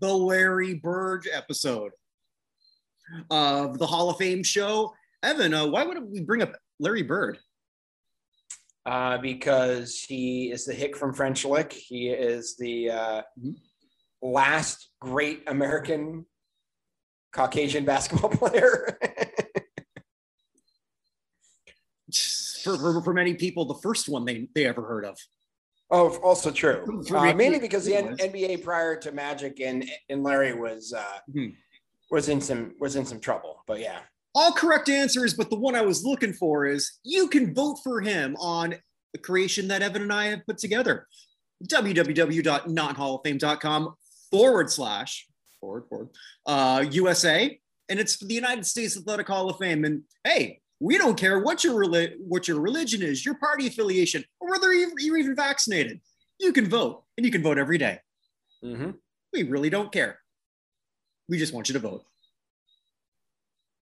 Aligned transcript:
the 0.00 0.12
Larry 0.14 0.74
Bird 0.74 1.26
episode 1.32 1.92
of 3.30 3.78
the 3.78 3.86
Hall 3.86 4.10
of 4.10 4.16
Fame 4.18 4.42
show. 4.42 4.94
Evan, 5.22 5.54
uh, 5.54 5.66
why 5.66 5.84
would 5.84 6.02
we 6.10 6.20
bring 6.20 6.42
up 6.42 6.52
Larry 6.78 7.02
Bird? 7.02 7.38
Uh, 8.86 9.18
because 9.18 10.00
he 10.00 10.50
is 10.50 10.64
the 10.64 10.72
hick 10.72 10.96
from 10.96 11.12
French 11.12 11.44
Lick. 11.44 11.72
He 11.72 12.08
is 12.08 12.56
the 12.56 12.90
uh, 12.90 13.22
Mhm. 13.38 13.56
last 14.22 14.90
great 15.00 15.42
American 15.46 16.24
Caucasian 17.32 17.84
basketball 17.84 18.30
player. 18.32 18.98
For, 22.64 22.76
for, 22.78 23.02
for 23.02 23.12
many 23.14 23.34
people, 23.34 23.64
the 23.66 23.74
first 23.82 24.08
one 24.08 24.24
they, 24.24 24.48
they 24.54 24.66
ever 24.66 24.82
heard 24.82 25.04
of. 25.04 25.18
Oh, 25.90 26.16
also 26.18 26.50
true. 26.50 27.02
Uh, 27.14 27.32
mainly 27.34 27.58
because 27.58 27.84
the 27.84 27.96
N- 27.96 28.16
NBA 28.16 28.62
prior 28.62 28.96
to 28.96 29.12
Magic 29.12 29.60
and 29.60 29.84
and 30.08 30.22
Larry 30.22 30.54
was 30.54 30.92
uh, 30.92 31.18
Mhm. 31.34 31.54
was 32.10 32.28
in 32.28 32.40
some 32.40 32.74
was 32.80 32.96
in 32.96 33.04
some 33.06 33.20
trouble. 33.20 33.62
But 33.66 33.80
yeah, 33.80 34.00
All 34.34 34.52
correct 34.52 34.88
answers, 34.88 35.34
but 35.34 35.50
the 35.50 35.58
one 35.58 35.74
I 35.74 35.82
was 35.82 36.04
looking 36.04 36.32
for 36.32 36.66
is 36.66 36.98
you 37.04 37.28
can 37.28 37.54
vote 37.54 37.78
for 37.82 38.00
him 38.00 38.36
on 38.38 38.74
the 39.12 39.18
creation 39.18 39.68
that 39.68 39.82
Evan 39.82 40.02
and 40.02 40.12
I 40.12 40.26
have 40.26 40.44
put 40.46 40.58
together. 40.58 41.06
www.nothalloffame.com 41.66 43.94
forward 44.30 44.70
slash 44.70 45.26
forward 45.60 45.84
forward 45.88 46.08
uh, 46.46 46.84
USA, 46.90 47.58
and 47.88 47.98
it's 47.98 48.16
the 48.18 48.34
United 48.34 48.66
States 48.66 48.96
Athletic 48.96 49.26
Hall 49.28 49.48
of 49.50 49.58
Fame. 49.58 49.84
And 49.84 50.02
hey, 50.24 50.60
we 50.80 50.96
don't 50.98 51.16
care 51.18 51.40
what 51.40 51.64
your 51.64 51.74
reli- 51.74 52.14
what 52.20 52.46
your 52.48 52.60
religion 52.60 53.02
is, 53.02 53.24
your 53.24 53.34
party 53.36 53.66
affiliation, 53.66 54.24
or 54.40 54.50
whether 54.50 54.72
you're 54.72 54.90
you're 54.98 55.16
even 55.16 55.34
vaccinated. 55.34 56.00
You 56.38 56.52
can 56.52 56.68
vote, 56.68 57.04
and 57.16 57.26
you 57.26 57.32
can 57.32 57.42
vote 57.42 57.58
every 57.58 57.78
day. 57.78 58.00
Mhm. 58.64 58.96
We 59.32 59.42
really 59.44 59.70
don't 59.70 59.90
care. 59.92 60.20
We 61.28 61.38
just 61.38 61.52
want 61.52 61.68
you 61.68 61.72
to 61.74 61.78
vote. 61.80 62.04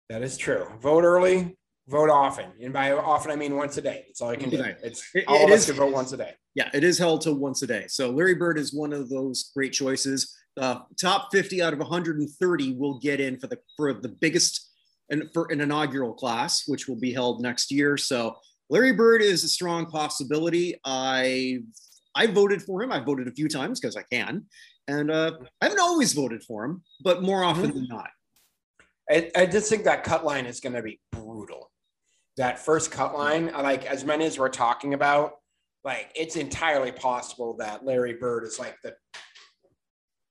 that 0.09 0.23
is 0.23 0.39
true. 0.39 0.67
Vote 0.81 1.05
early, 1.05 1.59
vote 1.87 2.09
often, 2.09 2.51
and 2.63 2.73
by 2.73 2.93
often 2.93 3.31
I 3.31 3.37
mean 3.37 3.57
once 3.57 3.77
a 3.77 3.83
day. 3.83 4.05
That's 4.07 4.23
all 4.23 4.33
you 4.33 4.39
can 4.39 4.49
do. 4.49 4.63
It's 4.83 5.05
It- 5.15 5.25
all 5.29 5.43
it 5.43 5.45
of 5.45 5.51
us 5.51 5.61
is- 5.61 5.67
can 5.67 5.75
vote 5.77 5.93
once 5.93 6.13
a 6.13 6.17
day. 6.17 6.35
Yeah, 6.55 6.71
it 6.73 6.83
is 6.83 6.97
held 6.97 7.21
to 7.23 7.35
once 7.35 7.61
a 7.61 7.67
day. 7.67 7.87
So 7.89 8.11
Larry 8.11 8.35
Bird 8.35 8.59
is 8.59 8.73
one 8.73 8.95
of 8.95 9.11
those 9.11 9.51
great 9.55 9.73
choices. 9.75 10.35
Uh, 10.57 10.81
top 10.99 11.29
50 11.31 11.61
out 11.61 11.75
of 11.75 11.81
130 11.81 12.73
will 12.75 12.99
get 13.01 13.21
in 13.21 13.39
for 13.39 13.49
the 13.49 13.59
for 13.77 13.93
the 13.93 14.09
biggest 14.09 14.68
and 15.11 15.31
for 15.33 15.47
an 15.51 15.61
inaugural 15.61 16.13
class, 16.13 16.65
which 16.67 16.89
will 16.89 16.99
be 16.99 17.13
held 17.13 17.43
next 17.43 17.71
year. 17.71 17.97
So 17.97 18.37
Larry 18.71 18.93
Bird 18.93 19.23
is 19.23 19.45
a 19.45 19.49
strong 19.49 19.87
possibility. 19.87 20.79
I 20.85 21.61
I 22.15 22.27
voted 22.27 22.63
for 22.63 22.83
him. 22.83 22.93
I 22.93 23.01
voted 23.01 23.29
a 23.29 23.33
few 23.33 23.49
times 23.49 23.81
because 23.81 23.97
I 23.97 24.03
can, 24.11 24.47
and 24.89 25.11
uh, 25.11 25.33
I 25.61 25.67
haven't 25.67 25.81
always 25.81 26.13
voted 26.13 26.43
for 26.43 26.65
him, 26.65 26.83
but 27.03 27.23
more 27.23 27.45
often 27.45 27.73
than 27.73 27.87
not. 27.89 28.11
I, 29.11 29.31
I 29.37 29.47
just 29.47 29.71
think 29.71 29.85
that 29.85 30.05
cut 30.05 30.25
line 30.25 30.45
is 30.45 30.61
going 30.61 30.75
to 30.75 30.83
be 30.83 31.01
brutal. 31.13 31.71
That 32.37 32.59
first 32.59 32.91
cut 32.91 33.17
line, 33.17 33.53
like 33.53 33.87
as 33.87 34.05
many 34.05 34.27
as 34.27 34.39
we're 34.39 34.49
talking 34.49 34.95
about, 34.95 35.35
like 35.85 36.11
it's 36.15 36.37
entirely 36.37 36.93
possible 36.93 37.57
that 37.59 37.85
Larry 37.85 38.15
Bird 38.15 38.45
is 38.45 38.59
like 38.59 38.77
the 38.83 38.95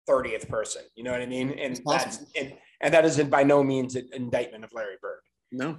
30th 0.07 0.47
person. 0.47 0.83
You 0.95 1.03
know 1.03 1.11
what 1.11 1.21
I 1.21 1.25
mean? 1.25 1.51
And 1.51 1.79
that's 1.85 2.25
and, 2.35 2.53
and 2.81 2.93
that 2.93 3.05
is 3.05 3.21
by 3.23 3.43
no 3.43 3.63
means 3.63 3.95
an 3.95 4.09
indictment 4.13 4.63
of 4.63 4.71
Larry 4.73 4.97
Bird. 5.01 5.19
No, 5.51 5.77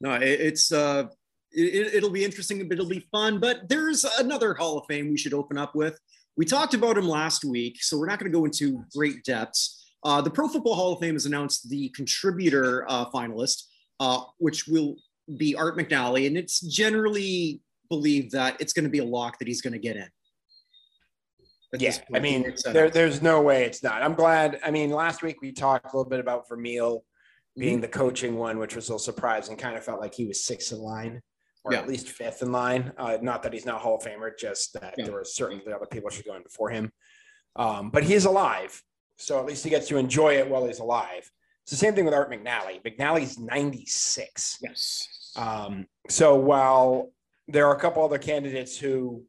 no, 0.00 0.14
it, 0.14 0.40
it's 0.40 0.72
uh, 0.72 1.04
it, 1.50 1.94
it'll 1.94 2.10
be 2.10 2.24
interesting, 2.24 2.66
but 2.68 2.74
it'll 2.74 2.88
be 2.88 3.06
fun. 3.10 3.40
But 3.40 3.68
there's 3.68 4.04
another 4.18 4.54
Hall 4.54 4.78
of 4.78 4.86
Fame 4.86 5.10
we 5.10 5.18
should 5.18 5.34
open 5.34 5.58
up 5.58 5.74
with. 5.74 5.98
We 6.36 6.44
talked 6.44 6.74
about 6.74 6.96
him 6.96 7.08
last 7.08 7.44
week, 7.44 7.82
so 7.82 7.98
we're 7.98 8.06
not 8.06 8.18
going 8.18 8.30
to 8.30 8.38
go 8.38 8.44
into 8.44 8.84
great 8.94 9.24
depths. 9.24 9.92
Uh, 10.04 10.20
the 10.20 10.30
Pro 10.30 10.48
Football 10.48 10.74
Hall 10.74 10.92
of 10.92 11.00
Fame 11.00 11.14
has 11.14 11.26
announced 11.26 11.68
the 11.68 11.88
contributor 11.90 12.84
uh, 12.88 13.10
finalist, 13.10 13.64
uh, 13.98 14.20
which 14.38 14.68
will 14.68 14.96
be 15.36 15.56
Art 15.56 15.76
McNally, 15.76 16.26
and 16.26 16.38
it's 16.38 16.60
generally 16.60 17.60
believed 17.88 18.32
that 18.32 18.60
it's 18.60 18.72
going 18.72 18.84
to 18.84 18.90
be 18.90 18.98
a 18.98 19.04
lock 19.04 19.38
that 19.38 19.48
he's 19.48 19.60
going 19.60 19.72
to 19.72 19.78
get 19.78 19.96
in. 19.96 20.08
Yeah, 21.76 21.92
I 22.14 22.18
mean, 22.18 22.54
there, 22.72 22.88
there's 22.90 23.20
no 23.20 23.42
way 23.42 23.64
it's 23.64 23.82
not. 23.82 24.02
I'm 24.02 24.14
glad. 24.14 24.58
I 24.64 24.70
mean, 24.70 24.90
last 24.90 25.22
week 25.22 25.42
we 25.42 25.52
talked 25.52 25.84
a 25.92 25.96
little 25.96 26.08
bit 26.08 26.20
about 26.20 26.48
Vermeil 26.48 27.04
Mm-hmm. 27.56 27.60
being 27.66 27.80
the 27.80 27.88
coaching 27.88 28.36
one, 28.36 28.58
which 28.58 28.76
was 28.76 28.88
a 28.88 28.92
little 28.92 28.98
surprising. 29.00 29.56
Kind 29.56 29.76
of 29.76 29.82
felt 29.84 30.00
like 30.00 30.14
he 30.14 30.26
was 30.26 30.44
sixth 30.44 30.70
in 30.70 30.78
line, 30.78 31.20
or 31.64 31.72
Yeah. 31.72 31.80
at 31.80 31.88
least 31.88 32.08
fifth 32.08 32.40
in 32.42 32.52
line. 32.52 32.92
Uh, 32.96 33.18
not 33.20 33.42
that 33.42 33.52
he's 33.52 33.66
not 33.66 33.80
Hall 33.80 33.96
of 33.96 34.02
Famer, 34.02 34.30
just 34.38 34.74
that 34.74 34.94
Yeah. 34.96 35.06
there 35.06 35.14
were 35.14 35.24
certainly 35.24 35.64
other 35.72 35.86
people 35.86 36.08
should 36.08 36.24
go 36.24 36.34
in 36.36 36.42
before 36.44 36.70
him. 36.70 36.92
Um, 37.56 37.90
but 37.90 38.04
he's 38.04 38.26
alive, 38.26 38.80
so 39.16 39.40
at 39.40 39.46
least 39.46 39.64
he 39.64 39.70
gets 39.70 39.88
to 39.88 39.96
enjoy 39.96 40.36
it 40.36 40.48
while 40.48 40.66
he's 40.66 40.78
alive. 40.78 41.28
It's 41.64 41.70
the 41.72 41.76
same 41.76 41.94
thing 41.96 42.04
with 42.04 42.14
Art 42.14 42.30
McNally. 42.30 42.80
McNally's 42.84 43.38
96. 43.40 44.58
yes, 44.62 45.32
Um, 45.34 45.88
so 46.08 46.36
while 46.36 47.10
there 47.48 47.66
are 47.66 47.74
a 47.74 47.80
couple 47.80 48.04
other 48.04 48.18
candidates 48.18 48.78
who 48.78 49.24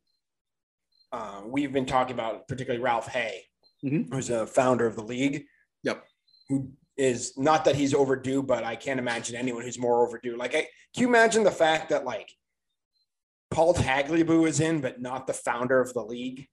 uh, 1.11 1.41
we've 1.45 1.73
been 1.73 1.85
talking 1.85 2.13
about, 2.13 2.47
particularly 2.47 2.83
Ralph 2.83 3.07
Hay, 3.07 3.45
Mhm. 3.83 4.11
who's 4.13 4.29
a 4.29 4.45
founder 4.45 4.85
of 4.85 4.95
the 4.95 5.03
league. 5.03 5.45
Yep. 5.83 6.05
Who 6.49 6.71
is 6.97 7.37
not 7.37 7.65
that 7.65 7.75
he's 7.75 7.93
overdue, 7.93 8.43
but 8.43 8.63
I 8.63 8.75
can't 8.75 8.99
imagine 8.99 9.35
anyone 9.35 9.63
who's 9.63 9.79
more 9.79 10.05
overdue. 10.05 10.35
Like, 10.35 10.53
I, 10.55 10.67
can 10.93 11.01
you 11.03 11.07
imagine 11.07 11.43
the 11.43 11.51
fact 11.51 11.89
that 11.89 12.03
like 12.05 12.29
Paul 13.51 13.73
Tagliabue 13.73 14.47
is 14.47 14.59
in, 14.59 14.81
but 14.81 15.01
not 15.01 15.25
the 15.27 15.33
founder 15.33 15.79
of 15.79 15.93
the 15.93 16.03
league? 16.03 16.47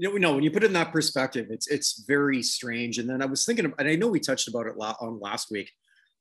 you 0.00 0.08
know, 0.08 0.16
no, 0.16 0.34
when 0.36 0.44
you 0.44 0.50
put 0.52 0.62
it 0.62 0.68
in 0.68 0.72
that 0.74 0.92
perspective, 0.92 1.48
it's 1.50 1.66
it's 1.66 2.04
very 2.06 2.40
strange. 2.40 2.98
And 2.98 3.10
then 3.10 3.20
I 3.20 3.26
was 3.26 3.44
thinking, 3.44 3.64
of, 3.64 3.74
and 3.78 3.88
I 3.88 3.96
know 3.96 4.06
we 4.06 4.20
touched 4.20 4.46
about 4.46 4.66
it 4.68 4.74
on 4.78 5.18
last 5.18 5.50
week, 5.50 5.72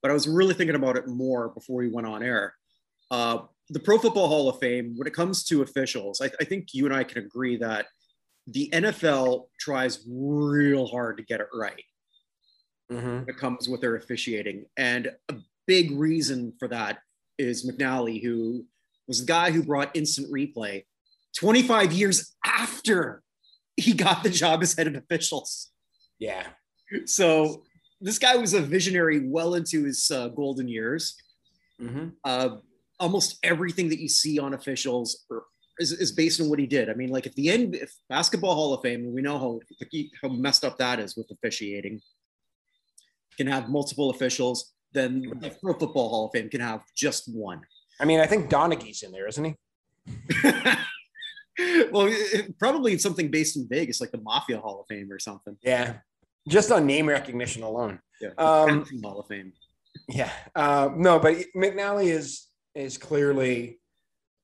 but 0.02 0.10
I 0.10 0.16
was 0.16 0.28
really 0.28 0.56
thinking 0.56 0.76
about 0.76 0.98
it 0.98 1.08
more 1.08 1.50
before 1.50 1.78
we 1.78 1.88
went 1.88 2.08
on 2.08 2.24
air. 2.24 2.56
Uh, 3.12 3.44
the 3.70 3.80
Pro 3.80 3.98
Football 3.98 4.28
Hall 4.28 4.50
of 4.50 4.60
Fame, 4.60 4.94
when 4.96 5.08
it 5.08 5.14
comes 5.14 5.44
to 5.46 5.62
officials, 5.62 6.22
I, 6.22 6.30
I 6.40 6.46
think 6.46 6.74
you 6.74 6.86
and 6.86 6.94
I 6.94 7.04
can 7.04 7.24
agree 7.24 7.58
that 7.58 7.88
the 8.48 8.70
NFL 8.74 9.48
tries 9.60 10.06
real 10.10 10.88
hard 10.88 11.18
to 11.18 11.24
get 11.24 11.42
it 11.42 11.48
right 11.54 11.84
Mm-hmm. 12.92 13.06
when 13.06 13.28
it 13.28 13.36
comes 13.36 13.68
with 13.68 13.82
their 13.82 13.98
officiating. 13.98 14.66
And 14.78 15.12
a 15.28 15.36
big 15.66 15.92
reason 15.92 16.54
for 16.58 16.70
that 16.70 17.00
is 17.38 17.70
McNally, 17.70 18.24
who 18.24 18.66
was 19.10 19.20
the 19.20 19.26
guy 19.26 19.52
who 19.52 19.62
brought 19.62 19.94
instant 19.94 20.32
replay 20.32 20.86
25 21.38 21.92
years 21.92 22.34
after 22.46 23.24
he 23.76 23.92
got 23.92 24.24
the 24.24 24.30
job 24.30 24.64
as 24.64 24.74
head 24.74 24.88
of 24.88 24.96
officials. 24.96 25.72
Yeah. 26.18 26.48
So 27.06 27.64
this 28.00 28.20
guy 28.20 28.38
was 28.38 28.54
a 28.54 28.62
visionary 28.62 29.28
well 29.28 29.56
into 29.56 29.84
his 29.84 30.10
uh, 30.10 30.30
golden 30.30 30.70
years. 30.70 31.18
Mm-hmm. 31.82 32.10
Uh, 32.24 32.58
almost 33.00 33.38
everything 33.44 33.90
that 33.90 34.00
you 34.00 34.10
see 34.10 34.40
on 34.40 34.54
officials 34.54 35.26
is, 35.80 35.92
is 35.92 36.12
based 36.12 36.42
on 36.42 36.50
what 36.50 36.60
he 36.60 36.66
did. 36.66 36.90
I 36.90 36.94
mean, 36.94 37.10
like 37.10 37.28
at 37.28 37.36
the 37.36 37.50
end, 37.50 37.76
if 37.76 37.94
basketball 38.10 38.56
Hall 38.56 38.74
of 38.74 38.82
Fame, 38.82 39.14
we 39.14 39.22
know 39.22 39.38
how 39.38 39.60
how 40.22 40.30
messed 40.30 40.66
up 40.66 40.78
that 40.78 41.00
is 41.00 41.16
with 41.16 41.30
officiating. 41.32 42.02
Can 43.38 43.48
have 43.48 43.70
multiple 43.70 44.10
officials, 44.10 44.74
then 44.94 45.22
the 45.40 45.52
Pro 45.62 45.74
Football 45.74 46.10
Hall 46.10 46.26
of 46.26 46.32
Fame 46.34 46.50
can 46.50 46.62
have 46.62 46.82
just 46.96 47.32
one. 47.34 47.62
I 48.00 48.06
mean, 48.06 48.20
I 48.20 48.26
think 48.26 48.50
Donaghy's 48.50 49.04
in 49.04 49.12
there, 49.12 49.28
isn't 49.28 49.46
he? 49.46 49.56
well, 51.92 52.08
it, 52.10 52.58
probably 52.58 52.98
something 52.98 53.30
based 53.30 53.58
in 53.58 53.68
Vegas, 53.68 54.02
like 54.02 54.12
the 54.12 54.22
Mafia 54.22 54.60
Hall 54.60 54.82
of 54.82 54.88
Fame 54.88 55.12
or 55.12 55.20
something. 55.20 55.56
Yeah. 55.62 55.98
Just 56.48 56.72
on 56.72 56.86
name 56.86 57.10
recognition 57.10 57.64
alone. 57.64 58.00
Yeah, 58.22 58.30
Um, 58.38 58.86
Hall 59.04 59.20
of 59.20 59.28
Fame. 59.28 59.54
Yeah, 60.08 60.32
uh, 60.56 60.90
no, 60.96 61.20
but 61.20 61.36
McNally 61.56 62.12
is 62.12 62.48
is 62.78 62.98
clearly 62.98 63.80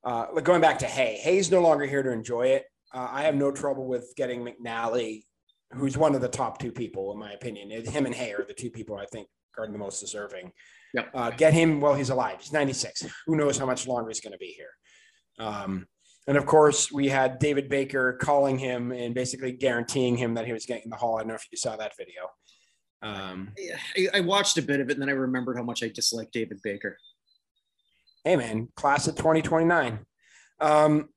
uh, 0.04 0.28
like 0.34 0.44
going 0.44 0.62
back 0.62 0.80
to 0.80 0.86
Hay. 0.86 1.20
Hay's 1.22 1.52
no 1.52 1.62
longer 1.62 1.86
here 1.86 2.04
to 2.04 2.12
enjoy 2.12 2.48
it. 2.48 2.66
Uh, 2.94 3.08
I 3.10 3.24
have 3.24 3.36
no 3.36 3.52
trouble 3.52 3.88
with 3.88 4.14
getting 4.18 4.46
McNally, 4.46 5.24
who's 5.72 5.98
one 5.98 6.16
of 6.16 6.22
the 6.22 6.28
top 6.28 6.60
two 6.60 6.72
people 6.72 7.12
in 7.12 7.20
my 7.20 7.32
opinion. 7.32 7.70
Him 7.86 8.06
and 8.06 8.16
Hay 8.16 8.34
are 8.34 8.46
the 8.46 8.54
two 8.54 8.70
people 8.70 8.98
I 8.98 9.06
think 9.06 9.28
are 9.58 9.68
the 9.68 9.78
most 9.78 10.00
deserving. 10.00 10.52
Yep. 10.94 11.10
Uh, 11.14 11.30
get 11.32 11.54
him 11.54 11.80
while 11.80 11.96
he's 11.96 12.10
alive. 12.10 12.38
He's 12.40 12.52
96. 12.52 13.06
Who 13.26 13.36
knows 13.36 13.58
how 13.58 13.66
much 13.66 13.88
longer 13.88 14.10
he's 14.10 14.20
going 14.20 14.34
to 14.34 14.38
be 14.38 14.56
here. 14.58 14.70
Um, 15.40 15.88
and 16.28 16.38
of 16.38 16.46
course, 16.46 16.92
we 16.92 17.10
had 17.10 17.40
David 17.40 17.70
Baker 17.70 18.14
calling 18.14 18.58
him 18.58 18.92
and 18.92 19.14
basically 19.14 19.52
guaranteeing 19.52 20.16
him 20.18 20.36
that 20.36 20.46
he 20.46 20.54
was 20.54 20.66
getting 20.66 20.84
in 20.84 20.90
the 20.90 20.96
hall. 20.96 21.18
I 21.18 21.22
don't 21.22 21.30
know 21.30 21.36
if 21.36 21.46
you 21.52 21.58
saw 21.58 21.76
that 21.76 21.94
video. 21.98 22.22
Um, 23.02 23.52
I, 23.98 24.20
I 24.20 24.20
watched 24.22 24.58
a 24.58 24.62
bit 24.62 24.80
of 24.80 24.90
it, 24.90 24.94
and 24.94 25.02
then 25.02 25.10
I 25.10 25.14
remembered 25.14 25.58
how 25.58 25.64
much 25.64 25.84
I 25.84 25.90
disliked 25.90 26.32
David 26.32 26.60
Baker. 26.64 26.98
Hey 28.24 28.36
man, 28.36 28.70
class 28.76 29.08
of 29.08 29.16
2029. 29.16 30.00
Um, 30.60 31.10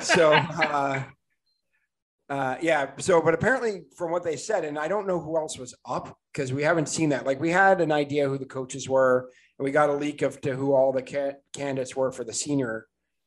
so 0.00 0.32
uh, 0.32 1.02
uh, 2.28 2.56
yeah, 2.60 2.90
so 2.98 3.20
but 3.20 3.34
apparently 3.34 3.82
from 3.96 4.10
what 4.10 4.22
they 4.22 4.36
said, 4.36 4.64
and 4.64 4.78
I 4.78 4.88
don't 4.88 5.06
know 5.06 5.20
who 5.20 5.36
else 5.36 5.58
was 5.58 5.74
up 5.86 6.16
because 6.32 6.52
we 6.52 6.62
haven't 6.62 6.88
seen 6.88 7.10
that. 7.10 7.26
Like 7.26 7.40
we 7.40 7.50
had 7.50 7.80
an 7.80 7.92
idea 7.92 8.28
who 8.28 8.38
the 8.38 8.46
coaches 8.46 8.88
were, 8.88 9.30
and 9.58 9.64
we 9.64 9.70
got 9.70 9.90
a 9.90 9.94
leak 9.94 10.22
of 10.22 10.40
to 10.42 10.54
who 10.54 10.72
all 10.72 10.92
the 10.92 11.02
ca- 11.02 11.36
candidates 11.52 11.96
were 11.96 12.12
for 12.12 12.24
the 12.24 12.32
senior 12.32 12.86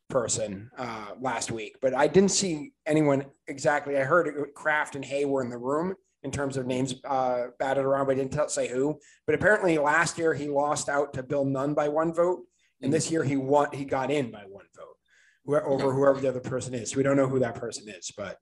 person 0.10 0.70
uh, 0.78 1.12
last 1.20 1.52
week, 1.52 1.78
but 1.82 1.94
I 1.94 2.08
didn't 2.08 2.32
see 2.32 2.72
anyone 2.86 3.26
exactly. 3.48 3.98
I 3.98 4.04
heard 4.04 4.34
Kraft 4.56 4.96
and 4.96 5.04
Hay 5.04 5.26
were 5.26 5.42
in 5.42 5.50
the 5.50 5.58
room 5.58 5.96
in 6.24 6.32
terms 6.32 6.58
of 6.58 6.66
names 6.66 6.96
uh, 7.06 7.46
batted 7.60 7.86
around, 7.86 8.08
but 8.08 8.14
I 8.14 8.16
didn't 8.16 8.34
tell, 8.34 8.50
say 8.50 8.68
who. 8.68 9.00
But 9.26 9.36
apparently, 9.36 9.78
last 9.78 10.18
year 10.18 10.34
he 10.34 10.48
lost 10.48 10.90
out 10.90 11.14
to 11.14 11.24
Bill 11.24 11.46
Nunn 11.46 11.74
by 11.74 11.88
one 11.88 12.14
vote, 12.14 12.42
and 12.82 12.94
this 12.94 13.12
year 13.12 13.24
he 13.24 13.38
won. 13.38 13.70
He 13.74 13.86
got 13.86 14.12
in 14.12 14.32
by 14.32 14.44
one 14.48 14.66
vote 14.76 15.64
over 15.66 15.94
whoever 15.94 16.20
the 16.20 16.30
other 16.30 16.40
person 16.40 16.74
is. 16.74 16.96
We 16.96 17.04
don't 17.04 17.18
know 17.18 17.28
who 17.28 17.40
that 17.40 17.56
person 17.56 17.88
is, 17.88 18.12
but 18.16 18.38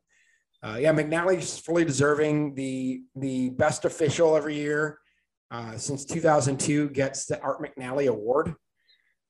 uh, 0.64 0.78
yeah, 0.80 0.94
McNally's 0.94 1.60
fully 1.60 1.84
deserving 1.84 2.56
the 2.56 3.02
the 3.16 3.50
best 3.52 3.86
official 3.86 4.36
every 4.36 4.56
year 4.56 5.00
uh, 5.52 5.78
since 5.78 6.06
2002 6.06 6.90
gets 6.90 7.26
the 7.26 7.40
Art 7.42 7.62
McNally 7.62 8.08
Award. 8.08 8.56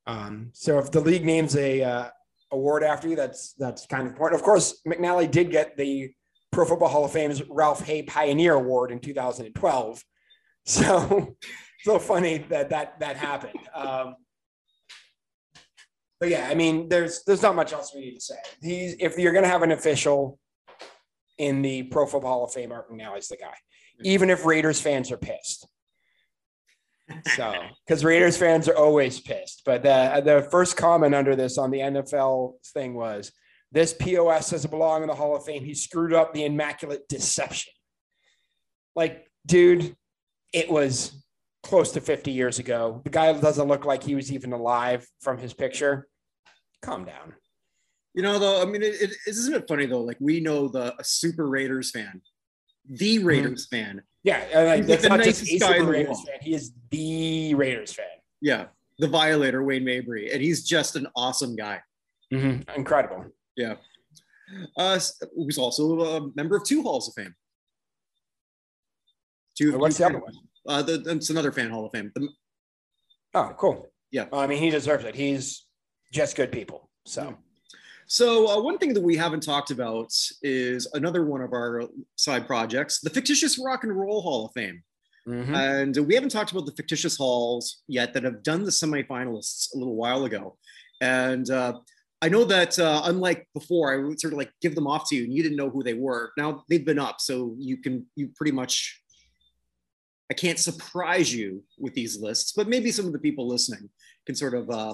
Um, 0.06 0.50
so 0.54 0.80
if 0.80 0.92
the 0.92 1.00
league 1.00 1.26
names 1.26 1.56
a 1.56 1.82
uh, 1.84 2.10
award 2.52 2.84
after 2.84 3.08
you, 3.08 3.16
that's 3.16 3.54
that's 3.54 3.86
kind 3.88 4.04
of 4.04 4.10
important. 4.14 4.40
Of 4.40 4.46
course, 4.46 4.82
McNally 4.88 5.30
did 5.30 5.52
get 5.52 5.76
the 5.76 6.12
Pro 6.52 6.66
Football 6.66 6.90
Hall 6.90 7.06
of 7.06 7.12
Fame's 7.12 7.42
Ralph 7.50 7.84
Hay 7.86 8.04
Pioneer 8.04 8.54
Award 8.54 8.92
in 8.92 9.00
2012. 9.00 10.04
So 10.66 11.36
so 11.82 12.00
funny 12.00 12.38
that 12.48 12.70
that 12.70 12.98
that 13.02 13.18
happened. 13.18 13.60
Um, 13.76 14.16
but 16.24 16.30
yeah, 16.30 16.48
I 16.50 16.54
mean, 16.54 16.88
there's 16.88 17.22
there's 17.26 17.42
not 17.42 17.54
much 17.54 17.74
else 17.74 17.94
we 17.94 18.00
need 18.00 18.16
to 18.16 18.22
say. 18.22 18.36
He's 18.62 18.96
if 18.98 19.18
you're 19.18 19.34
going 19.34 19.44
to 19.44 19.50
have 19.50 19.62
an 19.62 19.72
official 19.72 20.40
in 21.38 21.62
the 21.62 21.84
Pro 21.84 22.06
Football 22.06 22.32
Hall 22.32 22.44
of 22.46 22.54
Fame, 22.54 22.72
Art 22.72 22.90
McNally's 22.90 23.28
the 23.28 23.36
guy. 23.36 23.48
Mm-hmm. 23.48 24.06
Even 24.06 24.30
if 24.30 24.46
Raiders 24.46 24.80
fans 24.80 25.12
are 25.12 25.18
pissed. 25.18 25.68
So, 27.36 27.54
because 27.86 28.06
Raiders 28.06 28.38
fans 28.38 28.70
are 28.70 28.78
always 28.78 29.20
pissed. 29.20 29.64
But 29.66 29.84
the 29.84 30.22
the 30.24 30.48
first 30.50 30.78
comment 30.78 31.14
under 31.14 31.36
this 31.36 31.58
on 31.58 31.72
the 31.72 31.80
NFL 31.80 32.54
thing 32.68 32.94
was, 32.94 33.34
"This 33.74 33.92
POS 33.92 34.52
doesn't 34.52 34.72
belong 34.72 35.02
in 35.02 35.10
the 35.10 35.16
Hall 35.16 35.36
of 35.36 35.44
Fame. 35.44 35.66
He 35.66 35.76
screwed 35.76 36.14
up 36.14 36.34
the 36.34 36.46
immaculate 36.46 37.06
deception." 37.10 37.74
Like, 38.96 39.30
dude, 39.46 39.98
it 40.54 40.72
was 40.72 41.22
close 41.64 41.92
to 41.94 42.02
50 42.02 42.32
years 42.32 42.60
ago. 42.60 43.02
The 43.04 43.10
guy 43.10 43.34
doesn't 43.34 43.68
look 43.68 43.86
like 43.86 44.04
he 44.04 44.16
was 44.16 44.32
even 44.32 44.54
alive 44.54 45.08
from 45.22 45.38
his 45.38 45.54
picture. 45.54 46.08
Calm 46.84 47.06
down. 47.06 47.34
You 48.14 48.22
know, 48.22 48.38
though, 48.38 48.62
I 48.62 48.66
mean, 48.66 48.84
it, 48.84 49.02
it 49.02 49.12
isn't 49.26 49.56
it 49.56 49.68
funny 49.68 49.88
though? 49.88 50.02
Like 50.02 50.18
we 50.20 50.40
know 50.40 50.68
the 50.68 50.94
a 51.00 51.04
super 51.04 51.48
Raiders 51.48 51.90
fan, 51.90 52.22
the 52.88 53.18
mm-hmm. 53.18 53.26
Raiders 53.26 53.68
mm-hmm. 53.68 53.76
fan. 53.76 54.04
Yeah, 54.24 54.46
like, 54.54 54.86
that's 54.86 55.04
not 55.04 55.24
just 55.24 55.42
a 55.44 55.58
super 55.58 55.86
Raiders 55.86 56.22
fan. 56.24 56.38
He 56.42 56.54
is 56.54 56.74
the 56.92 57.56
Raiders 57.56 57.94
fan. 57.94 58.06
Yeah, 58.42 58.66
the 59.00 59.08
Violator, 59.08 59.64
Wayne 59.64 59.84
Mabry, 59.84 60.32
and 60.32 60.42
he's 60.42 60.64
just 60.64 60.96
an 60.96 61.08
awesome 61.16 61.56
guy. 61.56 61.82
Mm-hmm. 62.32 62.70
Incredible. 62.76 63.26
Yeah. 63.56 63.76
Uh, 64.78 65.00
who's 65.36 65.58
also 65.58 66.02
a 66.02 66.32
member 66.36 66.56
of 66.56 66.64
two 66.64 66.84
Halls 66.84 67.08
of 67.08 67.16
Fame. 67.16 67.34
Two. 69.58 69.78
What's 69.78 69.98
the 69.98 70.06
other 70.06 70.20
one? 70.20 70.34
Uh, 70.68 70.82
the, 70.82 71.04
it's 71.08 71.30
another 71.30 71.52
fan 71.52 71.70
Hall 71.70 71.86
of 71.86 71.92
Fame. 71.92 72.12
The, 72.14 72.28
oh, 73.34 73.56
cool. 73.58 73.88
Yeah. 74.12 74.26
Well, 74.32 74.42
I 74.42 74.48
mean, 74.48 74.60
he 74.60 74.70
deserves 74.70 75.06
it. 75.06 75.16
He's 75.16 75.66
just 76.14 76.36
good 76.36 76.52
people. 76.52 76.90
So. 77.06 77.24
Yeah. 77.24 77.34
So, 78.06 78.48
uh, 78.48 78.62
one 78.62 78.78
thing 78.78 78.94
that 78.94 79.02
we 79.02 79.16
haven't 79.16 79.44
talked 79.44 79.72
about 79.72 80.14
is 80.42 80.88
another 80.94 81.26
one 81.26 81.42
of 81.42 81.54
our 81.54 81.84
side 82.16 82.46
projects, 82.46 83.00
the 83.00 83.10
fictitious 83.10 83.58
Rock 83.58 83.84
and 83.84 83.98
Roll 83.98 84.22
Hall 84.22 84.46
of 84.46 84.52
Fame. 84.54 84.84
Mm-hmm. 85.28 85.56
And 85.56 85.98
we 86.06 86.14
haven't 86.14 86.30
talked 86.30 86.52
about 86.52 86.66
the 86.66 86.74
fictitious 86.74 87.18
halls 87.18 87.82
yet 87.88 88.14
that 88.14 88.24
have 88.24 88.44
done 88.44 88.64
the 88.66 88.72
semifinalists 88.72 89.74
a 89.74 89.78
little 89.78 89.96
while 89.96 90.26
ago. 90.26 90.58
And 91.02 91.50
uh, 91.50 91.80
I 92.22 92.30
know 92.30 92.44
that 92.44 92.78
uh, 92.78 93.04
unlike 93.06 93.48
before, 93.54 93.94
I 93.94 93.98
would 93.98 94.20
sort 94.20 94.34
of 94.34 94.38
like 94.38 94.52
give 94.62 94.76
them 94.76 94.88
off 94.88 95.10
to 95.10 95.16
you 95.16 95.24
and 95.24 95.34
you 95.34 95.42
didn't 95.42 95.58
know 95.58 95.70
who 95.70 95.82
they 95.82 95.94
were. 95.94 96.34
Now 96.38 96.66
they've 96.70 96.86
been 96.86 97.00
up, 97.00 97.22
so 97.22 97.56
you 97.58 97.78
can, 97.78 98.06
you 98.16 98.30
pretty 98.36 98.52
much, 98.52 99.02
I 100.30 100.34
can't 100.34 100.60
surprise 100.60 101.34
you 101.34 101.64
with 101.80 101.94
these 101.94 102.20
lists, 102.20 102.52
but 102.52 102.68
maybe 102.68 102.92
some 102.92 103.06
of 103.06 103.14
the 103.14 103.20
people 103.20 103.48
listening 103.48 103.90
can 104.26 104.36
sort 104.36 104.54
of 104.54 104.70
uh, 104.70 104.94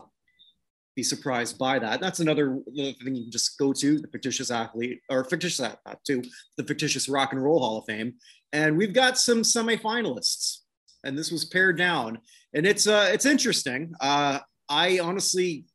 be 0.99 1.03
surprised 1.03 1.57
by 1.57 1.79
that. 1.79 2.01
That's 2.01 2.19
another, 2.19 2.59
thing 2.75 2.95
you 3.15 3.23
can 3.23 3.31
just 3.31 3.57
go 3.57 3.71
to 3.71 3.99
the 3.99 4.07
fictitious 4.09 4.51
athlete 4.51 4.99
or 5.09 5.23
fictitious 5.23 5.61
athlete 5.61 5.97
to 6.07 6.21
the 6.57 6.63
fictitious 6.65 7.07
rock 7.07 7.31
and 7.31 7.41
roll 7.41 7.59
hall 7.59 7.77
of 7.79 7.85
fame. 7.85 8.15
And 8.51 8.77
we've 8.77 8.93
got 8.93 9.17
some 9.17 9.43
semifinalists 9.43 10.57
and 11.05 11.17
this 11.17 11.31
was 11.31 11.45
pared 11.45 11.77
down 11.77 12.19
and 12.53 12.65
it's, 12.65 12.85
uh, 12.85 13.09
it's 13.13 13.25
interesting. 13.25 13.93
Uh, 14.01 14.39
I 14.67 14.99
honestly, 14.99 15.65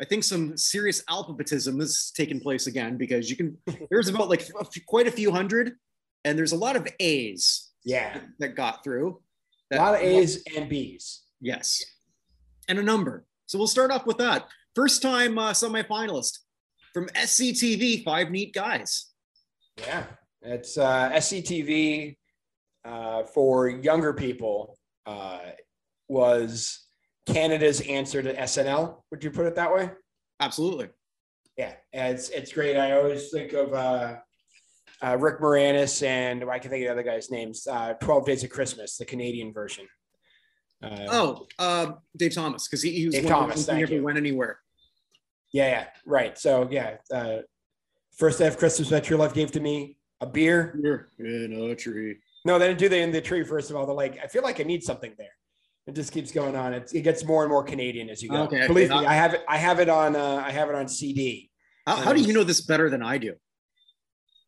I 0.00 0.04
think 0.04 0.24
some 0.24 0.58
serious 0.58 1.02
alphabetism 1.04 1.80
has 1.80 2.12
taken 2.14 2.38
place 2.38 2.66
again 2.66 2.98
because 2.98 3.30
you 3.30 3.36
can, 3.36 3.56
there's 3.90 4.08
about 4.08 4.28
like 4.28 4.46
quite 4.86 5.06
a 5.06 5.12
few 5.12 5.30
hundred 5.30 5.72
and 6.24 6.38
there's 6.38 6.52
a 6.52 6.56
lot 6.56 6.76
of 6.76 6.86
A's. 7.00 7.70
Yeah. 7.84 8.18
That 8.40 8.56
got 8.56 8.84
through. 8.84 9.22
That, 9.70 9.80
a 9.80 9.82
lot 9.82 9.94
of 9.94 10.00
A's 10.02 10.42
and 10.54 10.68
B's. 10.68 11.22
Yes. 11.40 11.82
And 12.68 12.78
a 12.78 12.82
number. 12.82 13.24
So 13.46 13.58
we'll 13.58 13.66
start 13.66 13.90
off 13.90 14.06
with 14.06 14.18
that. 14.18 14.46
First 14.74 15.02
time 15.02 15.38
uh, 15.38 15.52
semifinalist 15.52 16.38
from 16.94 17.08
SCTV, 17.08 18.04
Five 18.04 18.30
Neat 18.30 18.54
Guys. 18.54 19.10
Yeah, 19.78 20.04
it's 20.42 20.78
uh, 20.78 21.10
SCTV 21.10 22.16
uh, 22.84 23.24
for 23.24 23.68
younger 23.68 24.12
people 24.12 24.76
uh, 25.06 25.40
was 26.08 26.86
Canada's 27.26 27.80
answer 27.82 28.22
to 28.22 28.34
SNL. 28.34 29.02
Would 29.10 29.24
you 29.24 29.30
put 29.30 29.46
it 29.46 29.54
that 29.56 29.72
way? 29.72 29.90
Absolutely. 30.40 30.88
Yeah, 31.56 31.74
it's 31.92 32.30
it's 32.30 32.52
great. 32.52 32.76
I 32.76 32.92
always 32.92 33.30
think 33.30 33.52
of 33.52 33.74
uh, 33.74 34.16
uh, 35.02 35.16
Rick 35.18 35.40
Moranis 35.40 36.04
and 36.06 36.44
I 36.50 36.58
can 36.58 36.70
think 36.70 36.82
of 36.82 36.88
the 36.88 36.92
other 36.92 37.02
guy's 37.02 37.30
names. 37.30 37.66
Uh, 37.66 37.94
Twelve 37.94 38.26
Days 38.26 38.42
of 38.42 38.50
Christmas, 38.50 38.96
the 38.96 39.04
Canadian 39.04 39.52
version. 39.52 39.86
Uh, 40.82 41.06
oh, 41.10 41.46
uh, 41.58 41.92
Dave 42.16 42.34
Thomas, 42.34 42.66
because 42.66 42.82
he, 42.82 42.90
he, 42.92 43.06
was 43.06 43.14
Dave 43.14 43.26
Thomas. 43.26 43.66
Thank 43.66 43.80
never 43.80 43.94
you. 43.94 44.02
went 44.02 44.18
anywhere. 44.18 44.58
Yeah, 45.52 45.68
yeah, 45.68 45.86
right. 46.06 46.38
So 46.38 46.68
yeah, 46.70 46.96
uh, 47.12 47.38
first 48.16 48.38
day 48.38 48.46
of 48.46 48.58
Christmas 48.58 48.88
that 48.88 49.08
your 49.08 49.18
life 49.18 49.34
gave 49.34 49.52
to 49.52 49.60
me 49.60 49.96
a 50.20 50.26
beer. 50.26 50.78
Beer 50.82 51.08
in 51.18 51.52
a 51.52 51.74
tree. 51.76 52.16
No, 52.44 52.58
they 52.58 52.66
didn't 52.66 52.80
do 52.80 52.88
that 52.88 52.98
in 52.98 53.12
the 53.12 53.20
tree. 53.20 53.44
First 53.44 53.70
of 53.70 53.76
all, 53.76 53.86
they're 53.86 53.94
like, 53.94 54.18
I 54.22 54.26
feel 54.26 54.42
like 54.42 54.60
I 54.60 54.64
need 54.64 54.82
something 54.82 55.12
there. 55.16 55.28
It 55.86 55.94
just 55.94 56.12
keeps 56.12 56.30
going 56.30 56.56
on. 56.56 56.72
It, 56.72 56.92
it 56.94 57.02
gets 57.02 57.24
more 57.24 57.42
and 57.42 57.50
more 57.50 57.62
Canadian 57.62 58.08
as 58.08 58.22
you 58.22 58.30
go. 58.30 58.42
Okay, 58.44 58.66
Believe 58.66 58.90
okay. 58.90 59.00
me, 59.00 59.06
I 59.06 59.14
have 59.14 59.34
it. 59.34 59.44
I 59.48 59.58
have 59.58 59.80
it 59.80 59.88
on. 59.88 60.16
Uh, 60.16 60.42
I 60.44 60.50
have 60.50 60.68
it 60.68 60.74
on 60.74 60.88
CD. 60.88 61.50
How, 61.86 61.96
how 61.96 62.12
do 62.12 62.20
you 62.20 62.32
know 62.32 62.44
this 62.44 62.60
better 62.60 62.88
than 62.88 63.02
I 63.02 63.18
do? 63.18 63.34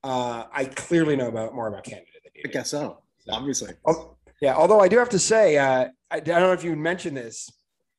Uh, 0.03 0.45
I 0.53 0.67
clearly 0.67 1.17
know 1.17 1.29
about 1.29 1.55
more 1.55 1.67
about 1.67 1.85
Canada 1.85 2.07
than 2.23 2.33
you. 2.37 2.43
I 2.47 2.49
guess 2.53 2.71
so. 2.71 3.03
so 3.19 3.33
obviously. 3.33 3.73
Oh, 3.85 4.13
yeah. 4.41 4.55
Although 4.55 4.81
I 4.81 4.88
do 4.88 4.99
have 4.99 5.11
to 5.11 5.19
say, 5.19 5.57
uh, 5.59 5.88
I, 6.11 6.17
I 6.17 6.21
don't 6.21 6.41
know 6.41 6.53
if 6.53 6.64
you 6.64 6.76
mentioned 6.76 7.17
this. 7.17 7.50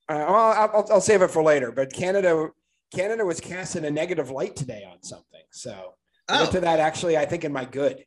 Uh, 0.07 0.25
well, 0.27 0.35
I'll, 0.35 0.87
I'll 0.93 1.01
save 1.01 1.21
it 1.21 1.31
for 1.31 1.41
later. 1.41 1.71
But 1.71 1.91
Canada, 1.91 2.49
Canada 2.93 3.25
was 3.25 3.39
cast 3.39 3.75
in 3.75 3.85
a 3.85 3.91
negative 3.91 4.29
light 4.29 4.55
today 4.55 4.83
on 4.89 5.01
something. 5.01 5.41
So 5.51 5.93
oh. 6.29 6.51
to 6.51 6.59
that 6.61 6.79
actually, 6.79 7.17
I 7.17 7.25
think 7.25 7.43
in 7.43 7.51
my 7.51 7.65
good. 7.65 8.05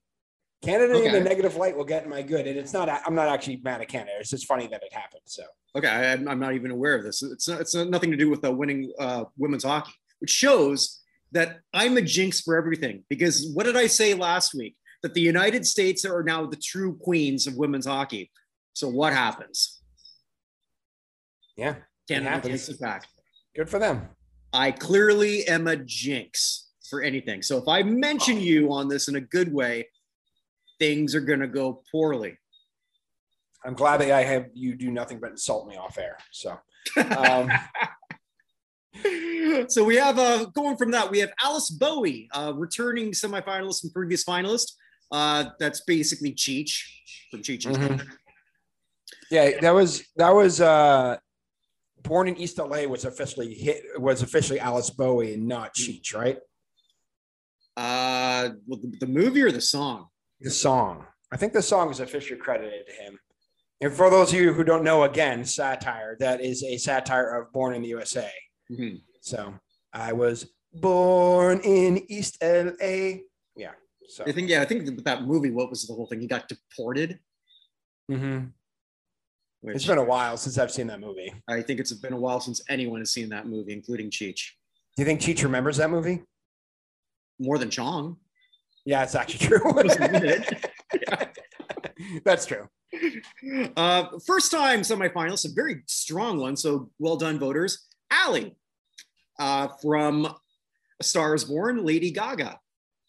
Canada 0.63 0.95
okay. 0.95 1.09
in 1.09 1.15
a 1.15 1.21
negative 1.21 1.55
light 1.55 1.77
will 1.77 1.85
get 1.85 2.03
in 2.03 2.11
my 2.11 2.21
good, 2.21 2.47
and 2.49 2.59
it's 2.59 2.73
not. 2.73 2.89
I'm 2.89 3.15
not 3.15 3.29
actually 3.29 3.61
mad 3.63 3.81
at 3.81 3.89
Canada. 3.89 4.13
It's 4.19 4.31
just 4.31 4.47
funny 4.47 4.67
that 4.67 4.83
it 4.83 4.93
happened. 4.93 5.23
So 5.25 5.45
okay, 5.77 5.89
I, 5.89 6.13
am 6.15 6.41
not 6.41 6.55
even 6.55 6.73
aware 6.73 6.97
of 6.97 7.05
this. 7.05 7.23
It's 7.23 7.49
not, 7.49 7.61
it's 7.61 7.75
nothing 7.75 8.11
to 8.11 8.17
do 8.17 8.29
with 8.29 8.43
the 8.43 8.51
winning 8.51 8.93
uh, 8.99 9.25
women's 9.37 9.63
hockey, 9.63 9.93
which 10.19 10.31
shows 10.31 11.01
that 11.31 11.61
I'm 11.73 11.97
a 11.97 12.03
jinx 12.03 12.41
for 12.41 12.57
everything. 12.57 13.05
Because 13.09 13.49
what 13.55 13.67
did 13.67 13.77
I 13.77 13.87
say 13.87 14.15
last 14.15 14.53
week? 14.53 14.75
That 15.03 15.15
the 15.15 15.21
United 15.21 15.67
States 15.67 16.05
are 16.05 16.23
now 16.23 16.47
the 16.47 16.57
true 16.57 16.97
queens 16.97 17.47
of 17.47 17.57
women's 17.57 17.87
hockey. 17.87 18.31
So 18.73 18.89
what 18.89 19.13
happens? 19.13 19.81
Yeah. 21.57 21.77
Canada 22.09 22.49
takes 22.49 22.69
it 22.69 22.81
back. 22.81 23.07
Good 23.55 23.69
for 23.69 23.79
them. 23.79 24.09
I 24.53 24.71
clearly 24.71 25.47
am 25.47 25.67
a 25.67 25.77
jinx 25.77 26.69
for 26.89 27.03
anything. 27.03 27.43
So 27.43 27.59
if 27.59 27.69
I 27.69 27.83
mention 27.83 28.41
you 28.41 28.73
on 28.73 28.89
this 28.89 29.09
in 29.09 29.17
a 29.17 29.21
good 29.21 29.53
way, 29.53 29.89
things 30.79 31.15
are 31.15 31.21
going 31.21 31.41
to 31.41 31.49
go 31.49 31.83
poorly. 31.91 32.39
I'm 33.65 33.75
glad 33.75 34.01
that 34.01 34.11
I 34.13 34.23
have 34.23 34.47
you 34.55 34.75
do 34.75 34.91
nothing 34.91 35.19
but 35.21 35.31
insult 35.31 35.69
me 35.69 35.77
off 35.77 35.99
air. 35.99 36.17
So, 36.31 36.59
um, 37.17 37.51
so 39.69 39.85
we 39.85 39.97
have 39.97 40.19
uh, 40.19 40.45
going 40.47 40.77
from 40.77 40.93
that, 40.93 41.11
we 41.11 41.19
have 41.19 41.33
Alice 41.43 41.71
Bowie, 41.71 42.29
uh, 42.33 42.53
returning 42.55 43.11
semifinalist 43.11 43.83
and 43.83 43.93
previous 43.93 44.25
finalist. 44.25 44.73
Uh, 45.11 45.47
that's 45.59 45.81
basically 45.83 46.33
Cheech 46.33 46.83
from 47.31 47.41
Cheech. 47.43 47.63
Mm-hmm. 47.67 48.09
Yeah, 49.31 49.61
that 49.61 49.75
was 49.75 50.05
that 50.17 50.35
was 50.35 50.61
uh, 50.61 51.17
Born 52.03 52.29
in 52.29 52.37
East 52.37 52.59
LA 52.59 52.83
was 52.85 53.05
officially 53.05 53.55
hit 53.55 53.83
was 53.97 54.23
officially 54.23 54.61
Alice 54.61 54.91
Bowie 54.91 55.35
and 55.35 55.47
not. 55.47 55.75
Cheech, 55.75 56.15
right? 56.15 56.39
Uh, 57.77 58.51
well, 58.67 58.81
the, 58.81 58.97
the 59.01 59.07
movie 59.07 59.43
or 59.43 59.53
the 59.53 59.61
song? 59.61 60.09
The 60.41 60.51
song. 60.51 61.07
I 61.31 61.37
think 61.37 61.53
the 61.53 61.63
song 61.63 61.91
is 61.91 62.01
officially 62.01 62.39
credited 62.39 62.87
to 62.87 62.93
him. 62.93 63.19
And 63.81 63.93
for 63.93 64.11
those 64.11 64.33
of 64.33 64.41
you 64.41 64.53
who 64.53 64.65
don't 64.65 64.83
know, 64.83 65.05
again, 65.05 65.45
satire 65.45 66.17
that 66.19 66.41
is 66.41 66.65
a 66.65 66.77
satire 66.77 67.41
of 67.41 67.53
Born 67.53 67.75
in 67.75 67.83
the 67.83 67.89
USA. 67.89 68.31
Mm-hmm. 68.71 68.97
So 69.21 69.55
I 69.93 70.13
was 70.13 70.51
born 70.73 71.61
in 71.61 72.03
East 72.11 72.39
LA. 72.43 73.19
Yeah. 74.09 74.15
So 74.15 74.25
I 74.27 74.33
think 74.33 74.49
yeah, 74.49 74.63
I 74.63 74.65
think 74.65 74.85
with 74.85 75.05
that 75.05 75.23
movie, 75.25 75.51
what 75.51 75.71
was 75.71 75.87
the 75.87 75.95
whole 75.95 76.07
thing? 76.07 76.21
He 76.21 76.27
got 76.27 76.49
deported. 76.49 77.19
Mhm. 78.11 78.53
Which 79.61 79.77
it's 79.77 79.87
been 79.87 79.99
a 79.99 80.05
while 80.05 80.37
since 80.37 80.57
I've 80.57 80.71
seen 80.71 80.87
that 80.87 81.01
movie. 81.01 81.33
I 81.49 81.63
think 81.63 81.81
it's 81.81 81.93
been 81.93 82.13
a 82.13 82.19
while 82.19 82.41
since 82.41 82.63
anyone 82.69 83.01
has 83.01 83.11
seen 83.11 83.29
that 83.31 83.47
movie, 83.47 83.73
including 83.73 84.11
Cheech. 84.11 84.53
Do 84.97 85.03
you 85.03 85.05
think 85.05 85.21
Cheech 85.21 85.43
remembers 85.43 85.77
that 85.79 85.91
movie? 85.91 86.23
More 87.41 87.59
than 87.59 87.71
Chong. 87.71 88.17
Yeah, 88.85 89.03
it's 89.03 89.15
actually 89.15 89.47
true. 89.47 89.61
That's 92.25 92.47
true. 92.47 92.69
Uh, 93.77 94.19
first 94.27 94.51
time 94.51 94.81
semifinalist, 94.81 95.45
a 95.51 95.53
very 95.55 95.83
strong 95.87 96.39
one. 96.39 96.57
So 96.57 96.91
well 96.99 97.17
done, 97.17 97.39
voters. 97.39 97.87
Allie 98.11 98.57
uh, 99.39 99.69
from 99.83 100.25
A 100.27 101.05
Star 101.05 101.35
is 101.35 101.45
Born, 101.45 101.85
Lady 101.85 102.11
Gaga, 102.11 102.59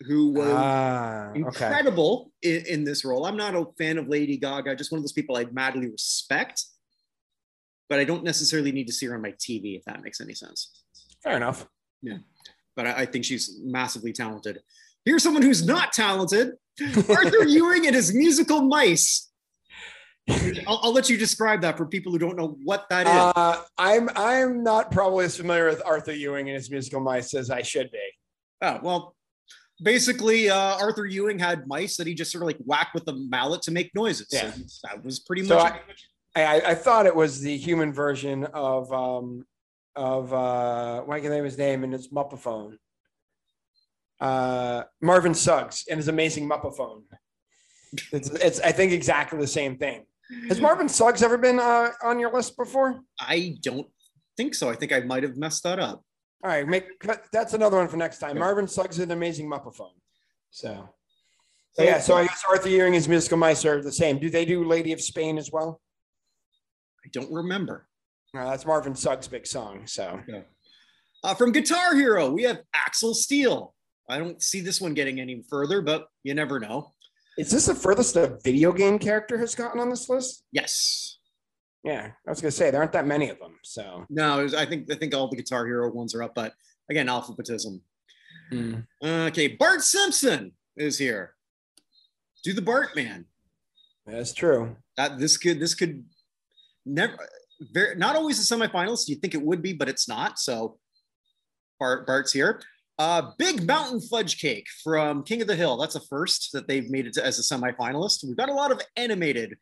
who 0.07 0.29
was 0.31 0.47
Ah, 0.49 1.29
okay. 1.29 1.39
incredible 1.39 2.31
in, 2.41 2.65
in 2.67 2.83
this 2.83 3.03
role. 3.03 3.25
I'm 3.25 3.35
not 3.37 3.55
a 3.55 3.65
fan 3.77 3.97
of 3.97 4.07
Lady 4.07 4.37
Gaga, 4.37 4.75
just 4.75 4.91
one 4.91 4.97
of 4.99 5.03
those 5.03 5.11
people 5.11 5.35
I 5.37 5.45
madly 5.51 5.87
respect, 5.89 6.63
but 7.89 7.99
I 7.99 8.03
don't 8.05 8.23
necessarily 8.23 8.71
need 8.71 8.87
to 8.87 8.93
see 8.93 9.07
her 9.07 9.15
on 9.15 9.21
my 9.21 9.31
TV, 9.33 9.77
if 9.77 9.83
that 9.85 10.01
makes 10.01 10.21
any 10.21 10.33
sense. 10.33 10.83
Fair 11.23 11.35
enough. 11.37 11.67
Yeah. 12.01 12.19
But 12.75 12.87
I, 12.87 12.91
I 13.01 13.05
think 13.05 13.25
she's 13.25 13.59
massively 13.61 14.13
talented. 14.13 14.59
Here's 15.05 15.23
someone 15.23 15.41
who's 15.43 15.65
not 15.65 15.91
talented 15.91 16.51
Arthur 17.09 17.43
Ewing 17.45 17.87
and 17.87 17.95
his 17.95 18.13
musical 18.13 18.61
mice. 18.61 19.29
I'll, 20.29 20.79
I'll 20.83 20.93
let 20.93 21.09
you 21.09 21.17
describe 21.17 21.61
that 21.61 21.75
for 21.75 21.85
people 21.87 22.11
who 22.11 22.19
don't 22.19 22.37
know 22.37 22.57
what 22.63 22.87
that 22.89 23.07
is. 23.07 23.33
Uh, 23.35 23.63
I'm 23.77 24.09
I'm 24.15 24.63
not 24.63 24.91
probably 24.91 25.25
as 25.25 25.35
familiar 25.35 25.65
with 25.65 25.81
Arthur 25.85 26.13
Ewing 26.13 26.47
and 26.47 26.55
his 26.55 26.69
musical 26.69 27.01
mice 27.01 27.33
as 27.33 27.49
I 27.49 27.63
should 27.63 27.91
be. 27.91 27.97
Oh, 28.61 28.79
well, 28.83 29.15
basically, 29.81 30.49
uh, 30.49 30.77
Arthur 30.77 31.05
Ewing 31.05 31.39
had 31.39 31.67
mice 31.67 31.97
that 31.97 32.07
he 32.07 32.13
just 32.13 32.31
sort 32.31 32.43
of 32.43 32.47
like 32.47 32.57
whacked 32.65 32.93
with 32.93 33.07
a 33.07 33.13
mallet 33.13 33.61
to 33.63 33.71
make 33.71 33.93
noises. 33.95 34.27
Yeah. 34.31 34.51
So 34.67 34.87
that 34.87 35.03
was 35.03 35.19
pretty 35.19 35.45
So 35.45 35.57
much. 35.57 35.73
I, 36.35 36.43
I, 36.43 36.61
I 36.71 36.75
thought 36.75 37.05
it 37.05 37.15
was 37.15 37.41
the 37.41 37.57
human 37.57 37.91
version 37.93 38.45
of 38.45 38.91
um 38.93 39.45
of 39.95 40.33
uh 40.33 41.01
why 41.01 41.19
can 41.19 41.31
I 41.31 41.35
name 41.35 41.45
his 41.45 41.57
name 41.57 41.83
and 41.83 41.93
his 41.93 42.09
Muppaphone. 42.09 42.77
Uh 44.19 44.83
Marvin 45.01 45.33
Suggs 45.33 45.85
and 45.89 45.97
his 45.97 46.07
amazing 46.07 46.47
Muppaphone. 46.47 47.03
It's 48.11 48.29
it's 48.29 48.59
I 48.59 48.71
think 48.71 48.91
exactly 48.91 49.39
the 49.39 49.47
same 49.47 49.77
thing. 49.77 50.05
Has 50.47 50.61
Marvin 50.61 50.87
Suggs 50.87 51.23
ever 51.23 51.39
been 51.39 51.59
uh, 51.59 51.89
on 52.03 52.19
your 52.19 52.31
list 52.31 52.55
before? 52.55 53.01
I 53.19 53.57
don't 53.63 53.87
think 54.37 54.53
so. 54.53 54.69
I 54.69 54.75
think 54.75 54.93
I 54.93 54.99
might 54.99 55.23
have 55.23 55.37
messed 55.37 55.63
that 55.63 55.79
up. 55.79 56.03
All 56.43 56.49
right, 56.49 56.65
make 56.67 56.85
that's 57.33 57.53
another 57.53 57.77
one 57.77 57.87
for 57.89 57.97
next 57.97 58.19
time. 58.19 58.37
Marvin 58.37 58.67
Suggs 58.67 58.97
is 58.97 59.03
an 59.03 59.11
amazing 59.11 59.49
Muppaphone. 59.49 59.91
So, 60.51 60.89
so 61.73 61.83
yeah, 61.83 61.99
so 61.99 62.15
I 62.15 62.25
guess 62.27 62.43
Arthur 62.49 62.69
Ewing 62.69 62.95
and 62.95 63.07
musical 63.09 63.37
mice 63.37 63.65
are 63.65 63.81
the 63.81 63.91
same. 63.91 64.19
Do 64.19 64.29
they 64.29 64.45
do 64.45 64.63
Lady 64.63 64.93
of 64.93 65.01
Spain 65.01 65.37
as 65.37 65.51
well? 65.51 65.81
I 67.05 67.09
don't 67.11 67.31
remember. 67.31 67.87
No, 68.33 68.49
that's 68.49 68.65
Marvin 68.65 68.95
Suggs' 68.95 69.27
big 69.27 69.45
song. 69.45 69.85
So 69.85 70.21
Uh, 71.23 71.33
from 71.33 71.51
Guitar 71.51 71.95
Hero, 71.95 72.29
we 72.31 72.43
have 72.43 72.61
Axel 72.73 73.13
Steel. 73.13 73.75
I 74.09 74.17
don't 74.17 74.41
see 74.41 74.61
this 74.61 74.79
one 74.79 74.93
getting 74.93 75.19
any 75.19 75.43
further, 75.49 75.81
but 75.81 76.07
you 76.23 76.33
never 76.33 76.59
know. 76.59 76.93
is 77.37 77.51
this 77.51 77.65
the 77.65 77.75
furthest 77.75 78.15
a 78.15 78.37
video 78.43 78.71
game 78.71 78.97
character 78.97 79.37
has 79.37 79.55
gotten 79.55 79.79
on 79.79 79.89
this 79.89 80.07
list? 80.09 80.43
Yes. 80.51 81.08
Yeah, 81.83 82.11
I 82.27 82.29
was 82.29 82.41
gonna 82.41 82.51
say 82.51 82.71
there 82.71 82.81
aren't 82.81 82.91
that 82.93 83.07
many 83.07 83.29
of 83.29 83.39
them. 83.39 83.57
So 83.63 84.05
No, 84.09 84.43
was- 84.43 84.53
I 84.53 84.65
think 84.65 84.91
I 84.91 84.95
think 84.95 85.13
all 85.15 85.29
the 85.29 85.37
Guitar 85.37 85.65
Hero 85.65 85.89
ones 85.91 86.13
are 86.13 86.23
up, 86.23 86.35
but 86.35 86.53
again, 86.89 87.07
alphabetism. 87.07 87.81
Okay, 89.03 89.47
Bart 89.49 89.81
Simpson 89.81 90.53
is 90.75 90.97
here. 90.97 91.35
Do 92.43 92.53
the 92.53 92.61
Bart 92.61 92.95
man. 92.95 93.25
that's 94.05 94.33
true. 94.33 94.75
That 94.97 95.19
this 95.19 95.37
could 95.37 95.59
this 95.59 95.75
could 95.75 96.03
never 96.85 97.17
very 97.73 97.95
not 97.95 98.15
always 98.15 98.39
a 98.39 98.55
semifinalist. 98.55 99.07
You 99.07 99.15
think 99.15 99.33
it 99.33 99.41
would 99.41 99.61
be, 99.61 99.73
but 99.73 99.87
it's 99.89 100.07
not. 100.07 100.39
So 100.39 100.79
Bart 101.79 102.05
Bart's 102.07 102.33
here. 102.33 102.61
Uh, 102.97 103.31
Big 103.37 103.65
Mountain 103.65 104.01
Fudge 104.01 104.39
Cake 104.41 104.67
from 104.83 105.23
King 105.23 105.41
of 105.41 105.47
the 105.47 105.55
Hill. 105.55 105.77
That's 105.77 105.95
a 105.95 106.01
first 106.01 106.49
that 106.51 106.67
they've 106.67 106.89
made 106.89 107.07
it 107.07 107.13
to, 107.13 107.25
as 107.25 107.39
a 107.39 107.41
semifinalist. 107.55 108.25
We've 108.27 108.35
got 108.35 108.49
a 108.49 108.53
lot 108.53 108.73
of 108.73 108.81
animated 108.97 109.55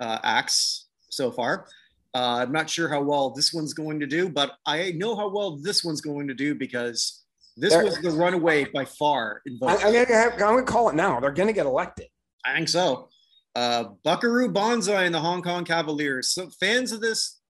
uh, 0.00 0.18
acts 0.22 0.88
so 1.12 1.30
far. 1.30 1.66
Uh, 2.14 2.40
I'm 2.42 2.52
not 2.52 2.68
sure 2.68 2.88
how 2.88 3.02
well 3.02 3.30
this 3.30 3.52
one's 3.54 3.72
going 3.74 4.00
to 4.00 4.06
do, 4.06 4.28
but 4.28 4.52
I 4.66 4.92
know 4.92 5.14
how 5.16 5.28
well 5.28 5.56
this 5.56 5.84
one's 5.84 6.00
going 6.00 6.28
to 6.28 6.34
do 6.34 6.54
because 6.54 7.22
this 7.56 7.72
There- 7.72 7.84
was 7.84 7.98
the 8.00 8.10
runaway 8.10 8.64
by 8.64 8.84
far 8.84 9.40
in 9.46 9.58
I, 9.62 9.76
voting. 9.76 9.96
I'm, 9.96 10.04
gonna 10.08 10.36
gonna 10.38 10.62
call 10.62 10.88
it 10.88 10.94
now. 10.94 11.20
They're 11.20 11.30
gonna 11.30 11.52
get 11.52 11.66
elected. 11.66 12.06
I 12.44 12.54
think 12.54 12.68
so. 12.68 13.08
Uh, 13.54 13.84
Buckaroo 14.04 14.50
Banzai 14.50 15.04
and 15.04 15.14
the 15.14 15.20
Hong 15.20 15.42
Kong 15.42 15.64
Cavaliers. 15.64 16.30
So 16.30 16.48
fans 16.60 16.92
of 16.92 17.00
this 17.00 17.40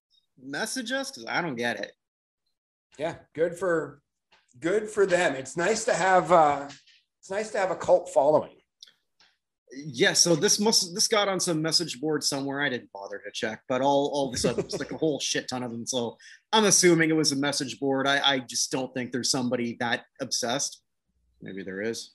message 0.41 0.91
us 0.91 1.11
because 1.11 1.25
I 1.29 1.41
don't 1.41 1.55
get 1.55 1.79
it. 1.79 1.91
Yeah, 2.97 3.15
good 3.33 3.57
for 3.57 4.01
good 4.59 4.89
for 4.89 5.05
them. 5.05 5.35
It's 5.35 5.55
nice 5.57 5.85
to 5.85 5.93
have 5.93 6.31
uh 6.31 6.67
it's 7.19 7.31
nice 7.31 7.51
to 7.51 7.57
have 7.57 7.71
a 7.71 7.75
cult 7.75 8.09
following. 8.13 8.55
Yeah, 9.75 10.13
so 10.13 10.35
this 10.35 10.59
must 10.59 10.93
this 10.93 11.07
got 11.07 11.27
on 11.27 11.39
some 11.39 11.61
message 11.61 11.99
board 11.99 12.23
somewhere. 12.23 12.61
I 12.61 12.69
didn't 12.69 12.91
bother 12.91 13.21
to 13.23 13.31
check, 13.31 13.61
but 13.67 13.81
all 13.81 14.11
all 14.13 14.29
of 14.29 14.35
a 14.35 14.37
sudden 14.37 14.65
it's 14.65 14.77
like 14.79 14.91
a 14.91 14.97
whole 14.97 15.19
shit 15.19 15.47
ton 15.47 15.63
of 15.63 15.71
them. 15.71 15.85
So 15.85 16.17
I'm 16.51 16.65
assuming 16.65 17.09
it 17.09 17.15
was 17.15 17.31
a 17.31 17.35
message 17.35 17.79
board. 17.79 18.07
I, 18.07 18.19
I 18.23 18.39
just 18.39 18.71
don't 18.71 18.93
think 18.93 19.11
there's 19.11 19.31
somebody 19.31 19.77
that 19.79 20.05
obsessed. 20.21 20.81
Maybe 21.41 21.63
there 21.63 21.81
is. 21.81 22.11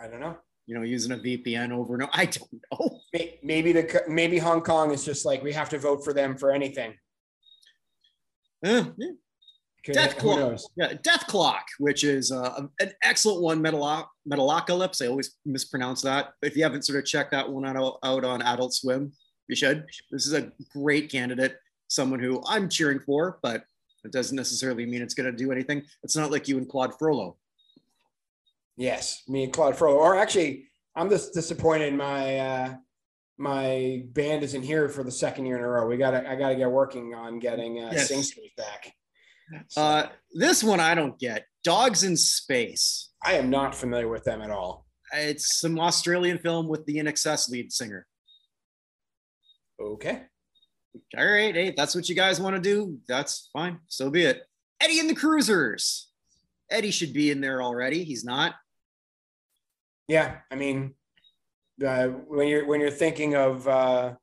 I 0.00 0.08
don't 0.08 0.20
know. 0.20 0.36
You 0.66 0.76
know, 0.76 0.82
using 0.82 1.12
a 1.12 1.16
VPN 1.16 1.72
over 1.72 1.94
and 1.94 2.04
over. 2.04 2.12
I 2.14 2.26
don't 2.26 2.62
know. 2.72 3.00
Maybe 3.42 3.72
the 3.72 4.02
maybe 4.08 4.38
Hong 4.38 4.62
Kong 4.62 4.92
is 4.92 5.04
just 5.04 5.24
like 5.24 5.42
we 5.42 5.52
have 5.52 5.68
to 5.70 5.78
vote 5.78 6.04
for 6.04 6.12
them 6.12 6.36
for 6.36 6.52
anything. 6.52 6.94
Eh, 8.64 8.84
yeah. 8.96 9.10
Could- 9.84 9.96
Dethklok. 9.96 10.60
Yeah, 10.76 10.92
Dethklok, 10.94 11.62
which 11.78 12.04
is 12.04 12.30
uh, 12.30 12.66
an 12.80 12.92
excellent 13.02 13.42
one. 13.42 13.62
Metalo- 13.62 14.06
Metalocalypse. 14.30 15.04
I 15.04 15.08
always 15.08 15.36
mispronounce 15.44 16.02
that. 16.02 16.34
If 16.42 16.56
you 16.56 16.62
haven't 16.62 16.84
sort 16.84 16.98
of 17.00 17.04
checked 17.04 17.32
that 17.32 17.50
one 17.50 17.64
out, 17.66 17.98
out 18.04 18.24
on 18.24 18.42
Adult 18.42 18.74
Swim, 18.74 19.12
you 19.48 19.56
should. 19.56 19.84
This 20.10 20.26
is 20.26 20.34
a 20.34 20.52
great 20.72 21.10
candidate. 21.10 21.56
Someone 21.88 22.20
who 22.20 22.42
I'm 22.46 22.68
cheering 22.68 23.00
for, 23.00 23.38
but 23.42 23.64
it 24.04 24.12
doesn't 24.12 24.36
necessarily 24.36 24.86
mean 24.86 25.02
it's 25.02 25.14
going 25.14 25.30
to 25.30 25.36
do 25.36 25.50
anything. 25.52 25.82
It's 26.04 26.16
not 26.16 26.30
like 26.30 26.46
you 26.48 26.58
and 26.58 26.68
Claude 26.68 26.96
Frollo. 26.98 27.36
Yes, 28.76 29.22
me 29.28 29.44
and 29.44 29.52
Claude 29.52 29.76
Frollo. 29.76 29.96
Or 29.98 30.16
actually, 30.16 30.68
I'm 30.96 31.10
just 31.10 31.34
disappointed 31.34 31.94
my 31.94 32.38
uh 32.38 32.74
my 33.38 34.04
band 34.12 34.42
isn't 34.44 34.62
here 34.62 34.88
for 34.88 35.02
the 35.02 35.10
second 35.10 35.46
year 35.46 35.56
in 35.58 35.64
a 35.64 35.68
row. 35.68 35.86
We 35.86 35.96
gotta 35.96 36.28
I 36.28 36.36
gotta 36.36 36.54
get 36.54 36.70
working 36.70 37.14
on 37.14 37.38
getting 37.38 37.82
uh 37.82 37.90
Yes. 37.92 38.08
Sing 38.08 38.22
Street 38.22 38.52
back. 38.56 38.92
So, 39.68 39.80
Uh, 39.82 40.08
this 40.32 40.62
one 40.64 40.80
I 40.80 40.94
don't 40.94 41.18
get. 41.18 41.46
Dogs 41.64 42.02
in 42.04 42.16
Space. 42.16 43.10
I 43.22 43.34
am 43.34 43.50
not 43.50 43.74
familiar 43.74 44.08
with 44.08 44.24
them 44.24 44.42
at 44.42 44.50
all. 44.50 44.86
It's 45.12 45.60
some 45.60 45.78
Australian 45.78 46.38
film 46.38 46.68
with 46.68 46.84
the 46.86 46.96
INXS 46.96 47.50
lead 47.50 47.72
singer. 47.72 48.06
Okay. 49.80 50.22
All 51.16 51.26
right, 51.26 51.54
hey, 51.54 51.74
that's 51.76 51.94
what 51.94 52.08
you 52.08 52.14
guys 52.14 52.40
want 52.40 52.54
to 52.56 52.60
do. 52.60 52.98
That's 53.08 53.48
fine. 53.52 53.78
So 53.88 54.10
be 54.10 54.24
it. 54.24 54.42
Eddie 54.80 55.00
and 55.00 55.08
the 55.08 55.14
Cruisers. 55.14 56.10
Eddie 56.70 56.90
should 56.90 57.12
be 57.12 57.30
in 57.30 57.40
there 57.40 57.62
already. 57.62 58.04
He's 58.04 58.24
not. 58.24 58.54
Yeah, 60.08 60.38
I 60.50 60.56
mean, 60.56 60.94
uh, 61.86 62.08
when 62.08 62.48
you're 62.48 62.66
when 62.66 62.80
you're 62.80 62.90
thinking 62.90 63.34
of 63.36 63.66
uh, 63.68 64.14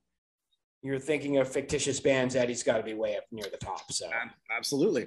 you're 0.82 0.98
thinking 0.98 1.36
of 1.38 1.48
fictitious 1.48 2.00
bands, 2.00 2.34
Eddie's 2.36 2.62
got 2.62 2.78
to 2.78 2.82
be 2.82 2.94
way 2.94 3.16
up 3.16 3.24
near 3.30 3.46
the 3.50 3.58
top. 3.58 3.92
So 3.92 4.08
Absolutely. 4.56 5.06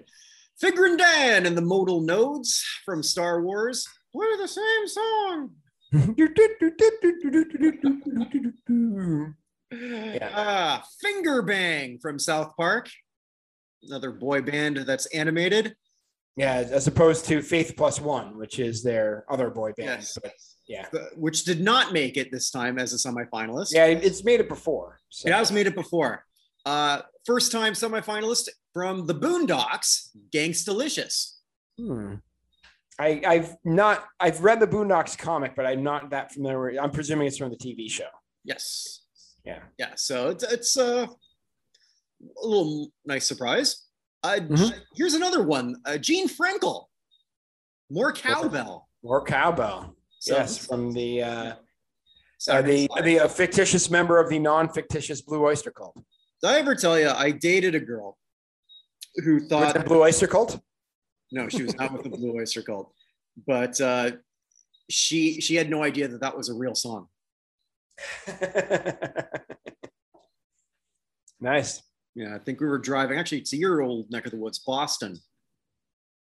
Figrin 0.61 0.97
D'an 0.97 1.45
and 1.45 1.57
the 1.57 1.61
Modal 1.61 2.01
Nodes 2.01 2.63
from 2.85 3.01
Star 3.01 3.41
Wars. 3.41 3.87
We're 4.13 4.37
the 4.37 4.47
same 4.47 4.87
song. 4.87 5.51
Yeah. 9.71 10.29
Ah, 10.33 10.83
Finger 11.01 11.41
Bang 11.41 11.97
from 11.99 12.19
South 12.19 12.55
Park. 12.55 12.89
Another 13.83 14.11
boy 14.11 14.41
band 14.41 14.77
that's 14.77 15.07
animated. 15.07 15.75
yeah, 16.35 16.55
as 16.55 16.87
opposed 16.87 17.25
to 17.25 17.41
Faith 17.41 17.73
Plus 17.75 17.99
One, 17.99 18.37
which 18.37 18.59
is 18.59 18.83
their 18.83 19.25
other 19.29 19.49
boy 19.49 19.71
band. 19.75 20.01
Yes. 20.01 20.17
But 20.67 20.73
yeah, 20.75 20.85
Which 21.17 21.43
did 21.43 21.59
not 21.61 21.91
make 21.93 22.15
it 22.17 22.31
this 22.31 22.49
time 22.49 22.79
as 22.79 22.93
a 22.93 22.97
semifinalist. 22.97 23.73
yeah, 23.73 23.85
it's 23.85 24.23
made 24.23 24.39
it 24.39 24.47
before. 24.49 24.99
So. 25.09 25.27
It 25.27 25.33
has 25.33 25.51
made 25.51 25.67
it 25.67 25.75
before. 25.75 26.25
Uh, 26.65 27.01
first 27.25 27.51
time 27.51 27.73
semifinalist 27.73 28.47
from 28.73 29.05
the 29.05 29.13
Boondocks, 29.15 30.09
Gangstalicious. 30.33 31.33
Hmm. 31.77 32.15
I, 32.99 33.21
I've 33.25 33.55
not 33.65 34.05
I've 34.19 34.41
read 34.41 34.59
the 34.59 34.67
Boondocks 34.67 35.17
comic, 35.17 35.55
but 35.55 35.65
I'm 35.65 35.83
not 35.83 36.11
that 36.11 36.31
familiar. 36.31 36.79
I'm 36.81 36.91
presuming 36.91 37.27
it's 37.27 37.37
from 37.37 37.49
the 37.49 37.57
TV 37.57 37.89
show. 37.91 38.07
Yes. 38.45 39.01
Yeah. 39.43 39.59
Yeah. 39.77 39.93
So 39.95 40.29
it's 40.29 40.43
it's 40.43 40.77
uh, 40.77 41.07
a 41.07 42.47
little 42.47 42.91
nice 43.05 43.25
surprise. 43.27 43.87
Uh, 44.23 44.37
Mhm. 44.41 44.79
Here's 44.95 45.15
another 45.15 45.43
one. 45.43 45.75
Uh, 45.85 45.97
Gene 45.97 46.29
Frenkle. 46.29 46.85
More 47.89 48.13
cowbell. 48.13 48.87
More 49.03 49.23
cowbell. 49.25 49.95
So- 50.23 50.35
yes, 50.37 50.57
from 50.65 50.93
the 50.93 51.21
uh, 51.21 51.53
uh, 52.49 52.61
the 52.61 52.89
the 53.03 53.19
uh, 53.19 53.27
fictitious 53.27 53.89
member 53.89 54.21
of 54.21 54.29
the 54.29 54.39
non-fictitious 54.39 55.19
Blue 55.21 55.43
Oyster 55.43 55.69
Cult. 55.69 55.95
Did 56.41 56.49
I 56.49 56.59
ever 56.59 56.75
tell 56.75 56.97
you 56.97 57.09
I 57.09 57.31
dated 57.31 57.75
a 57.75 57.79
girl 57.81 58.17
who 59.25 59.33
With 59.35 59.49
thought 59.49 59.73
the 59.73 59.81
Blue 59.81 60.01
Oyster 60.01 60.27
Cult. 60.27 60.61
no, 61.33 61.49
she 61.49 61.63
was 61.63 61.75
not 61.75 61.91
with 61.91 62.03
the 62.03 62.09
Blue 62.09 62.39
Oyster 62.39 62.61
Cult, 62.61 62.93
but 63.45 63.81
uh, 63.81 64.11
she 64.89 65.41
she 65.41 65.55
had 65.55 65.69
no 65.69 65.83
idea 65.83 66.07
that 66.07 66.21
that 66.21 66.37
was 66.37 66.47
a 66.47 66.53
real 66.53 66.73
song. 66.75 67.09
nice. 71.41 71.81
Yeah, 72.15 72.33
I 72.33 72.39
think 72.39 72.61
we 72.61 72.67
were 72.67 72.79
driving. 72.79 73.19
Actually, 73.19 73.39
it's 73.39 73.51
your 73.51 73.81
old 73.81 74.09
neck 74.09 74.23
of 74.25 74.31
the 74.31 74.37
woods, 74.37 74.59
Boston. 74.59 75.19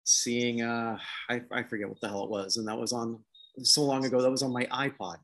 Seeing, 0.06 0.62
uh, 0.62 0.98
I, 1.30 1.42
I 1.52 1.64
forget 1.64 1.90
what 1.90 2.00
the 2.00 2.08
hell 2.08 2.24
it 2.24 2.30
was, 2.30 2.56
and 2.56 2.68
that 2.70 2.78
was 2.78 2.94
on 2.94 3.20
so 3.60 3.84
long 3.84 4.06
ago. 4.06 4.22
That 4.22 4.32
was 4.32 4.44
on 4.44 4.52
my 4.54 4.66
iPod. 4.66 5.18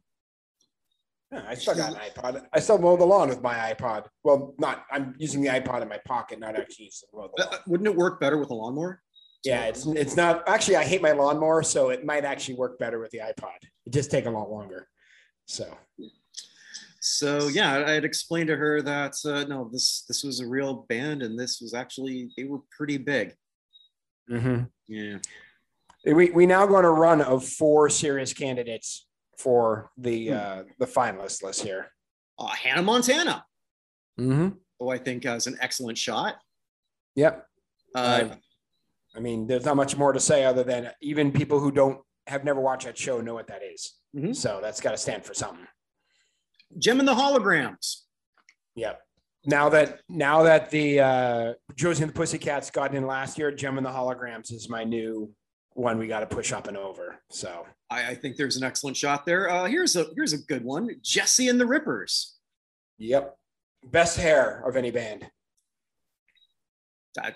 Yeah, 1.31 1.43
I 1.47 1.55
still 1.55 1.75
got 1.75 1.93
an 1.93 1.99
iPod. 1.99 2.45
I 2.53 2.59
still 2.59 2.77
mow 2.77 2.95
the 2.95 3.05
lawn 3.05 3.27
with 3.29 3.41
my 3.41 3.73
iPod. 3.73 4.05
Well, 4.23 4.55
not. 4.59 4.85
I'm 4.91 5.13
using 5.17 5.41
the 5.41 5.49
iPod 5.49 5.81
in 5.81 5.89
my 5.89 5.99
pocket, 6.05 6.39
not 6.39 6.57
actually 6.57 6.85
using 6.85 7.09
the 7.13 7.29
the 7.35 7.43
Uh, 7.43 7.51
lawn. 7.51 7.59
wouldn't 7.67 7.87
it 7.89 7.95
work 7.95 8.19
better 8.19 8.37
with 8.37 8.49
a 8.49 8.53
lawnmower? 8.53 9.01
Yeah, 9.43 9.65
it's 9.65 9.85
it's 9.85 10.15
not 10.15 10.47
actually. 10.47 10.77
I 10.77 10.83
hate 10.83 11.01
my 11.01 11.11
lawnmower, 11.11 11.63
so 11.63 11.89
it 11.89 12.05
might 12.05 12.25
actually 12.25 12.55
work 12.55 12.79
better 12.79 12.99
with 12.99 13.11
the 13.11 13.19
iPod. 13.19 13.57
It 13.85 13.91
just 13.93 14.09
take 14.09 14.25
a 14.25 14.29
lot 14.29 14.49
longer. 14.49 14.87
So 15.45 15.77
So 16.99 17.47
yeah, 17.47 17.83
I 17.85 17.91
had 17.91 18.03
explained 18.05 18.47
to 18.47 18.57
her 18.57 18.81
that 18.81 19.13
uh, 19.25 19.43
no, 19.45 19.69
this 19.71 20.03
this 20.07 20.23
was 20.23 20.39
a 20.39 20.47
real 20.47 20.85
band, 20.89 21.23
and 21.23 21.37
this 21.39 21.61
was 21.61 21.73
actually 21.73 22.31
they 22.35 22.45
were 22.45 22.59
pretty 22.75 22.97
big. 22.97 23.35
Yeah. 24.87 25.19
We 26.05 26.29
we 26.31 26.45
now 26.45 26.65
go 26.65 26.75
on 26.75 26.85
a 26.85 26.91
run 26.91 27.21
of 27.21 27.45
four 27.45 27.89
serious 27.89 28.33
candidates 28.33 29.07
for 29.37 29.91
the 29.97 30.31
uh, 30.33 30.63
the 30.79 30.85
finalist 30.85 31.43
list 31.43 31.63
here. 31.63 31.91
Uh, 32.39 32.47
Hannah 32.47 32.81
Montana, 32.83 33.43
Mm-hmm. 34.19 34.49
who 34.79 34.89
I 34.89 34.97
think 34.97 35.23
has 35.25 35.47
an 35.47 35.57
excellent 35.61 35.97
shot. 35.97 36.35
Yep. 37.15 37.45
Uh, 37.95 37.99
Uh, 37.99 38.35
I 39.15 39.19
mean, 39.19 39.47
there's 39.47 39.65
not 39.65 39.75
much 39.75 39.95
more 39.97 40.13
to 40.13 40.19
say 40.19 40.43
other 40.45 40.63
than 40.63 40.91
even 41.01 41.31
people 41.31 41.59
who 41.59 41.71
don't 41.71 41.99
have 42.27 42.43
never 42.43 42.61
watched 42.61 42.85
that 42.85 42.97
show 42.97 43.19
know 43.21 43.33
what 43.33 43.47
that 43.47 43.61
is. 43.63 43.93
Mhm. 44.15 44.35
So 44.35 44.59
that's 44.61 44.79
got 44.81 44.91
to 44.91 44.97
stand 44.97 45.25
for 45.25 45.33
something. 45.33 45.67
Jem 46.77 46.99
and 46.99 47.07
the 47.07 47.15
Holograms. 47.15 48.03
Yep. 48.75 49.01
Now 49.45 49.69
that 49.69 50.01
now 50.09 50.43
that 50.43 50.69
the 50.71 50.99
uh, 50.99 51.53
Josie 51.75 52.03
and 52.03 52.11
the 52.11 52.15
Pussycats 52.15 52.69
got 52.69 52.93
in 52.93 53.07
last 53.07 53.37
year, 53.37 53.51
Jem 53.51 53.77
and 53.77 53.85
the 53.85 53.91
Holograms 53.91 54.51
is 54.51 54.67
my 54.69 54.83
new 54.83 55.31
one. 55.77 55.97
We 55.97 56.07
got 56.07 56.21
to 56.21 56.25
push 56.35 56.51
up 56.51 56.67
and 56.67 56.77
over. 56.77 57.19
So 57.29 57.65
I, 57.89 58.09
I 58.09 58.15
think 58.15 58.35
there's 58.35 58.57
an 58.57 58.63
excellent 58.63 58.97
shot 58.97 59.25
there. 59.25 59.49
Uh, 59.49 59.65
here's 59.65 59.95
a 59.95 60.07
here's 60.15 60.33
a 60.33 60.37
good 60.37 60.63
one. 60.63 60.89
Jesse 61.01 61.47
and 61.47 61.59
the 61.59 61.65
Rippers. 61.65 62.37
yep, 62.97 63.37
best 63.85 64.17
hair 64.17 64.63
of 64.67 64.75
any 64.75 64.91
band. 64.91 65.25
That, 67.15 67.35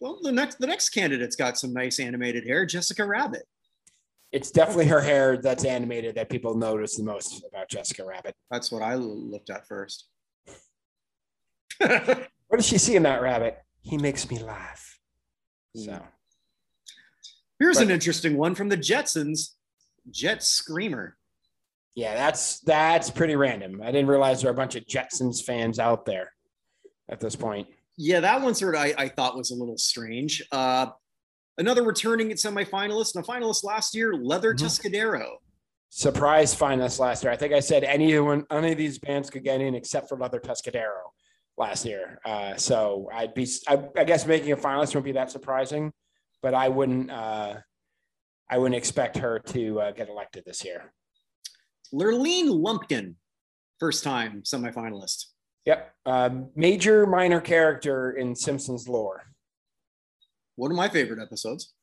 well, 0.00 0.18
the 0.22 0.32
next 0.32 0.58
the 0.58 0.66
next 0.66 0.90
candidate's 0.90 1.36
got 1.36 1.58
some 1.58 1.72
nice 1.72 1.98
animated 2.00 2.46
hair. 2.46 2.66
Jessica 2.66 3.04
Rabbit. 3.04 3.44
It's 4.30 4.50
definitely 4.50 4.86
her 4.86 5.00
hair 5.00 5.38
that's 5.38 5.64
animated 5.64 6.16
that 6.16 6.28
people 6.28 6.54
notice 6.54 6.96
the 6.96 7.02
most 7.02 7.42
about 7.50 7.70
Jessica 7.70 8.04
Rabbit. 8.04 8.34
That's 8.50 8.70
what 8.70 8.82
I 8.82 8.94
looked 8.94 9.48
at 9.48 9.66
first. 9.66 10.06
What 12.48 12.56
does 12.56 12.66
she 12.66 12.78
see 12.78 12.96
in 12.96 13.02
that 13.02 13.20
rabbit? 13.22 13.58
He 13.82 13.98
makes 13.98 14.28
me 14.28 14.38
laugh. 14.38 14.98
So 15.76 16.02
Here's 17.58 17.78
an 17.78 17.90
interesting 17.90 18.36
one 18.36 18.54
from 18.54 18.68
the 18.68 18.76
Jetsons. 18.76 19.54
Jet 20.10 20.42
Screamer. 20.42 21.16
yeah, 21.94 22.14
that's 22.14 22.60
that's 22.60 23.10
pretty 23.10 23.36
random. 23.36 23.82
I 23.82 23.86
didn't 23.86 24.06
realize 24.08 24.40
there 24.40 24.50
are 24.50 24.54
a 24.54 24.56
bunch 24.56 24.74
of 24.76 24.84
Jetsons 24.86 25.42
fans 25.44 25.78
out 25.78 26.06
there 26.06 26.32
at 27.10 27.20
this 27.20 27.36
point. 27.36 27.66
Yeah, 27.96 28.20
that 28.20 28.40
one 28.40 28.54
sort 28.54 28.74
of 28.76 28.80
I, 28.80 28.94
I 28.96 29.08
thought 29.08 29.36
was 29.36 29.50
a 29.50 29.54
little 29.54 29.76
strange. 29.76 30.42
Uh, 30.52 30.86
another 31.58 31.82
returning 31.82 32.30
semifinalist 32.30 33.16
and 33.16 33.24
a 33.24 33.28
finalist 33.28 33.64
last 33.64 33.94
year, 33.94 34.14
Leather 34.14 34.54
Mhm. 34.54 34.60
Tuscadero. 34.60 35.26
surprise 35.90 36.54
finalist 36.54 36.98
last 37.00 37.24
year. 37.24 37.32
I 37.32 37.36
think 37.36 37.52
I 37.52 37.60
said 37.60 37.82
anyone, 37.82 38.46
any 38.50 38.72
of 38.72 38.78
these 38.78 38.98
bands 38.98 39.30
could 39.30 39.42
get 39.42 39.60
in 39.60 39.74
except 39.74 40.08
for 40.08 40.16
Leather 40.16 40.38
Tuscadero 40.38 41.10
last 41.56 41.84
year. 41.84 42.18
Uh, 42.24 42.54
so 42.56 43.08
I'd 43.12 43.34
be, 43.34 43.48
I, 43.66 43.82
I 43.96 44.04
guess 44.04 44.26
making 44.26 44.52
a 44.52 44.56
finalist 44.56 44.88
wouldn't 44.88 45.04
be 45.06 45.12
that 45.12 45.30
surprising, 45.30 45.92
but 46.42 46.54
I 46.54 46.68
wouldn't, 46.68 47.10
uh, 47.10 47.56
I 48.50 48.58
wouldn't 48.58 48.76
expect 48.76 49.18
her 49.18 49.38
to 49.38 49.80
uh, 49.80 49.90
get 49.92 50.08
elected 50.08 50.44
this 50.46 50.64
year. 50.64 50.92
Lurleen 51.92 52.48
Lumpkin, 52.62 53.16
first 53.80 54.04
time 54.04 54.42
semifinalist. 54.42 55.26
Yep. 55.66 55.92
Um, 56.06 56.50
major 56.56 57.06
minor 57.06 57.40
character 57.40 58.12
in 58.12 58.34
Simpsons 58.34 58.88
lore. 58.88 59.22
One 60.56 60.70
of 60.70 60.76
my 60.76 60.88
favorite 60.88 61.20
episodes. 61.22 61.74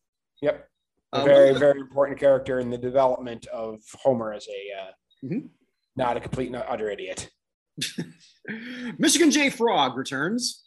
Yep. 0.42 0.68
A 1.14 1.18
Uh, 1.20 1.24
very, 1.26 1.50
of 1.52 1.60
very 1.60 1.80
important 1.80 2.20
character 2.20 2.60
in 2.60 2.70
the 2.70 2.78
development 2.78 3.46
of 3.48 3.82
Homer 4.04 4.34
as 4.34 4.48
a, 4.48 4.82
uh, 4.82 4.92
Mhm. 5.24 5.50
not 5.96 6.18
a 6.18 6.20
complete 6.20 6.48
and 6.48 6.56
utter 6.58 6.90
idiot. 6.90 7.30
Michigan 8.98 9.32
J 9.32 9.50
Frog 9.50 9.98
returns. 9.98 10.65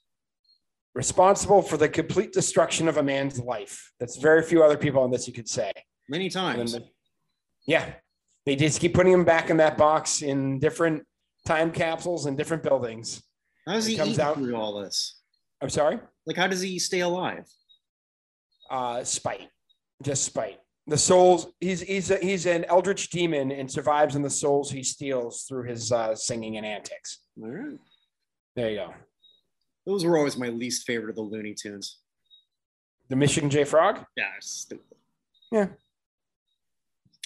Responsible 0.98 1.62
for 1.62 1.76
the 1.76 1.88
complete 1.88 2.32
destruction 2.32 2.88
of 2.88 2.96
a 2.96 3.02
man's 3.02 3.38
life. 3.38 3.92
That's 4.00 4.16
very 4.16 4.42
few 4.42 4.64
other 4.64 4.76
people 4.76 5.00
on 5.00 5.12
this 5.12 5.28
you 5.28 5.32
could 5.32 5.48
say. 5.48 5.70
Many 6.08 6.28
times. 6.28 6.72
the- 6.72 6.88
yeah, 7.68 7.92
they 8.44 8.56
just 8.56 8.80
keep 8.80 8.94
putting 8.94 9.12
him 9.12 9.24
back 9.24 9.48
in 9.48 9.58
that 9.58 9.78
box 9.78 10.22
in 10.22 10.58
different 10.58 11.04
time 11.46 11.70
capsules 11.70 12.26
and 12.26 12.37
different 12.37 12.64
buildings. 12.64 13.22
How 13.64 13.74
does 13.74 13.87
it 13.87 13.92
he 13.92 13.96
comes 13.96 14.14
eat 14.14 14.20
out- 14.20 14.34
through 14.37 14.56
all 14.56 14.80
this? 14.82 15.20
I'm 15.62 15.70
sorry, 15.70 16.00
Like, 16.26 16.37
how 16.37 16.48
does 16.48 16.61
he 16.61 16.78
stay 16.80 17.00
alive? 17.00 17.44
uh, 18.70 19.04
spite, 19.04 19.48
just 20.02 20.24
spite. 20.24 20.58
The 20.88 20.98
souls. 20.98 21.46
He's 21.61 21.80
he's 21.80 22.11
a, 22.11 22.16
he's 22.18 22.46
an 22.46 22.64
eldritch 22.64 23.11
demon 23.11 23.52
and 23.52 23.70
survives 23.70 24.14
in 24.16 24.22
the 24.22 24.30
souls 24.30 24.70
he 24.70 24.82
steals 24.82 25.44
through 25.44 25.64
his 25.64 25.92
uh, 25.92 26.14
singing 26.14 26.56
and 26.56 26.64
antics. 26.66 27.20
All 27.42 27.50
right. 27.50 27.78
There 28.56 28.70
you 28.70 28.76
go. 28.78 28.94
Those 29.88 30.05
were 30.05 30.18
always 30.18 30.37
my 30.37 30.48
least 30.48 30.87
favorite 30.87 31.09
of 31.09 31.16
the 31.16 31.22
Looney 31.22 31.55
Tunes. 31.55 32.01
The 33.09 33.16
Michigan 33.16 33.48
J 33.48 33.64
Frog. 33.64 34.05
Yeah, 34.18 34.27
stupid. 34.38 34.85
Yeah. 35.51 35.68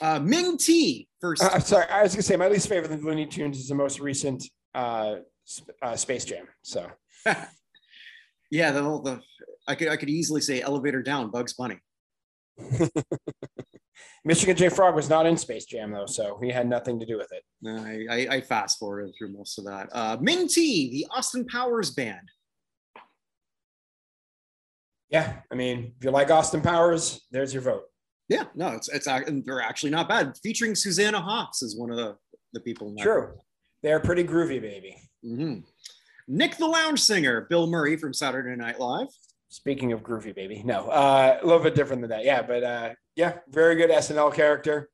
Uh, 0.01 0.21
Ming 0.21 0.57
Tea 0.59 1.09
first. 1.21 1.43
Uh, 1.43 1.51
I'm 1.55 1.61
sorry, 1.61 1.87
I 1.91 2.05
was 2.05 2.15
gonna 2.15 2.23
say 2.23 2.37
my 2.37 2.47
least 2.47 2.69
favorite 2.69 2.93
of 2.93 3.01
the 3.01 3.05
Looney 3.05 3.27
Tunes 3.27 3.59
is 3.59 3.67
the 3.67 3.75
most 3.75 3.99
recent 3.99 4.45
uh, 4.77 5.17
uh, 5.83 5.97
Space 5.97 6.25
Jam. 6.25 6.47
So 6.63 6.87
yeah, 8.53 8.71
the 8.71 8.81
whole 8.81 9.03
the 9.03 9.21
I 9.67 9.75
could 9.75 9.89
I 9.89 9.97
could 9.97 10.09
easily 10.09 10.41
say 10.41 10.63
elevator 10.63 11.03
down 11.03 11.33
Bugs 11.33 11.55
Bunny. 11.55 11.81
Michigan 14.25 14.57
J 14.57 14.69
Frog 14.69 14.95
was 14.95 15.11
not 15.11 15.27
in 15.27 15.37
Space 15.37 15.65
Jam 15.65 15.91
though, 15.91 16.07
so 16.07 16.39
he 16.41 16.51
had 16.51 16.69
nothing 16.69 17.01
to 17.01 17.07
do 17.07 17.17
with 17.19 17.33
it. 17.33 17.43
I, 17.67 18.07
I, 18.09 18.37
I 18.37 18.41
fast 18.41 18.79
forwarded 18.79 19.17
through 19.19 19.33
most 19.33 19.59
of 19.59 19.65
that. 19.65 19.89
Uh, 19.91 20.17
Ming 20.21 20.47
Tea, 20.47 20.93
the 20.93 21.09
Austin 21.11 21.45
Powers 21.47 21.91
band. 21.91 22.29
Yeah, 25.13 25.35
I 25.51 25.55
mean, 25.55 25.93
if 25.99 26.05
you 26.05 26.11
like 26.11 26.31
Austin 26.31 26.63
Powers, 26.63 27.21
there's 27.31 27.53
your 27.53 27.63
vote. 27.63 27.85
Yeah, 28.29 28.45
no, 28.55 28.69
it's 28.69 28.89
it's 28.89 29.07
and 29.07 29.45
they're 29.45 29.61
actually 29.61 29.91
not 29.91 30.09
bad. 30.09 30.33
Featuring 30.43 30.75
Susanna 30.75 31.21
Hoffs 31.21 31.63
is 31.63 31.77
one 31.79 31.91
of 31.91 31.99
the, 31.99 32.17
the 32.55 32.61
people. 32.61 32.95
True, 32.99 33.35
they're 33.83 34.01
pretty 34.01 34.25
groovy, 34.25 34.61
baby. 34.61 34.97
Mhm. 35.25 35.65
Nick 36.29 36.57
the 36.57 36.67
Lounge 36.67 37.01
Singer, 37.01 37.43
Bill 37.51 37.67
Murray 37.67 37.97
from 37.97 38.15
Saturday 38.15 38.57
Night 38.57 38.81
Live. 38.81 39.09
Speaking 39.51 39.93
of 39.93 40.03
groovy, 40.03 40.35
baby, 40.35 40.63
no, 40.65 40.89
uh, 40.89 41.39
a 41.43 41.47
little 41.47 41.63
bit 41.63 41.75
different 41.75 42.01
than 42.01 42.11
that. 42.11 42.25
Yeah, 42.25 42.41
but 42.41 42.63
uh, 42.63 42.91
yeah, 43.17 43.39
very 43.51 43.75
good 43.77 43.91
SNL 43.91 44.33
character. 44.33 44.89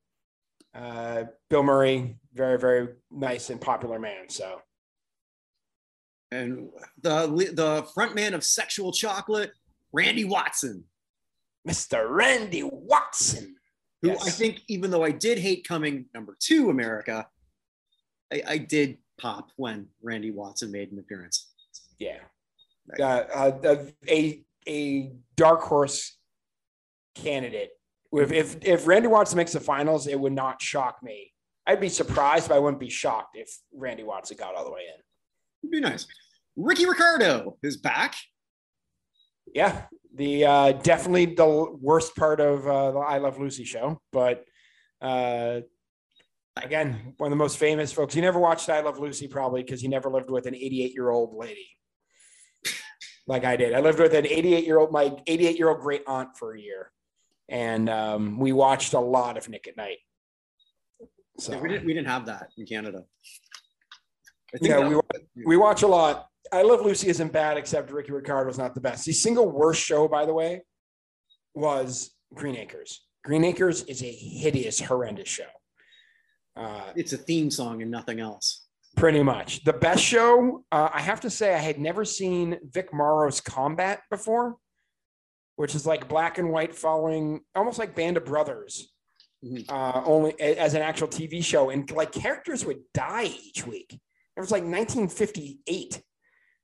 Uh, 0.74 1.24
Bill 1.48 1.62
Murray, 1.62 2.18
very 2.34 2.58
very 2.58 2.88
nice 3.12 3.50
and 3.50 3.60
popular 3.60 4.00
man. 4.00 4.28
So 4.28 4.60
And 6.32 6.70
the 7.02 7.26
the 7.54 7.86
frontman 7.96 8.34
of 8.34 8.42
Sexual 8.42 8.92
Chocolate, 8.92 9.52
Randy 9.92 10.24
Watson, 10.24 10.84
Mr. 11.66 12.08
Randy 12.08 12.62
Watson. 12.62 13.56
who 14.02 14.08
Yes. 14.08 14.26
I 14.26 14.30
think, 14.30 14.62
even 14.68 14.90
though 14.90 15.04
I 15.04 15.10
did 15.10 15.38
hate 15.38 15.66
coming 15.66 16.06
number 16.14 16.36
two 16.40 16.70
America, 16.70 17.26
I, 18.32 18.42
I 18.46 18.58
did 18.58 18.98
pop 19.18 19.50
when 19.56 19.88
Randy 20.02 20.30
Watson 20.30 20.70
made 20.70 20.92
an 20.92 20.98
appearance. 20.98 21.50
Yeah. 21.98 22.18
Uh, 22.98 23.02
uh, 23.02 23.84
a 24.08 24.42
a 24.66 25.12
dark 25.36 25.60
horse 25.62 26.16
candidate. 27.14 27.70
If, 28.12 28.32
if 28.32 28.56
if 28.62 28.86
Randy 28.86 29.08
Watson 29.08 29.36
makes 29.36 29.52
the 29.52 29.60
finals, 29.60 30.06
it 30.06 30.18
would 30.18 30.32
not 30.32 30.62
shock 30.62 31.02
me. 31.02 31.32
I'd 31.66 31.80
be 31.80 31.90
surprised, 31.90 32.48
but 32.48 32.54
I 32.54 32.58
wouldn't 32.58 32.80
be 32.80 32.88
shocked 32.88 33.36
if 33.36 33.50
Randy 33.74 34.02
Watson 34.02 34.38
got 34.38 34.54
all 34.54 34.64
the 34.64 34.70
way 34.70 34.82
in. 34.88 35.00
It'd 35.62 35.70
be 35.70 35.80
nice. 35.80 36.06
Ricky 36.56 36.86
Ricardo 36.86 37.58
is 37.62 37.76
back. 37.76 38.14
Yeah, 39.54 39.82
the 40.14 40.44
uh, 40.44 40.72
definitely 40.72 41.26
the 41.26 41.76
worst 41.80 42.16
part 42.16 42.40
of 42.40 42.66
uh, 42.66 42.92
the 42.92 42.98
I 42.98 43.18
Love 43.18 43.38
Lucy 43.38 43.64
show, 43.64 44.00
but 44.12 44.44
Uh, 45.00 45.60
again, 46.56 47.14
one 47.18 47.28
of 47.28 47.30
the 47.30 47.36
most 47.36 47.56
famous 47.56 47.92
folks. 47.92 48.16
You 48.16 48.22
never 48.22 48.40
watched 48.40 48.68
I 48.68 48.80
Love 48.80 48.98
Lucy, 48.98 49.28
probably 49.28 49.62
because 49.62 49.80
you 49.82 49.88
never 49.88 50.10
lived 50.10 50.28
with 50.28 50.46
an 50.46 50.56
88 50.56 50.92
year 50.92 51.10
old 51.10 51.36
lady 51.36 51.68
like 53.28 53.44
I 53.44 53.56
did. 53.56 53.74
I 53.74 53.80
lived 53.80 54.00
with 54.00 54.14
an 54.14 54.26
88 54.26 54.64
year 54.64 54.78
old, 54.78 54.90
my 54.90 55.14
88 55.26 55.58
year 55.58 55.68
old 55.68 55.80
great 55.80 56.02
aunt 56.06 56.36
for 56.36 56.54
a 56.54 56.60
year, 56.60 56.90
and 57.48 57.88
um, 57.88 58.40
we 58.40 58.52
watched 58.52 58.94
a 58.94 59.00
lot 59.00 59.36
of 59.36 59.48
Nick 59.48 59.68
at 59.68 59.76
Nite. 59.76 59.98
So 61.38 61.52
yeah, 61.52 61.60
we 61.60 61.68
didn't 61.68 61.86
we 61.86 61.94
didn't 61.94 62.08
have 62.08 62.26
that 62.26 62.48
in 62.56 62.66
Canada. 62.66 63.04
yeah, 64.60 64.88
we, 64.88 64.98
we 65.46 65.56
watch 65.56 65.82
a 65.82 65.86
lot. 65.86 66.27
I 66.52 66.62
Love 66.62 66.84
Lucy 66.84 67.08
isn't 67.08 67.32
bad, 67.32 67.56
except 67.56 67.90
Ricky 67.90 68.12
Ricardo's 68.12 68.58
not 68.58 68.74
the 68.74 68.80
best. 68.80 69.04
The 69.04 69.12
single 69.12 69.50
worst 69.50 69.82
show, 69.82 70.08
by 70.08 70.26
the 70.26 70.34
way, 70.34 70.62
was 71.54 72.10
Green 72.34 72.56
Acres. 72.56 73.04
Green 73.24 73.44
Acres 73.44 73.82
is 73.84 74.02
a 74.02 74.10
hideous, 74.10 74.80
horrendous 74.80 75.28
show. 75.28 75.44
Uh, 76.56 76.92
it's 76.96 77.12
a 77.12 77.16
theme 77.16 77.50
song 77.50 77.82
and 77.82 77.90
nothing 77.90 78.20
else. 78.20 78.66
Pretty 78.96 79.22
much. 79.22 79.64
The 79.64 79.72
best 79.72 80.02
show, 80.02 80.64
uh, 80.72 80.88
I 80.92 81.00
have 81.00 81.20
to 81.20 81.30
say, 81.30 81.54
I 81.54 81.58
had 81.58 81.78
never 81.78 82.04
seen 82.04 82.58
Vic 82.64 82.92
Morrow's 82.92 83.40
Combat 83.40 84.00
before, 84.10 84.56
which 85.56 85.74
is 85.74 85.86
like 85.86 86.08
black 86.08 86.38
and 86.38 86.50
white 86.50 86.74
following 86.74 87.40
almost 87.54 87.78
like 87.78 87.94
Band 87.94 88.16
of 88.16 88.24
Brothers, 88.24 88.92
mm-hmm. 89.44 89.72
uh, 89.72 90.02
only 90.04 90.38
as 90.40 90.74
an 90.74 90.82
actual 90.82 91.08
TV 91.08 91.44
show. 91.44 91.70
And 91.70 91.88
like 91.92 92.12
characters 92.12 92.64
would 92.64 92.80
die 92.92 93.30
each 93.44 93.66
week. 93.66 93.92
It 93.92 94.40
was 94.40 94.50
like 94.50 94.62
1958. 94.62 96.02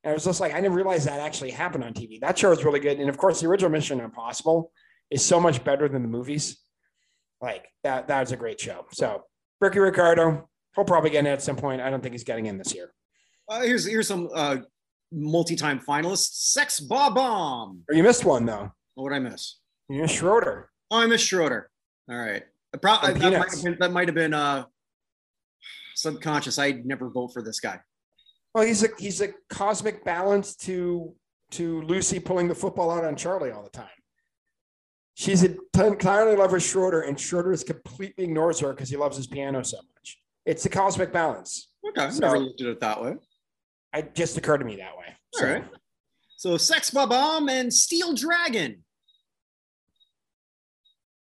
And 0.04 0.10
I 0.10 0.14
was 0.14 0.24
just 0.24 0.40
like, 0.40 0.52
I 0.52 0.60
didn't 0.60 0.74
realize 0.74 1.06
that 1.06 1.18
actually 1.18 1.50
happened 1.50 1.82
on 1.82 1.94
TV. 1.94 2.20
That 2.20 2.38
show 2.38 2.52
is 2.52 2.62
really 2.62 2.80
good. 2.80 3.00
And 3.00 3.08
of 3.08 3.16
course, 3.16 3.40
the 3.40 3.48
original 3.48 3.70
Mission 3.70 4.00
Impossible 4.00 4.70
is 5.10 5.24
so 5.24 5.40
much 5.40 5.64
better 5.64 5.88
than 5.88 6.02
the 6.02 6.08
movies. 6.08 6.58
Like 7.40 7.66
that, 7.84 8.08
that 8.08 8.20
was 8.20 8.32
a 8.32 8.36
great 8.36 8.60
show. 8.60 8.84
So 8.92 9.22
Ricky 9.60 9.78
Ricardo, 9.78 10.48
he'll 10.74 10.84
probably 10.84 11.10
get 11.10 11.20
in 11.20 11.26
at 11.26 11.42
some 11.42 11.56
point. 11.56 11.80
I 11.80 11.88
don't 11.88 12.02
think 12.02 12.12
he's 12.12 12.24
getting 12.24 12.46
in 12.46 12.58
this 12.58 12.74
year. 12.74 12.92
Uh, 13.48 13.62
here's 13.62 13.86
here's 13.86 14.08
some 14.08 14.28
uh, 14.34 14.58
multi-time 15.12 15.80
finalists. 15.80 16.52
Sex 16.52 16.80
Bob-Omb. 16.80 17.80
Or 17.88 17.94
you 17.94 18.02
missed 18.02 18.24
one 18.24 18.46
though. 18.46 18.72
What 18.94 19.04
would 19.04 19.12
I 19.12 19.18
miss? 19.18 19.58
You 19.88 20.02
missed 20.02 20.16
Schroeder. 20.16 20.70
Oh, 20.90 21.00
I 21.00 21.06
missed 21.06 21.26
Schroeder. 21.26 21.70
All 22.10 22.16
right. 22.16 22.42
Pro- 22.80 23.00
that, 23.00 23.18
might 23.18 23.32
have 23.32 23.62
been, 23.62 23.76
that 23.80 23.92
might 23.92 24.08
have 24.08 24.14
been 24.14 24.34
uh, 24.34 24.64
subconscious. 25.94 26.58
I'd 26.58 26.84
never 26.86 27.08
vote 27.10 27.32
for 27.32 27.42
this 27.42 27.60
guy. 27.60 27.80
Well, 28.54 28.64
he's 28.64 28.84
a 28.84 28.88
he's 28.98 29.20
a 29.20 29.28
cosmic 29.50 30.04
balance 30.04 30.54
to 30.56 31.12
to 31.52 31.82
Lucy 31.82 32.20
pulling 32.20 32.48
the 32.48 32.54
football 32.54 32.90
out 32.90 33.04
on 33.04 33.16
Charlie 33.16 33.50
all 33.50 33.64
the 33.64 33.70
time. 33.70 33.88
She's 35.14 35.42
entirely 35.42 36.32
in 36.32 36.38
love 36.38 36.62
Schroeder, 36.62 37.02
and 37.02 37.18
Schroeder 37.18 37.52
is 37.52 37.62
completely 37.62 38.24
ignores 38.24 38.58
her 38.60 38.72
because 38.72 38.88
he 38.88 38.96
loves 38.96 39.16
his 39.16 39.26
piano 39.26 39.62
so 39.62 39.76
much. 39.76 40.18
It's 40.44 40.62
the 40.62 40.68
cosmic 40.68 41.12
balance. 41.12 41.70
Okay, 41.88 42.10
so, 42.10 42.20
never 42.20 42.38
looked 42.38 42.60
at 42.60 42.66
it 42.66 42.80
that 42.80 43.02
way. 43.02 43.16
It 43.94 44.14
just 44.14 44.36
occurred 44.36 44.58
to 44.58 44.64
me 44.64 44.76
that 44.76 44.96
way. 44.96 45.06
All 45.34 45.40
so. 45.40 45.46
right. 45.46 45.64
So 46.36 46.56
Sex 46.56 46.90
Bomb 46.90 47.48
and 47.48 47.72
Steel 47.72 48.14
Dragon. 48.14 48.84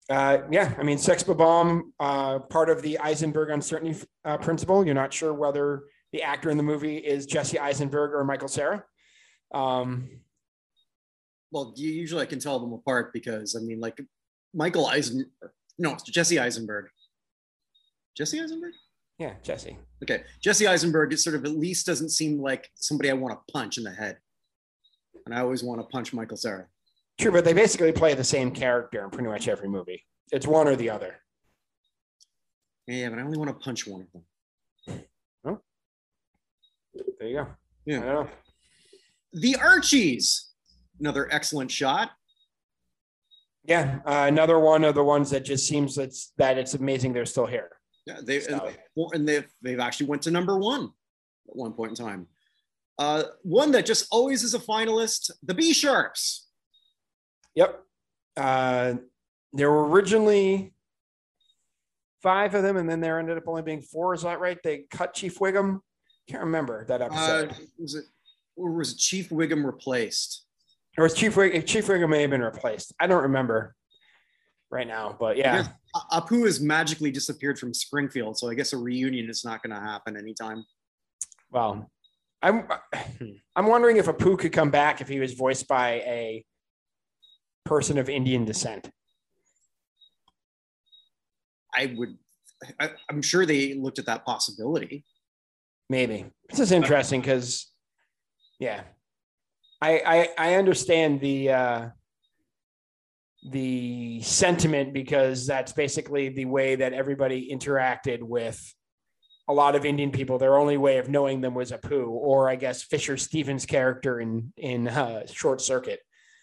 Uh, 0.09 0.39
yeah, 0.51 0.73
I 0.79 0.83
mean, 0.83 0.99
Sex 0.99 1.23
Bomb, 1.23 1.93
uh, 2.01 2.39
part 2.39 2.71
of 2.71 2.81
the 2.81 2.99
Eisenberg 2.99 3.51
uncertainty 3.51 4.01
uh, 4.25 4.39
principle. 4.39 4.85
You're 4.85 4.95
not 4.95 5.13
sure 5.13 5.35
whether 5.35 5.85
the 6.17 6.23
actor 6.23 6.49
in 6.49 6.57
the 6.57 6.63
movie 6.63 6.97
is 6.97 7.27
Jesse 7.27 7.59
Eisenberg 7.59 8.15
or 8.15 8.25
Michael 8.25 8.49
Cera. 8.49 8.83
Um, 9.53 10.09
well, 11.51 11.75
usually 11.77 12.23
I 12.23 12.27
can 12.27 12.39
tell 12.39 12.59
them 12.59 12.73
apart 12.73 13.13
because 13.13 13.55
I 13.55 13.61
mean, 13.61 13.81
like 13.81 14.01
Michael 14.55 14.87
Eisenberg, 14.87 15.29
no, 15.79 15.95
Jesse 16.07 16.39
Eisenberg. 16.39 16.87
Jesse 18.17 18.41
Eisenberg? 18.41 18.73
Yeah, 19.19 19.35
Jesse. 19.43 19.77
Okay, 20.03 20.23
Jesse 20.43 20.67
Eisenberg 20.67 21.17
sort 21.19 21.37
of 21.37 21.45
at 21.45 21.51
least 21.51 21.85
doesn't 21.85 22.11
seem 22.11 22.41
like 22.41 22.71
somebody 22.77 23.11
I 23.11 23.13
want 23.13 23.35
to 23.35 23.53
punch 23.53 23.77
in 23.77 23.85
the 23.85 23.93
head, 23.93 24.17
and 25.27 25.35
I 25.35 25.41
always 25.41 25.63
want 25.63 25.83
to 25.83 25.87
punch 25.89 26.15
Michael 26.15 26.39
Cera. 26.39 26.67
True, 27.19 27.33
but 27.33 27.45
they 27.45 27.53
basically 27.53 27.93
play 27.93 28.15
the 28.15 28.25
same 28.25 28.51
character 28.51 29.05
in 29.05 29.11
pretty 29.11 29.29
much 29.29 29.49
every 29.49 29.69
movie. 29.69 30.03
It's 30.33 30.47
one 30.47 30.67
or 30.67 30.77
the 30.77 30.89
other. 30.89 31.17
Yeah, 32.87 33.11
but 33.11 33.19
I 33.19 33.23
only 33.23 33.37
want 33.37 33.51
to 33.51 33.65
punch 33.65 33.87
one 33.87 34.01
of 34.01 34.11
them. 34.13 34.23
There 37.27 37.45
you 37.87 38.01
go. 38.01 38.07
Yeah. 38.07 38.27
The 39.33 39.57
Archies, 39.57 40.51
another 41.01 41.29
excellent 41.33 41.71
shot. 41.71 42.11
Yeah, 43.65 43.99
uh, 44.07 44.27
another 44.29 44.61
one 44.61 44.85
of 44.85 44.95
the 44.95 45.03
ones 45.03 45.31
that 45.31 45.45
just 45.45 45.67
seems 45.67 45.97
that's 45.97 46.33
that 46.39 46.57
it's 46.57 46.75
amazing 46.75 47.13
they're 47.13 47.27
still 47.27 47.47
here. 47.47 47.71
Yeah, 48.07 48.21
they 48.23 48.39
so. 48.39 48.71
and 49.13 49.29
they've 49.29 49.49
they've 49.61 49.81
actually 49.81 50.07
went 50.07 50.23
to 50.23 50.31
number 50.31 50.57
one 50.57 50.85
at 50.85 51.57
one 51.57 51.73
point 51.73 51.99
in 51.99 52.07
time. 52.07 52.29
Uh, 52.97 53.25
one 53.43 53.73
that 53.73 53.87
just 53.87 54.07
always 54.13 54.45
is 54.45 54.55
a 54.55 54.61
finalist, 54.61 55.33
the 55.43 55.55
B 55.55 55.73
Sharps. 55.73 56.47
Yep. 57.57 57.83
Uh, 58.37 58.95
there 59.53 59.71
were 59.71 59.89
originally 59.89 60.73
five 62.23 62.55
of 62.55 62.63
them, 62.63 62.77
and 62.77 62.89
then 62.89 63.01
there 63.01 63.19
ended 63.19 63.37
up 63.37 63.49
only 63.49 63.63
being 63.63 63.83
four. 63.83 64.15
Is 64.15 64.23
that 64.23 64.39
right? 64.39 64.59
They 64.63 64.85
cut 64.91 65.13
Chief 65.13 65.41
Wiggum. 65.41 65.81
Can't 66.29 66.43
remember 66.43 66.85
that 66.87 67.03
episode. 67.03 67.53
Uh, 67.53 67.55
was 67.79 67.95
it 67.95 68.05
or 68.57 68.73
was 68.73 68.97
Chief 68.97 69.29
Wiggum 69.29 69.65
replaced? 69.65 70.45
Or 70.99 71.05
was 71.05 71.15
Chief 71.15 71.35
Wiggum, 71.35 71.65
Chief 71.67 71.87
Wiggum 71.87 72.09
may 72.09 72.23
have 72.23 72.31
been 72.31 72.43
replaced. 72.43 72.95
I 72.99 73.07
don't 73.07 73.23
remember 73.23 73.75
right 74.71 74.87
now, 74.87 75.17
but 75.19 75.37
yeah. 75.37 75.69
Apu 76.13 76.45
has 76.45 76.61
magically 76.61 77.11
disappeared 77.11 77.59
from 77.59 77.73
Springfield, 77.73 78.39
so 78.39 78.51
I 78.51 78.55
guess 78.55 78.73
a 78.73 78.79
reunion 78.79 79.31
is 79.31 79.45
not 79.45 79.63
going 79.63 79.75
to 79.75 79.81
happen 79.81 80.17
anytime. 80.17 80.65
Well, 81.51 81.91
I'm 82.43 82.67
I'm 83.57 83.67
wondering 83.67 83.97
if 83.99 84.07
Apu 84.07 84.39
could 84.39 84.53
come 84.53 84.71
back 84.71 85.01
if 85.01 85.09
he 85.09 85.21
was 85.21 85.33
voiced 85.35 85.69
by 85.69 85.91
a 86.07 86.45
person 87.65 87.99
of 87.99 88.09
Indian 88.09 88.45
descent. 88.45 88.91
I 91.75 91.95
would. 91.97 92.17
I, 92.81 92.91
am 93.11 93.21
sure 93.21 93.45
they 93.45 93.75
looked 93.75 93.99
at 93.99 94.07
that 94.07 94.25
possibility. 94.25 95.05
Maybe 95.89 96.27
this 96.51 96.61
is 96.61 96.73
interesting 96.73 97.21
because, 97.21 97.71
yeah, 98.59 98.83
I, 99.81 100.03
I 100.39 100.51
I 100.51 100.55
understand 100.55 101.21
the 101.21 101.51
uh, 101.51 101.89
the 103.51 104.21
sentiment 104.23 104.93
because 104.93 105.47
that's 105.47 105.73
basically 105.73 106.29
the 106.31 106.47
way 106.47 106.75
that 106.77 106.93
everybody 106.93 107.51
interacted 107.53 108.23
with 108.23 108.61
a 109.49 109.53
lot 109.53 109.77
of 109.77 109.85
Indian 109.85 110.11
people. 110.11 110.39
Their 110.39 110.57
only 110.57 110.77
way 110.77 110.99
of 110.99 111.09
knowing 111.09 111.41
them 111.41 111.55
was 111.55 111.71
Apu, 111.71 112.09
or 112.09 112.49
I 112.49 112.57
guess 112.57 112.83
Fisher 112.83 113.17
Stevens' 113.17 113.67
character 113.67 114.21
in 114.21 114.53
in 114.57 114.89
uh, 114.89 115.27
Short 115.27 115.61
Circuit, 115.61 116.01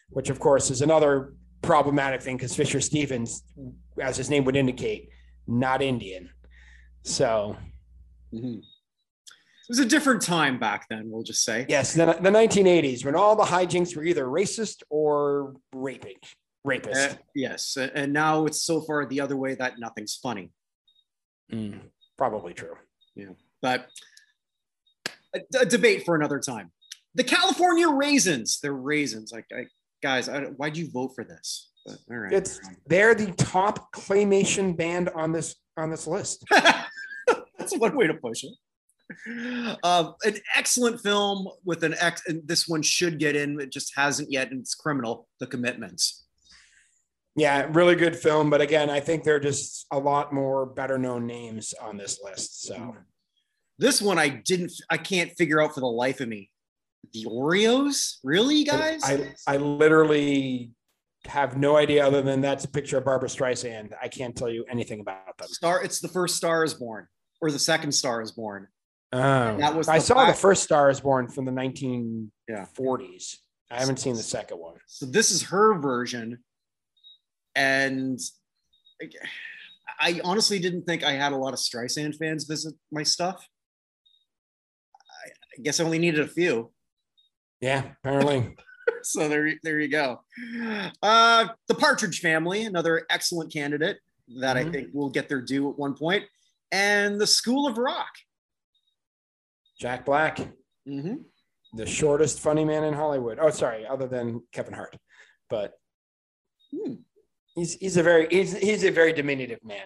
which 0.10 0.30
of 0.30 0.40
course 0.40 0.72
is 0.72 0.82
another 0.82 1.34
problematic 1.62 2.22
thing 2.22 2.38
because 2.38 2.56
Fisher 2.56 2.80
Stevens, 2.80 3.44
as 4.00 4.16
his 4.16 4.30
name 4.30 4.46
would 4.46 4.56
indicate, 4.56 5.10
not 5.48 5.82
Indian. 5.82 6.30
So. 7.04 7.58
Mm-hmm. 8.34 8.60
It 9.64 9.70
was 9.70 9.80
a 9.80 9.86
different 9.86 10.22
time 10.22 10.60
back 10.60 10.88
then, 10.90 11.10
we'll 11.10 11.24
just 11.24 11.44
say. 11.46 11.66
Yes, 11.70 11.94
the, 11.94 12.06
the 12.06 12.30
1980s 12.30 13.06
when 13.06 13.16
all 13.16 13.36
the 13.36 13.44
hijinks 13.44 13.96
were 13.96 14.04
either 14.04 14.26
racist 14.26 14.84
or 14.90 15.56
raping 15.74 16.18
rapist. 16.66 17.12
Uh, 17.12 17.16
yes, 17.34 17.78
and 17.78 18.12
now 18.12 18.46
it's 18.46 18.62
so 18.62 18.82
far 18.82 19.06
the 19.06 19.22
other 19.22 19.38
way 19.38 19.56
that 19.56 19.80
nothing's 19.80 20.16
funny. 20.16 20.52
Mm, 21.52 21.80
probably 22.18 22.54
true. 22.54 22.76
Yeah, 23.16 23.32
but 23.62 23.88
a, 25.34 25.40
a, 25.60 25.66
debate 25.66 26.04
for 26.06 26.16
another 26.16 26.40
time. 26.40 26.72
The 27.16 27.24
California 27.24 27.88
Raisins, 27.90 28.60
they're 28.60 28.74
raisins. 28.74 29.32
Like, 29.32 29.46
I, 29.56 29.66
guys, 30.02 30.30
I, 30.30 30.46
why'd 30.46 30.78
you 30.78 30.90
vote 30.90 31.12
for 31.16 31.24
this? 31.24 31.70
But, 31.86 31.98
all 32.10 32.18
right, 32.18 32.34
it's 32.34 32.60
they're 32.88 33.14
the 33.14 33.32
top 33.34 33.94
claymation 33.94 34.76
band 34.76 35.10
on 35.10 35.32
this 35.32 35.56
on 35.78 35.90
this 35.90 36.08
list. 36.08 36.44
That's 37.58 37.78
one 37.78 37.96
way 37.96 38.08
to 38.08 38.14
push 38.16 38.44
it. 38.44 38.54
Uh, 39.84 40.12
an 40.24 40.38
excellent 40.56 41.02
film 41.02 41.48
with 41.64 41.84
an 41.84 41.96
ex. 42.00 42.22
And 42.28 42.48
this 42.48 42.68
one 42.68 42.82
should 42.82 43.20
get 43.20 43.36
in. 43.36 43.60
It 43.60 43.72
just 43.72 43.94
hasn't 43.96 44.32
yet, 44.32 44.52
and 44.52 44.62
it's 44.62 44.76
criminal. 44.76 45.28
The 45.40 45.48
Commitments. 45.48 46.26
Yeah, 47.36 47.68
really 47.72 47.96
good 47.96 48.16
film. 48.16 48.50
But 48.50 48.62
again, 48.62 48.90
I 48.90 49.00
think 49.00 49.24
there 49.24 49.36
are 49.36 49.40
just 49.40 49.88
a 49.92 50.00
lot 50.00 50.34
more 50.34 50.66
better 50.66 50.98
known 50.98 51.26
names 51.26 51.74
on 51.82 51.98
this 51.98 52.20
list. 52.24 52.64
So 52.64 52.96
this 53.80 54.02
one 54.02 54.20
I 54.20 54.30
didn't 54.30 54.72
I 54.90 54.98
can't 54.98 55.32
figure 55.32 55.62
out 55.62 55.74
for 55.74 55.80
the 55.80 55.88
life 55.88 56.22
of 56.22 56.28
me. 56.28 56.52
The 57.14 57.26
Oreos? 57.26 58.18
Really, 58.24 58.64
guys? 58.64 59.02
I, 59.04 59.34
I 59.48 59.58
literally 59.58 60.72
have 61.26 61.58
no 61.58 61.76
idea 61.76 62.06
other 62.06 62.22
than 62.22 62.42
that's 62.42 62.66
a 62.66 62.70
picture 62.70 62.98
of 62.98 63.06
Barbra 63.06 63.30
Streisand. 63.30 63.94
I 64.02 64.08
can't 64.08 64.36
tell 64.36 64.50
you 64.50 64.66
anything 64.70 65.00
about 65.00 65.38
them. 65.38 65.48
Star, 65.50 65.84
it's 65.84 66.00
the 66.00 66.08
first 66.08 66.36
Star 66.36 66.64
is 66.64 66.74
Born, 66.74 67.08
or 67.42 67.52
the 67.52 67.60
second 67.60 67.92
Star 67.92 68.22
is 68.22 68.32
Born. 68.32 68.68
Oh, 69.14 69.58
that 69.58 69.76
was 69.76 69.88
I 69.88 70.00
saw 70.00 70.26
the 70.26 70.34
first 70.34 70.64
Star 70.64 70.90
is 70.90 71.00
Born 71.00 71.28
from 71.28 71.46
the 71.46 71.52
1940s. 71.52 72.30
Yeah. 72.50 72.66
I 73.72 73.80
haven't 73.80 73.98
seen 73.98 74.16
the 74.16 74.24
second 74.24 74.58
one. 74.58 74.76
So 74.88 75.06
this 75.06 75.32
is 75.32 75.44
her 75.44 75.80
version 75.80 76.40
and 77.56 78.20
I 80.00 80.20
honestly 80.24 80.60
didn't 80.60 80.84
think 80.84 81.04
I 81.04 81.12
had 81.12 81.34
a 81.34 81.38
lot 81.38 81.54
of 81.54 81.60
Streisand 81.60 82.18
fans 82.18 82.46
visit 82.46 82.74
my 82.92 83.04
stuff. 83.04 83.48
I, 84.96 85.30
I 85.30 85.62
guess 85.62 85.80
I 85.80 85.84
only 85.84 86.00
needed 86.00 86.20
a 86.20 86.28
few. 86.28 86.72
Yeah, 87.62 87.84
apparently. 88.04 88.56
so 89.04 89.30
there, 89.30 89.54
there 89.64 89.80
you 89.80 89.88
go. 89.88 90.22
Uh, 91.02 91.48
the 91.68 91.76
Partridge 91.76 92.20
Family, 92.20 92.66
another 92.66 93.06
excellent 93.10 93.54
candidate 93.54 93.98
that 94.40 94.58
mm-hmm. 94.58 94.70
I 94.70 94.72
think 94.72 94.90
will 94.94 95.10
get 95.10 95.30
their 95.30 95.42
due 95.42 95.70
at 95.70 95.78
one 95.78 95.94
point, 95.94 96.26
and 96.72 97.20
the 97.20 97.28
School 97.28 97.68
of 97.68 97.78
Rock. 97.78 98.12
Jack 99.80 100.06
Black, 100.06 100.38
mm-hmm. 100.88 101.16
the 101.74 101.86
shortest 101.86 102.40
funny 102.40 102.66
man 102.66 102.84
in 102.84 102.94
Hollywood. 102.94 103.40
Oh, 103.40 103.50
sorry, 103.50 103.86
other 103.86 104.08
than 104.08 104.42
Kevin 104.52 104.74
Hart, 104.74 104.96
but 105.50 105.74
hmm. 106.72 106.96
he's 107.56 107.74
he's 107.76 107.98
a 107.98 108.04
very 108.04 108.28
he's 108.30 108.56
he's 108.58 108.84
a 108.84 108.92
very 108.92 109.14
diminutive 109.14 109.64
man. 109.64 109.86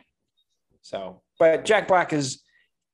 So, 0.82 1.21
but 1.39 1.65
Jack 1.65 1.88
Black 1.88 2.13
is. 2.13 2.41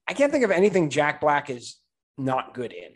I 0.06 0.14
can't 0.14 0.34
think 0.34 0.44
of 0.44 0.52
anything 0.52 0.90
Jack 0.90 1.22
Black 1.22 1.50
is 1.50 1.78
not 2.18 2.54
good 2.54 2.74
in 2.74 2.94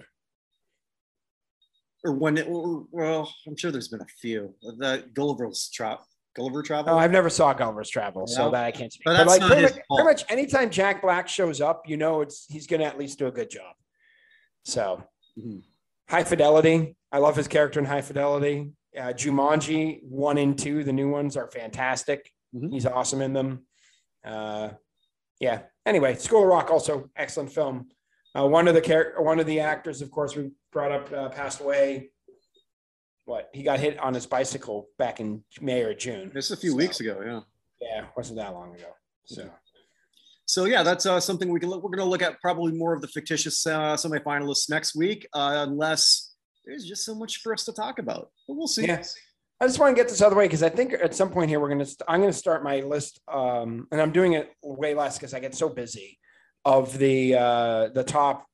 or 2.07 2.13
when 2.13 2.37
it, 2.37 2.47
well, 2.47 3.33
I'm 3.47 3.55
sure 3.57 3.71
there's 3.71 3.89
been 3.89 4.01
a 4.01 4.07
few. 4.21 4.53
The 4.61 5.05
Gulliver's 5.13 5.69
Travel. 5.69 6.05
Gulliver 6.35 6.61
Travel. 6.61 6.93
Oh, 6.93 6.97
I've 6.97 7.11
never 7.11 7.29
saw 7.29 7.53
Gulliver's 7.53 7.89
Travel, 7.89 8.27
so 8.27 8.51
that 8.51 8.63
I 8.63 8.71
can't 8.71 8.93
speak. 8.93 9.05
But, 9.05 9.17
but 9.17 9.27
like 9.27 9.41
pretty 9.41 9.63
much, 9.63 9.73
pretty 9.89 10.03
much, 10.03 10.23
anytime 10.29 10.69
Jack 10.69 11.01
Black 11.01 11.27
shows 11.27 11.61
up, 11.61 11.83
you 11.87 11.97
know 11.97 12.21
it's 12.21 12.45
he's 12.49 12.67
going 12.67 12.79
to 12.79 12.85
at 12.85 12.97
least 12.97 13.19
do 13.19 13.27
a 13.27 13.31
good 13.31 13.49
job. 13.49 13.75
So, 14.67 15.01
mm-hmm. 15.39 15.59
High 16.09 16.25
Fidelity. 16.25 16.97
I 17.09 17.19
love 17.19 17.37
his 17.37 17.47
character 17.47 17.79
in 17.79 17.85
High 17.85 18.01
Fidelity. 18.01 18.73
Uh, 18.97 19.13
Jumanji 19.13 20.03
one 20.03 20.37
and 20.37 20.59
two, 20.59 20.83
the 20.83 20.91
new 20.91 21.09
ones 21.09 21.37
are 21.37 21.49
fantastic. 21.49 22.29
Mm-hmm. 22.53 22.71
He's 22.71 22.85
awesome 22.85 23.21
in 23.21 23.31
them. 23.31 23.65
Uh, 24.25 24.71
yeah. 25.39 25.61
Anyway, 25.85 26.15
School 26.15 26.41
of 26.41 26.49
Rock 26.49 26.69
also 26.69 27.09
excellent 27.15 27.53
film. 27.53 27.87
Uh, 28.37 28.45
one 28.45 28.67
of 28.67 28.73
the 28.73 28.81
char- 28.81 29.13
one 29.19 29.39
of 29.39 29.45
the 29.45 29.61
actors, 29.61 30.01
of 30.01 30.11
course, 30.11 30.35
we 30.35 30.51
brought 30.73 30.91
up 30.91 31.13
uh, 31.13 31.29
passed 31.29 31.61
away. 31.61 32.09
What 33.23 33.49
he 33.53 33.63
got 33.63 33.79
hit 33.79 33.97
on 33.99 34.13
his 34.13 34.25
bicycle 34.25 34.89
back 34.97 35.21
in 35.21 35.45
May 35.61 35.81
or 35.81 35.93
June. 35.93 36.29
Just 36.33 36.51
a 36.51 36.57
few 36.57 36.71
so, 36.71 36.77
weeks 36.77 36.99
ago, 36.99 37.21
yeah. 37.25 37.39
Yeah, 37.79 38.05
wasn't 38.17 38.39
that 38.39 38.53
long 38.53 38.75
ago. 38.75 38.89
So. 39.25 39.49
So 40.47 40.63
yeah, 40.63 40.81
that's 40.81 41.05
uh, 41.05 41.19
something 41.19 41.51
we 41.51 41.59
can 41.59 41.69
look. 41.69 41.83
We're 41.83 41.89
going 41.89 42.05
to 42.05 42.09
look 42.09 42.21
at 42.21 42.39
probably 42.39 42.71
more 42.71 42.93
of 42.93 43.01
the 43.01 43.07
fictitious 43.07 43.67
uh, 43.67 43.95
semifinalists 43.95 44.69
next 44.69 44.95
week, 44.95 45.27
uh, 45.33 45.65
unless 45.67 46.33
there's 46.65 46.85
just 46.85 47.03
so 47.03 47.13
much 47.13 47.41
for 47.41 47.53
us 47.53 47.65
to 47.65 47.73
talk 47.73 47.99
about. 47.99 48.29
But 48.47 48.55
we'll 48.55 48.67
see. 48.67 48.87
Yeah. 48.87 49.03
I 49.59 49.65
just 49.65 49.77
want 49.77 49.95
to 49.95 50.01
get 50.01 50.07
this 50.09 50.21
out 50.21 50.27
of 50.27 50.31
the 50.31 50.37
way 50.37 50.45
because 50.45 50.63
I 50.63 50.69
think 50.69 50.93
at 50.93 51.13
some 51.13 51.31
point 51.31 51.49
here 51.49 51.59
we're 51.59 51.67
going 51.67 51.79
to. 51.79 51.85
St- 51.85 52.03
I'm 52.07 52.21
going 52.21 52.31
to 52.31 52.37
start 52.37 52.63
my 52.63 52.79
list, 52.79 53.19
um, 53.27 53.87
and 53.91 53.99
I'm 53.99 54.11
doing 54.11 54.33
it 54.33 54.51
way 54.63 54.93
less 54.93 55.17
because 55.17 55.33
I 55.33 55.39
get 55.39 55.53
so 55.53 55.67
busy 55.67 56.17
of 56.63 56.97
the 56.97 57.35
uh, 57.35 57.89
the 57.89 58.03
top 58.03 58.45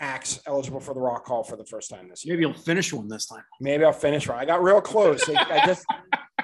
acts 0.00 0.40
eligible 0.46 0.80
for 0.80 0.94
the 0.94 1.00
Rock 1.00 1.26
Hall 1.26 1.44
for 1.44 1.56
the 1.56 1.64
first 1.66 1.90
time 1.90 2.08
this 2.08 2.24
year. 2.24 2.34
Maybe 2.34 2.46
you'll 2.46 2.58
finish 2.58 2.92
one 2.92 3.06
this 3.06 3.26
time. 3.26 3.44
Maybe 3.60 3.84
I'll 3.84 3.92
finish 3.92 4.26
one. 4.26 4.38
I 4.38 4.46
got 4.46 4.62
real 4.64 4.80
close. 4.80 5.28
I, 5.28 5.60
I 5.62 5.66
just 5.66 5.84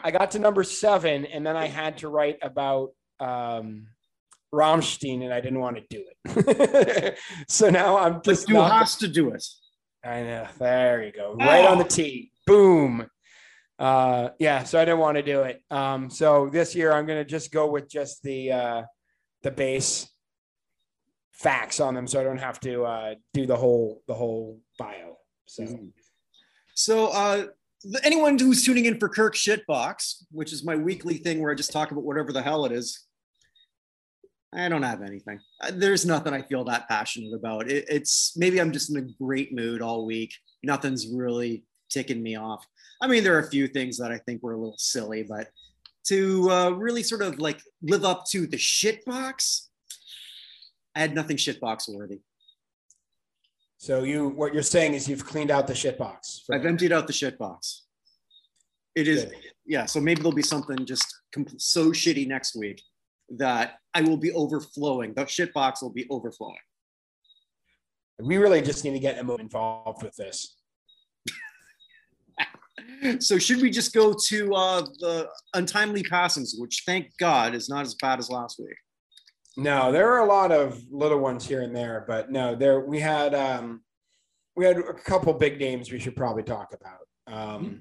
I 0.04 0.10
got 0.10 0.30
to 0.32 0.38
number 0.38 0.62
seven, 0.62 1.24
and 1.24 1.44
then 1.44 1.56
I 1.56 1.66
had 1.66 1.98
to 1.98 2.08
write 2.08 2.38
about 2.42 2.90
um, 3.18 3.86
Rammstein, 4.52 5.22
and 5.22 5.32
I 5.32 5.40
didn't 5.40 5.60
want 5.60 5.76
to 5.76 5.82
do 5.88 6.04
it. 6.24 7.18
so 7.48 7.70
now 7.70 7.98
I'm 7.98 8.20
just. 8.22 8.46
But 8.46 8.52
you 8.52 8.60
has 8.60 8.96
to 8.96 9.08
do 9.08 9.30
it. 9.30 9.44
I 10.04 10.22
know. 10.22 10.46
There 10.58 11.02
you 11.02 11.12
go. 11.12 11.34
Right 11.34 11.64
oh. 11.64 11.72
on 11.72 11.78
the 11.78 11.84
tee. 11.84 12.32
Boom. 12.46 13.06
Uh, 13.78 14.30
yeah. 14.38 14.64
So 14.64 14.80
I 14.80 14.84
didn't 14.84 15.00
want 15.00 15.16
to 15.16 15.22
do 15.22 15.42
it. 15.42 15.62
Um, 15.70 16.10
so 16.10 16.48
this 16.48 16.74
year 16.74 16.92
I'm 16.92 17.06
going 17.06 17.18
to 17.18 17.24
just 17.24 17.52
go 17.52 17.70
with 17.70 17.88
just 17.88 18.22
the 18.22 18.52
uh, 18.52 18.82
the 19.42 19.50
base 19.50 20.08
facts 21.32 21.80
on 21.80 21.94
them, 21.94 22.06
so 22.06 22.20
I 22.20 22.24
don't 22.24 22.38
have 22.38 22.60
to 22.60 22.84
uh, 22.84 23.14
do 23.32 23.46
the 23.46 23.56
whole 23.56 24.02
the 24.06 24.14
whole 24.14 24.60
bio. 24.78 25.16
So, 25.46 25.64
mm-hmm. 25.64 25.86
so 26.74 27.08
uh, 27.08 27.46
anyone 28.04 28.38
who's 28.38 28.64
tuning 28.64 28.84
in 28.84 28.98
for 28.98 29.08
Kirk 29.08 29.34
Shitbox, 29.34 30.24
which 30.30 30.52
is 30.52 30.64
my 30.64 30.76
weekly 30.76 31.14
thing 31.14 31.40
where 31.40 31.50
I 31.50 31.54
just 31.54 31.72
talk 31.72 31.90
about 31.90 32.04
whatever 32.04 32.32
the 32.32 32.42
hell 32.42 32.64
it 32.66 32.72
is, 32.72 33.06
I 34.52 34.68
don't 34.68 34.82
have 34.82 35.02
anything. 35.02 35.40
Uh, 35.60 35.70
there's 35.72 36.04
nothing 36.04 36.32
I 36.32 36.42
feel 36.42 36.64
that 36.64 36.88
passionate 36.88 37.34
about. 37.34 37.70
It, 37.70 37.84
it's 37.88 38.36
maybe 38.36 38.60
I'm 38.60 38.72
just 38.72 38.90
in 38.90 38.96
a 38.96 39.24
great 39.24 39.54
mood 39.54 39.80
all 39.80 40.04
week. 40.04 40.34
Nothing's 40.62 41.06
really 41.08 41.64
ticking 41.88 42.22
me 42.22 42.36
off. 42.36 42.66
I 43.00 43.06
mean, 43.06 43.22
there 43.24 43.34
are 43.36 43.40
a 43.40 43.50
few 43.50 43.68
things 43.68 43.96
that 43.98 44.10
I 44.10 44.18
think 44.18 44.42
were 44.42 44.52
a 44.52 44.58
little 44.58 44.78
silly, 44.78 45.22
but 45.22 45.48
to 46.08 46.50
uh, 46.50 46.70
really 46.70 47.02
sort 47.02 47.22
of 47.22 47.38
like 47.38 47.60
live 47.82 48.04
up 48.04 48.24
to 48.30 48.46
the 48.46 48.56
shitbox, 48.56 49.68
I 50.94 51.00
had 51.00 51.14
nothing 51.14 51.36
shitbox 51.36 51.94
worthy. 51.94 52.20
So 53.78 54.02
you, 54.02 54.28
what 54.28 54.52
you're 54.52 54.62
saying 54.62 54.94
is 54.94 55.08
you've 55.08 55.24
cleaned 55.24 55.50
out 55.50 55.66
the 55.66 55.72
shitbox. 55.72 56.42
I've 56.52 56.66
emptied 56.66 56.92
out 56.92 57.06
the 57.06 57.12
shitbox. 57.12 57.82
It 58.94 59.08
is, 59.08 59.24
Good. 59.24 59.34
yeah. 59.64 59.86
So 59.86 60.00
maybe 60.00 60.20
there'll 60.20 60.32
be 60.32 60.42
something 60.42 60.84
just 60.84 61.06
so 61.56 61.90
shitty 61.90 62.26
next 62.26 62.56
week 62.56 62.82
that 63.30 63.79
I 63.94 64.02
will 64.02 64.16
be 64.16 64.32
overflowing. 64.32 65.14
The 65.14 65.26
shit 65.26 65.52
box 65.52 65.82
will 65.82 65.90
be 65.90 66.06
overflowing. 66.10 66.56
We 68.20 68.36
really 68.36 68.60
just 68.60 68.84
need 68.84 68.92
to 68.92 68.98
get 68.98 69.16
Emma 69.16 69.36
involved 69.36 70.02
with 70.02 70.14
this. 70.16 70.56
so 73.18 73.38
should 73.38 73.62
we 73.62 73.70
just 73.70 73.94
go 73.94 74.14
to 74.26 74.54
uh, 74.54 74.82
the 74.98 75.28
untimely 75.54 76.02
passings, 76.02 76.54
which 76.58 76.82
thank 76.86 77.16
God 77.18 77.54
is 77.54 77.68
not 77.68 77.82
as 77.86 77.94
bad 77.94 78.18
as 78.18 78.30
last 78.30 78.58
week? 78.58 78.76
No, 79.56 79.90
there 79.90 80.12
are 80.12 80.20
a 80.20 80.26
lot 80.26 80.52
of 80.52 80.80
little 80.90 81.18
ones 81.18 81.46
here 81.46 81.62
and 81.62 81.74
there, 81.74 82.04
but 82.06 82.30
no, 82.30 82.54
there 82.54 82.80
we 82.80 83.00
had 83.00 83.34
um, 83.34 83.82
we 84.54 84.64
had 84.64 84.78
a 84.78 84.94
couple 84.94 85.32
big 85.32 85.58
names 85.58 85.90
we 85.90 85.98
should 85.98 86.16
probably 86.16 86.42
talk 86.42 86.74
about. 86.74 87.00
Um, 87.26 87.64
mm-hmm. 87.64 87.76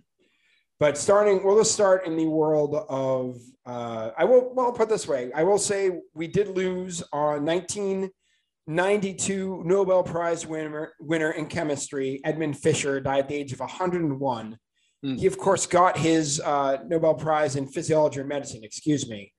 But 0.80 0.98
starting, 0.98 1.44
we'll 1.44 1.58
just 1.58 1.74
start 1.74 2.06
in 2.06 2.16
the 2.16 2.28
world 2.28 2.86
of. 2.90 3.42
Uh, 3.66 4.12
I 4.18 4.24
will. 4.24 4.54
Well, 4.54 4.68
I'll 4.68 4.74
put 4.74 4.88
this 4.90 5.08
way. 5.08 5.32
I 5.34 5.44
will 5.44 5.58
say 5.58 5.92
we 6.14 6.28
did 6.28 6.50
lose 6.50 7.04
our 7.12 7.40
1992 7.40 9.64
Nobel 9.66 10.04
Prize 10.04 10.48
winner 10.48 10.94
winner 11.00 11.32
in 11.32 11.48
chemistry. 11.48 12.22
Edmond 12.24 12.58
Fischer 12.58 13.02
died 13.02 13.20
at 13.20 13.28
the 13.28 13.36
age 13.36 13.54
of 13.54 13.60
101. 13.60 14.58
Mm. 15.06 15.20
He, 15.20 15.28
of 15.28 15.38
course, 15.38 15.66
got 15.66 15.98
his 15.98 16.40
uh, 16.40 16.78
Nobel 16.88 17.14
Prize 17.14 17.56
in 17.56 17.68
physiology 17.68 18.22
or 18.22 18.26
medicine. 18.26 18.64
Excuse 18.64 19.08
me 19.08 19.34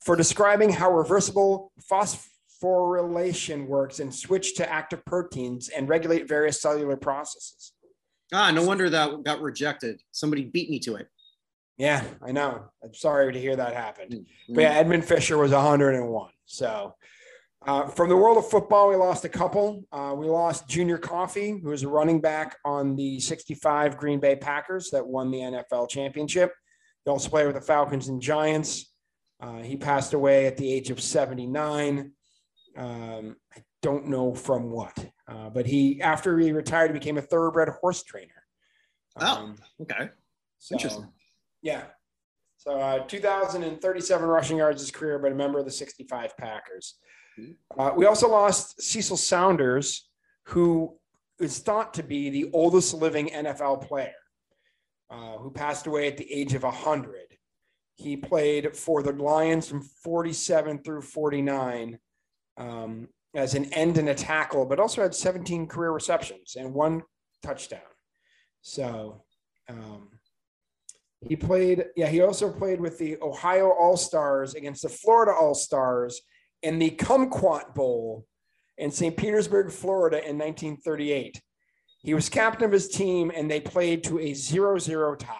for 0.00 0.16
describing 0.16 0.72
how 0.72 0.90
reversible 0.90 1.72
phosphorylation 1.90 3.66
works 3.66 4.00
and 4.00 4.14
switch 4.14 4.54
to 4.56 4.70
active 4.70 5.04
proteins 5.04 5.68
and 5.68 5.88
regulate 5.88 6.28
various 6.28 6.60
cellular 6.60 6.96
processes. 6.96 7.72
Ah, 8.32 8.50
no 8.50 8.64
wonder 8.64 8.88
that 8.90 9.24
got 9.24 9.40
rejected. 9.40 10.00
Somebody 10.12 10.44
beat 10.44 10.70
me 10.70 10.78
to 10.80 10.96
it. 10.96 11.08
Yeah, 11.76 12.04
I 12.22 12.32
know. 12.32 12.64
I'm 12.84 12.94
sorry 12.94 13.32
to 13.32 13.40
hear 13.40 13.56
that 13.56 13.74
happened. 13.74 14.12
Mm-hmm. 14.12 14.54
But 14.54 14.60
yeah, 14.60 14.74
Edmond 14.74 15.04
Fischer 15.04 15.38
was 15.38 15.52
101. 15.52 16.30
So 16.44 16.94
uh, 17.66 17.86
from 17.86 18.08
the 18.08 18.16
world 18.16 18.38
of 18.38 18.48
football, 18.48 18.88
we 18.88 18.96
lost 18.96 19.24
a 19.24 19.28
couple. 19.28 19.84
Uh, 19.92 20.14
we 20.16 20.26
lost 20.26 20.68
Junior 20.68 20.98
Coffee, 20.98 21.58
who 21.62 21.68
was 21.68 21.82
a 21.82 21.88
running 21.88 22.20
back 22.20 22.56
on 22.64 22.96
the 22.96 23.20
65 23.20 23.96
Green 23.98 24.20
Bay 24.20 24.36
Packers 24.36 24.90
that 24.90 25.06
won 25.06 25.30
the 25.30 25.38
NFL 25.38 25.88
championship. 25.88 26.52
He 27.04 27.10
also 27.10 27.28
played 27.28 27.46
with 27.46 27.56
the 27.56 27.62
Falcons 27.62 28.08
and 28.08 28.20
Giants. 28.20 28.92
Uh, 29.40 29.58
he 29.58 29.76
passed 29.76 30.14
away 30.14 30.46
at 30.46 30.56
the 30.56 30.70
age 30.72 30.90
of 30.90 31.00
79. 31.00 32.12
Um, 32.76 33.36
I 33.54 33.62
don't 33.82 34.08
know 34.08 34.34
from 34.34 34.70
what, 34.70 34.98
uh, 35.30 35.48
but 35.50 35.66
he, 35.66 36.02
after 36.02 36.38
he 36.38 36.52
retired, 36.52 36.90
he 36.90 36.98
became 36.98 37.18
a 37.18 37.22
thoroughbred 37.22 37.68
horse 37.68 38.02
trainer. 38.02 38.44
Oh, 39.20 39.26
um, 39.26 39.56
oh, 39.58 39.82
okay. 39.82 40.10
So, 40.58 40.74
Interesting. 40.74 41.08
Yeah. 41.62 41.84
So 42.56 42.78
uh, 42.78 42.98
2,037 43.06 44.28
rushing 44.28 44.58
yards 44.58 44.82
his 44.82 44.90
career, 44.90 45.18
but 45.18 45.32
a 45.32 45.34
member 45.34 45.58
of 45.58 45.64
the 45.64 45.70
65 45.70 46.36
Packers. 46.36 46.96
Mm-hmm. 47.38 47.80
Uh, 47.80 47.94
we 47.94 48.06
also 48.06 48.28
lost 48.28 48.82
Cecil 48.82 49.16
Souders, 49.16 50.02
who 50.46 50.98
is 51.38 51.60
thought 51.60 51.94
to 51.94 52.02
be 52.02 52.28
the 52.28 52.50
oldest 52.52 52.92
living 52.92 53.28
NFL 53.28 53.86
player, 53.86 54.12
uh, 55.10 55.38
who 55.38 55.50
passed 55.50 55.86
away 55.86 56.06
at 56.08 56.16
the 56.16 56.30
age 56.30 56.54
of 56.54 56.64
100. 56.64 57.14
He 57.94 58.16
played 58.16 58.76
for 58.76 59.02
the 59.02 59.12
Lions 59.12 59.68
from 59.68 59.82
47 59.82 60.82
through 60.82 61.02
49 61.02 61.98
um, 62.56 63.08
as 63.34 63.54
an 63.54 63.66
end 63.72 63.98
and 63.98 64.08
a 64.08 64.14
tackle, 64.14 64.66
but 64.66 64.80
also 64.80 65.02
had 65.02 65.14
17 65.14 65.66
career 65.66 65.92
receptions 65.92 66.56
and 66.56 66.74
one 66.74 67.02
touchdown. 67.42 67.80
So 68.62 69.22
um, 69.68 70.08
he 71.20 71.36
played, 71.36 71.86
yeah, 71.96 72.08
he 72.08 72.20
also 72.22 72.50
played 72.52 72.80
with 72.80 72.98
the 72.98 73.18
Ohio 73.22 73.70
All 73.70 73.96
Stars 73.96 74.54
against 74.54 74.82
the 74.82 74.88
Florida 74.88 75.32
All 75.32 75.54
Stars 75.54 76.20
in 76.62 76.78
the 76.78 76.90
Kumquat 76.90 77.74
Bowl 77.74 78.26
in 78.78 78.90
St. 78.90 79.16
Petersburg, 79.16 79.70
Florida 79.70 80.16
in 80.16 80.38
1938. 80.38 81.40
He 82.02 82.14
was 82.14 82.28
captain 82.28 82.64
of 82.64 82.72
his 82.72 82.88
team 82.88 83.30
and 83.34 83.50
they 83.50 83.60
played 83.60 84.02
to 84.04 84.18
a 84.18 84.32
0 84.32 84.78
0 84.78 85.14
tie. 85.16 85.36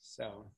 So 0.00 0.51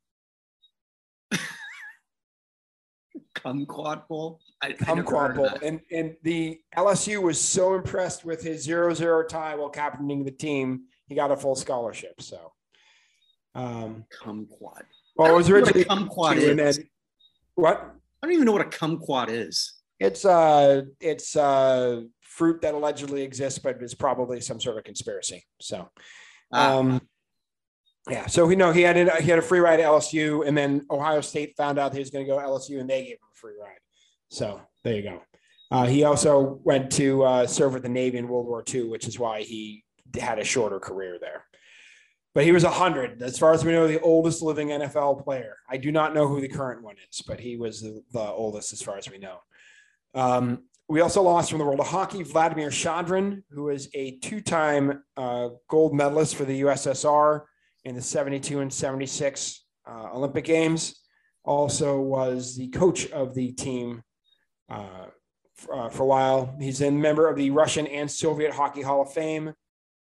Kumquat 3.34 4.08
Bowl. 4.08 4.40
I, 4.62 4.72
Kumquat 4.72 5.36
Bowl, 5.36 5.50
and 5.62 5.80
and 5.90 6.16
the 6.22 6.60
LSU 6.76 7.20
was 7.22 7.40
so 7.40 7.74
impressed 7.74 8.24
with 8.24 8.42
his 8.42 8.62
zero-zero 8.62 9.24
tie 9.24 9.54
while 9.54 9.68
captaining 9.68 10.24
the 10.24 10.30
team, 10.30 10.84
he 11.06 11.14
got 11.14 11.30
a 11.30 11.36
full 11.36 11.56
scholarship. 11.56 12.20
So, 12.20 12.52
um, 13.54 14.04
kumquat. 14.22 14.82
Well, 15.16 15.32
it 15.32 15.36
was 15.36 15.50
originally 15.50 15.84
kumquat 15.84 16.36
is. 16.36 16.76
Then, 16.76 16.88
what? 17.54 17.94
I 18.22 18.26
don't 18.26 18.34
even 18.34 18.46
know 18.46 18.52
what 18.52 18.62
a 18.62 18.78
kumquat 18.78 19.28
is. 19.28 19.74
It's 20.00 20.24
uh, 20.24 20.82
it's 21.00 21.36
uh, 21.36 22.02
fruit 22.20 22.62
that 22.62 22.74
allegedly 22.74 23.22
exists, 23.22 23.58
but 23.58 23.80
it's 23.80 23.94
probably 23.94 24.40
some 24.40 24.60
sort 24.60 24.78
of 24.78 24.84
conspiracy. 24.84 25.44
So, 25.60 25.88
ah. 26.52 26.78
um, 26.78 27.00
yeah. 28.10 28.26
So 28.26 28.44
we 28.44 28.56
know 28.56 28.72
he 28.72 28.82
had 28.82 28.96
a, 28.96 29.22
he 29.22 29.30
had 29.30 29.38
a 29.38 29.42
free 29.42 29.60
ride 29.60 29.80
at 29.80 29.86
LSU, 29.86 30.46
and 30.46 30.56
then 30.56 30.84
Ohio 30.90 31.20
State 31.20 31.56
found 31.56 31.78
out 31.78 31.92
he 31.92 32.00
was 32.00 32.10
going 32.10 32.26
to 32.26 32.30
go 32.30 32.38
LSU, 32.38 32.80
and 32.80 32.88
they 32.88 33.04
gave 33.04 33.16
free 33.34 33.54
ride. 33.60 33.78
So 34.28 34.60
there 34.82 34.94
you 34.94 35.02
go. 35.02 35.22
Uh, 35.70 35.86
he 35.86 36.04
also 36.04 36.60
went 36.64 36.90
to 36.92 37.22
uh, 37.24 37.46
serve 37.46 37.74
with 37.74 37.82
the 37.82 37.88
Navy 37.88 38.18
in 38.18 38.28
World 38.28 38.46
War 38.46 38.64
II, 38.72 38.84
which 38.84 39.06
is 39.06 39.18
why 39.18 39.42
he 39.42 39.84
had 40.18 40.38
a 40.38 40.44
shorter 40.44 40.78
career 40.78 41.18
there. 41.20 41.44
But 42.34 42.44
he 42.44 42.52
was 42.52 42.64
100, 42.64 43.22
as 43.22 43.38
far 43.38 43.52
as 43.52 43.64
we 43.64 43.72
know, 43.72 43.86
the 43.86 44.00
oldest 44.00 44.42
living 44.42 44.68
NFL 44.68 45.22
player. 45.24 45.56
I 45.70 45.76
do 45.76 45.92
not 45.92 46.14
know 46.14 46.26
who 46.26 46.40
the 46.40 46.48
current 46.48 46.82
one 46.82 46.96
is, 47.08 47.22
but 47.22 47.38
he 47.38 47.56
was 47.56 47.80
the, 47.80 48.02
the 48.12 48.20
oldest 48.20 48.72
as 48.72 48.82
far 48.82 48.98
as 48.98 49.08
we 49.08 49.18
know. 49.18 49.38
Um, 50.14 50.64
we 50.88 51.00
also 51.00 51.22
lost 51.22 51.50
from 51.50 51.58
the 51.58 51.64
world 51.64 51.80
of 51.80 51.86
hockey 51.86 52.22
Vladimir 52.22 52.68
Shadrin, 52.68 53.42
who 53.50 53.70
is 53.70 53.88
a 53.94 54.18
two 54.18 54.40
time 54.40 55.02
uh, 55.16 55.50
gold 55.68 55.94
medalist 55.94 56.34
for 56.36 56.44
the 56.44 56.62
USSR 56.62 57.42
in 57.84 57.94
the 57.94 58.02
72 58.02 58.60
and 58.60 58.72
76 58.72 59.64
uh, 59.88 60.10
Olympic 60.12 60.44
Games. 60.44 61.03
Also 61.44 62.00
was 62.00 62.56
the 62.56 62.68
coach 62.68 63.10
of 63.10 63.34
the 63.34 63.52
team 63.52 64.02
uh, 64.70 65.06
for, 65.54 65.74
uh, 65.78 65.88
for, 65.90 66.02
a 66.04 66.06
while. 66.06 66.56
He's 66.58 66.80
a 66.80 66.90
member 66.90 67.28
of 67.28 67.36
the 67.36 67.50
Russian 67.50 67.86
and 67.86 68.10
Soviet 68.10 68.52
Hockey 68.52 68.82
Hall 68.82 69.02
of 69.02 69.12
Fame. 69.12 69.52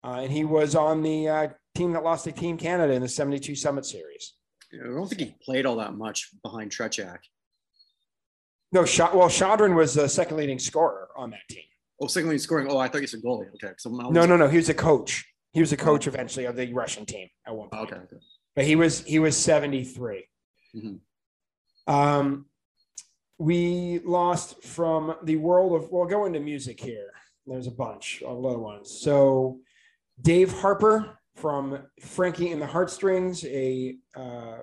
Uh, 0.04 0.19
and 0.21 0.32
he 0.32 0.43
was 0.43 0.75
on 0.75 1.02
the 1.02 1.28
uh, 1.28 1.47
team 1.75 1.93
that 1.93 2.04
lost 2.04 2.25
to 2.25 2.32
Team 2.32 2.58
Canada 2.58 2.93
in 2.93 3.02
the 3.02 3.08
72 3.08 3.56
Summit 3.56 3.86
Series. 3.86 4.34
I 4.73 4.86
don't 4.86 5.08
think 5.08 5.21
he 5.21 5.36
played 5.43 5.65
all 5.65 5.78
that 5.78 5.95
much 5.95 6.30
behind 6.43 6.71
Tretiak. 6.71 7.19
No, 8.71 8.86
shot. 8.86 9.15
Well, 9.15 9.30
Shadrin 9.30 9.75
was 9.75 9.95
the 9.95 10.08
second 10.08 10.38
leading 10.38 10.60
scorer 10.60 11.10
on 11.15 11.32
that 11.32 11.47
team. 11.49 11.63
Oh, 11.99 12.08
second 12.08 12.30
leading 12.30 12.39
scoring. 12.39 12.67
Oh, 12.69 12.78
I 12.78 12.88
thought 12.88 13.02
you 13.02 13.08
said 13.08 13.21
goalie. 13.23 13.47
Okay. 13.56 13.73
So 13.78 13.89
no, 13.89 14.25
no, 14.25 14.38
no. 14.38 14.47
He 14.47 14.58
was 14.58 14.69
a 14.69 14.73
coach. 14.73 15.25
He 15.54 15.60
was 15.60 15.73
a 15.73 15.78
coach 15.78 16.06
eventually 16.06 16.45
of 16.45 16.56
the 16.56 16.71
Russian 16.71 17.06
team 17.06 17.28
at 17.47 17.56
one 17.56 17.69
point. 17.69 17.91
Okay. 17.91 17.95
okay. 17.95 18.17
But 18.56 18.65
he 18.65 18.75
was 18.75 19.04
he 19.04 19.17
was 19.17 19.36
73. 19.36 20.28
Mm-hmm. 20.75 20.95
Um, 21.89 22.45
we 23.39 23.99
lost 24.06 24.63
from 24.63 25.15
the 25.23 25.38
world 25.38 25.73
of. 25.73 25.91
We'll 25.91 26.06
go 26.06 26.25
into 26.25 26.39
music 26.39 26.80
here. 26.80 27.12
There's 27.47 27.67
a 27.67 27.71
bunch 27.71 28.21
of 28.25 28.45
other 28.45 28.60
ones. 28.60 29.02
So, 29.02 29.60
Dave 30.21 30.52
Harper 30.52 31.17
from 31.36 31.80
Frankie 32.02 32.52
and 32.52 32.62
the 32.62 32.67
Heartstrings, 32.67 33.43
a 33.45 33.97
uh, 34.15 34.58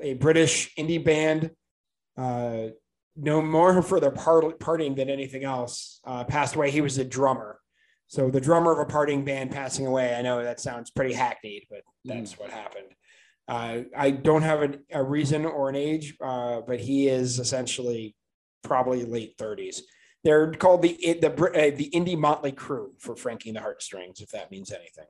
a 0.00 0.14
British 0.14 0.74
indie 0.76 1.02
band. 1.02 1.50
Uh, 2.16 2.68
no 3.16 3.40
more 3.42 3.82
for 3.82 4.00
their 4.00 4.10
part, 4.10 4.58
partying 4.58 4.96
than 4.96 5.08
anything 5.08 5.44
else. 5.44 6.00
Uh, 6.04 6.24
passed 6.24 6.54
away. 6.54 6.70
He 6.70 6.80
was 6.80 6.98
a 6.98 7.04
drummer. 7.04 7.58
So 8.08 8.30
the 8.30 8.40
drummer 8.40 8.72
of 8.72 8.78
a 8.78 8.90
partying 8.90 9.24
band 9.24 9.52
passing 9.52 9.86
away. 9.86 10.14
I 10.14 10.20
know 10.20 10.42
that 10.42 10.60
sounds 10.60 10.90
pretty 10.90 11.14
hackneyed, 11.14 11.66
but 11.70 11.80
that's 12.04 12.34
mm. 12.34 12.40
what 12.40 12.50
happened. 12.50 12.88
Uh, 13.48 13.82
I 13.96 14.10
don't 14.10 14.42
have 14.42 14.62
a, 14.62 14.78
a, 14.92 15.02
reason 15.02 15.44
or 15.44 15.68
an 15.68 15.74
age, 15.74 16.14
uh, 16.22 16.60
but 16.60 16.78
he 16.80 17.08
is 17.08 17.38
essentially 17.38 18.14
probably 18.62 19.04
late 19.04 19.36
30s. 19.36 19.80
They're 20.24 20.52
called 20.52 20.82
the 20.82 20.96
the 21.20 21.32
uh, 21.32 21.76
the 21.76 21.90
indie 21.92 22.16
Mötley 22.16 22.54
Crüe 22.54 22.90
for 22.98 23.16
Frankie 23.16 23.50
and 23.50 23.56
the 23.56 23.60
Heartstrings, 23.60 24.20
if 24.20 24.30
that 24.30 24.52
means 24.52 24.70
anything. 24.70 25.06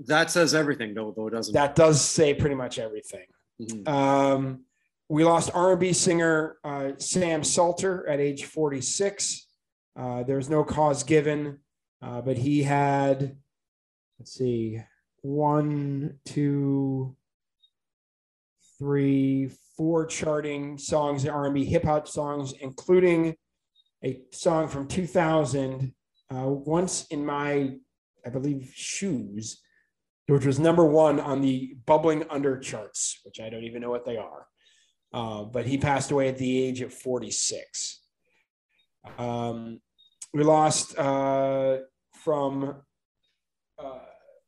That 0.00 0.30
says 0.30 0.54
everything, 0.54 0.92
though. 0.92 1.14
Though 1.16 1.30
doesn't. 1.30 1.54
That 1.54 1.76
does 1.76 2.00
say 2.00 2.34
pretty 2.34 2.56
much 2.56 2.80
everything. 2.80 3.26
Mm-hmm. 3.62 3.88
Um, 3.88 4.64
we 5.08 5.24
lost 5.24 5.50
R&B 5.54 5.92
singer 5.92 6.56
uh, 6.64 6.92
Sam 6.98 7.44
Salter 7.44 8.06
at 8.08 8.20
age 8.20 8.44
46. 8.44 9.46
Uh, 9.98 10.22
there's 10.24 10.50
no 10.50 10.64
cause 10.64 11.04
given, 11.04 11.58
uh, 12.02 12.20
but 12.20 12.36
he 12.36 12.62
had, 12.62 13.36
let's 14.18 14.32
see, 14.32 14.82
one, 15.22 16.18
two, 16.26 17.16
three, 18.78 19.50
four 19.76 20.06
charting 20.06 20.78
songs, 20.78 21.26
R&B 21.26 21.64
hip 21.64 21.84
hop 21.84 22.08
songs, 22.08 22.52
including 22.60 23.36
a 24.04 24.20
song 24.32 24.68
from 24.68 24.86
2000, 24.88 25.94
uh, 26.30 26.48
"Once 26.48 27.06
in 27.08 27.24
My, 27.24 27.76
I 28.24 28.30
believe, 28.30 28.72
Shoes," 28.74 29.62
which 30.26 30.44
was 30.44 30.58
number 30.58 30.84
one 30.84 31.20
on 31.20 31.40
the 31.40 31.76
bubbling 31.86 32.24
under 32.30 32.58
charts, 32.58 33.20
which 33.24 33.40
I 33.40 33.48
don't 33.48 33.64
even 33.64 33.80
know 33.80 33.90
what 33.90 34.04
they 34.04 34.16
are. 34.16 34.46
Uh, 35.12 35.44
but 35.44 35.66
he 35.66 35.78
passed 35.78 36.10
away 36.10 36.28
at 36.28 36.38
the 36.38 36.62
age 36.62 36.80
of 36.80 36.92
46. 36.92 38.00
Um, 39.18 39.80
we 40.34 40.42
lost 40.42 40.98
uh, 40.98 41.78
from 42.12 42.82
uh, 43.78 43.98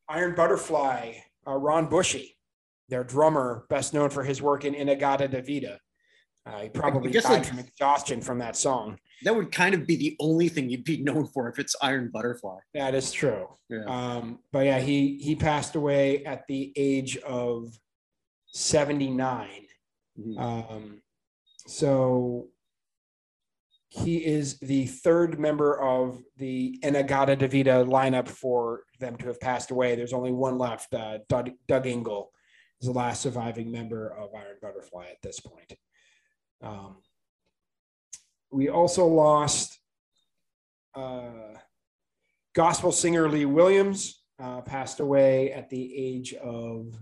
Iron 0.09 0.35
Butterfly, 0.35 1.15
uh, 1.47 1.55
Ron 1.55 1.89
Bushy, 1.89 2.38
their 2.89 3.05
drummer, 3.05 3.65
best 3.69 3.95
known 3.95 4.11
for 4.11 4.23
his 4.23 4.41
work 4.41 4.65
in 4.65 4.75
In-A-Gadda-Da-Vida. 4.75 5.79
Uh, 6.47 6.61
he 6.61 6.69
probably 6.71 7.11
died 7.11 7.47
from 7.47 7.59
exhaustion 7.59 8.23
from 8.23 8.39
that 8.39 8.57
song. 8.57 8.99
That 9.25 9.35
would 9.35 9.53
kind 9.53 9.75
of 9.75 9.87
be 9.87 9.97
the 9.97 10.17
only 10.21 10.49
thing 10.49 10.71
you'd 10.71 10.85
be 10.85 11.03
known 11.03 11.27
for 11.27 11.49
if 11.49 11.59
it's 11.59 11.77
Iron 11.83 12.11
Butterfly. 12.13 12.59
That 12.73 12.95
is 12.95 13.13
true. 13.13 13.49
Yeah. 13.69 13.85
Um, 13.87 14.39
but 14.51 14.65
yeah, 14.65 14.79
he 14.79 15.19
he 15.21 15.35
passed 15.35 15.75
away 15.75 16.25
at 16.25 16.47
the 16.47 16.73
age 16.77 17.19
of 17.19 17.77
79 18.47 19.49
Mm-hmm. 20.19 20.39
Um, 20.39 21.03
so 21.67 22.49
he 23.89 24.19
is 24.19 24.59
the 24.59 24.87
third 24.87 25.39
member 25.39 25.81
of 25.81 26.21
the 26.37 26.79
In-A-Gadda-Da-Vida 26.83 27.85
lineup 27.85 28.29
for 28.29 28.83
them 29.01 29.17
to 29.19 29.27
have 29.29 29.41
passed 29.41 29.71
away. 29.71 29.95
There's 29.95 30.13
only 30.13 30.33
one 30.33 30.59
left. 30.59 30.93
Uh, 30.93 31.19
Doug, 31.29 31.51
Doug 31.67 31.87
Ingle 31.87 32.31
is 32.81 32.87
the 32.87 32.93
last 32.93 33.23
surviving 33.23 33.71
member 33.71 34.09
of 34.09 34.35
Iron 34.35 34.57
Butterfly 34.61 35.07
at 35.11 35.23
this 35.23 35.41
point. 35.41 35.73
Um, 36.63 36.97
we 38.51 38.69
also 38.69 39.07
lost 39.07 39.79
uh, 40.95 41.55
gospel 42.55 42.93
singer 42.93 43.29
Lee 43.29 43.45
Williams, 43.45 44.23
uh, 44.41 44.61
passed 44.61 45.01
away 45.01 45.53
at 45.53 45.69
the 45.71 45.97
age 45.97 46.35
of 46.35 46.95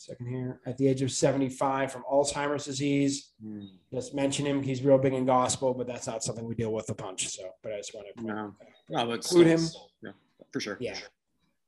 second 0.00 0.28
here, 0.28 0.60
at 0.66 0.78
the 0.78 0.88
age 0.88 1.02
of 1.02 1.12
75 1.12 1.92
from 1.92 2.04
Alzheimer's 2.10 2.64
disease. 2.64 3.32
Mm. 3.44 3.68
Just 3.92 4.14
mention 4.14 4.46
him. 4.46 4.62
He's 4.62 4.82
real 4.82 4.98
big 4.98 5.12
in 5.12 5.26
gospel, 5.26 5.74
but 5.74 5.86
that's 5.86 6.06
not 6.06 6.22
something 6.22 6.44
we 6.44 6.54
deal 6.54 6.72
with 6.72 6.88
a 6.88 6.94
bunch. 6.94 7.28
So, 7.28 7.50
but 7.62 7.72
I 7.72 7.76
just 7.76 7.94
want 7.94 8.06
to 8.16 8.24
no. 8.24 8.54
no, 8.88 9.12
include 9.12 9.46
him. 9.46 9.60
Yeah, 10.02 10.12
for 10.52 10.60
sure. 10.60 10.78
Yeah. 10.80 10.96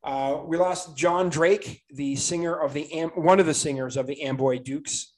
Uh, 0.05 0.41
we 0.45 0.57
lost 0.57 0.97
John 0.97 1.29
Drake, 1.29 1.83
the 1.91 2.17
singer 2.17 2.55
of 2.55 2.73
the 2.73 2.93
Am- 2.93 3.11
one 3.11 3.39
of 3.39 3.47
the 3.47 3.55
singers 3.55 3.97
of 3.97 4.07
the 4.07 4.23
Amboy 4.23 4.59
Dukes, 4.59 5.15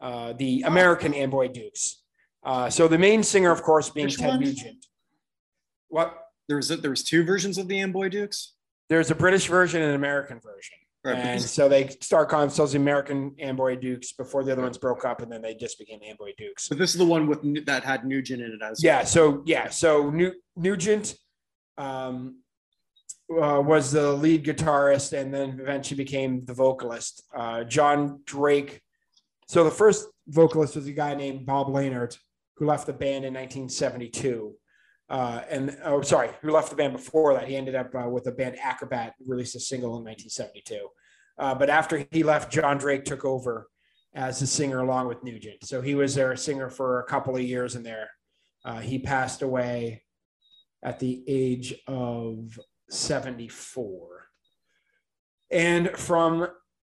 uh, 0.00 0.34
the 0.34 0.62
American 0.62 1.14
Amboy 1.14 1.48
Dukes. 1.48 2.02
Uh, 2.44 2.68
so 2.68 2.86
the 2.86 2.98
main 2.98 3.22
singer, 3.22 3.50
of 3.50 3.62
course, 3.62 3.90
being 3.90 4.06
Which 4.06 4.18
Ted 4.18 4.28
one? 4.28 4.40
Nugent. 4.40 4.86
What? 5.88 6.16
There's 6.48 6.70
a, 6.70 6.76
there 6.76 6.90
was 6.90 7.02
two 7.02 7.24
versions 7.24 7.58
of 7.58 7.66
the 7.66 7.80
Amboy 7.80 8.08
Dukes. 8.10 8.52
There's 8.88 9.10
a 9.10 9.14
British 9.14 9.48
version 9.48 9.80
and 9.80 9.90
an 9.90 9.96
American 9.96 10.38
version. 10.38 10.76
Right, 11.02 11.16
and 11.16 11.42
so 11.42 11.68
they 11.68 11.88
start 12.00 12.28
calling 12.28 12.48
themselves 12.48 12.72
the 12.72 12.78
American 12.78 13.34
Amboy 13.38 13.76
Dukes 13.76 14.12
before 14.12 14.42
the 14.42 14.50
other 14.50 14.62
ones 14.62 14.76
broke 14.76 15.04
up, 15.04 15.22
and 15.22 15.30
then 15.30 15.40
they 15.40 15.54
just 15.54 15.78
became 15.78 16.00
Amboy 16.04 16.32
Dukes. 16.36 16.68
But 16.68 16.78
this 16.78 16.90
is 16.90 16.98
the 16.98 17.04
one 17.04 17.28
with 17.28 17.66
that 17.66 17.84
had 17.84 18.04
Nugent 18.04 18.42
in 18.42 18.50
it 18.50 18.62
as 18.62 18.82
yeah. 18.82 18.98
Well. 18.98 19.06
So 19.06 19.42
yeah, 19.46 19.68
so 19.68 20.10
New, 20.10 20.32
Nugent 20.56 21.14
um, 21.78 22.40
uh, 23.30 23.60
was 23.60 23.92
the 23.92 24.12
lead 24.12 24.44
guitarist, 24.44 25.12
and 25.12 25.32
then 25.32 25.58
eventually 25.60 25.96
became 25.96 26.44
the 26.44 26.54
vocalist. 26.54 27.24
Uh, 27.34 27.64
John 27.64 28.20
Drake. 28.24 28.80
So 29.48 29.64
the 29.64 29.70
first 29.70 30.08
vocalist 30.28 30.76
was 30.76 30.86
a 30.86 30.92
guy 30.92 31.14
named 31.14 31.46
Bob 31.46 31.68
Leonard, 31.68 32.16
who 32.56 32.66
left 32.66 32.86
the 32.86 32.92
band 32.92 33.24
in 33.24 33.34
1972 33.34 34.54
uh, 35.08 35.42
and 35.48 35.76
oh, 35.84 36.02
sorry, 36.02 36.30
who 36.42 36.50
left 36.50 36.70
the 36.70 36.76
band 36.76 36.92
before 36.92 37.34
that. 37.34 37.46
He 37.46 37.56
ended 37.56 37.74
up 37.74 37.94
uh, 37.94 38.08
with 38.08 38.24
the 38.24 38.32
band 38.32 38.56
Acrobat, 38.60 39.14
released 39.26 39.54
a 39.54 39.60
single 39.60 39.98
in 39.98 40.04
1972. 40.04 40.88
Uh, 41.38 41.54
but 41.54 41.70
after 41.70 42.06
he 42.10 42.22
left, 42.22 42.52
John 42.52 42.78
Drake 42.78 43.04
took 43.04 43.24
over 43.24 43.68
as 44.14 44.40
the 44.40 44.46
singer 44.46 44.80
along 44.80 45.06
with 45.08 45.22
Nugent. 45.22 45.64
So 45.64 45.80
he 45.80 45.94
was 45.94 46.14
their 46.14 46.34
singer 46.36 46.70
for 46.70 47.00
a 47.00 47.04
couple 47.04 47.36
of 47.36 47.42
years 47.42 47.76
in 47.76 47.82
there. 47.82 48.10
He 48.82 48.98
passed 48.98 49.42
away 49.42 50.02
at 50.82 50.98
the 50.98 51.22
age 51.28 51.72
of 51.86 52.58
74. 52.90 54.28
And 55.50 55.90
from 55.96 56.48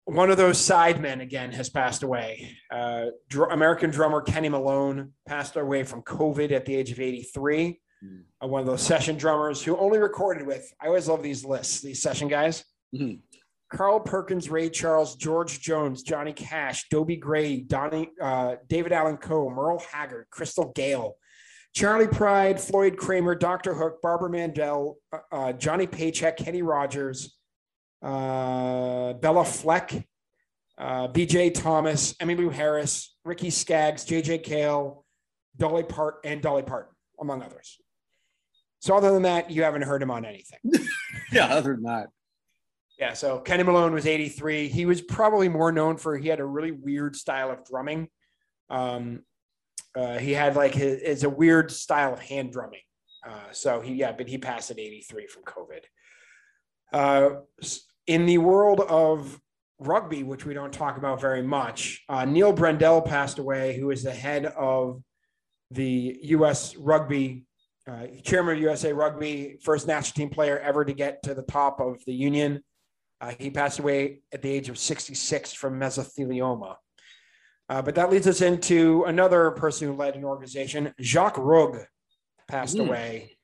one 0.06 0.30
of 0.30 0.38
those 0.38 0.58
sidemen 0.58 1.22
again 1.22 1.52
has 1.52 1.70
passed 1.70 2.04
away. 2.04 2.58
Uh, 2.72 3.08
dr- 3.30 3.52
American 3.52 3.90
drummer 3.90 4.22
Kenny 4.22 4.50
Malone 4.50 5.14
passed 5.28 5.56
away 5.56 5.84
from 5.84 6.02
COVID 6.02 6.52
at 6.52 6.66
the 6.66 6.76
age 6.76 6.92
of 6.92 7.00
83. 7.00 7.80
Mm. 8.04 8.24
Uh, 8.44 8.48
one 8.48 8.62
of 8.62 8.68
those 8.68 8.82
session 8.82 9.16
drummers 9.16 9.64
who 9.64 9.78
only 9.78 10.00
recorded 10.00 10.46
with, 10.46 10.72
I 10.82 10.88
always 10.88 11.08
love 11.08 11.22
these 11.24 11.46
lists, 11.46 11.82
these 11.82 12.02
session 12.02 12.28
guys. 12.28 12.66
Mm-hmm. 12.96 13.20
Carl 13.74 14.02
Perkins, 14.02 14.50
Ray 14.50 14.70
Charles, 14.70 15.16
George 15.16 15.62
Jones, 15.62 16.04
Johnny 16.04 16.34
Cash, 16.34 16.90
Dobie 16.90 17.16
Gray, 17.16 17.62
Donnie, 17.62 18.10
uh, 18.22 18.56
David 18.68 18.92
Allan 18.92 19.16
Coe, 19.16 19.50
Merle 19.50 19.82
Haggard, 19.92 20.28
Crystal 20.30 20.74
Gayle, 20.76 21.16
Charley 21.74 22.08
Pride, 22.08 22.60
Floyd 22.60 22.98
Cramer, 22.98 23.36
Dr. 23.36 23.74
Hook, 23.74 24.02
Barbara 24.02 24.30
Mandrell, 24.30 24.96
uh, 25.14 25.20
uh 25.32 25.54
Johnny 25.54 25.88
Paycheck, 25.88 26.38
Kenny 26.38 26.62
Rogers, 26.62 27.38
uh, 28.02 29.14
Béla 29.14 29.46
Fleck, 29.46 30.08
uh, 30.78 31.08
BJ 31.08 31.54
Thomas, 31.54 32.14
Emmylou 32.16 32.52
Harris, 32.52 33.16
Ricky 33.24 33.50
Skaggs, 33.50 34.06
JJ 34.06 34.44
Cale, 34.44 35.06
Dolly 35.58 35.84
Part, 35.84 36.16
and 36.26 36.42
Dolly 36.42 36.64
Parton, 36.64 36.94
among 37.20 37.42
others. 37.44 37.78
So 38.80 38.96
other 38.96 39.12
than 39.12 39.24
that, 39.24 39.52
you 39.52 39.64
haven't 39.64 39.84
heard 39.84 40.02
him 40.02 40.10
on 40.10 40.26
anything. 40.26 40.60
yeah, 41.32 41.46
other 41.46 41.76
than 41.76 41.84
that. 41.84 42.08
Yeah, 42.98 43.14
so 43.14 43.40
Kenny 43.40 43.64
Malone 43.64 43.94
was 43.94 44.06
83. 44.06 44.68
He 44.68 44.86
was 44.86 45.02
probably 45.02 45.50
more 45.50 45.72
known 45.72 45.98
for 45.98 46.18
he 46.18 46.28
had 46.28 46.40
a 46.40 46.46
really 46.46 46.72
weird 46.72 47.16
style 47.16 47.52
of 47.52 47.64
drumming. 47.64 48.10
Um, 48.70 49.24
uh, 49.96 50.18
he 50.18 50.32
had 50.34 50.56
like 50.56 50.74
his, 50.74 51.02
it's 51.02 51.24
a 51.24 51.30
weird 51.30 51.72
style 51.72 52.14
of 52.14 52.20
hand 52.20 52.52
drumming. 52.52 52.82
Uh, 53.26 53.52
so 53.52 53.82
he 53.82 53.94
yeah, 53.96 54.12
but 54.12 54.28
he 54.28 54.38
passed 54.38 54.72
at 54.72 54.80
83 54.80 55.28
from 55.28 55.44
COVID. 55.44 55.82
Uh, 56.94 57.42
in 58.08 58.26
the 58.26 58.38
world 58.40 58.82
of 58.82 59.40
rugby, 59.80 60.24
which 60.24 60.46
we 60.46 60.54
don't 60.54 60.74
talk 60.74 60.98
about 60.98 61.22
very 61.22 61.42
much, 61.42 62.04
uh, 62.10 62.26
Neil 62.26 62.54
Brendel 62.54 63.02
passed 63.02 63.40
away, 63.40 63.78
who 63.78 63.92
is 63.92 64.04
the 64.04 64.14
head 64.14 64.46
of 64.46 65.02
the 65.70 66.20
U.S. 66.24 66.76
Rugby, 66.76 67.46
uh, 67.88 68.08
chairman 68.24 68.56
of 68.56 68.62
USA 68.62 68.92
Rugby, 68.94 69.60
first 69.64 69.88
national 69.88 70.16
team 70.16 70.30
player 70.30 70.60
ever 70.60 70.84
to 70.84 70.94
get 70.94 71.24
to 71.24 71.34
the 71.34 71.44
top 71.44 71.80
of 71.80 72.04
the 72.06 72.14
union. 72.14 72.64
He 73.38 73.52
passed 73.52 73.78
away 73.78 74.22
at 74.34 74.42
the 74.42 74.50
age 74.50 74.68
of 74.68 74.80
66 74.80 75.54
from 75.54 75.80
mesothelioma. 75.80 76.76
Uh, 77.72 77.82
but 77.82 77.96
that 77.96 78.12
leads 78.12 78.28
us 78.28 78.42
into 78.42 79.06
another 79.06 79.52
person 79.52 79.88
who 79.88 79.96
led 79.96 80.18
an 80.18 80.26
organization. 80.26 80.94
Jacques 81.00 81.38
Rogge 81.38 81.86
passed 82.50 82.76
mm. 82.76 82.86
away 82.86 83.38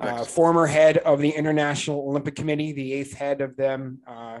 uh, 0.00 0.24
former 0.24 0.66
head 0.66 0.98
of 0.98 1.20
the 1.20 1.30
International 1.30 2.00
Olympic 2.08 2.34
Committee, 2.34 2.72
the 2.72 2.92
eighth 2.92 3.14
head 3.14 3.40
of 3.40 3.56
them, 3.56 4.00
uh, 4.04 4.40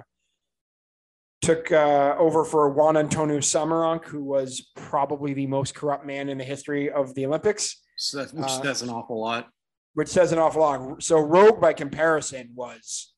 took 1.40 1.70
uh, 1.70 2.16
over 2.18 2.44
for 2.44 2.68
Juan 2.70 2.96
Antonio 2.96 3.38
Samaranch, 3.38 4.06
who 4.06 4.24
was 4.24 4.72
probably 4.74 5.34
the 5.34 5.46
most 5.46 5.76
corrupt 5.76 6.04
man 6.04 6.28
in 6.28 6.36
the 6.36 6.44
history 6.44 6.90
of 6.90 7.14
the 7.14 7.24
Olympics. 7.24 7.80
So 7.98 8.24
that, 8.24 8.34
which 8.34 8.46
uh, 8.46 8.62
says 8.62 8.82
an 8.82 8.90
awful 8.90 9.20
lot. 9.20 9.48
Which 9.94 10.08
says 10.08 10.32
an 10.32 10.40
awful 10.40 10.62
lot. 10.62 11.00
So 11.00 11.16
Rogge, 11.24 11.60
by 11.60 11.74
comparison, 11.74 12.50
was 12.56 13.14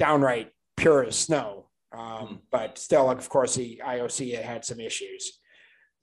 downright 0.00 0.50
pure 0.76 1.04
as 1.04 1.14
snow. 1.14 1.65
Um. 1.92 2.40
But 2.50 2.78
still, 2.78 3.10
of 3.10 3.28
course, 3.28 3.54
the 3.54 3.80
IOC 3.84 4.34
had, 4.34 4.44
had 4.44 4.64
some 4.64 4.80
issues. 4.80 5.40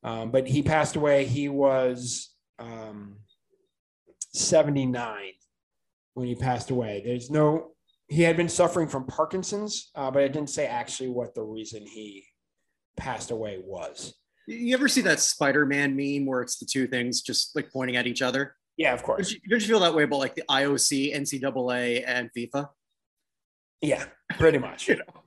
Um, 0.03 0.31
but 0.31 0.47
he 0.47 0.61
passed 0.61 0.95
away. 0.95 1.25
He 1.25 1.49
was 1.49 2.31
um, 2.59 3.17
79 4.33 5.31
when 6.13 6.27
he 6.27 6.35
passed 6.35 6.71
away. 6.71 7.01
There's 7.05 7.29
no, 7.29 7.71
he 8.07 8.21
had 8.21 8.35
been 8.35 8.49
suffering 8.49 8.87
from 8.87 9.05
Parkinson's, 9.05 9.91
uh, 9.95 10.11
but 10.11 10.23
it 10.23 10.33
didn't 10.33 10.49
say 10.49 10.65
actually 10.67 11.09
what 11.09 11.33
the 11.33 11.43
reason 11.43 11.85
he 11.85 12.25
passed 12.97 13.31
away 13.31 13.59
was. 13.63 14.13
You 14.45 14.75
ever 14.75 14.89
see 14.89 15.01
that 15.01 15.21
Spider 15.21 15.65
Man 15.65 15.95
meme 15.95 16.25
where 16.25 16.41
it's 16.41 16.57
the 16.57 16.65
two 16.65 16.85
things 16.85 17.21
just 17.21 17.55
like 17.55 17.71
pointing 17.71 17.95
at 17.95 18.07
each 18.07 18.21
other? 18.21 18.55
Yeah, 18.75 18.93
of 18.93 19.03
course. 19.03 19.29
Don't 19.29 19.33
you, 19.33 19.49
don't 19.49 19.61
you 19.61 19.67
feel 19.67 19.79
that 19.79 19.95
way 19.95 20.03
about 20.03 20.19
like 20.19 20.35
the 20.35 20.43
IOC, 20.49 21.15
NCAA, 21.15 22.03
and 22.05 22.29
FIFA? 22.35 22.69
Yeah, 23.81 24.03
pretty 24.37 24.57
much. 24.57 24.87
you 24.89 24.97
know. 24.97 25.22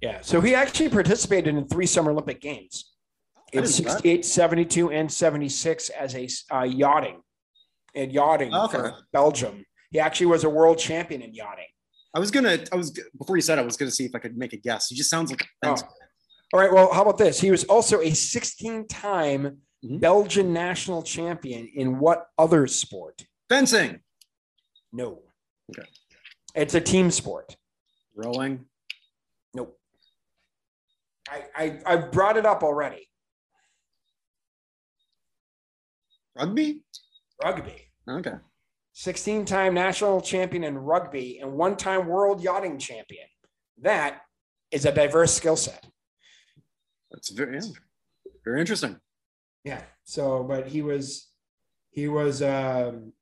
Yeah. 0.00 0.20
So 0.20 0.40
he 0.40 0.54
actually 0.54 0.88
participated 0.88 1.54
in 1.54 1.66
three 1.68 1.86
Summer 1.86 2.10
Olympic 2.10 2.40
Games 2.40 2.92
in 3.52 3.66
68, 3.66 4.24
72, 4.24 4.90
and 4.90 5.10
76 5.10 5.88
as 5.90 6.14
a 6.14 6.28
uh, 6.54 6.62
yachting 6.62 7.20
in 7.94 8.10
yachting 8.10 8.54
okay. 8.54 8.76
for 8.76 8.94
Belgium. 9.12 9.64
He 9.90 10.00
actually 10.00 10.26
was 10.26 10.44
a 10.44 10.50
world 10.50 10.78
champion 10.78 11.22
in 11.22 11.34
yachting. 11.34 11.66
I 12.14 12.18
was 12.18 12.30
gonna. 12.30 12.58
I 12.72 12.76
was 12.76 12.98
before 13.18 13.36
you 13.36 13.42
said. 13.42 13.58
I 13.58 13.62
was 13.62 13.76
gonna 13.76 13.90
see 13.90 14.04
if 14.04 14.14
I 14.14 14.18
could 14.18 14.36
make 14.36 14.52
a 14.52 14.56
guess. 14.56 14.88
He 14.88 14.96
just 14.96 15.10
sounds 15.10 15.30
like. 15.30 15.42
A 15.64 15.68
oh. 15.68 15.76
All 16.52 16.60
right. 16.60 16.72
Well, 16.72 16.92
how 16.92 17.02
about 17.02 17.18
this? 17.18 17.40
He 17.40 17.50
was 17.50 17.64
also 17.64 18.00
a 18.00 18.10
16-time 18.10 19.42
mm-hmm. 19.84 19.98
Belgian 19.98 20.52
national 20.52 21.02
champion 21.02 21.68
in 21.74 21.98
what 21.98 22.28
other 22.38 22.66
sport? 22.66 23.26
Fencing. 23.48 24.00
No. 24.92 25.22
Okay. 25.70 25.88
It's 26.54 26.74
a 26.74 26.80
team 26.80 27.10
sport. 27.10 27.56
Rowing. 28.14 28.64
I 31.28 31.44
I 31.56 31.80
I 31.86 31.96
brought 31.96 32.36
it 32.36 32.46
up 32.46 32.62
already. 32.62 33.08
Rugby. 36.36 36.82
Rugby. 37.42 37.90
Okay. 38.08 38.34
16 38.92 39.44
time 39.44 39.74
national 39.74 40.20
champion 40.20 40.64
in 40.64 40.78
rugby 40.78 41.38
and 41.40 41.52
one 41.52 41.76
time 41.76 42.06
world 42.06 42.42
yachting 42.42 42.78
champion. 42.78 43.26
That 43.82 44.22
is 44.70 44.86
a 44.86 44.92
diverse 44.92 45.34
skill 45.34 45.56
set. 45.56 45.86
That's 47.10 47.30
very, 47.30 47.56
yeah, 47.56 47.70
very 48.44 48.60
interesting. 48.60 48.98
Yeah. 49.64 49.82
So, 50.04 50.44
but 50.44 50.68
he 50.68 50.82
was, 50.82 51.28
he 51.90 52.08
was, 52.08 52.42
um, 52.42 53.12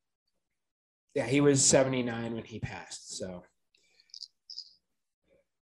yeah, 1.14 1.26
he 1.26 1.40
was 1.40 1.64
79 1.64 2.34
when 2.34 2.44
he 2.44 2.61
passed. 2.61 3.16
So, 3.16 3.42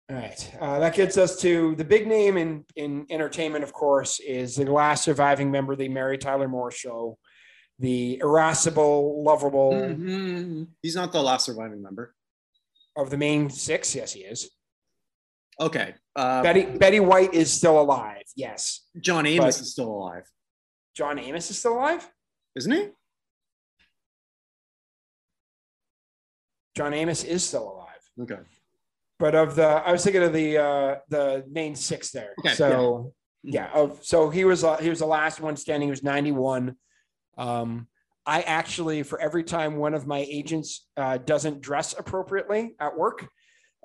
all 0.10 0.16
right. 0.16 0.52
Uh, 0.60 0.80
that 0.80 0.94
gets 0.94 1.18
us 1.18 1.40
to 1.42 1.76
the 1.76 1.84
big 1.84 2.08
name 2.08 2.38
in, 2.38 2.64
in 2.76 3.08
entertainment, 3.10 3.64
of 3.64 3.74
course, 3.74 4.20
is 4.20 4.56
the 4.56 4.72
last 4.72 5.04
surviving 5.04 5.50
member 5.50 5.74
of 5.74 5.80
the 5.80 5.90
Mary 5.90 6.18
Tyler 6.18 6.48
Moore 6.48 6.72
show, 6.72 7.18
the 7.80 8.20
irascible, 8.22 9.24
lovable. 9.24 9.74
Mm-hmm. 9.74 10.64
He's 10.82 10.96
not 10.96 11.12
the 11.12 11.24
last 11.24 11.46
surviving 11.46 11.82
member 11.82 12.14
of 12.96 13.10
the 13.10 13.18
main 13.18 13.50
six. 13.50 13.96
Yes, 13.96 14.14
he 14.14 14.22
is. 14.22 14.50
Okay. 15.60 15.96
Uh, 16.16 16.44
Betty 16.44 16.66
Betty 16.66 17.00
White 17.00 17.34
is 17.34 17.52
still 17.52 17.80
alive. 17.80 18.24
Yes. 18.36 18.82
John 19.00 19.26
Amos 19.26 19.60
is 19.60 19.72
still 19.72 19.90
alive. 19.90 20.24
John 20.96 21.18
Amos 21.18 21.50
is 21.50 21.58
still 21.58 21.74
alive, 21.74 22.10
isn't 22.56 22.72
he? 22.72 22.90
John 26.76 26.94
Amos 26.94 27.24
is 27.24 27.46
still 27.46 27.64
alive. 27.64 27.88
Okay. 28.22 28.42
But 29.18 29.36
of 29.36 29.56
the, 29.56 29.66
I 29.66 29.92
was 29.92 30.04
thinking 30.04 30.24
of 30.24 30.34
the 30.34 30.58
uh, 30.58 30.96
the 31.10 31.46
main 31.50 31.76
six 31.76 32.12
there. 32.12 32.34
Okay, 32.40 32.54
so 32.56 33.14
yeah. 33.44 33.68
yeah, 33.74 33.80
of 33.80 34.00
so 34.04 34.30
he 34.30 34.44
was 34.44 34.64
uh, 34.64 34.78
he 34.78 34.90
was 34.90 35.00
the 35.00 35.06
last 35.06 35.40
one 35.40 35.56
standing. 35.56 35.88
He 35.88 35.92
was 35.92 36.04
ninety 36.04 36.32
one. 36.32 36.76
Um, 37.38 37.88
I 38.26 38.42
actually, 38.42 39.04
for 39.04 39.20
every 39.22 39.44
time 39.44 39.78
one 39.78 39.94
of 39.94 40.08
my 40.08 40.26
agents 40.30 40.88
uh, 40.98 41.18
doesn't 41.18 41.62
dress 41.62 41.94
appropriately 41.98 42.76
at 42.80 42.98
work, 42.98 43.28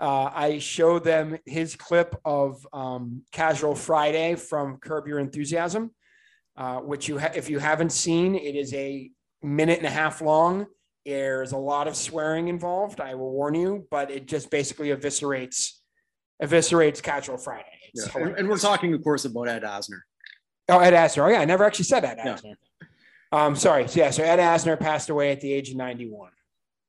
uh, 0.00 0.30
I 0.34 0.58
show 0.58 0.98
them 0.98 1.38
his 1.44 1.76
clip 1.76 2.16
of 2.24 2.66
um, 2.72 3.22
Casual 3.32 3.74
Friday 3.74 4.34
from 4.34 4.78
Curb 4.78 5.06
Your 5.06 5.18
Enthusiasm, 5.18 5.90
uh, 6.56 6.78
which 6.78 7.06
you, 7.06 7.18
ha- 7.18 7.32
if 7.34 7.50
you 7.50 7.58
haven't 7.58 7.92
seen, 7.92 8.34
it 8.34 8.56
is 8.56 8.72
a 8.72 9.10
minute 9.42 9.76
and 9.76 9.86
a 9.86 9.90
half 9.90 10.22
long. 10.22 10.66
There's 11.06 11.52
a 11.52 11.58
lot 11.58 11.88
of 11.88 11.96
swearing 11.96 12.48
involved. 12.48 13.00
I 13.00 13.14
will 13.14 13.32
warn 13.32 13.54
you, 13.54 13.86
but 13.90 14.10
it 14.10 14.26
just 14.26 14.50
basically 14.50 14.88
eviscerates 14.88 15.72
eviscerates 16.42 17.02
Casual 17.02 17.36
Friday. 17.36 17.66
Yeah. 17.94 18.04
And, 18.14 18.38
and, 18.38 18.48
we're 18.48 18.58
talking, 18.58 18.94
of 18.94 19.02
course, 19.02 19.24
about 19.24 19.48
Ed 19.48 19.62
Asner. 19.62 20.00
Oh, 20.68 20.78
Ed 20.78 20.92
Asner. 20.92 21.24
Oh, 21.24 21.28
yeah, 21.28 21.40
I 21.40 21.44
never 21.44 21.64
actually 21.64 21.84
said 21.84 22.04
Ed 22.04 22.18
Asner. 22.18 22.54
Yeah. 22.82 22.86
Um, 23.32 23.56
sorry. 23.56 23.88
So, 23.88 24.00
yeah. 24.00 24.10
So 24.10 24.22
Ed 24.22 24.38
Asner 24.38 24.78
passed 24.78 25.10
away 25.10 25.32
at 25.32 25.40
the 25.40 25.52
age 25.52 25.70
of 25.70 25.76
91. 25.76 26.30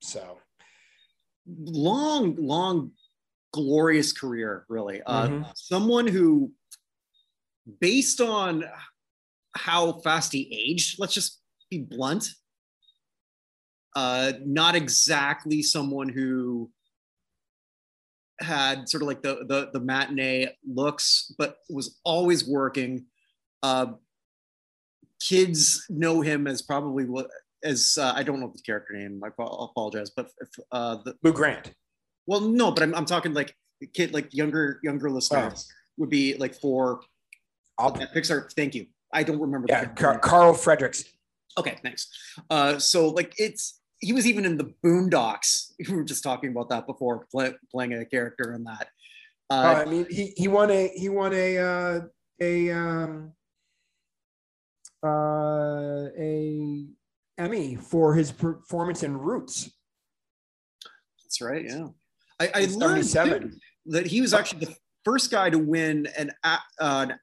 So 0.02 0.40
long, 1.48 2.36
long, 2.36 2.92
glorious 3.52 4.14
career, 4.14 4.66
really. 4.70 5.02
Uh, 5.04 5.28
mm-hmm. 5.28 5.44
Someone 5.56 6.08
who, 6.08 6.52
based 7.80 8.22
on 8.22 8.64
how 9.56 9.94
fast 10.00 10.32
he 10.32 10.48
aged, 10.52 11.00
let's 11.00 11.14
just 11.14 11.40
be 11.70 11.80
blunt, 11.80 12.30
uh, 13.96 14.34
not 14.46 14.76
exactly 14.76 15.62
someone 15.62 16.10
who 16.10 16.70
had 18.40 18.90
sort 18.90 19.04
of 19.04 19.08
like 19.08 19.22
the 19.22 19.46
the, 19.48 19.70
the 19.74 19.80
matinee 19.80 20.48
looks, 20.68 21.34
but 21.38 21.58
was 21.70 22.00
always 22.04 22.48
working. 22.48 23.06
Uh, 23.64 23.94
kids 25.22 25.86
know 25.90 26.22
him 26.22 26.48
as 26.48 26.62
probably 26.62 27.06
what 27.06 27.30
as 27.64 27.98
uh, 28.00 28.14
I 28.16 28.24
don't 28.24 28.40
know 28.40 28.52
the 28.54 28.62
character 28.62 28.94
name. 28.94 29.22
I 29.24 29.28
apologize, 29.28 30.10
but 30.10 30.30
if, 30.40 30.50
uh, 30.72 30.98
the 31.06 31.16
Lou 31.24 31.34
Grant. 31.34 31.74
Well, 32.28 32.42
no, 32.42 32.72
but 32.72 32.84
I'm, 32.84 32.96
I'm 32.96 33.06
talking 33.06 33.34
like 33.34 33.56
kid 33.94 34.14
like 34.14 34.34
younger 34.34 34.80
younger 34.84 35.10
listeners 35.10 35.72
would 35.98 36.10
be 36.10 36.36
like 36.38 36.56
for 36.56 37.02
uh, 37.78 37.92
Pixar. 37.92 38.52
Thank 38.54 38.76
you. 38.76 38.88
I 39.14 39.24
don't 39.24 39.40
remember. 39.40 39.68
Yeah, 39.70 39.86
Car- 39.86 40.20
Carl 40.20 40.54
Fredericks. 40.54 41.04
Okay, 41.58 41.78
thanks. 41.84 42.08
Uh, 42.50 42.80
so 42.80 43.10
like 43.10 43.34
it's 43.38 43.81
he 44.02 44.14
was 44.14 44.28
even 44.28 44.46
in 44.46 44.58
the 44.58 44.74
Boondocks. 44.84 45.72
We 45.90 45.96
were 45.96 46.04
just 46.04 46.24
talking 46.24 46.52
about 46.52 46.70
that 46.70 46.86
before, 46.86 47.26
play, 47.32 47.54
playing 47.72 47.94
a 47.94 48.06
character 48.06 48.54
in 48.54 48.64
that. 48.66 48.90
Uh, 49.50 49.54
Uh, 49.54 49.84
I 49.86 49.86
mean, 49.86 50.06
he 50.10 50.34
he 50.38 50.48
won 50.48 50.70
a 50.72 50.88
he 50.96 51.10
won 51.10 51.34
a 51.34 51.58
uh, 51.58 52.02
a 52.40 52.72
um, 52.72 53.34
uh, 55.04 56.08
a 56.18 56.86
Emmy 57.38 57.76
for 57.76 58.14
his 58.14 58.32
performance 58.32 59.04
in 59.04 59.18
Roots. 59.18 59.72
that's 61.24 61.42
right. 61.42 61.66
Yeah, 61.66 61.88
I, 62.40 62.50
I 62.54 62.66
learned 62.66 63.06
77. 63.06 63.52
too 63.52 63.58
that 63.88 64.06
he 64.06 64.22
was 64.22 64.34
actually 64.34 64.66
the 64.66 64.76
first 65.04 65.32
guy 65.32 65.50
to 65.50 65.58
win 65.58 66.08
an, 66.18 66.32
uh, 66.44 66.58
an 66.80 67.20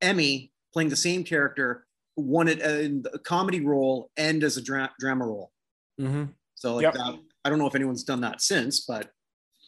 Emmy 0.00 0.50
playing 0.72 0.88
the 0.88 0.96
same 0.96 1.22
character, 1.22 1.86
won 2.16 2.48
it 2.48 2.60
in 2.60 3.04
a 3.12 3.18
comedy 3.18 3.60
role 3.60 4.10
and 4.16 4.42
as 4.42 4.56
a 4.56 4.62
dra- 4.62 4.92
drama 4.98 5.26
role. 5.26 5.52
Mm-hmm. 6.00 6.24
So 6.54 6.74
like 6.76 6.82
Yep. 6.84 6.94
that, 6.94 7.18
I 7.44 7.48
don't 7.50 7.58
know 7.58 7.66
if 7.66 7.74
anyone's 7.74 8.04
done 8.04 8.20
that 8.22 8.40
since, 8.40 8.80
but 8.80 9.10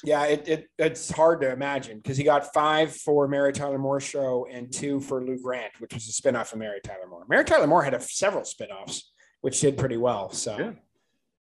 Yeah, 0.05 0.25
it, 0.25 0.49
it 0.49 0.69
it's 0.79 1.11
hard 1.11 1.41
to 1.43 1.51
imagine 1.53 1.99
because 1.99 2.17
he 2.17 2.25
got 2.25 2.53
five 2.55 2.95
for 2.95 3.29
Mary 3.29 3.53
Tyler 3.53 3.79
Moore 3.79 4.01
show 4.01 4.47
and 4.51 4.73
two 4.73 5.01
for 5.01 5.23
Lou 5.25 5.39
Grant, 5.39 5.73
which 5.79 5.93
was 5.95 6.09
a 6.09 6.13
spinoff 6.23 6.53
of 6.53 6.59
Mary 6.59 6.81
Tyler 6.83 7.07
Moore. 7.09 7.25
Mary 7.29 7.45
Tyler 7.45 7.67
Moore 7.67 7.83
had 7.83 7.95
a, 7.95 8.01
several 8.01 8.43
spinoffs, 8.45 9.03
which 9.43 9.61
did 9.61 9.77
pretty 9.77 9.97
well. 9.99 10.31
So 10.31 10.57
Yeah. 10.59 10.73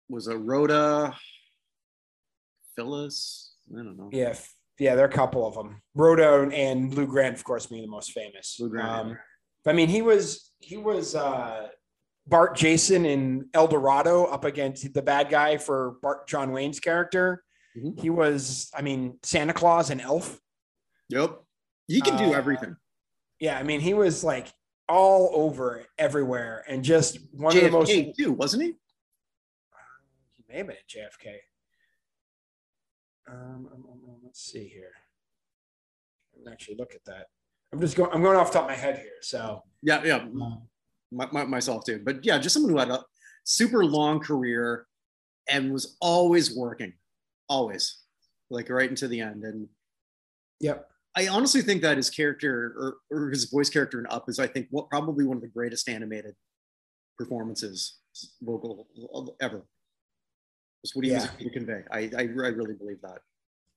was 0.09 0.27
a 0.27 0.37
Rhoda, 0.37 1.15
Phyllis. 2.77 3.55
I 3.73 3.77
don't 3.77 3.97
know. 3.97 4.09
yeah, 4.13 4.35
yeah, 4.79 4.95
there 4.95 5.05
are 5.05 5.09
a 5.09 5.13
couple 5.13 5.47
of 5.47 5.55
them. 5.55 5.81
Rhoda 5.95 6.51
and 6.53 6.93
Lou 6.95 7.07
Grant, 7.07 7.37
of 7.37 7.45
course, 7.45 7.67
being 7.67 7.83
the 7.83 7.89
most 7.89 8.13
famous. 8.13 8.57
Lou 8.59 8.69
Grant, 8.69 8.89
Um. 8.91 9.19
I 9.67 9.73
mean, 9.75 9.89
he 9.89 10.01
was 10.03 10.53
he 10.59 10.77
was 10.77 11.15
uh, 11.15 11.69
Bart 12.31 12.57
Jason 12.57 13.05
in 13.05 13.49
El 13.53 13.67
Dorado 13.67 14.25
up 14.25 14.45
against 14.45 14.95
the 14.95 15.03
bad 15.03 15.29
guy 15.29 15.57
for 15.57 15.97
Bart 16.01 16.29
John 16.29 16.53
Wayne's 16.53 16.79
character. 16.81 17.43
Mhm. 17.77 18.01
He 18.01 18.09
was, 18.09 18.71
I 18.75 18.83
mean, 18.83 19.19
Santa 19.23 19.53
Claus 19.53 19.91
and 19.91 20.01
Elf. 20.01 20.41
Yep. 21.09 21.43
He 21.89 22.01
can 22.01 22.17
do 22.17 22.33
Uh, 22.33 22.39
everything. 22.39 22.77
Yeah, 23.41 23.59
I 23.59 23.65
mean, 23.65 23.81
he 23.81 23.95
was 23.95 24.23
like 24.23 24.49
all 24.89 25.31
over 25.35 25.85
everywhere 25.99 26.65
and 26.69 26.85
just 26.85 27.19
one 27.33 27.57
of 27.57 27.63
the 27.63 27.71
most. 27.71 27.91
JFK 27.91 28.13
too, 28.17 28.33
wasn't 28.33 28.63
he? 28.63 28.69
He 30.37 30.45
may 30.49 30.59
have 30.59 30.67
been 30.69 30.77
at 30.77 30.87
JFK. 30.89 31.41
Um, 33.29 33.69
um, 33.73 33.85
um, 33.91 34.01
um, 34.09 34.21
let's 34.25 34.41
see 34.41 34.67
here. 34.69 34.93
I 36.35 36.39
can 36.45 36.53
actually 36.53 36.77
look 36.77 36.95
at 36.95 37.05
that. 37.07 37.27
I'm 37.73 37.81
just 37.81 37.97
going. 37.97 38.11
I'm 38.13 38.23
going 38.23 38.37
off 38.37 38.49
the 38.49 38.55
top 38.55 38.65
of 38.65 38.71
my 38.71 38.77
head 38.77 38.99
here. 38.99 39.19
So, 39.21 39.63
Yeah, 39.83 40.03
yeah. 40.05 40.17
um, 40.17 40.69
My, 41.13 41.29
my, 41.33 41.45
myself 41.45 41.85
too. 41.85 42.01
But 42.05 42.25
yeah, 42.25 42.39
just 42.39 42.55
someone 42.55 42.73
who 42.73 42.79
had 42.79 42.91
a 42.91 43.05
super 43.45 43.85
long 43.85 44.21
career 44.21 44.87
and 45.49 45.73
was 45.73 45.97
always 46.01 46.55
working, 46.55 46.93
always, 47.49 47.99
like 48.51 48.71
right 48.71 48.89
into 48.89 49.09
the 49.09 49.21
end. 49.21 49.45
And 49.45 49.69
yep. 50.61 50.89
I 51.17 51.27
honestly 51.29 51.63
think 51.63 51.83
that 51.83 51.97
his 51.97 52.11
character 52.11 52.97
or, 53.11 53.19
or 53.19 53.31
his 53.31 53.47
voice 53.51 53.69
character 53.69 53.99
in 53.99 54.07
Up 54.07 54.29
is, 54.29 54.39
I 54.39 54.47
think, 54.47 54.69
what 54.71 54.89
probably 54.89 55.25
one 55.25 55.37
of 55.39 55.43
the 55.43 55.49
greatest 55.49 55.89
animated 55.89 56.35
performances 57.19 57.99
vocal 58.41 58.87
ever. 59.41 59.63
Just 60.85 60.95
what 60.97 61.05
he 61.05 61.11
Yeah. 61.11 61.27
to 61.27 61.51
convey. 61.51 61.83
I, 61.91 61.99
I, 62.17 62.21
I 62.21 62.49
really 62.49 62.75
believe 62.75 63.01
that. 63.03 63.19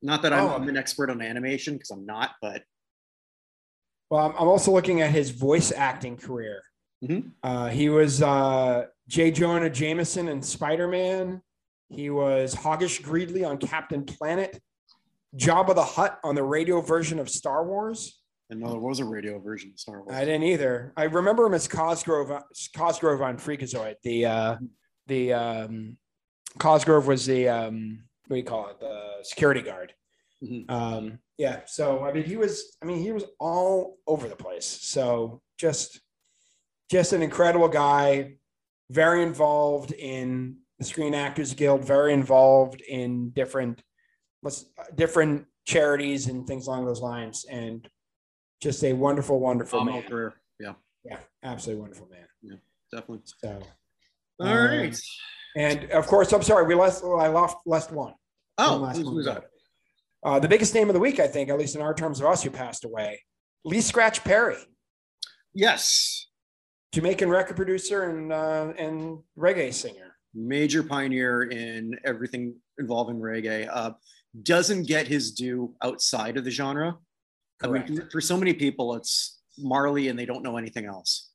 Not 0.04 0.22
that 0.22 0.34
I'm, 0.34 0.46
Oh. 0.46 0.56
I'm 0.56 0.70
an 0.70 0.78
expert 0.78 1.10
on 1.10 1.22
animation 1.22 1.74
because 1.74 1.90
I'm 1.90 2.06
not, 2.06 2.32
but 2.42 2.64
Well, 4.12 4.36
I'm 4.38 4.48
also 4.48 4.72
looking 4.72 5.02
at 5.02 5.12
his 5.12 5.32
voice 5.32 5.72
acting 5.72 6.18
career. 6.18 6.62
Mhm. 7.04 7.32
Uh, 7.44 7.68
he 7.68 7.90
was 7.90 8.22
uh, 8.22 8.86
J. 9.08 9.32
Jonah 9.32 9.70
Jameson 9.70 10.28
in 10.30 10.42
Spider 10.42 10.88
Man. 10.88 11.42
He 11.90 12.10
was 12.10 12.56
Hoggish 12.56 13.02
Greedley 13.04 13.44
on 13.44 13.58
Captain 13.58 14.06
Planet. 14.06 14.62
Jabba 15.36 15.76
the 15.76 15.84
Hutt 15.84 16.20
on 16.24 16.36
the 16.36 16.44
radio 16.44 16.80
version 16.82 17.20
of 17.20 17.30
Star 17.30 17.66
Wars. 17.66 18.20
I 18.52 18.56
know 18.56 18.70
there 18.72 18.80
was 18.80 19.00
a 19.00 19.06
radio 19.06 19.40
version 19.40 19.72
of 19.74 19.80
Star 19.80 20.04
Wars. 20.04 20.16
I 20.16 20.26
didn't 20.26 20.44
either. 20.44 20.94
I 20.96 21.04
remember 21.04 21.46
him 21.46 21.54
as 21.54 21.68
Cosgrove, 21.68 22.32
Cosgrove 22.76 23.22
on 23.22 23.38
Freakazoid. 23.38 23.96
The 24.04 24.26
uh, 24.26 24.58
the 25.08 25.34
um, 25.34 25.98
Cosgrove 26.60 27.08
was 27.08 27.26
the 27.26 27.50
um, 27.50 28.04
what 28.28 28.36
do 28.36 28.40
you 28.40 28.46
call 28.46 28.70
it? 28.70 28.80
The 28.80 29.24
security 29.24 29.62
guard. 29.62 29.94
Mhm. 30.44 30.70
Um, 30.70 31.20
yeah. 31.38 31.62
So 31.66 32.04
I 32.04 32.14
mean, 32.14 32.26
he 32.26 32.38
was. 32.38 32.78
I 32.82 32.86
mean, 32.86 33.00
he 33.00 33.12
was 33.12 33.26
all 33.40 33.98
over 34.06 34.28
the 34.28 34.36
place. 34.36 34.66
So 34.66 35.42
just 35.58 36.00
just 36.90 37.14
an 37.14 37.22
incredible 37.22 37.68
guy. 37.68 38.36
Very 38.90 39.24
involved 39.24 39.92
in 39.92 40.58
the 40.78 40.86
Screen 40.86 41.14
Actors 41.16 41.54
Guild. 41.54 41.84
Very 41.86 42.14
involved 42.14 42.82
in 42.82 43.30
different 43.32 43.82
different 44.96 45.46
charities 45.66 46.28
and 46.28 46.46
things 46.46 46.68
along 46.68 46.86
those 46.86 47.00
lines. 47.02 47.46
And 47.50 47.88
just 48.62 48.84
a 48.84 48.92
wonderful, 48.94 49.40
wonderful 49.40 49.80
Phenomenal 49.80 50.02
man. 50.02 50.10
career. 50.10 50.34
Yeah, 50.60 50.74
Yeah, 51.06 51.20
absolutely 51.44 51.82
wonderful 51.82 52.08
man. 52.10 52.28
Yeah, 52.42 52.56
definitely. 52.92 53.22
So, 53.42 53.62
All 54.42 54.48
Um, 54.48 54.58
right. 54.68 55.00
and 55.56 55.90
of 55.92 56.06
course, 56.08 56.32
I'm 56.34 56.44
sorry, 56.44 56.66
we 56.66 56.76
lost. 56.76 57.04
I 57.04 57.28
lost 57.28 57.58
last 57.66 57.92
one. 57.92 58.14
Oh, 58.58 58.74
One 58.74 58.82
last 58.82 58.98
who's, 58.98 59.06
one 59.06 59.14
who's 59.16 59.26
that? 59.26 59.46
Uh, 60.24 60.40
the 60.40 60.48
biggest 60.48 60.74
name 60.76 60.90
of 60.90 60.94
the 60.94 61.00
week, 61.00 61.20
I 61.20 61.28
think, 61.28 61.50
at 61.50 61.58
least 61.58 61.76
in 61.76 61.82
our 61.82 61.94
terms 61.94 62.20
of 62.20 62.26
us 62.26 62.44
who 62.44 62.50
passed 62.50 62.84
away, 62.86 63.24
Lee 63.66 63.82
Scratch 63.82 64.24
Perry, 64.24 64.58
Yes, 65.54 66.28
Jamaican 66.94 67.28
record 67.30 67.56
producer 67.56 68.04
and 68.10 68.32
uh, 68.32 68.72
and 68.78 69.18
reggae 69.38 69.74
singer. 69.74 70.16
major 70.36 70.84
pioneer 70.84 71.44
in 71.44 72.00
everything 72.06 72.56
involving 72.78 73.18
reggae. 73.20 73.68
Uh, 73.72 73.92
doesn't 74.44 74.84
get 74.88 75.08
his 75.08 75.32
due 75.32 75.74
outside 75.84 76.38
of 76.38 76.44
the 76.44 76.52
genre. 76.52 76.98
I 77.64 77.68
mean, 77.68 78.08
for 78.12 78.22
so 78.22 78.38
many 78.38 78.54
people, 78.54 78.94
it's 78.96 79.40
Marley, 79.58 80.08
and 80.10 80.18
they 80.20 80.26
don't 80.26 80.44
know 80.44 80.58
anything 80.58 80.86
else. 80.86 81.32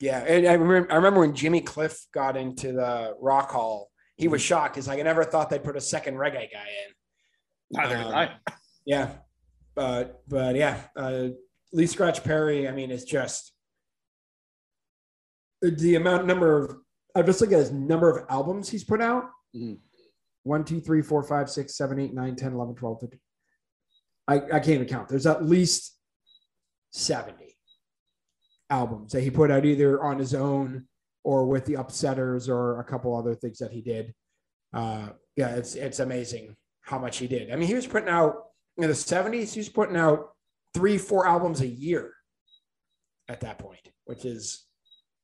Yeah, 0.00 0.18
and 0.20 0.46
I 0.48 0.54
remember, 0.54 0.90
I 0.92 0.96
remember 0.96 1.20
when 1.20 1.34
Jimmy 1.34 1.60
Cliff 1.60 2.06
got 2.12 2.36
into 2.36 2.72
the 2.72 3.14
Rock 3.20 3.50
Hall, 3.52 3.90
he 4.16 4.26
was 4.28 4.42
shocked. 4.42 4.74
He's 4.76 4.88
like, 4.88 4.98
I 4.98 5.02
never 5.02 5.22
thought 5.24 5.48
they'd 5.50 5.62
put 5.62 5.76
a 5.76 5.80
second 5.80 6.14
reggae 6.14 6.50
guy 6.52 6.66
in. 6.86 6.92
Neither 7.70 7.96
did 7.98 8.06
Um, 8.06 8.14
I. 8.14 8.30
Yeah, 8.84 9.10
but 9.76 10.22
but 10.26 10.56
yeah, 10.56 10.80
uh, 10.96 11.28
Lee 11.72 11.86
Scratch 11.86 12.24
Perry. 12.24 12.66
I 12.66 12.72
mean, 12.72 12.90
it's 12.90 13.04
just 13.04 13.52
the 15.62 15.94
amount 15.94 16.26
number 16.26 16.64
of. 16.64 16.76
I'm 17.14 17.26
just 17.26 17.40
looking 17.40 17.54
at 17.54 17.60
his 17.60 17.72
number 17.72 18.10
of 18.10 18.26
albums 18.30 18.68
he's 18.68 18.84
put 18.84 19.00
out. 19.02 19.24
Mhm. 19.54 19.78
One, 20.44 20.64
two, 20.64 20.80
three, 20.80 21.02
four, 21.02 21.22
five, 21.22 21.48
six, 21.50 21.76
seven, 21.76 22.00
eight, 22.00 22.14
nine, 22.14 22.34
10, 22.34 22.52
11, 22.54 22.74
12, 22.74 23.00
13. 23.00 23.20
I, 24.28 24.34
I 24.36 24.60
can't 24.60 24.68
even 24.70 24.86
count. 24.86 25.08
There's 25.08 25.26
at 25.26 25.44
least 25.44 25.96
70 26.92 27.56
albums 28.70 29.12
that 29.12 29.20
he 29.20 29.30
put 29.30 29.50
out 29.50 29.64
either 29.64 30.02
on 30.02 30.18
his 30.18 30.34
own 30.34 30.86
or 31.22 31.46
with 31.46 31.64
the 31.66 31.74
Upsetters 31.74 32.48
or 32.48 32.80
a 32.80 32.84
couple 32.84 33.16
other 33.16 33.34
things 33.34 33.58
that 33.58 33.70
he 33.70 33.82
did. 33.82 34.14
Uh, 34.72 35.10
yeah, 35.36 35.54
it's 35.54 35.74
it's 35.74 36.00
amazing 36.00 36.56
how 36.80 36.98
much 36.98 37.18
he 37.18 37.26
did. 37.26 37.52
I 37.52 37.56
mean, 37.56 37.68
he 37.68 37.74
was 37.74 37.86
putting 37.86 38.08
out 38.08 38.46
in 38.78 38.88
the 38.88 38.94
70s, 38.94 39.52
he 39.52 39.60
was 39.60 39.68
putting 39.68 39.96
out 39.96 40.30
three, 40.74 40.98
four 40.98 41.26
albums 41.26 41.60
a 41.60 41.66
year 41.66 42.12
at 43.28 43.40
that 43.40 43.58
point, 43.58 43.90
which 44.06 44.24
is 44.24 44.64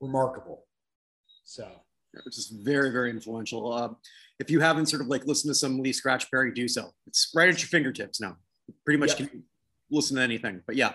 remarkable. 0.01 0.65
So, 1.45 1.69
which 2.25 2.37
is 2.39 2.49
very, 2.63 2.91
very 2.91 3.11
influential. 3.11 3.73
Uh, 3.73 3.89
if 4.39 4.51
you 4.51 4.61
haven't 4.61 4.87
sort 4.87 5.03
of 5.03 5.09
like 5.09 5.25
listened 5.27 5.51
to 5.51 5.55
some 5.55 5.81
Lee 5.81 5.93
Scratch 5.93 6.31
Perry, 6.31 6.53
do 6.53 6.69
so. 6.69 6.91
It's 7.07 7.31
right 7.35 7.49
at 7.49 7.61
your 7.61 7.69
fingertips 7.69 8.21
now. 8.21 8.37
Pretty 8.85 8.99
much 8.99 9.19
Yep. 9.19 9.31
can 9.31 9.45
listen 9.91 10.17
to 10.17 10.23
anything. 10.23 10.63
But 10.67 10.77
yeah, 10.77 10.95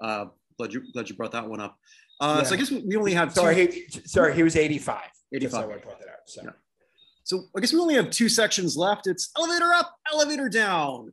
uh, 0.00 0.26
glad 0.56 0.72
you 0.72 0.82
glad 0.92 1.08
you 1.10 1.16
brought 1.16 1.32
that 1.32 1.48
one 1.48 1.60
up. 1.60 1.76
Uh, 2.20 2.44
So 2.44 2.54
I 2.54 2.58
guess 2.58 2.70
we 2.70 2.96
only 2.96 3.14
have 3.14 3.32
sorry, 3.32 3.66
two, 3.66 3.72
he, 3.88 4.00
sorry, 4.06 4.34
he 4.34 4.42
was 4.42 4.56
85. 4.56 5.02
Just 5.02 5.12
85. 5.32 5.50
so 5.50 5.58
I 5.58 5.66
would 5.66 5.82
point 5.82 5.98
that 6.00 6.08
out. 6.08 6.14
So, 6.26 6.42
Yeah. 6.44 6.50
So 7.24 7.44
I 7.56 7.60
guess 7.60 7.72
we 7.72 7.80
only 7.80 7.94
have 7.94 8.10
two 8.10 8.28
sections 8.28 8.76
left. 8.76 9.06
It's 9.06 9.30
elevator 9.36 9.72
up, 9.72 9.94
elevator 10.12 10.48
down, 10.48 11.12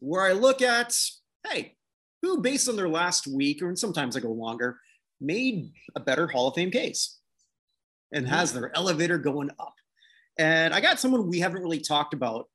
where 0.00 0.22
I 0.22 0.32
look 0.32 0.62
at, 0.62 0.98
hey, 1.46 1.76
who 2.22 2.40
based 2.40 2.68
on 2.68 2.74
their 2.76 2.88
last 2.88 3.26
week, 3.28 3.62
or 3.62 3.76
sometimes 3.76 4.16
I 4.16 4.20
go 4.20 4.32
longer, 4.32 4.80
made 5.20 5.72
a 5.96 6.00
better 6.00 6.26
Hall 6.26 6.48
of 6.48 6.54
Fame 6.54 6.70
case 6.70 7.18
and 8.12 8.24
mm-hmm. 8.26 8.34
has 8.34 8.52
their 8.52 8.74
elevator 8.76 9.18
going 9.18 9.50
up. 9.58 9.74
And 10.38 10.72
I 10.72 10.80
got 10.80 11.00
someone 11.00 11.28
we 11.28 11.40
haven't 11.40 11.62
really 11.62 11.80
talked 11.80 12.14
about 12.14 12.48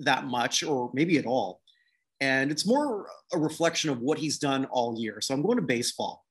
that 0.00 0.24
much, 0.24 0.62
or 0.62 0.90
maybe 0.92 1.18
at 1.18 1.26
all. 1.26 1.60
And 2.20 2.50
it's 2.50 2.66
more 2.66 3.06
a 3.32 3.38
reflection 3.38 3.90
of 3.90 4.00
what 4.00 4.18
he's 4.18 4.38
done 4.38 4.64
all 4.66 4.96
year. 4.98 5.20
So 5.20 5.34
I'm 5.34 5.42
going 5.42 5.56
to 5.56 5.62
baseball. 5.62 6.24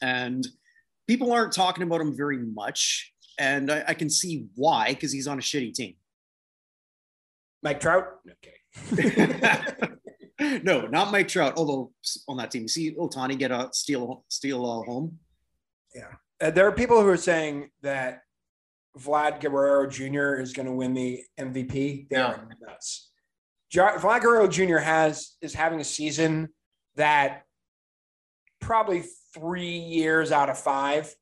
And 0.00 0.46
people 1.06 1.32
aren't 1.32 1.52
talking 1.52 1.82
about 1.82 2.00
him 2.00 2.16
very 2.16 2.38
much 2.38 3.12
and 3.38 3.70
I, 3.70 3.84
I 3.88 3.94
can 3.94 4.10
see 4.10 4.46
why 4.54 4.90
because 4.90 5.12
he's 5.12 5.26
on 5.26 5.38
a 5.38 5.42
shitty 5.42 5.74
team. 5.74 5.94
Mike 7.62 7.80
Trout. 7.80 8.06
Okay. 8.30 9.78
no, 10.62 10.86
not 10.86 11.12
Mike 11.12 11.28
Trout. 11.28 11.54
Although 11.56 11.92
on 12.28 12.36
that 12.38 12.50
team, 12.50 12.62
you 12.62 12.68
see 12.68 12.94
Ohtani 12.94 13.38
get 13.38 13.50
a 13.50 13.68
steal 13.72 14.24
steal 14.28 14.64
uh, 14.64 14.82
home. 14.84 15.18
Yeah, 15.94 16.12
uh, 16.40 16.50
there 16.50 16.66
are 16.66 16.72
people 16.72 17.00
who 17.00 17.08
are 17.08 17.16
saying 17.16 17.70
that 17.82 18.20
Vlad 18.98 19.40
Guerrero 19.40 19.88
Jr. 19.88 20.40
is 20.40 20.52
going 20.52 20.66
to 20.66 20.72
win 20.72 20.94
the 20.94 21.22
MVP. 21.38 22.08
They 22.08 22.16
are 22.16 22.48
nuts. 22.60 23.10
Vlad 23.72 24.22
Guerrero 24.22 24.48
Jr. 24.48 24.78
has 24.78 25.36
is 25.40 25.54
having 25.54 25.80
a 25.80 25.84
season 25.84 26.48
that 26.96 27.42
probably 28.60 29.04
three 29.34 29.76
years 29.76 30.32
out 30.32 30.48
of 30.48 30.58
five 30.58 31.14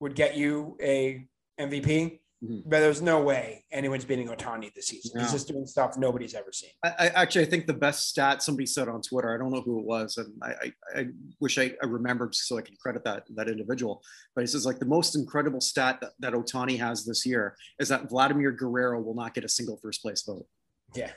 would 0.00 0.14
get 0.14 0.36
you 0.36 0.76
a 0.82 1.26
MVP. 1.60 2.20
Mm-hmm. 2.42 2.70
But 2.70 2.80
there's 2.80 3.02
no 3.02 3.20
way 3.20 3.64
anyone's 3.70 4.06
beating 4.06 4.28
Ohtani 4.28 4.72
this 4.72 4.86
season. 4.86 5.12
No. 5.14 5.20
He's 5.20 5.32
just 5.32 5.48
doing 5.48 5.66
stuff 5.66 5.98
nobody's 5.98 6.34
ever 6.34 6.52
seen. 6.52 6.70
I, 6.82 6.88
I, 6.98 7.06
actually 7.08 7.42
I 7.42 7.50
think 7.50 7.66
the 7.66 7.74
best 7.74 8.08
stat 8.08 8.42
somebody 8.42 8.64
said 8.64 8.88
on 8.88 9.02
Twitter. 9.02 9.34
I 9.34 9.36
don't 9.36 9.50
know 9.50 9.60
who 9.60 9.78
it 9.78 9.84
was, 9.84 10.16
and 10.16 10.32
I 10.42 10.48
I, 10.48 11.00
I 11.00 11.06
wish 11.38 11.58
I, 11.58 11.72
remembered 11.82 12.34
so 12.34 12.56
I 12.56 12.62
can 12.62 12.76
credit 12.76 13.04
that 13.04 13.24
that 13.34 13.48
individual. 13.48 14.02
But 14.34 14.40
he 14.40 14.46
says 14.46 14.64
like 14.64 14.78
the 14.78 14.86
most 14.86 15.16
incredible 15.16 15.60
stat 15.60 15.98
that, 16.00 16.12
that 16.20 16.32
Ohtani 16.32 16.78
has 16.78 17.04
this 17.04 17.26
year 17.26 17.56
is 17.78 17.88
that 17.88 18.08
Vladimir 18.08 18.52
Guerrero 18.52 19.00
will 19.02 19.14
not 19.14 19.34
get 19.34 19.44
a 19.44 19.48
single 19.48 19.76
first 19.76 20.00
place 20.00 20.22
vote. 20.22 20.46
Yeah, 20.94 21.12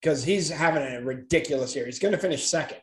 because 0.00 0.22
he's 0.22 0.50
having 0.50 0.84
a 0.84 1.00
ridiculous 1.00 1.74
year. 1.74 1.86
He's 1.86 1.98
going 1.98 2.12
to 2.12 2.18
finish 2.18 2.46
second. 2.46 2.78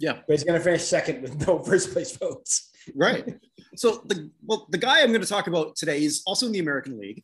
Yeah, 0.00 0.14
but 0.26 0.30
he's 0.30 0.44
going 0.44 0.58
to 0.58 0.64
finish 0.64 0.82
second 0.82 1.22
with 1.22 1.46
no 1.46 1.58
first 1.62 1.92
place 1.92 2.16
votes. 2.16 2.67
Right. 2.94 3.38
So 3.76 4.02
the 4.06 4.30
well, 4.44 4.66
the 4.70 4.78
guy 4.78 5.02
I'm 5.02 5.08
going 5.08 5.20
to 5.20 5.26
talk 5.26 5.46
about 5.46 5.76
today 5.76 6.02
is 6.02 6.22
also 6.26 6.46
in 6.46 6.52
the 6.52 6.58
American 6.58 6.98
League. 6.98 7.22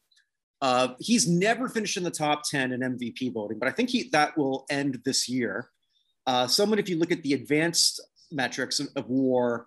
Uh, 0.61 0.95
he's 0.99 1.29
never 1.29 1.69
finished 1.69 1.97
in 1.97 2.03
the 2.03 2.11
top 2.11 2.43
10 2.49 2.73
in 2.73 2.81
MVP 2.81 3.35
voting, 3.35 3.59
but 3.59 3.69
I 3.69 3.73
think 3.73 3.91
he 3.91 4.09
that 4.13 4.37
will 4.39 4.65
end 4.71 5.01
this 5.05 5.29
year. 5.29 5.69
Uh, 6.27 6.47
someone, 6.47 6.79
if 6.79 6.89
you 6.89 6.99
look 6.99 7.13
at 7.13 7.23
the 7.23 7.35
advanced 7.35 8.01
metrics 8.31 8.81
of, 8.81 8.89
of 8.97 9.09
war, 9.09 9.67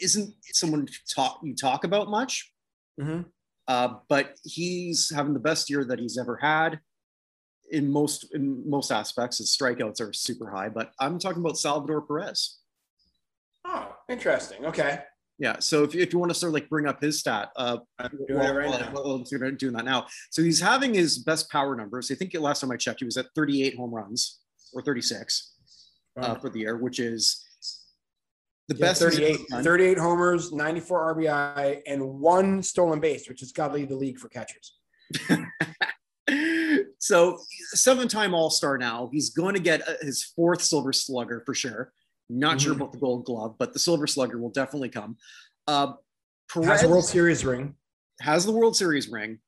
isn't 0.00 0.34
someone 0.52 0.86
talk 1.12 1.40
you 1.42 1.54
talk 1.54 1.84
about 1.84 2.10
much. 2.10 2.52
Mm-hmm. 3.00 3.22
Uh, 3.68 3.94
but 4.08 4.36
he's 4.44 5.12
having 5.14 5.34
the 5.34 5.40
best 5.40 5.68
year 5.68 5.84
that 5.84 5.98
he's 5.98 6.18
ever 6.18 6.36
had 6.36 6.80
in 7.70 7.90
most 7.90 8.34
in 8.34 8.68
most 8.68 8.92
aspects. 8.92 9.38
His 9.38 9.56
strikeouts 9.56 10.00
are 10.00 10.12
super 10.12 10.50
high, 10.50 10.68
but 10.68 10.92
I'm 11.00 11.18
talking 11.18 11.40
about 11.40 11.58
Salvador 11.58 12.02
Perez. 12.02 12.58
Oh, 13.64 13.96
interesting. 14.08 14.64
Okay. 14.66 15.00
Yeah. 15.38 15.56
So 15.58 15.84
if, 15.84 15.94
if 15.94 16.12
you 16.12 16.18
want 16.18 16.30
to 16.30 16.34
sort 16.34 16.50
of 16.50 16.54
like 16.54 16.68
bring 16.68 16.86
up 16.86 17.02
his 17.02 17.20
stat, 17.20 17.50
uh, 17.56 17.78
well, 17.98 18.54
right 18.54 18.68
well, 18.70 18.90
well, 18.94 19.04
well, 19.04 19.50
doing 19.52 19.74
that 19.74 19.84
now. 19.84 20.06
So 20.30 20.42
he's 20.42 20.60
having 20.60 20.94
his 20.94 21.18
best 21.18 21.50
power 21.50 21.76
numbers. 21.76 22.10
I 22.10 22.14
think 22.14 22.34
last 22.34 22.60
time 22.60 22.70
I 22.70 22.76
checked, 22.76 23.00
he 23.00 23.04
was 23.04 23.16
at 23.16 23.26
38 23.34 23.76
home 23.76 23.94
runs 23.94 24.40
or 24.72 24.82
36 24.82 25.54
uh, 26.18 26.34
for 26.36 26.48
the 26.48 26.60
year, 26.60 26.76
which 26.78 26.98
is 26.98 27.44
the 28.68 28.76
yeah, 28.76 28.86
best 28.86 29.00
38, 29.00 29.40
38 29.62 29.98
homers, 29.98 30.52
94 30.52 31.14
RBI, 31.14 31.82
and 31.86 32.02
one 32.02 32.62
stolen 32.62 32.98
base, 32.98 33.28
which 33.28 33.40
has 33.40 33.52
got 33.52 33.68
to 33.68 33.74
lead 33.74 33.90
the 33.90 33.96
league 33.96 34.18
for 34.18 34.28
catchers. 34.28 34.74
so 36.98 37.38
seven 37.74 38.08
time 38.08 38.34
All 38.34 38.50
Star 38.50 38.76
now. 38.76 39.08
He's 39.12 39.30
going 39.30 39.54
to 39.54 39.60
get 39.60 39.88
uh, 39.88 39.94
his 40.00 40.24
fourth 40.24 40.62
Silver 40.62 40.92
Slugger 40.92 41.42
for 41.46 41.54
sure. 41.54 41.92
Not 42.28 42.52
mm-hmm. 42.52 42.58
sure 42.58 42.72
about 42.72 42.92
the 42.92 42.98
Gold 42.98 43.24
Glove, 43.24 43.56
but 43.58 43.72
the 43.72 43.78
Silver 43.78 44.06
Slugger 44.06 44.38
will 44.38 44.50
definitely 44.50 44.88
come. 44.88 45.16
Uh, 45.66 45.94
Perez 46.52 46.68
has 46.68 46.82
a 46.84 46.88
World 46.88 47.04
Series 47.04 47.44
ring. 47.44 47.74
Has 48.20 48.44
the 48.44 48.52
World 48.52 48.76
Series 48.76 49.08
ring. 49.08 49.38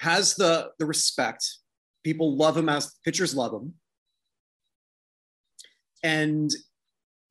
Has 0.00 0.34
the 0.34 0.70
the 0.78 0.86
respect. 0.86 1.58
People 2.04 2.36
love 2.36 2.56
him 2.56 2.68
as 2.68 2.94
pitchers 3.04 3.34
love 3.34 3.52
him. 3.52 3.74
And 6.02 6.50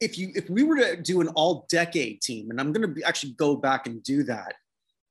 if 0.02 0.18
you 0.18 0.32
if 0.36 0.50
we 0.50 0.64
were 0.64 0.78
to 0.78 1.02
do 1.02 1.22
an 1.22 1.30
all 1.30 1.66
decade 1.70 2.22
team, 2.22 2.50
and 2.50 2.60
I'm 2.60 2.72
going 2.72 2.96
to 2.96 3.04
actually 3.04 3.34
go 3.34 3.56
back 3.56 3.88
and 3.88 4.04
do 4.04 4.24
that, 4.24 4.56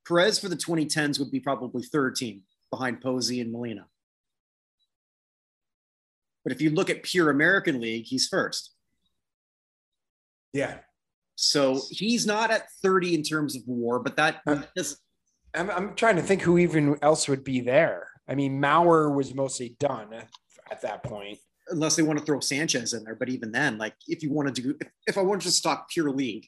Perez 0.07 0.39
for 0.39 0.49
the 0.49 0.57
2010s 0.57 1.19
would 1.19 1.31
be 1.31 1.41
probably 1.41 1.83
third 1.83 2.17
team 2.17 2.43
behind 2.71 3.01
Posey 3.01 3.41
and 3.41 3.53
Molina. 3.53 3.87
But 6.45 6.53
if 6.53 6.61
you 6.61 6.71
look 6.71 6.91
at 6.91 7.03
pure 7.03 7.31
American 7.31 7.81
League, 7.81 8.05
he's 8.05 8.29
first. 8.29 8.75
Yeah. 10.53 10.79
So 11.37 11.81
he's 11.91 12.27
not 12.27 12.51
at 12.51 12.71
30 12.83 13.15
in 13.15 13.23
terms 13.23 13.57
of 13.57 13.63
war, 13.67 13.99
but 13.99 14.17
that 14.17 14.43
is. 14.77 14.99
I'm, 15.55 15.71
I'm 15.71 15.95
trying 15.95 16.17
to 16.17 16.23
think 16.23 16.43
who 16.43 16.59
even 16.59 16.97
else 17.03 17.29
would 17.29 17.45
be 17.45 17.61
there. 17.61 18.09
I 18.29 18.35
mean, 18.35 18.61
Mauer 18.61 19.15
was 19.15 19.35
mostly 19.35 19.77
done 19.79 20.13
at 20.71 20.83
that 20.83 21.03
point. 21.03 21.39
Unless 21.69 21.97
they 21.97 22.03
want 22.03 22.19
to 22.19 22.25
throw 22.25 22.41
Sanchez 22.41 22.93
in 22.93 23.05
there. 23.05 23.15
But 23.15 23.31
even 23.31 23.51
then, 23.51 23.79
like 23.79 23.95
if 24.07 24.23
you 24.23 24.31
wanted 24.31 24.55
to, 24.57 24.63
do, 24.63 24.77
if, 24.81 24.89
if 25.07 25.19
I 25.19 25.23
wanted 25.23 25.43
to 25.43 25.51
stock 25.51 25.89
pure 25.89 26.11
league. 26.11 26.47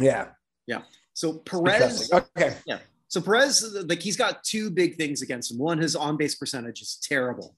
Yeah. 0.00 0.28
Yeah. 0.66 0.82
So 1.14 1.34
Perez. 1.34 2.12
Okay. 2.12 2.56
Yeah. 2.66 2.78
So 3.08 3.20
Perez, 3.20 3.74
like 3.88 4.02
he's 4.02 4.16
got 4.16 4.44
two 4.44 4.70
big 4.70 4.96
things 4.96 5.22
against 5.22 5.50
him. 5.50 5.58
One, 5.58 5.78
his 5.78 5.96
on 5.96 6.16
base 6.16 6.34
percentage 6.34 6.82
is 6.82 6.98
terrible. 7.02 7.56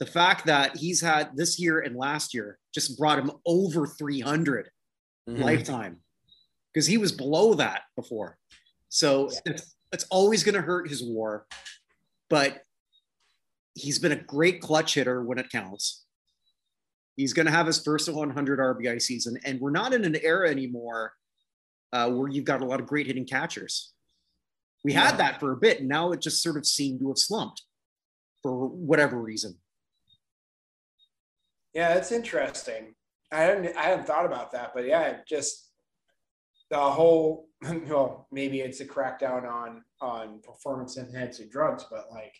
The 0.00 0.06
fact 0.06 0.46
that 0.46 0.76
he's 0.76 1.00
had 1.00 1.36
this 1.36 1.58
year 1.58 1.80
and 1.80 1.96
last 1.96 2.34
year 2.34 2.58
just 2.74 2.98
brought 2.98 3.18
him 3.18 3.30
over 3.46 3.86
300 3.86 4.70
mm-hmm. 5.28 5.42
lifetime 5.42 6.00
because 6.72 6.86
he 6.86 6.98
was 6.98 7.12
below 7.12 7.54
that 7.54 7.82
before. 7.96 8.36
So 8.88 9.30
yeah. 9.30 9.52
it's, 9.52 9.76
it's 9.92 10.04
always 10.10 10.42
going 10.42 10.56
to 10.56 10.62
hurt 10.62 10.88
his 10.88 11.02
war, 11.02 11.46
but 12.28 12.60
he's 13.74 13.98
been 13.98 14.12
a 14.12 14.16
great 14.16 14.60
clutch 14.60 14.94
hitter 14.94 15.22
when 15.22 15.38
it 15.38 15.50
counts. 15.50 16.04
He's 17.16 17.32
going 17.32 17.46
to 17.46 17.52
have 17.52 17.66
his 17.66 17.80
first 17.80 18.12
100 18.12 18.58
RBI 18.58 19.00
season, 19.00 19.38
and 19.44 19.60
we're 19.60 19.70
not 19.70 19.92
in 19.92 20.04
an 20.04 20.16
era 20.16 20.50
anymore 20.50 21.12
uh, 21.92 22.10
where 22.10 22.28
you've 22.28 22.44
got 22.44 22.60
a 22.60 22.64
lot 22.64 22.80
of 22.80 22.86
great 22.86 23.06
hitting 23.06 23.24
catchers. 23.24 23.92
We 24.82 24.92
yeah. 24.92 25.06
had 25.06 25.18
that 25.18 25.38
for 25.38 25.52
a 25.52 25.56
bit, 25.56 25.80
and 25.80 25.88
now 25.88 26.10
it 26.10 26.20
just 26.20 26.42
sort 26.42 26.56
of 26.56 26.66
seemed 26.66 27.00
to 27.00 27.08
have 27.08 27.18
slumped 27.18 27.62
for 28.42 28.66
whatever 28.66 29.16
reason. 29.20 29.56
Yeah, 31.74 31.94
it's 31.94 32.12
interesting. 32.12 32.94
I 33.32 33.40
hadn't 33.40 33.76
I 33.76 33.82
hadn't 33.82 34.06
thought 34.06 34.26
about 34.26 34.52
that, 34.52 34.72
but 34.74 34.86
yeah, 34.86 35.18
just 35.28 35.70
the 36.70 36.78
whole 36.78 37.48
well, 37.88 38.28
maybe 38.30 38.60
it's 38.60 38.80
a 38.80 38.86
crackdown 38.86 39.48
on 39.50 39.82
on 40.00 40.40
performance 40.40 40.96
enhancing 40.96 41.48
drugs, 41.48 41.84
but 41.90 42.06
like 42.10 42.34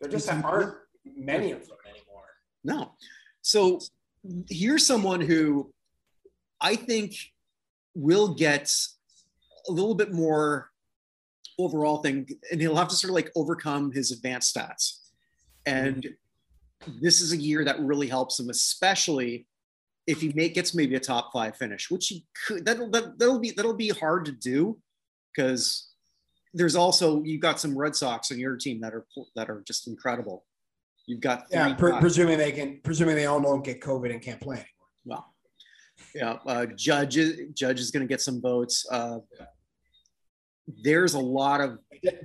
there 0.00 0.10
just 0.10 0.28
mm-hmm. 0.28 0.44
aren't 0.44 0.74
many 1.04 1.52
of 1.52 1.66
them 1.68 1.76
anymore. 1.84 2.24
No. 2.64 2.92
So 3.42 3.80
here's 4.48 4.86
someone 4.86 5.20
who 5.20 5.72
I 6.60 6.76
think 6.76 7.14
will 7.94 8.34
get 8.34 8.72
a 9.68 9.72
little 9.72 9.94
bit 9.94 10.12
more 10.12 10.70
overall 11.58 11.98
thing, 11.98 12.28
and 12.50 12.60
he'll 12.60 12.76
have 12.76 12.88
to 12.88 12.96
sort 12.96 13.10
of 13.10 13.14
like 13.14 13.30
overcome 13.36 13.92
his 13.92 14.10
advanced 14.10 14.54
stats. 14.54 14.98
And 15.66 16.06
this 17.00 17.20
is 17.20 17.32
a 17.32 17.36
year 17.36 17.64
that 17.64 17.80
really 17.80 18.08
helps 18.08 18.38
him, 18.38 18.50
especially 18.50 19.46
if 20.06 20.20
he 20.20 20.32
make, 20.34 20.54
gets 20.54 20.74
maybe 20.74 20.94
a 20.96 21.00
top 21.00 21.32
five 21.32 21.56
finish, 21.56 21.90
which 21.90 22.08
he 22.08 22.26
could. 22.46 22.64
That'll 22.64 22.90
that, 22.90 23.18
that'll 23.18 23.38
be 23.38 23.52
that'll 23.52 23.74
be 23.74 23.90
hard 23.90 24.24
to 24.26 24.32
do 24.32 24.78
because 25.34 25.90
there's 26.54 26.76
also 26.76 27.22
you've 27.22 27.40
got 27.40 27.60
some 27.60 27.76
Red 27.76 27.94
Sox 27.94 28.30
on 28.30 28.38
your 28.38 28.56
team 28.56 28.80
that 28.80 28.94
are 28.94 29.06
that 29.36 29.48
are 29.48 29.62
just 29.66 29.86
incredible. 29.86 30.44
You've 31.06 31.20
got 31.20 31.46
yeah, 31.50 31.74
pre- 31.74 31.98
presuming 31.98 32.38
they 32.38 32.52
can, 32.52 32.80
presuming 32.82 33.16
they 33.16 33.26
all 33.26 33.40
don't 33.40 33.64
get 33.64 33.80
COVID 33.80 34.12
and 34.12 34.22
can't 34.22 34.40
play 34.40 34.56
anymore. 34.56 34.68
Well, 35.04 35.34
yeah, 36.14 36.36
uh, 36.46 36.66
Judge 36.76 37.18
Judge 37.54 37.80
is 37.80 37.90
going 37.90 38.06
to 38.06 38.08
get 38.08 38.20
some 38.20 38.40
votes. 38.40 38.86
Uh, 38.90 39.18
there's 40.82 41.14
a 41.14 41.20
lot 41.20 41.60
of 41.60 41.78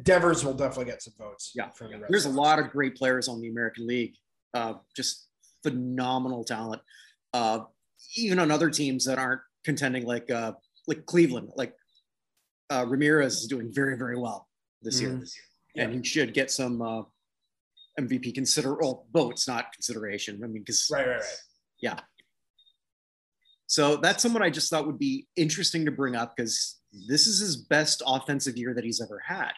Devers 0.03 0.43
will 0.43 0.53
definitely 0.53 0.85
get 0.85 1.01
some 1.01 1.13
votes. 1.17 1.51
Yeah, 1.55 1.69
the 1.79 2.05
there's 2.09 2.25
a 2.25 2.29
lot 2.29 2.59
of 2.59 2.69
great 2.69 2.95
players 2.95 3.27
on 3.27 3.41
the 3.41 3.49
American 3.49 3.87
League. 3.87 4.15
Uh, 4.53 4.75
just 4.95 5.27
phenomenal 5.63 6.43
talent. 6.43 6.81
Uh, 7.33 7.59
even 8.15 8.39
on 8.39 8.51
other 8.51 8.69
teams 8.69 9.05
that 9.05 9.17
aren't 9.17 9.41
contending, 9.63 10.05
like 10.05 10.29
uh, 10.31 10.53
like 10.87 11.05
Cleveland, 11.05 11.51
like 11.55 11.73
uh, 12.69 12.85
Ramirez 12.87 13.41
is 13.41 13.47
doing 13.47 13.71
very 13.73 13.97
very 13.97 14.17
well 14.17 14.47
this 14.81 15.01
mm-hmm. 15.01 15.17
year, 15.17 15.27
yeah. 15.75 15.83
and 15.83 15.93
he 15.93 16.03
should 16.03 16.33
get 16.33 16.51
some 16.51 16.81
uh, 16.81 17.03
MVP 17.99 18.33
consider. 18.33 18.75
Well, 18.75 19.05
votes, 19.11 19.47
not 19.47 19.73
consideration. 19.73 20.41
I 20.43 20.47
mean, 20.47 20.61
because 20.61 20.89
right, 20.91 21.07
right, 21.07 21.15
right. 21.15 21.37
Yeah. 21.81 21.99
So 23.67 23.97
that's 23.97 24.23
someone 24.23 24.41
I 24.41 24.49
just 24.49 24.69
thought 24.69 24.87
would 24.87 24.97
be 24.97 25.27
interesting 25.35 25.85
to 25.85 25.91
bring 25.91 26.15
up 26.15 26.35
because 26.35 26.79
this 27.07 27.27
is 27.27 27.39
his 27.39 27.57
best 27.57 28.01
offensive 28.05 28.57
year 28.57 28.73
that 28.73 28.85
he's 28.85 29.01
ever 29.01 29.21
had. 29.25 29.51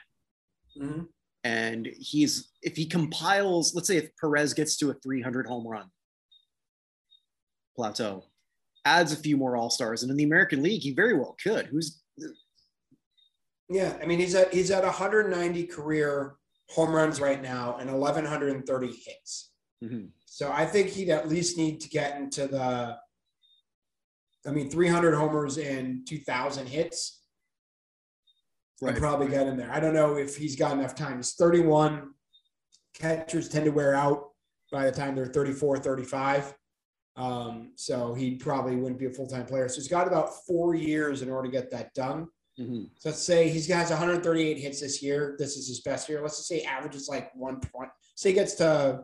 Mm-hmm. 0.81 1.03
And 1.43 1.87
he's, 1.97 2.49
if 2.61 2.75
he 2.75 2.85
compiles, 2.85 3.73
let's 3.73 3.87
say 3.87 3.97
if 3.97 4.09
Perez 4.17 4.53
gets 4.53 4.77
to 4.77 4.89
a 4.89 4.93
300 4.93 5.47
home 5.47 5.65
run 5.65 5.87
plateau, 7.75 8.25
adds 8.85 9.13
a 9.13 9.17
few 9.17 9.37
more 9.37 9.55
All 9.55 9.69
Stars, 9.69 10.03
and 10.03 10.11
in 10.11 10.17
the 10.17 10.23
American 10.23 10.61
League, 10.61 10.81
he 10.81 10.93
very 10.93 11.17
well 11.17 11.35
could. 11.41 11.67
Who's, 11.67 12.01
yeah, 13.69 13.97
I 14.01 14.05
mean, 14.05 14.19
he's 14.19 14.35
at 14.35 14.53
he's 14.53 14.71
at 14.71 14.83
190 14.83 15.65
career 15.67 16.35
home 16.69 16.91
runs 16.91 17.19
right 17.19 17.41
now 17.41 17.77
and 17.79 17.91
1,130 17.91 18.87
hits. 18.87 19.51
Mm-hmm. 19.83 20.05
So 20.25 20.51
I 20.51 20.65
think 20.65 20.89
he'd 20.89 21.09
at 21.09 21.27
least 21.27 21.57
need 21.57 21.79
to 21.81 21.89
get 21.89 22.17
into 22.17 22.47
the, 22.47 22.97
I 24.45 24.51
mean, 24.51 24.69
300 24.69 25.15
homers 25.15 25.57
and 25.57 26.07
2,000 26.07 26.67
hits. 26.67 27.18
Right. 28.81 28.91
And 28.91 29.01
probably 29.01 29.27
get 29.27 29.47
in 29.47 29.57
there. 29.57 29.71
I 29.71 29.79
don't 29.79 29.93
know 29.93 30.15
if 30.15 30.37
he's 30.37 30.55
got 30.55 30.71
enough 30.71 30.95
time. 30.95 31.17
He's 31.17 31.33
31. 31.33 32.11
Catchers 32.93 33.49
tend 33.49 33.65
to 33.65 33.71
wear 33.71 33.93
out 33.93 34.29
by 34.71 34.85
the 34.85 34.91
time 34.91 35.15
they're 35.15 35.25
34, 35.25 35.79
35. 35.79 36.53
Um, 37.15 37.73
so 37.75 38.13
he 38.13 38.35
probably 38.35 38.77
wouldn't 38.77 38.99
be 38.99 39.07
a 39.07 39.09
full 39.09 39.27
time 39.27 39.45
player. 39.45 39.67
So 39.67 39.75
he's 39.75 39.89
got 39.89 40.07
about 40.07 40.45
four 40.45 40.75
years 40.75 41.21
in 41.21 41.29
order 41.29 41.47
to 41.47 41.51
get 41.51 41.69
that 41.71 41.93
done. 41.93 42.27
Mm-hmm. 42.59 42.83
So 42.97 43.09
let's 43.09 43.21
say 43.21 43.49
he's 43.49 43.67
got 43.67 43.89
138 43.89 44.57
hits 44.57 44.81
this 44.81 45.01
year. 45.01 45.35
This 45.37 45.57
is 45.57 45.67
his 45.67 45.81
best 45.81 46.07
year. 46.07 46.21
Let's 46.21 46.37
just 46.37 46.47
say 46.47 46.59
he 46.59 46.65
averages 46.65 47.09
like 47.09 47.33
120. 47.35 47.89
Say 48.15 48.29
he 48.29 48.35
gets 48.35 48.55
to 48.55 49.03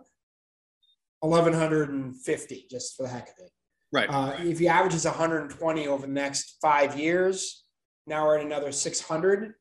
1150 1.20 2.68
just 2.70 2.96
for 2.96 3.04
the 3.04 3.10
heck 3.10 3.30
of 3.30 3.36
it. 3.40 3.52
Right. 3.92 4.10
Uh, 4.10 4.36
if 4.40 4.60
he 4.60 4.68
averages 4.68 5.06
120 5.06 5.88
over 5.88 6.06
the 6.06 6.12
next 6.12 6.58
five 6.62 7.00
years, 7.00 7.64
now 8.08 8.26
we're 8.26 8.40
at 8.40 8.46
another 8.46 8.72
600. 8.72 9.54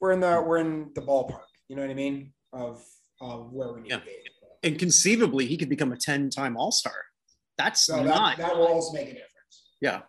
We're 0.00 0.12
in 0.12 0.20
the 0.20 0.42
we're 0.46 0.58
in 0.58 0.90
the 0.94 1.02
ballpark. 1.02 1.40
You 1.68 1.76
know 1.76 1.82
what 1.82 1.90
I 1.90 1.94
mean? 1.94 2.32
Of 2.52 2.84
of 3.20 3.52
where 3.52 3.72
we 3.72 3.82
need 3.82 3.90
yeah. 3.90 3.98
to 3.98 4.04
be. 4.04 4.12
And 4.62 4.78
conceivably, 4.78 5.46
he 5.46 5.56
could 5.56 5.68
become 5.68 5.92
a 5.92 5.96
10 5.96 6.30
time 6.30 6.56
All 6.56 6.72
Star. 6.72 6.94
That's 7.56 7.82
so 7.82 8.02
not. 8.02 8.36
That, 8.36 8.48
that 8.48 8.56
will 8.56 8.66
also 8.66 8.92
make 8.92 9.08
a 9.08 9.12
difference. 9.12 9.64
Yeah. 9.80 10.00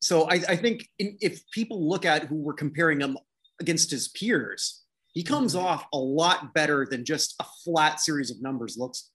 So 0.00 0.24
I, 0.24 0.34
I 0.48 0.56
think 0.56 0.88
in, 0.98 1.16
if 1.20 1.48
people 1.50 1.88
look 1.88 2.04
at 2.04 2.24
who 2.24 2.36
we're 2.36 2.54
comparing 2.54 3.00
him 3.00 3.16
against 3.60 3.90
his 3.90 4.08
peers, 4.08 4.82
he 5.12 5.22
comes 5.22 5.54
mm-hmm. 5.54 5.64
off 5.64 5.86
a 5.92 5.98
lot 5.98 6.52
better 6.54 6.86
than 6.90 7.04
just 7.04 7.34
a 7.40 7.44
flat 7.64 8.00
series 8.00 8.30
of 8.30 8.42
numbers 8.42 8.76
looks 8.76 9.10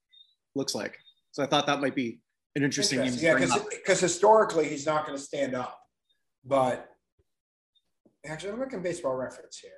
looks 0.56 0.74
like. 0.74 0.98
So 1.32 1.44
I 1.44 1.46
thought 1.46 1.68
that 1.68 1.82
might 1.82 1.96
be 1.96 2.20
an 2.56 2.64
interesting. 2.64 3.00
interesting. 3.00 3.26
Yeah, 3.28 3.64
because 3.70 4.00
historically 4.00 4.68
he's 4.68 4.86
not 4.86 5.06
going 5.06 5.18
to 5.18 5.24
stand 5.24 5.56
up, 5.56 5.78
but 6.46 6.90
actually 8.26 8.52
I'm 8.52 8.60
looking 8.60 8.82
baseball 8.82 9.16
reference 9.16 9.58
here. 9.58 9.72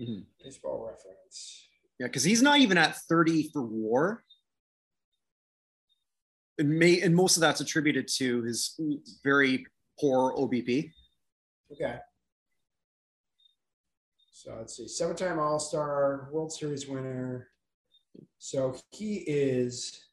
Mm-hmm. 0.00 0.22
Baseball 0.42 0.86
reference. 0.86 1.68
Yeah, 1.98 2.06
because 2.06 2.24
he's 2.24 2.42
not 2.42 2.58
even 2.58 2.78
at 2.78 2.96
30 3.08 3.50
for 3.52 3.62
WAR. 3.62 4.24
And, 6.58 6.70
may, 6.70 7.00
and 7.00 7.14
most 7.14 7.36
of 7.36 7.40
that's 7.40 7.60
attributed 7.60 8.08
to 8.16 8.42
his 8.42 8.78
very 9.24 9.66
poor 10.00 10.32
OBP. 10.36 10.90
Okay. 11.72 11.96
So 14.32 14.54
let's 14.58 14.76
see, 14.76 14.86
seven-time 14.86 15.38
All-Star, 15.38 16.28
World 16.30 16.52
Series 16.52 16.86
winner. 16.86 17.48
So 18.38 18.76
he 18.90 19.16
is. 19.26 20.04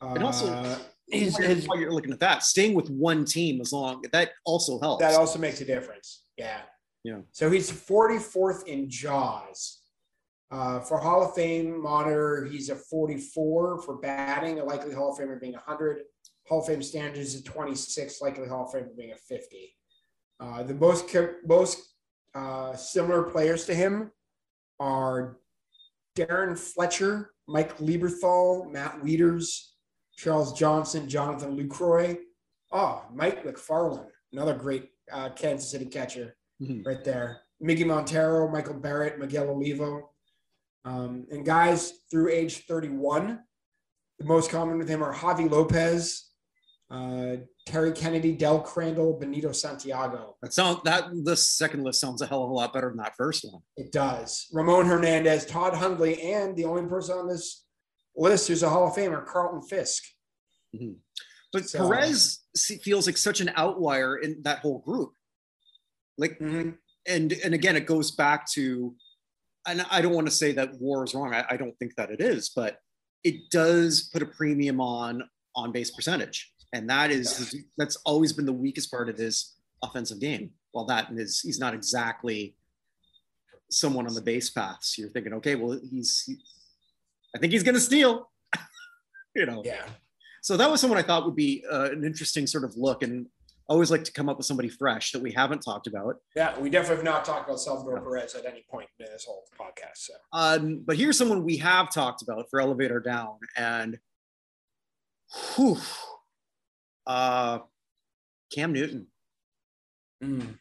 And 0.00 0.24
also, 0.24 0.52
uh, 0.52 0.78
his, 1.08 1.36
his, 1.36 1.66
while 1.66 1.78
you're 1.78 1.92
looking 1.92 2.12
at 2.12 2.20
that, 2.20 2.42
staying 2.42 2.74
with 2.74 2.90
one 2.90 3.24
team 3.24 3.60
as 3.60 3.72
long 3.72 4.02
that 4.12 4.32
also 4.44 4.80
helps. 4.80 5.02
That 5.02 5.14
also 5.14 5.38
makes 5.38 5.60
a 5.60 5.64
difference. 5.64 6.19
Yeah. 6.40 6.60
Yeah. 7.04 7.18
So 7.32 7.50
he's 7.50 7.70
44th 7.70 8.66
in 8.66 8.88
JAWS. 8.88 9.82
Uh, 10.50 10.80
for 10.80 10.98
Hall 10.98 11.22
of 11.22 11.34
Fame 11.34 11.80
monitor, 11.80 12.48
he's 12.50 12.70
a 12.70 12.74
44 12.74 13.82
for 13.82 13.96
batting, 13.98 14.58
a 14.58 14.64
likely 14.64 14.94
Hall 14.94 15.12
of 15.12 15.18
Famer 15.18 15.38
being 15.38 15.52
100. 15.52 15.98
Hall 16.48 16.60
of 16.60 16.66
Fame 16.66 16.82
standards 16.82 17.34
is 17.34 17.42
26, 17.42 18.22
likely 18.22 18.48
Hall 18.48 18.64
of 18.64 18.72
Famer 18.72 18.96
being 18.96 19.12
a 19.12 19.16
50. 19.16 19.76
Uh, 20.40 20.62
the 20.62 20.74
most 20.74 21.14
most 21.46 21.94
uh, 22.34 22.74
similar 22.74 23.22
players 23.22 23.66
to 23.66 23.74
him 23.74 24.10
are 24.80 25.36
Darrin 26.16 26.56
Fletcher, 26.56 27.32
Mike 27.46 27.76
Lieberthal, 27.78 28.72
Matt 28.72 28.98
Wieters, 29.02 29.72
Charles 30.16 30.58
Johnson, 30.58 31.06
Jonathan 31.08 31.56
Lucroy. 31.56 32.18
Oh, 32.72 33.04
Mike 33.12 33.44
Macfarlane, 33.44 34.10
another 34.32 34.54
great 34.54 34.88
uh, 35.12 35.30
Kansas 35.30 35.70
City 35.70 35.86
catcher 35.86 36.36
mm-hmm. 36.62 36.82
right 36.86 37.04
there. 37.04 37.42
Miggy 37.62 37.86
Montero, 37.86 38.48
Michael 38.48 38.74
Barrett, 38.74 39.18
Miguel 39.18 39.50
Olivo. 39.50 40.10
Um, 40.84 41.26
and 41.30 41.44
guys 41.44 41.92
through 42.10 42.30
age 42.30 42.64
31, 42.66 43.40
the 44.18 44.24
most 44.24 44.50
common 44.50 44.78
with 44.78 44.88
him 44.88 45.02
are 45.02 45.14
Javy 45.14 45.50
Lopez, 45.50 46.30
uh, 46.90 47.36
Terry 47.66 47.92
Kennedy, 47.92 48.32
Del 48.32 48.60
Crandall, 48.60 49.18
Benito 49.18 49.52
Santiago. 49.52 50.36
That 50.42 50.52
sounds 50.52 50.80
that 50.84 51.04
the 51.22 51.36
second 51.36 51.84
list 51.84 52.00
sounds 52.00 52.22
a 52.22 52.26
hell 52.26 52.44
of 52.44 52.50
a 52.50 52.52
lot 52.52 52.72
better 52.72 52.88
than 52.88 52.96
that 52.98 53.16
first 53.16 53.44
one. 53.44 53.62
It 53.76 53.92
does. 53.92 54.48
Ramon 54.52 54.86
Hernandez, 54.86 55.46
Todd 55.46 55.74
Hundley, 55.74 56.20
and 56.20 56.56
the 56.56 56.64
only 56.64 56.88
person 56.88 57.18
on 57.18 57.28
this 57.28 57.64
list 58.16 58.48
who's 58.48 58.62
a 58.62 58.68
Hall 58.68 58.88
of 58.88 58.94
Famer, 58.94 59.24
Carlton 59.24 59.62
Fisk. 59.62 60.02
Mm-hmm. 60.74 60.94
But 61.52 61.68
so, 61.68 61.78
Perez 61.78 62.40
feels 62.82 63.06
like 63.06 63.16
such 63.16 63.40
an 63.40 63.50
outlier 63.56 64.16
in 64.16 64.42
that 64.42 64.60
whole 64.60 64.78
group. 64.78 65.12
Like, 66.16 66.38
mm-hmm. 66.38 66.70
and 67.06 67.32
and 67.32 67.54
again, 67.54 67.76
it 67.76 67.86
goes 67.86 68.10
back 68.10 68.48
to, 68.52 68.94
and 69.66 69.84
I 69.90 70.00
don't 70.00 70.12
want 70.12 70.26
to 70.26 70.32
say 70.32 70.52
that 70.52 70.74
WAR 70.78 71.04
is 71.04 71.14
wrong. 71.14 71.34
I, 71.34 71.44
I 71.50 71.56
don't 71.56 71.76
think 71.78 71.96
that 71.96 72.10
it 72.10 72.20
is, 72.20 72.50
but 72.54 72.78
it 73.24 73.50
does 73.50 74.10
put 74.12 74.22
a 74.22 74.26
premium 74.26 74.80
on 74.80 75.28
on 75.56 75.72
base 75.72 75.90
percentage, 75.90 76.52
and 76.72 76.88
that 76.88 77.10
is 77.10 77.36
his, 77.36 77.56
that's 77.76 77.96
always 78.04 78.32
been 78.32 78.46
the 78.46 78.52
weakest 78.52 78.90
part 78.90 79.08
of 79.08 79.18
his 79.18 79.56
offensive 79.82 80.20
game. 80.20 80.50
While 80.72 80.84
that 80.86 81.08
is 81.10 81.40
he's 81.40 81.58
not 81.58 81.74
exactly 81.74 82.54
someone 83.70 84.06
on 84.06 84.14
the 84.14 84.22
base 84.22 84.50
paths. 84.50 84.98
You're 84.98 85.10
thinking, 85.10 85.32
okay, 85.34 85.54
well, 85.54 85.78
he's, 85.90 86.22
he, 86.26 86.36
I 87.34 87.38
think 87.38 87.52
he's 87.52 87.62
going 87.62 87.74
to 87.74 87.80
steal. 87.80 88.30
you 89.34 89.46
know. 89.46 89.62
Yeah. 89.64 89.84
So 90.42 90.56
that 90.56 90.70
was 90.70 90.80
someone 90.80 90.98
I 90.98 91.02
thought 91.02 91.24
would 91.24 91.36
be 91.36 91.64
uh, 91.70 91.90
an 91.90 92.04
interesting 92.04 92.46
sort 92.46 92.64
of 92.64 92.76
look, 92.76 93.02
and 93.02 93.26
always 93.68 93.90
like 93.90 94.04
to 94.04 94.12
come 94.12 94.28
up 94.28 94.36
with 94.36 94.46
somebody 94.46 94.68
fresh 94.68 95.12
that 95.12 95.22
we 95.22 95.30
haven't 95.30 95.60
talked 95.60 95.86
about. 95.86 96.16
Yeah, 96.34 96.58
we 96.58 96.70
definitely 96.70 96.96
have 96.96 97.04
not 97.04 97.24
talked 97.24 97.48
about 97.48 97.60
Salvador. 97.60 98.00
Perez 98.00 98.34
at 98.34 98.44
any 98.44 98.64
point 98.68 98.88
in 98.98 99.06
this 99.06 99.26
whole 99.26 99.44
podcast. 99.58 99.96
So, 99.96 100.14
um, 100.32 100.82
but 100.84 100.96
here's 100.96 101.16
someone 101.16 101.44
we 101.44 101.58
have 101.58 101.90
talked 101.90 102.22
about 102.22 102.46
for 102.50 102.60
Elevator 102.60 103.00
Down, 103.00 103.38
and 103.56 103.98
whew, 105.54 105.78
uh, 107.06 107.60
Cam 108.52 108.72
Newton. 108.72 109.06
Mm. 110.22 110.58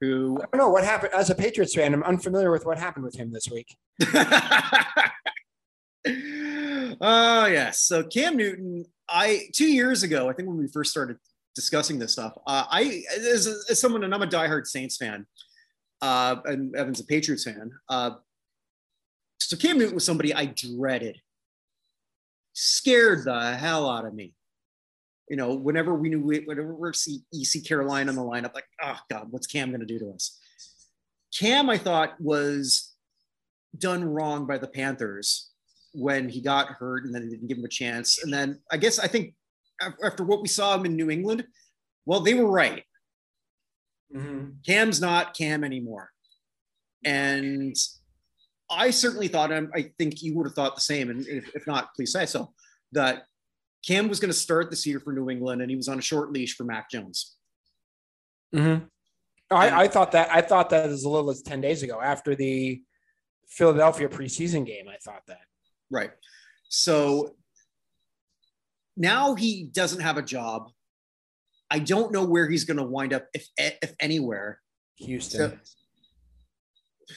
Who 0.00 0.40
I 0.42 0.56
don't 0.56 0.66
know 0.66 0.70
what 0.70 0.84
happened 0.84 1.14
as 1.14 1.30
a 1.30 1.34
Patriots 1.34 1.74
fan. 1.74 1.94
I'm 1.94 2.02
unfamiliar 2.02 2.50
with 2.50 2.66
what 2.66 2.78
happened 2.78 3.04
with 3.04 3.16
him 3.16 3.32
this 3.32 3.48
week. 3.48 3.76
Oh 7.00 7.46
yes. 7.46 7.80
So 7.80 8.02
Cam 8.04 8.36
Newton, 8.36 8.84
I 9.08 9.48
two 9.52 9.66
years 9.66 10.02
ago, 10.02 10.28
I 10.28 10.32
think 10.32 10.48
when 10.48 10.58
we 10.58 10.68
first 10.68 10.90
started 10.90 11.16
discussing 11.54 11.98
this 11.98 12.12
stuff, 12.12 12.36
uh, 12.46 12.64
I 12.70 13.02
as, 13.16 13.46
as, 13.70 13.80
someone, 13.80 14.04
and 14.04 14.14
I'm 14.14 14.22
a 14.22 14.26
diehard 14.26 14.66
Saints 14.66 14.96
fan, 14.96 15.26
uh, 16.02 16.36
and 16.44 16.74
Evan's 16.74 17.00
a 17.00 17.04
Patriots 17.04 17.44
fan. 17.44 17.72
Uh, 17.88 18.12
so 19.38 19.56
Cam 19.56 19.78
Newton 19.78 19.94
was 19.94 20.04
somebody 20.04 20.34
I 20.34 20.46
dreaded, 20.46 21.20
scared 22.52 23.24
the 23.24 23.56
hell 23.56 23.88
out 23.88 24.06
of 24.06 24.14
me. 24.14 24.34
You 25.28 25.36
know, 25.36 25.54
whenever 25.54 25.94
we 25.94 26.10
knew, 26.10 26.20
we, 26.20 26.40
whenever 26.40 26.74
we 26.74 26.92
see 26.92 27.22
EC 27.32 27.64
Carolina 27.64 28.10
in 28.10 28.16
the 28.16 28.22
lineup, 28.22 28.54
like, 28.54 28.66
oh 28.82 28.98
God, 29.10 29.28
what's 29.30 29.46
Cam 29.46 29.70
going 29.70 29.80
to 29.80 29.86
do 29.86 29.98
to 29.98 30.10
us? 30.10 30.38
Cam, 31.38 31.70
I 31.70 31.78
thought 31.78 32.20
was 32.20 32.92
done 33.76 34.04
wrong 34.04 34.46
by 34.46 34.58
the 34.58 34.68
Panthers 34.68 35.50
when 35.94 36.28
he 36.28 36.40
got 36.40 36.68
hurt 36.68 37.04
and 37.04 37.14
then 37.14 37.22
they 37.22 37.30
didn't 37.30 37.48
give 37.48 37.58
him 37.58 37.64
a 37.64 37.68
chance. 37.68 38.22
And 38.22 38.32
then 38.32 38.60
I 38.70 38.76
guess 38.76 38.98
I 38.98 39.06
think 39.06 39.34
after 40.04 40.24
what 40.24 40.42
we 40.42 40.48
saw 40.48 40.74
him 40.74 40.84
in 40.84 40.96
New 40.96 41.10
England, 41.10 41.44
well, 42.04 42.20
they 42.20 42.34
were 42.34 42.50
right. 42.50 42.84
Mm-hmm. 44.14 44.50
Cam's 44.66 45.00
not 45.00 45.36
Cam 45.36 45.64
anymore. 45.64 46.10
And 47.04 47.76
I 48.70 48.90
certainly 48.90 49.28
thought, 49.28 49.52
and 49.52 49.70
I 49.74 49.92
think 49.98 50.22
you 50.22 50.34
would 50.34 50.46
have 50.46 50.54
thought 50.54 50.74
the 50.74 50.80
same, 50.80 51.10
and 51.10 51.26
if, 51.26 51.54
if 51.54 51.66
not, 51.66 51.94
please 51.94 52.12
say 52.12 52.26
so, 52.26 52.52
that 52.92 53.24
Cam 53.86 54.08
was 54.08 54.20
going 54.20 54.30
to 54.30 54.38
start 54.38 54.70
this 54.70 54.86
year 54.86 55.00
for 55.00 55.12
New 55.12 55.30
England 55.30 55.62
and 55.62 55.70
he 55.70 55.76
was 55.76 55.88
on 55.88 55.98
a 55.98 56.02
short 56.02 56.32
leash 56.32 56.56
for 56.56 56.64
Mac 56.64 56.90
Jones. 56.90 57.36
Mm-hmm. 58.54 58.84
I, 59.50 59.84
I 59.84 59.88
thought 59.88 60.12
that 60.12 60.30
I 60.30 60.40
thought 60.40 60.70
that 60.70 60.88
as 60.88 61.04
little 61.04 61.30
as 61.30 61.42
10 61.42 61.60
days 61.60 61.82
ago 61.82 62.00
after 62.00 62.34
the 62.34 62.82
Philadelphia 63.48 64.08
preseason 64.08 64.66
game. 64.66 64.86
I 64.88 64.96
thought 64.96 65.22
that. 65.26 65.42
Right. 65.90 66.10
So 66.68 67.36
now 68.96 69.34
he 69.34 69.64
doesn't 69.64 70.00
have 70.00 70.16
a 70.16 70.22
job. 70.22 70.70
I 71.70 71.78
don't 71.78 72.12
know 72.12 72.24
where 72.24 72.48
he's 72.48 72.64
going 72.64 72.76
to 72.76 72.84
wind 72.84 73.12
up, 73.12 73.26
if 73.34 73.48
if 73.56 73.94
anywhere. 73.98 74.60
Houston. 74.96 75.38
So, 75.40 77.16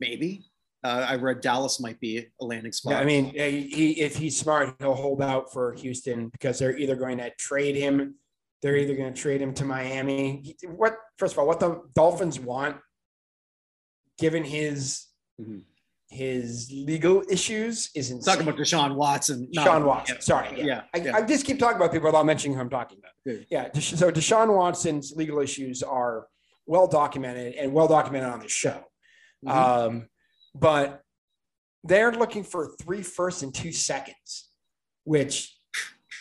maybe. 0.00 0.44
Uh, 0.82 1.04
I 1.10 1.16
read 1.16 1.42
Dallas 1.42 1.78
might 1.78 2.00
be 2.00 2.26
a 2.40 2.44
landing 2.44 2.72
spot. 2.72 2.92
Yeah, 2.94 3.00
I 3.00 3.04
mean, 3.04 3.26
he, 3.34 4.00
if 4.00 4.16
he's 4.16 4.38
smart, 4.38 4.76
he'll 4.78 4.94
hold 4.94 5.20
out 5.20 5.52
for 5.52 5.74
Houston 5.74 6.30
because 6.30 6.58
they're 6.58 6.76
either 6.76 6.96
going 6.96 7.18
to 7.18 7.30
trade 7.38 7.76
him, 7.76 8.14
they're 8.62 8.78
either 8.78 8.96
going 8.96 9.12
to 9.12 9.20
trade 9.20 9.42
him 9.42 9.52
to 9.54 9.64
Miami. 9.66 10.56
What 10.64 10.96
first 11.18 11.34
of 11.34 11.38
all, 11.38 11.46
what 11.46 11.60
the 11.60 11.82
Dolphins 11.94 12.40
want 12.40 12.78
given 14.18 14.42
his 14.42 15.06
Mhm. 15.38 15.64
His 16.10 16.70
legal 16.72 17.22
issues, 17.30 17.90
is 17.94 18.10
insane. 18.10 18.34
Talking 18.34 18.48
about 18.48 18.60
Deshaun 18.60 18.96
Watson. 18.96 19.48
Deshaun 19.54 19.84
Watson. 19.84 20.16
Yeah. 20.16 20.20
Sorry. 20.20 20.48
Yeah. 20.58 20.64
Yeah. 20.64 20.82
I, 20.92 20.98
yeah. 20.98 21.16
I 21.16 21.22
just 21.22 21.46
keep 21.46 21.58
talking 21.58 21.76
about 21.76 21.92
people 21.92 22.06
without 22.08 22.26
mentioning 22.26 22.56
who 22.56 22.60
I'm 22.60 22.68
talking 22.68 22.98
about. 22.98 23.12
Good. 23.24 23.46
Yeah. 23.48 23.68
So 23.78 24.10
Deshaun 24.10 24.54
Watson's 24.54 25.12
legal 25.16 25.40
issues 25.40 25.82
are 25.84 26.26
well 26.66 26.88
documented 26.88 27.54
and 27.54 27.72
well 27.72 27.86
documented 27.86 28.28
on 28.28 28.40
the 28.40 28.48
show. 28.48 28.82
Mhm. 29.46 29.50
Um, 29.50 30.08
but 30.54 31.00
they're 31.84 32.12
looking 32.12 32.42
for 32.42 32.72
three 32.82 33.02
firsts 33.02 33.42
and 33.42 33.54
two 33.54 33.72
seconds, 33.72 34.50
which 35.04 35.56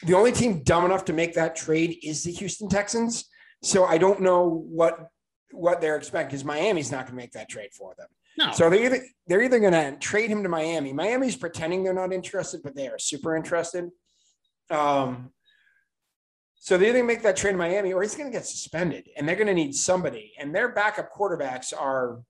the 0.03 0.13
only 0.13 0.31
team 0.31 0.63
dumb 0.63 0.85
enough 0.85 1.03
to 1.05 1.13
make 1.13 1.33
that 1.33 1.55
trade 1.55 1.97
is 2.03 2.23
the 2.23 2.31
Houston 2.31 2.69
Texans. 2.69 3.25
So 3.63 3.85
I 3.85 3.97
don't 3.97 4.21
know 4.21 4.47
what 4.69 5.07
what 5.51 5.81
they're 5.81 5.95
expecting 5.95 6.27
because 6.29 6.45
Miami's 6.45 6.91
not 6.91 7.05
going 7.07 7.13
to 7.13 7.15
make 7.15 7.31
that 7.31 7.49
trade 7.49 7.73
for 7.73 7.95
them. 7.97 8.07
No. 8.39 8.51
So 8.53 8.69
they're 8.69 8.85
either 8.85 9.05
they're 9.27 9.43
either 9.43 9.59
going 9.59 9.73
to 9.73 9.97
trade 9.99 10.29
him 10.29 10.43
to 10.43 10.49
Miami. 10.49 10.93
Miami's 10.93 11.35
pretending 11.35 11.83
they're 11.83 11.93
not 11.93 12.13
interested, 12.13 12.61
but 12.63 12.73
they 12.73 12.87
are 12.87 12.97
super 12.97 13.35
interested. 13.35 13.89
Um, 14.71 15.31
so 16.55 16.77
they 16.77 16.89
either 16.89 17.03
make 17.03 17.21
that 17.23 17.35
trade 17.35 17.51
to 17.51 17.57
Miami 17.57 17.91
or 17.91 18.01
he's 18.01 18.15
going 18.15 18.31
to 18.31 18.37
get 18.37 18.45
suspended, 18.45 19.09
and 19.17 19.27
they're 19.27 19.35
going 19.35 19.47
to 19.47 19.53
need 19.53 19.75
somebody. 19.75 20.31
And 20.39 20.55
their 20.55 20.69
backup 20.69 21.13
quarterbacks 21.13 21.73
are, 21.77 22.21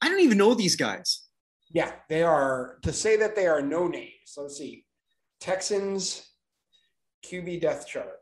I 0.00 0.08
don't 0.08 0.20
even 0.20 0.38
know 0.38 0.54
these 0.54 0.76
guys. 0.76 1.22
yeah, 1.70 1.92
they 2.08 2.22
are. 2.22 2.78
To 2.82 2.92
say 2.92 3.16
that 3.16 3.34
they 3.34 3.48
are 3.48 3.60
no 3.60 3.88
names. 3.88 4.34
Let's 4.36 4.56
see, 4.56 4.84
Texans 5.40 6.30
QB 7.24 7.60
death 7.60 7.88
chart. 7.88 8.18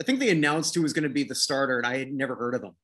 I 0.00 0.04
think 0.04 0.18
they 0.18 0.30
announced 0.30 0.74
who 0.74 0.82
was 0.82 0.92
going 0.92 1.04
to 1.04 1.08
be 1.08 1.22
the 1.22 1.36
starter, 1.36 1.78
and 1.78 1.86
I 1.86 1.98
had 1.98 2.12
never 2.12 2.34
heard 2.34 2.56
of 2.56 2.64
him. 2.64 2.74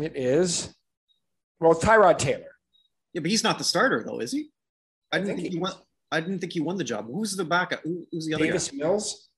It 0.00 0.16
is 0.16 0.74
well, 1.60 1.74
Tyrod 1.74 2.18
Taylor. 2.18 2.56
Yeah, 3.12 3.20
but 3.20 3.30
he's 3.30 3.44
not 3.44 3.58
the 3.58 3.64
starter 3.64 4.02
though, 4.04 4.18
is 4.18 4.32
he? 4.32 4.50
I 5.12 5.18
didn't 5.18 5.36
think 5.36 5.40
think, 5.40 5.52
he 5.54 5.58
won. 5.58 5.72
I 6.10 6.20
didn't 6.20 6.40
think 6.40 6.52
he 6.52 6.60
won 6.60 6.76
the 6.76 6.84
job. 6.84 7.06
Who's 7.06 7.36
the 7.36 7.44
backup? 7.44 7.80
Who, 7.84 8.06
who's 8.10 8.26
the 8.26 8.34
other 8.34 8.44
Davis 8.44 8.72
Mills. 8.72 9.28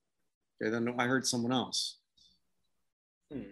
Okay, 0.61 0.71
then 0.71 0.93
I 0.97 1.05
heard 1.05 1.25
someone 1.25 1.51
else. 1.51 1.99
Hmm. 3.31 3.51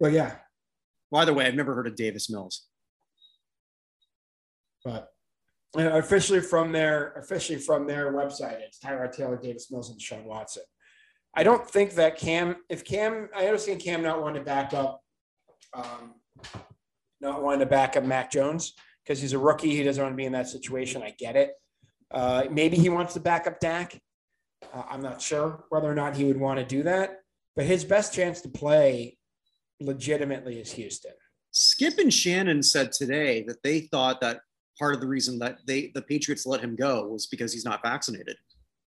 Well, 0.00 0.12
yeah, 0.12 0.36
By 1.10 1.24
the 1.24 1.32
way, 1.32 1.46
I've 1.46 1.54
never 1.54 1.74
heard 1.74 1.86
of 1.86 1.96
Davis 1.96 2.28
Mills. 2.28 2.66
But 4.84 5.08
officially 5.74 6.40
from 6.40 6.72
their 6.72 7.12
officially 7.12 7.58
from 7.58 7.86
their 7.86 8.12
website, 8.12 8.60
it's 8.60 8.78
Tyrod 8.78 9.12
Taylor, 9.12 9.36
Davis 9.36 9.70
Mills, 9.70 9.90
and 9.90 10.00
Sean 10.00 10.24
Watson. 10.24 10.62
I 11.36 11.42
don't 11.42 11.68
think 11.68 11.94
that 11.94 12.16
Cam, 12.16 12.56
if 12.70 12.82
Cam, 12.82 13.28
I 13.36 13.46
understand 13.46 13.80
Cam 13.80 14.02
not 14.02 14.22
wanting 14.22 14.42
to 14.42 14.44
back 14.44 14.72
up, 14.72 15.02
um, 15.74 16.14
not 17.20 17.42
wanting 17.42 17.60
to 17.60 17.66
back 17.66 17.96
up 17.96 18.04
Mac 18.04 18.30
Jones 18.30 18.72
because 19.04 19.20
he's 19.20 19.34
a 19.34 19.38
rookie. 19.38 19.76
He 19.76 19.82
doesn't 19.82 20.02
want 20.02 20.14
to 20.14 20.16
be 20.16 20.24
in 20.24 20.32
that 20.32 20.48
situation. 20.48 21.02
I 21.02 21.14
get 21.18 21.36
it. 21.36 21.52
Uh, 22.10 22.44
maybe 22.50 22.78
he 22.78 22.88
wants 22.88 23.12
to 23.14 23.20
back 23.20 23.46
up 23.46 23.60
Dak. 23.60 24.00
Uh, 24.72 24.82
I'm 24.88 25.02
not 25.02 25.20
sure 25.20 25.64
whether 25.68 25.90
or 25.90 25.94
not 25.94 26.16
he 26.16 26.24
would 26.24 26.40
want 26.40 26.58
to 26.58 26.64
do 26.64 26.82
that, 26.84 27.20
but 27.54 27.66
his 27.66 27.84
best 27.84 28.14
chance 28.14 28.40
to 28.40 28.48
play 28.48 29.18
legitimately 29.80 30.58
is 30.58 30.72
Houston. 30.72 31.12
Skip 31.50 31.98
and 31.98 32.12
Shannon 32.12 32.62
said 32.62 32.92
today 32.92 33.42
that 33.42 33.62
they 33.62 33.80
thought 33.80 34.22
that 34.22 34.40
part 34.78 34.94
of 34.94 35.02
the 35.02 35.06
reason 35.06 35.38
that 35.40 35.58
they 35.66 35.90
the 35.94 36.02
Patriots 36.02 36.46
let 36.46 36.60
him 36.60 36.76
go 36.76 37.06
was 37.08 37.26
because 37.26 37.52
he's 37.52 37.64
not 37.64 37.82
vaccinated. 37.82 38.36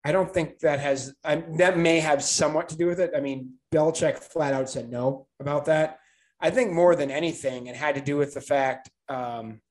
I 0.05 0.11
don't 0.11 0.31
think 0.31 0.59
that 0.59 0.79
has 0.79 1.15
I, 1.23 1.37
that 1.57 1.79
may 1.79 1.99
have 1.99 2.23
somewhat 2.23 2.69
to 2.69 2.77
do 2.77 2.85
with 2.85 2.99
it. 2.99 3.11
I 3.17 3.21
mean, 3.21 3.53
Belichick 3.73 4.19
flat 4.19 4.53
out 4.53 4.69
said 4.69 4.91
no 4.91 5.25
about 5.39 5.65
that. 5.65 5.97
I 6.39 6.51
think 6.51 6.71
more 6.71 6.95
than 6.95 7.09
anything, 7.09 7.65
it 7.65 7.75
had 7.75 7.95
to 7.95 8.01
do 8.01 8.15
with 8.15 8.35
the 8.35 8.41
fact. 8.41 8.91
Um, 9.09 9.61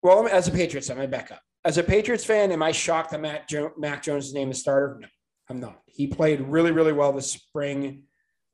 well, 0.00 0.28
as 0.28 0.46
a 0.46 0.52
Patriots 0.52 0.86
fan, 0.86 1.00
I 1.00 1.06
back 1.06 1.32
up. 1.32 1.42
As 1.64 1.76
a 1.76 1.82
Patriots 1.82 2.24
fan, 2.24 2.52
am 2.52 2.62
I 2.62 2.70
shocked 2.70 3.10
that 3.10 3.20
Matt 3.20 3.48
jo- 3.48 3.72
Mac 3.76 4.04
Jones 4.04 4.32
name 4.32 4.32
is 4.32 4.34
named 4.34 4.52
the 4.52 4.56
starter? 4.56 4.98
No, 5.00 5.08
I'm 5.50 5.58
not. 5.58 5.80
He 5.86 6.06
played 6.06 6.40
really, 6.40 6.70
really 6.70 6.92
well 6.92 7.12
this 7.12 7.32
spring 7.32 8.04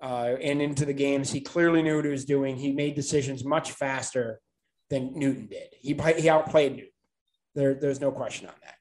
uh, 0.03 0.37
and 0.41 0.63
into 0.63 0.87
the 0.87 0.95
games. 0.95 1.31
He 1.31 1.43
clearly 1.43 1.83
knew 1.83 1.97
what 1.97 2.07
he 2.07 2.11
was 2.11 2.25
doing. 2.25 2.57
He 2.57 2.73
made 2.73 2.95
decisions 2.95 3.45
much 3.45 3.73
faster 3.73 4.41
than 4.89 5.13
Newton 5.19 5.49
did. 5.49 5.69
He 5.73 5.95
he 6.17 6.31
outplayed 6.31 6.73
Newton. 6.73 6.93
There, 7.55 7.75
there's 7.75 8.01
no 8.01 8.11
question 8.11 8.47
on 8.47 8.55
that. 8.63 8.78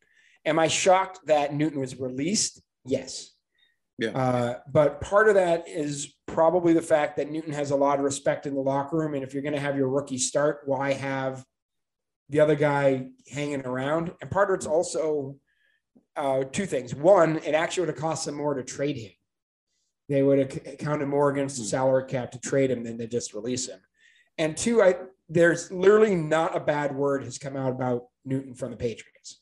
Am 0.48 0.58
I 0.58 0.68
shocked 0.68 1.20
that 1.28 1.54
Newton 1.54 1.80
was 1.80 2.00
released? 2.00 2.62
Yes. 2.86 3.34
Yeah. 4.00 4.10
Uh, 4.12 4.60
but 4.72 5.02
part 5.02 5.28
of 5.28 5.36
that 5.36 5.68
is 5.68 6.16
probably 6.26 6.74
the 6.74 6.82
fact 6.82 7.18
that 7.18 7.30
Newton 7.30 7.52
has 7.52 7.72
a 7.72 7.76
lot 7.76 8.00
of 8.00 8.06
respect 8.06 8.46
in 8.46 8.56
the 8.56 8.62
locker 8.62 8.98
room. 8.98 9.14
And 9.14 9.24
if 9.24 9.34
you're 9.34 9.44
going 9.44 9.56
to 9.56 9.60
have 9.60 9.76
your 9.78 9.90
rookie 9.90 10.18
start, 10.18 10.62
why 10.66 10.94
have 10.94 11.44
the 12.30 12.40
other 12.40 12.56
guy 12.56 13.08
hanging 13.32 13.66
around? 13.66 14.14
And 14.22 14.32
part 14.32 14.50
of 14.50 14.56
it's 14.56 14.66
also 14.66 15.36
uh, 16.16 16.44
two 16.46 16.66
things. 16.66 16.96
One, 16.96 17.38
it 17.44 17.54
actually 17.54 17.82
would 17.82 17.96
have 17.96 18.02
cost 18.02 18.26
them 18.26 18.36
more 18.36 18.54
to 18.54 18.64
trade 18.64 18.98
him. 18.98 19.12
They 20.10 20.24
would 20.24 20.40
have 20.40 20.78
counted 20.78 21.08
more 21.08 21.30
against 21.30 21.58
the 21.58 21.64
Hmm. 21.64 21.70
salary 21.70 22.06
cap 22.08 22.32
to 22.32 22.40
trade 22.40 22.72
him 22.72 22.84
than 22.84 22.98
to 23.00 23.08
just 23.08 23.34
release 23.34 23.68
him. 23.68 23.80
And 24.38 24.56
two, 24.56 24.82
I 24.82 24.96
there's 25.30 25.70
literally 25.72 26.16
not 26.16 26.56
a 26.56 26.60
bad 26.62 26.96
word 26.96 27.26
has 27.26 27.38
come 27.38 27.58
out 27.58 27.72
about 27.72 28.06
Newton 28.24 28.54
from 28.54 28.72
the 28.72 28.78
Patriots. 28.78 29.42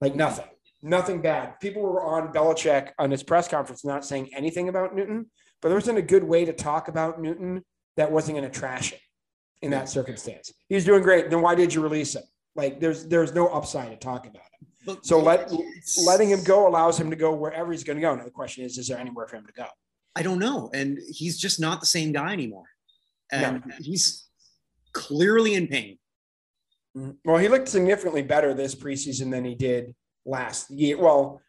Like 0.00 0.14
nothing, 0.14 0.46
nothing 0.82 1.20
bad. 1.20 1.60
People 1.60 1.82
were 1.82 2.02
on 2.02 2.32
Belichick 2.32 2.90
on 2.98 3.10
his 3.10 3.22
press 3.22 3.48
conference 3.48 3.84
not 3.84 4.04
saying 4.04 4.30
anything 4.34 4.68
about 4.68 4.94
Newton, 4.94 5.26
but 5.60 5.68
there 5.68 5.76
wasn't 5.76 5.98
a 5.98 6.02
good 6.02 6.24
way 6.24 6.44
to 6.44 6.52
talk 6.52 6.88
about 6.88 7.20
Newton 7.20 7.62
that 7.96 8.10
wasn't 8.10 8.38
going 8.38 8.50
to 8.50 8.58
trash 8.58 8.92
him 8.92 9.00
in 9.62 9.70
that 9.72 9.88
circumstance. 9.88 10.52
He 10.68 10.74
was 10.74 10.84
doing 10.84 11.02
great. 11.02 11.30
Then 11.30 11.42
why 11.42 11.54
did 11.54 11.74
you 11.74 11.82
release 11.82 12.14
him? 12.14 12.22
Like 12.56 12.80
there's 12.80 13.06
there's 13.06 13.34
no 13.34 13.48
upside 13.48 13.90
to 13.90 13.96
talk 13.96 14.26
about 14.26 14.42
him. 14.42 14.68
But 14.86 15.04
So 15.04 15.20
let 15.20 15.52
letting 16.04 16.30
him 16.30 16.42
go 16.42 16.66
allows 16.66 16.98
him 16.98 17.10
to 17.10 17.16
go 17.16 17.34
wherever 17.34 17.70
he's 17.70 17.84
going 17.84 17.96
to 17.96 18.00
go. 18.00 18.14
Now 18.14 18.24
the 18.24 18.30
question 18.30 18.64
is, 18.64 18.78
is 18.78 18.88
there 18.88 18.98
anywhere 18.98 19.28
for 19.28 19.36
him 19.36 19.46
to 19.46 19.52
go? 19.52 19.66
I 20.16 20.22
don't 20.22 20.38
know, 20.40 20.70
and 20.74 20.98
he's 21.08 21.38
just 21.38 21.60
not 21.60 21.80
the 21.80 21.86
same 21.86 22.10
guy 22.10 22.32
anymore, 22.32 22.64
and 23.30 23.62
he's 23.78 24.26
clearly 24.92 25.54
in 25.54 25.68
pain. 25.68 25.98
Well, 26.94 27.38
he 27.38 27.48
looked 27.48 27.68
significantly 27.68 28.22
better 28.22 28.52
this 28.54 28.74
preseason 28.74 29.30
than 29.30 29.44
he 29.44 29.54
did 29.54 29.94
last 30.24 30.70
year. 30.70 30.98
Well, 30.98 31.40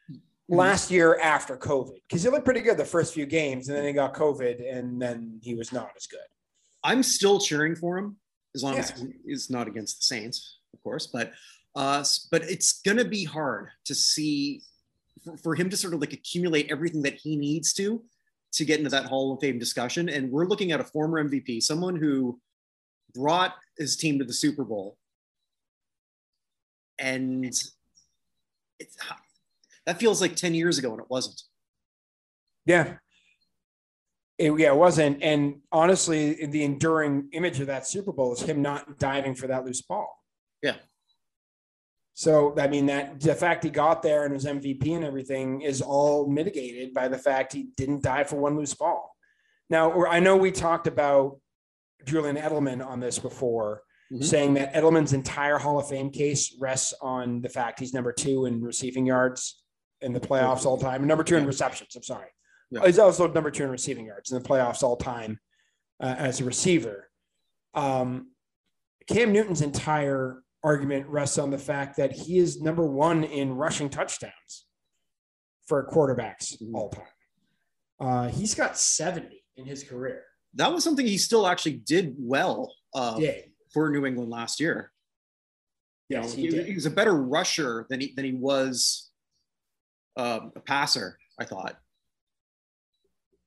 last 0.47 0.91
year 0.91 1.19
after 1.19 1.57
COVID, 1.57 1.95
because 2.07 2.23
he 2.23 2.29
looked 2.29 2.45
pretty 2.45 2.59
good 2.61 2.77
the 2.77 2.85
first 2.85 3.13
few 3.13 3.25
games, 3.25 3.67
and 3.67 3.77
then 3.77 3.85
he 3.85 3.93
got 3.93 4.13
COVID, 4.13 4.61
and 4.71 5.01
then 5.01 5.39
he 5.41 5.55
was 5.55 5.71
not 5.71 5.89
as 5.95 6.05
good. 6.07 6.19
I'm 6.83 7.03
still 7.03 7.39
cheering 7.39 7.75
for 7.75 7.97
him 7.97 8.17
as 8.55 8.63
long 8.63 8.77
as 8.77 8.91
Yeah. 8.97 9.07
he's 9.25 9.49
not 9.49 9.67
against 9.67 9.97
the 9.97 10.03
Saints, 10.03 10.59
of 10.73 10.81
course. 10.83 11.07
But 11.07 11.33
uh, 11.73 12.03
but 12.31 12.43
it's 12.43 12.81
gonna 12.81 13.05
be 13.05 13.23
hard 13.23 13.69
to 13.85 13.95
see 13.95 14.61
for, 15.23 15.37
for 15.37 15.55
him 15.55 15.69
to 15.69 15.77
sort 15.77 15.93
of 15.93 16.01
like 16.01 16.13
accumulate 16.13 16.69
everything 16.69 17.01
that 17.03 17.15
he 17.15 17.35
needs 17.37 17.73
to 17.73 18.03
to 18.53 18.65
get 18.65 18.79
into 18.79 18.89
that 18.89 19.05
Hall 19.05 19.33
of 19.33 19.39
Fame 19.39 19.57
discussion. 19.57 20.09
And 20.09 20.29
we're 20.31 20.45
looking 20.47 20.73
at 20.73 20.81
a 20.81 20.83
former 20.83 21.23
MVP, 21.23 21.63
someone 21.63 21.95
who 21.95 22.39
brought 23.13 23.55
his 23.77 23.95
team 23.95 24.19
to 24.19 24.25
the 24.25 24.33
Super 24.33 24.65
Bowl, 24.65 24.97
and 27.01 27.43
it's 27.43 27.73
that 29.85 29.99
feels 29.99 30.21
like 30.21 30.35
10 30.35 30.53
years 30.53 30.77
ago 30.77 30.91
and 30.91 31.01
it 31.01 31.09
wasn't. 31.09 31.41
Yeah. 32.65 32.97
It, 34.37 34.57
yeah, 34.57 34.71
it 34.71 34.77
wasn't. 34.77 35.21
And 35.21 35.61
honestly, 35.71 36.45
the 36.45 36.63
enduring 36.63 37.29
image 37.33 37.59
of 37.59 37.67
that 37.67 37.87
Super 37.87 38.11
Bowl 38.11 38.33
is 38.33 38.41
him 38.41 38.61
not 38.61 38.99
diving 38.99 39.35
for 39.35 39.47
that 39.47 39.65
loose 39.65 39.81
ball. 39.81 40.17
Yeah. 40.61 40.75
So, 42.13 42.53
I 42.57 42.67
mean, 42.67 42.85
that 42.87 43.19
the 43.19 43.35
fact 43.35 43.63
he 43.63 43.69
got 43.69 44.03
there 44.03 44.25
and 44.25 44.33
was 44.33 44.45
MVP 44.45 44.95
and 44.95 45.03
everything 45.03 45.61
is 45.61 45.81
all 45.81 46.27
mitigated 46.27 46.93
by 46.93 47.07
the 47.07 47.17
fact 47.17 47.53
he 47.53 47.69
didn't 47.77 48.03
dive 48.03 48.29
for 48.29 48.35
one 48.37 48.57
loose 48.57 48.73
ball. 48.73 49.15
Now, 49.69 50.05
I 50.05 50.19
know 50.19 50.37
we 50.37 50.51
talked 50.51 50.87
about 50.87 51.39
Julian 52.05 52.35
Edelman 52.35 52.85
on 52.85 52.99
this 52.99 53.17
before, 53.17 53.83
Mhm. 54.11 54.23
saying 54.23 54.53
that 54.55 54.73
Edelman's 54.73 55.13
entire 55.13 55.57
Hall 55.57 55.79
of 55.79 55.87
Fame 55.87 56.09
case 56.11 56.55
rests 56.59 56.93
on 57.01 57.41
the 57.41 57.49
fact 57.49 57.79
he's 57.79 57.93
number 57.93 58.11
two 58.11 58.45
in 58.45 58.61
receiving 58.61 59.05
yards 59.05 59.63
in 60.01 60.11
the 60.13 60.19
playoffs 60.19 60.65
all 60.65 60.77
time, 60.77 61.05
number 61.07 61.23
two 61.23 61.37
in 61.37 61.45
receptions. 61.45 61.95
I'm 61.95 62.03
sorry. 62.03 62.29
Yeah. 62.71 62.85
He's 62.85 62.99
also 62.99 63.27
number 63.27 63.51
two 63.51 63.63
in 63.63 63.69
receiving 63.69 64.05
yards 64.05 64.31
in 64.31 64.41
the 64.41 64.47
playoffs 64.47 64.83
all 64.83 64.97
time 64.97 65.39
uh, 66.01 66.15
as 66.17 66.41
a 66.41 66.43
receiver. 66.45 67.09
Um, 67.73 68.31
Cam 69.07 69.31
Newton's 69.31 69.61
entire 69.61 70.43
argument 70.63 71.07
rests 71.07 71.37
on 71.37 71.49
the 71.49 71.57
fact 71.57 71.97
that 71.97 72.11
he 72.11 72.37
is 72.37 72.61
number 72.61 72.85
one 72.85 73.23
in 73.23 73.53
rushing 73.55 73.89
touchdowns 73.89 74.65
for 75.67 75.87
quarterbacks 75.87 76.61
Mhm. 76.61 76.73
all 76.73 76.89
time. 76.89 77.05
Uh, 77.99 78.27
he's 78.29 78.55
got 78.55 78.77
70 78.77 79.43
in 79.55 79.65
his 79.65 79.83
career. 79.83 80.25
That 80.55 80.73
was 80.73 80.83
something 80.83 81.05
he 81.05 81.17
still 81.17 81.47
actually 81.47 81.77
did 81.77 82.15
well 82.17 82.73
uh, 82.93 83.15
Yeah. 83.19 83.37
For 83.73 83.89
New 83.89 84.05
England 84.05 84.29
last 84.29 84.59
year. 84.59 84.91
You 86.09 86.17
know, 86.17 86.27
he, 86.27 86.47
he 86.47 86.63
he 86.63 86.73
was 86.73 86.85
a 86.85 86.91
better 86.91 87.15
rusher 87.15 87.85
than 87.89 88.01
he 88.01 88.13
than 88.15 88.25
he 88.25 88.33
was 88.33 89.09
um, 90.17 90.51
a 90.55 90.59
passer. 90.59 91.17
I 91.39 91.45
thought. 91.45 91.77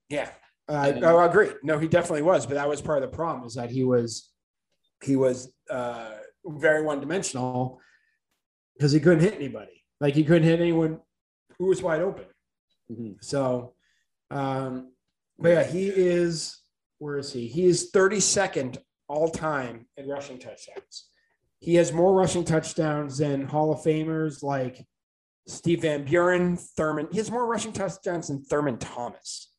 Yeah. 0.09 0.31
I, 0.69 0.93
I 0.93 1.27
agree. 1.27 1.51
No, 1.63 1.79
he 1.79 1.89
definitely 1.89 2.23
was, 2.23 2.47
but 2.47 2.55
that 2.55 2.69
was 2.69 2.81
part 2.81 3.03
of 3.03 3.11
the 3.11 3.15
problem 3.15 3.47
is 3.47 3.55
that 3.55 3.71
he 3.71 3.85
was 3.85 4.31
he 5.03 5.17
was 5.17 5.53
uh, 5.71 6.13
very 6.47 6.83
one 6.83 7.01
dimensional 7.01 7.81
because 8.75 8.93
he 8.93 9.01
couldn't 9.01 9.21
hit 9.21 9.35
anybody. 9.35 9.85
Like 10.01 10.15
he 10.15 10.25
couldn't 10.25 10.49
hit 10.49 10.61
anyone 10.61 11.01
who 11.59 11.67
was 11.67 11.83
wide 11.83 12.01
open. 12.01 12.25
Mm-hmm. 12.91 13.13
So, 13.21 13.75
um, 14.31 14.93
but 15.39 15.49
yeah, 15.49 15.65
he 15.65 15.89
is. 15.89 16.61
Where 16.99 17.19
is 17.19 17.33
he? 17.33 17.47
He 17.47 17.67
is 17.67 17.91
32nd 17.93 18.79
all 19.09 19.29
time 19.29 19.87
in 19.97 20.09
rushing 20.09 20.39
touchdowns. 20.39 21.09
He 21.61 21.77
has 21.77 21.93
more 21.93 22.15
rushing 22.15 22.45
touchdowns 22.45 23.19
than 23.19 23.47
Hall 23.47 23.73
of 23.73 23.81
Famers 23.81 24.43
like 24.43 24.85
Steve 25.47 25.83
Van 25.83 26.05
Buren, 26.05 26.57
Thurman. 26.57 27.09
He 27.11 27.19
has 27.19 27.31
more 27.31 27.47
rushing 27.47 27.73
touchdowns 27.73 28.29
than 28.29 28.43
Thurman 28.43 28.79
Thomas, 28.79 29.53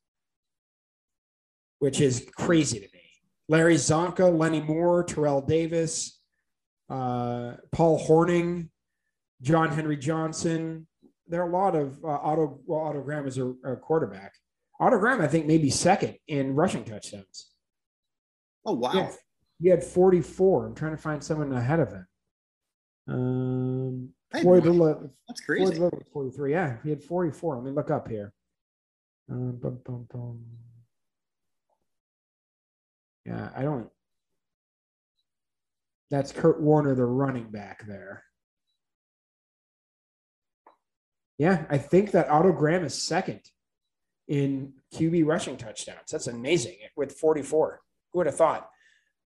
which 1.79 2.01
is 2.01 2.27
crazy 2.35 2.79
to 2.79 2.85
me. 2.93 3.01
Larry 3.47 3.75
Csonka, 3.75 4.35
Lenny 4.37 4.61
Moore, 4.61 5.03
Terrell 5.03 5.41
Davis, 5.41 6.19
uh, 6.89 7.53
Paul 7.71 7.99
Hornung, 7.99 8.69
John 9.41 9.69
Henry 9.69 9.97
Johnson. 9.97 10.87
There 11.27 11.41
are 11.41 11.49
a 11.49 11.51
lot 11.51 11.75
of 11.75 11.97
uh, 12.03 12.07
Otto. 12.07 12.59
Well, 12.65 12.81
Otto 12.81 13.01
Graham 13.01 13.27
is 13.27 13.37
a, 13.37 13.47
a 13.63 13.75
quarterback. 13.75 14.33
Otto 14.79 14.99
Graham, 14.99 15.21
I 15.21 15.27
think, 15.27 15.45
maybe 15.45 15.69
second 15.69 16.15
in 16.27 16.55
rushing 16.55 16.83
touchdowns. 16.83 17.51
Oh 18.65 18.73
wow! 18.73 18.93
Yeah, 18.93 19.11
he 19.61 19.69
had 19.69 19.83
44. 19.83 20.65
I'm 20.65 20.75
trying 20.75 20.91
to 20.91 21.01
find 21.01 21.23
someone 21.23 21.53
ahead 21.53 21.79
of 21.79 21.89
him. 21.91 22.07
Um, 23.07 24.09
Floyd 24.41 24.65
Little, 24.65 25.11
that's 25.27 25.41
crazy. 25.41 25.65
Floyd 25.65 25.77
Little, 25.77 26.03
43. 26.11 26.51
Yeah, 26.51 26.77
he 26.83 26.89
had 26.89 27.03
44. 27.03 27.55
Let 27.55 27.63
me 27.63 27.71
look 27.71 27.91
up 27.91 28.07
here. 28.07 28.33
Um, 29.29 29.57
bum, 29.57 29.79
bum, 29.85 30.07
bum. 30.11 30.41
Yeah, 33.25 33.49
I 33.55 33.63
don't. 33.63 33.89
That's 36.11 36.31
Kurt 36.31 36.61
Warner, 36.61 36.93
the 36.93 37.05
running 37.05 37.49
back 37.49 37.85
there. 37.87 38.23
Yeah, 41.37 41.65
I 41.69 41.77
think 41.77 42.11
that 42.11 42.29
Otto 42.29 42.53
Graham 42.53 42.85
is 42.85 43.01
second 43.01 43.41
in 44.27 44.73
QB 44.93 45.25
rushing 45.25 45.57
touchdowns. 45.57 46.11
That's 46.11 46.27
amazing 46.27 46.77
with 46.95 47.13
44. 47.13 47.81
Who 48.11 48.19
would 48.19 48.27
have 48.27 48.35
thought? 48.35 48.69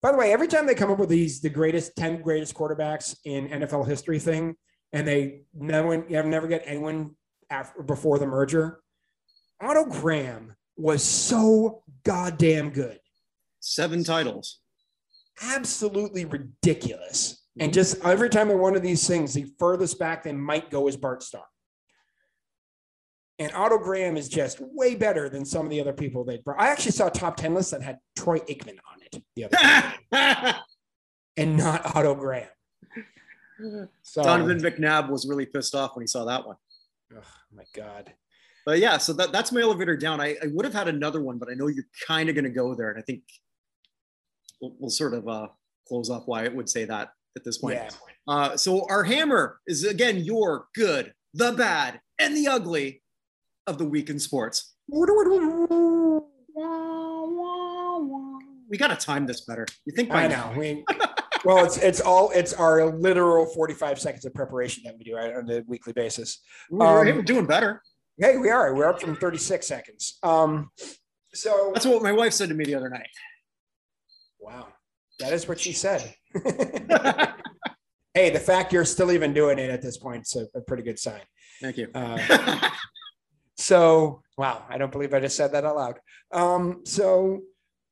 By 0.06 0.12
the 0.12 0.18
way, 0.18 0.32
every 0.32 0.46
time 0.46 0.66
they 0.66 0.76
come 0.76 0.92
up 0.92 1.00
with 1.00 1.08
these, 1.08 1.40
the 1.40 1.48
greatest 1.48 1.96
10 1.96 2.22
greatest 2.22 2.54
quarterbacks 2.54 3.16
in 3.24 3.48
NFL 3.48 3.88
history 3.88 4.20
thing, 4.20 4.54
and 4.92 5.04
they 5.04 5.40
never, 5.52 6.06
you 6.08 6.22
never 6.22 6.46
get 6.46 6.62
anyone 6.64 7.16
after 7.50 7.82
before 7.82 8.20
the 8.20 8.26
merger, 8.28 8.78
Otto 9.60 9.84
Graham 9.86 10.54
was 10.76 11.02
so 11.02 11.82
goddamn 12.04 12.70
good. 12.70 13.00
Seven 13.58 14.04
titles. 14.04 14.60
Absolutely 15.42 16.24
ridiculous. 16.24 17.44
And 17.58 17.72
mm-hmm. 17.72 17.74
just 17.74 18.00
every 18.04 18.30
time 18.30 18.48
in 18.52 18.60
one 18.60 18.76
of 18.76 18.82
these 18.82 19.08
things, 19.08 19.34
the 19.34 19.52
furthest 19.58 19.98
back 19.98 20.22
they 20.22 20.32
might 20.32 20.70
go 20.70 20.86
is 20.86 20.96
Bart 20.96 21.24
Starr. 21.24 21.42
And 23.40 23.50
Otto 23.54 23.78
Graham 23.78 24.16
is 24.16 24.28
just 24.28 24.58
way 24.60 24.94
better 24.94 25.28
than 25.28 25.44
some 25.44 25.66
of 25.66 25.70
the 25.70 25.80
other 25.80 25.92
people 25.92 26.22
they 26.22 26.38
brought. 26.38 26.60
I 26.60 26.68
actually 26.68 26.92
saw 26.92 27.08
a 27.08 27.10
top 27.10 27.36
10 27.36 27.54
list 27.54 27.72
that 27.72 27.82
had 27.82 27.98
Troy 28.16 28.38
Aikman 28.38 28.78
on 28.88 28.95
the 29.34 29.44
other 29.44 30.58
and 31.36 31.56
not 31.56 31.96
Otto 31.96 32.14
Graham. 32.14 32.48
So, 34.02 34.22
Donovan 34.22 34.58
McNabb 34.58 35.08
was 35.08 35.26
really 35.26 35.46
pissed 35.46 35.74
off 35.74 35.96
when 35.96 36.02
he 36.02 36.06
saw 36.06 36.24
that 36.24 36.46
one. 36.46 36.56
Oh 37.14 37.22
my 37.54 37.64
God. 37.74 38.12
But 38.66 38.80
yeah, 38.80 38.98
so 38.98 39.12
that, 39.14 39.32
that's 39.32 39.52
my 39.52 39.60
elevator 39.60 39.96
down. 39.96 40.20
I, 40.20 40.36
I 40.42 40.48
would 40.52 40.64
have 40.64 40.74
had 40.74 40.88
another 40.88 41.22
one, 41.22 41.38
but 41.38 41.48
I 41.48 41.54
know 41.54 41.68
you're 41.68 41.86
kind 42.06 42.28
of 42.28 42.34
going 42.34 42.44
to 42.44 42.50
go 42.50 42.74
there. 42.74 42.90
And 42.90 42.98
I 42.98 43.02
think 43.02 43.22
we'll, 44.60 44.74
we'll 44.78 44.90
sort 44.90 45.14
of 45.14 45.28
uh, 45.28 45.48
close 45.86 46.10
off 46.10 46.24
why 46.26 46.44
it 46.44 46.54
would 46.54 46.68
say 46.68 46.84
that 46.84 47.10
at 47.36 47.44
this 47.44 47.58
point. 47.58 47.76
Yeah. 47.76 47.90
Uh, 48.26 48.56
so 48.56 48.86
our 48.90 49.04
hammer 49.04 49.60
is 49.66 49.84
again 49.84 50.18
your 50.18 50.66
good, 50.74 51.12
the 51.32 51.52
bad, 51.52 52.00
and 52.18 52.36
the 52.36 52.48
ugly 52.48 53.02
of 53.66 53.78
the 53.78 53.84
week 53.84 54.10
in 54.10 54.18
sports. 54.18 54.74
We 58.68 58.76
got 58.76 58.88
to 58.88 58.96
time 58.96 59.26
this 59.26 59.42
better. 59.42 59.66
You 59.84 59.92
think 59.94 60.08
by 60.08 60.24
I 60.24 60.28
know. 60.28 60.52
We, 60.56 60.84
well, 61.44 61.64
it's 61.64 61.78
it's 61.78 62.00
all 62.00 62.30
it's 62.30 62.52
our 62.52 62.86
literal 62.86 63.46
forty 63.46 63.74
five 63.74 63.98
seconds 63.98 64.24
of 64.24 64.34
preparation 64.34 64.82
that 64.84 64.96
we 64.98 65.04
do 65.04 65.14
right, 65.16 65.34
on 65.34 65.50
a 65.50 65.62
weekly 65.66 65.92
basis. 65.92 66.40
We're, 66.70 67.08
um, 67.10 67.24
doing 67.24 67.46
better. 67.46 67.82
Hey, 68.18 68.38
we 68.38 68.50
are. 68.50 68.74
We're 68.74 68.88
up 68.88 69.00
from 69.00 69.16
thirty 69.16 69.38
six 69.38 69.66
seconds. 69.66 70.18
Um, 70.22 70.70
so 71.34 71.70
that's 71.74 71.86
what 71.86 72.02
my 72.02 72.12
wife 72.12 72.32
said 72.32 72.48
to 72.48 72.54
me 72.54 72.64
the 72.64 72.74
other 72.74 72.88
night. 72.88 73.08
Wow, 74.40 74.68
that 75.20 75.32
is 75.32 75.46
what 75.46 75.60
she 75.60 75.72
said. 75.72 76.14
hey, 78.14 78.30
the 78.30 78.40
fact 78.40 78.72
you're 78.72 78.84
still 78.84 79.12
even 79.12 79.32
doing 79.32 79.58
it 79.58 79.70
at 79.70 79.82
this 79.82 79.98
point 79.98 80.22
is 80.22 80.36
a, 80.36 80.58
a 80.58 80.62
pretty 80.62 80.82
good 80.82 80.98
sign. 80.98 81.20
Thank 81.60 81.76
you. 81.76 81.88
Uh, 81.94 82.70
so, 83.56 84.22
wow, 84.36 84.64
I 84.68 84.78
don't 84.78 84.92
believe 84.92 85.14
I 85.14 85.20
just 85.20 85.36
said 85.36 85.52
that 85.52 85.64
out 85.64 85.76
loud. 85.76 85.98
Um, 86.32 86.82
so, 86.84 87.42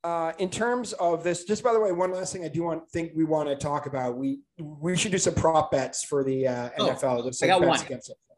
uh, 0.05 0.33
in 0.39 0.51
terms 0.51 0.93
of 0.95 1.25
this, 1.25 1.45
just 1.45 1.65
by 1.65 1.73
the 1.73 1.81
way, 1.81 1.91
one 1.91 2.13
last 2.13 2.33
thing 2.33 2.45
I 2.45 2.49
do 2.49 2.63
want 2.63 2.89
think 2.91 3.13
we 3.17 3.25
want 3.25 3.49
to 3.49 3.57
talk 3.57 3.87
about. 3.87 4.19
We 4.19 4.41
we 4.59 4.97
should 4.97 5.13
do 5.13 5.19
some 5.19 5.35
prop 5.35 5.73
bets 5.73 6.05
for 6.05 6.23
the 6.23 6.47
uh, 6.47 6.69
oh, 6.79 6.91
NFL. 6.91 7.43
I 7.43 7.47
got 7.47 7.63
one. 7.63 7.81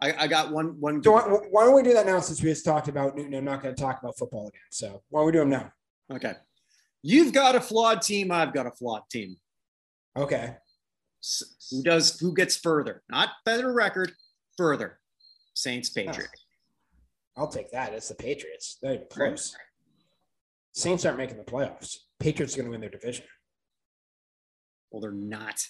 I, 0.00 0.24
I, 0.24 0.26
got 0.28 0.52
one. 0.52 0.80
One. 0.80 1.02
So 1.02 1.12
why, 1.12 1.22
why, 1.22 1.64
don't 1.64 1.74
we 1.74 1.82
do 1.82 1.92
that 1.94 2.06
now? 2.06 2.20
Since 2.20 2.40
we 2.40 2.50
just 2.50 2.64
talked 2.64 2.86
about 2.86 3.16
Newton, 3.16 3.34
I'm 3.34 3.44
not 3.44 3.62
going 3.62 3.74
to 3.74 3.80
talk 3.80 3.98
about 4.00 4.16
football 4.16 4.46
again. 4.46 4.60
So 4.70 5.02
why 5.08 5.20
don't 5.20 5.26
we 5.26 5.32
do 5.32 5.38
them 5.40 5.50
now? 5.50 5.72
Okay. 6.12 6.34
You've 7.02 7.32
got 7.32 7.56
a 7.56 7.60
flawed 7.60 8.00
team. 8.00 8.30
I've 8.30 8.54
got 8.54 8.66
a 8.66 8.70
flawed 8.70 9.02
team. 9.10 9.36
Okay. 10.16 10.54
So 11.20 11.46
who 11.70 11.82
does? 11.82 12.18
Who 12.20 12.32
gets 12.32 12.56
further? 12.56 13.02
Not 13.10 13.30
better 13.44 13.72
record. 13.72 14.12
Further. 14.56 15.00
Saints 15.54 15.88
Patriots. 15.90 16.44
I'll 17.36 17.48
take 17.48 17.72
that. 17.72 17.92
It's 17.92 18.08
the 18.08 18.14
Patriots. 18.14 18.78
They're 18.80 18.98
close. 19.10 19.56
Saints 20.76 21.06
aren't 21.06 21.16
making 21.16 21.38
the 21.38 21.42
playoffs. 21.42 21.96
Patriots 22.20 22.54
are 22.54 22.58
going 22.58 22.66
to 22.66 22.70
win 22.70 22.80
their 22.80 22.90
division. 22.90 23.24
Well, 24.90 25.00
they're 25.00 25.10
not. 25.10 25.64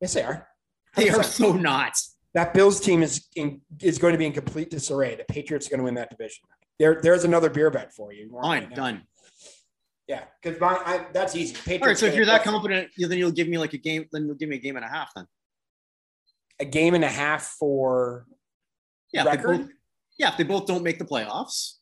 Yes, 0.00 0.14
they 0.14 0.22
are. 0.22 0.48
They 0.96 1.08
are 1.08 1.22
so 1.22 1.52
not. 1.52 1.92
That 2.34 2.52
Bills 2.52 2.80
team 2.80 3.02
is 3.02 3.26
in, 3.36 3.60
is 3.80 3.98
going 3.98 4.12
to 4.12 4.18
be 4.18 4.26
in 4.26 4.32
complete 4.32 4.70
disarray. 4.70 5.14
The 5.14 5.24
Patriots 5.24 5.68
are 5.68 5.70
going 5.70 5.78
to 5.78 5.84
win 5.84 5.94
that 5.94 6.10
division. 6.10 6.42
There, 6.80 7.00
there's 7.00 7.22
another 7.24 7.48
beer 7.48 7.70
bet 7.70 7.92
for 7.92 8.12
you. 8.12 8.28
Fine, 8.42 8.64
right 8.64 8.74
done. 8.74 9.02
Yeah, 10.08 10.24
because 10.42 10.58
that's 11.12 11.36
easy. 11.36 11.54
Patriots 11.54 11.82
All 11.82 11.88
right, 11.88 11.98
so 11.98 12.06
if 12.06 12.16
you're 12.16 12.26
that 12.26 12.42
confident, 12.42 12.90
then 12.98 13.18
you'll 13.18 13.30
give 13.30 13.46
me 13.46 13.58
like 13.58 13.74
a 13.74 13.78
game. 13.78 14.06
Then 14.10 14.26
you'll 14.26 14.34
give 14.34 14.48
me 14.48 14.56
a 14.56 14.60
game 14.60 14.74
and 14.74 14.84
a 14.84 14.88
half. 14.88 15.12
Then 15.14 15.26
a 16.58 16.64
game 16.64 16.94
and 16.94 17.04
a 17.04 17.08
half 17.08 17.44
for 17.44 18.26
yeah, 19.12 19.22
record 19.22 19.68
yeah, 20.18 20.30
if 20.30 20.36
they 20.36 20.44
both 20.44 20.66
don't 20.66 20.82
make 20.82 20.98
the 20.98 21.04
playoffs. 21.04 21.74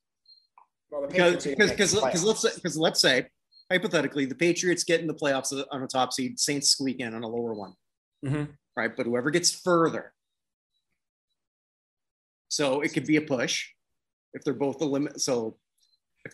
Well, 0.91 1.07
because 1.07 1.45
because 1.45 1.73
because 1.73 2.25
let's 2.25 2.55
because 2.55 2.77
let's 2.77 3.01
say 3.01 3.27
hypothetically 3.71 4.25
the 4.25 4.35
Patriots 4.35 4.85
get 4.85 5.01
in 5.01 5.07
the 5.07 5.15
playoffs 5.15 5.53
on 5.71 5.83
a 5.83 5.87
top 5.87 6.13
seed, 6.13 6.41
Saints 6.41 6.71
squeak 6.71 7.01
in 7.01 7.15
on 7.15 7.23
a 7.23 7.29
lower 7.29 7.55
one, 7.55 7.75
mm-hmm. 8.25 8.45
right? 8.77 8.97
But 8.97 9.07
whoever 9.07 9.31
gets 9.31 9.51
further, 9.51 10.13
so 12.49 12.81
it 12.81 12.95
could 12.95 13.07
be 13.07 13.17
a 13.17 13.21
push 13.21 13.69
if 14.33 14.45
they're 14.45 14.55
both 14.55 14.81
eliminated. 14.81 15.21
So. 15.21 15.57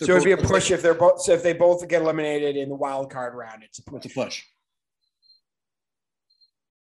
So 0.01 0.13
it'd 0.13 0.25
be 0.25 0.33
a 0.33 0.37
push 0.37 0.71
if 0.73 0.83
they're 0.83 0.95
both. 0.95 1.21
So 1.21 1.35
if 1.35 1.43
they 1.43 1.53
both 1.53 1.87
get 1.89 2.03
eliminated 2.03 2.57
in 2.57 2.69
the 2.69 2.75
wild 2.75 3.13
card 3.13 3.35
round, 3.35 3.63
it's 3.63 3.79
a 3.79 3.83
push. 3.85 4.05
It's 4.05 4.17
a 4.17 4.21
push. 4.21 4.43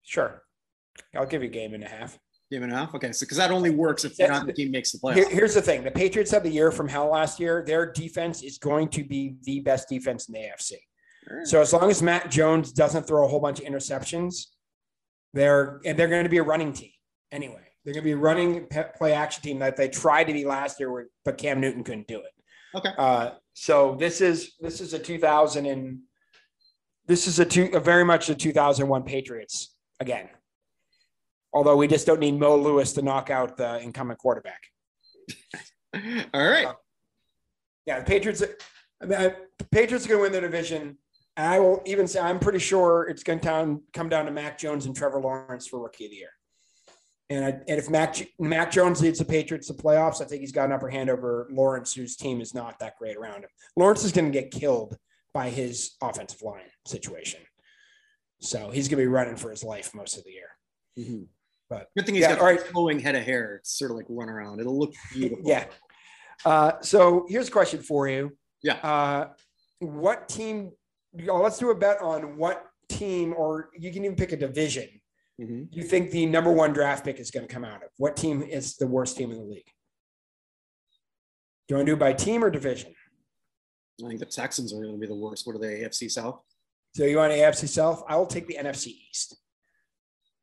Sure, 0.04 0.42
I'll 1.16 1.28
give 1.28 1.44
you 1.44 1.50
a 1.50 1.52
game 1.52 1.74
and 1.74 1.84
a 1.84 1.88
half. 1.88 2.18
Game 2.50 2.64
and 2.64 2.72
a 2.72 2.76
half. 2.76 2.96
Okay, 2.96 3.12
so 3.12 3.26
because 3.26 3.38
that 3.38 3.52
only 3.52 3.70
works 3.70 4.06
if 4.06 4.18
not 4.20 4.46
the 4.46 4.54
team 4.54 4.72
makes 4.72 4.94
the 4.94 5.00
playoffs. 5.00 5.16
Here, 5.16 5.30
here's 5.30 5.54
the 5.54 5.62
thing: 5.62 5.84
the 5.84 5.92
Patriots 5.92 6.32
had 6.32 6.44
the 6.44 6.50
year 6.50 6.72
from 6.72 6.88
hell 6.88 7.10
last 7.10 7.40
year. 7.40 7.64
Their 7.66 7.92
defense 7.92 8.42
is 8.42 8.58
going 8.58 8.88
to 8.90 9.04
be 9.04 9.36
the 9.44 9.60
best 9.60 9.90
defense 9.90 10.30
in 10.30 10.34
the 10.34 10.40
AFC. 10.40 10.74
So 11.44 11.62
as 11.62 11.74
long 11.74 11.90
as 11.90 12.02
Mac 12.02 12.30
Jones 12.30 12.72
doesn't 12.72 13.04
throw 13.04 13.26
a 13.26 13.28
whole 13.28 13.40
bunch 13.40 13.60
of 13.60 13.66
interceptions, 13.66 14.46
they're 15.34 15.82
and 15.86 15.98
they're 15.98 16.08
going 16.08 16.24
to 16.24 16.30
be 16.30 16.38
a 16.38 16.44
running 16.44 16.74
team 16.74 16.92
anyway. 17.32 17.64
They're 17.84 17.94
going 17.94 18.04
to 18.04 18.08
be 18.08 18.14
a 18.14 18.18
running 18.18 18.68
play 18.98 19.14
action 19.14 19.44
team 19.44 19.60
that 19.60 19.78
they 19.78 19.88
tried 19.88 20.26
to 20.26 20.34
be 20.34 20.46
last 20.46 20.80
year, 20.80 21.08
but 21.24 21.38
Cam 21.38 21.60
Newton 21.60 21.84
couldn't 21.84 22.08
do 22.08 22.20
it. 22.20 22.32
Okay. 22.76 22.92
Uh, 22.98 23.32
so 23.54 23.96
this 24.00 24.22
is 24.22 24.54
this 24.60 24.82
is 24.82 24.94
a 24.94 25.00
2000 25.00 25.66
and 25.66 26.00
this 27.08 27.28
is 27.28 27.40
a 27.40 27.46
two 27.46 27.70
a 27.74 27.80
very 27.80 28.04
much 28.04 28.30
a 28.30 28.36
2001 28.36 29.04
Patriots 29.04 29.76
again. 30.00 30.30
Although 31.54 31.78
we 31.78 31.88
just 31.88 32.06
don't 32.06 32.20
need 32.20 32.40
Mo 32.40 32.56
Lewis 32.56 32.94
to 32.94 33.02
knock 33.02 33.30
out 33.30 33.58
the 33.58 33.80
incumbent 33.80 34.20
quarterback. 34.20 34.62
All 36.34 36.48
right. 36.48 36.66
Uh, 36.66 36.74
yeah, 37.86 38.00
the 38.00 38.06
Patriots. 38.06 38.44
I 39.02 39.06
mean, 39.06 39.20
I, 39.20 39.36
the 39.58 39.66
Patriots 39.72 40.06
are 40.06 40.10
going 40.10 40.20
to 40.20 40.24
win 40.24 40.32
the 40.34 40.42
division. 40.42 40.98
And 41.38 41.48
I 41.48 41.60
will 41.60 41.82
even 41.86 42.08
say 42.08 42.20
I'm 42.20 42.40
pretty 42.40 42.60
sure 42.60 43.08
it's 43.10 43.24
going 43.24 43.40
to 43.40 43.80
come 43.94 44.10
down 44.10 44.26
to 44.26 44.32
Mac 44.32 44.58
Jones 44.58 44.86
and 44.86 44.96
Trevor 44.96 45.20
Lawrence 45.20 45.68
for 45.68 45.80
Rookie 45.80 46.06
of 46.06 46.12
the 46.12 46.18
Year. 46.18 46.30
And, 47.30 47.46
I, 47.46 47.50
and 47.50 47.78
if 47.80 47.90
Mac, 47.90 48.16
Mac 48.40 48.72
Jones 48.72 49.02
leads 49.02 49.20
the 49.20 49.26
Patriots 49.26 49.68
to 49.68 49.74
playoffs, 49.74 50.22
I 50.22 50.26
think 50.26 50.42
he's 50.42 50.52
got 50.52 50.66
an 50.66 50.72
upper 50.72 50.90
hand 50.90 51.10
over 51.10 51.48
Lawrence, 51.52 51.94
whose 51.94 52.16
team 52.16 52.42
is 52.42 52.54
not 52.54 52.80
that 52.80 52.98
great 52.98 53.18
around 53.18 53.44
him. 53.44 53.50
Lawrence 53.76 54.04
is 54.04 54.12
going 54.12 54.32
to 54.32 54.42
get 54.42 54.50
killed 54.50 54.98
by 55.34 55.50
his 55.50 55.96
offensive 56.02 56.42
line 56.42 56.62
situation. 56.86 57.42
So 58.40 58.72
he's 58.72 58.88
going 58.88 58.98
to 58.98 59.04
be 59.04 59.08
running 59.08 59.36
for 59.36 59.52
his 59.52 59.64
life 59.64 59.94
most 59.94 60.18
of 60.18 60.24
the 60.24 60.32
year. 60.32 60.50
Mm-hmm. 60.98 61.24
But 61.70 61.88
good 61.96 62.06
thing 62.06 62.16
he's 62.16 62.22
yeah, 62.24 62.34
got 62.34 62.40
all 62.40 62.46
right. 62.46 62.60
a 62.60 62.64
flowing 62.64 63.00
head 63.00 63.16
of 63.16 63.24
hair. 63.24 63.56
It's 63.58 63.78
sort 63.78 63.92
of 63.92 63.98
like 63.98 64.06
run 64.10 64.30
around. 64.30 64.60
It'll 64.60 64.78
look 64.78 64.94
beautiful. 65.14 65.44
yeah. 65.46 65.66
Uh, 66.46 66.74
so 66.82 67.26
here's 67.28 67.48
a 67.48 67.52
question 67.52 67.82
for 67.82 68.08
you. 68.08 68.38
Yeah. 68.64 68.76
Uh, 68.76 69.30
what 69.80 70.30
team? 70.30 70.72
Let's 71.14 71.58
do 71.58 71.72
a 71.72 71.76
bet 71.76 72.02
on 72.02 72.38
what 72.38 72.64
team, 72.90 73.34
or 73.36 73.70
you 73.78 73.92
can 73.92 74.06
even 74.06 74.16
pick 74.16 74.32
a 74.32 74.38
division. 74.38 74.88
Mhm. 75.40 75.68
You 75.72 75.84
think 75.84 76.12
the 76.12 76.26
number 76.26 76.52
one 76.52 76.74
draft 76.74 77.06
pick 77.06 77.20
is 77.20 77.32
going 77.32 77.48
to 77.48 77.54
come 77.54 77.64
out 77.64 77.84
of? 77.84 77.90
What 77.98 78.16
team 78.16 78.42
is 78.42 78.76
the 78.78 78.88
worst 78.88 79.18
team 79.18 79.32
in 79.32 79.38
the 79.38 79.44
league? 79.44 79.72
Do 81.68 81.74
you 81.74 81.76
want 81.78 81.86
to 81.88 81.92
do 81.92 81.96
it 81.96 82.00
by 82.00 82.14
team 82.14 82.44
or 82.44 82.50
division? 82.50 82.94
I 84.04 84.08
think 84.08 84.20
the 84.20 84.26
Texans 84.26 84.74
are 84.74 84.82
going 84.82 84.94
to 84.94 85.00
be 85.00 85.08
the 85.08 85.16
worst. 85.16 85.46
What 85.46 85.56
are 85.56 85.60
they? 85.60 85.82
AFC 85.82 86.10
South. 86.10 86.40
So 86.96 87.04
you 87.04 87.18
want 87.18 87.34
AFC 87.34 87.68
South? 87.68 88.04
I 88.08 88.16
will 88.16 88.26
take 88.26 88.48
the 88.48 88.56
NFC 88.56 88.88
East. 89.10 89.38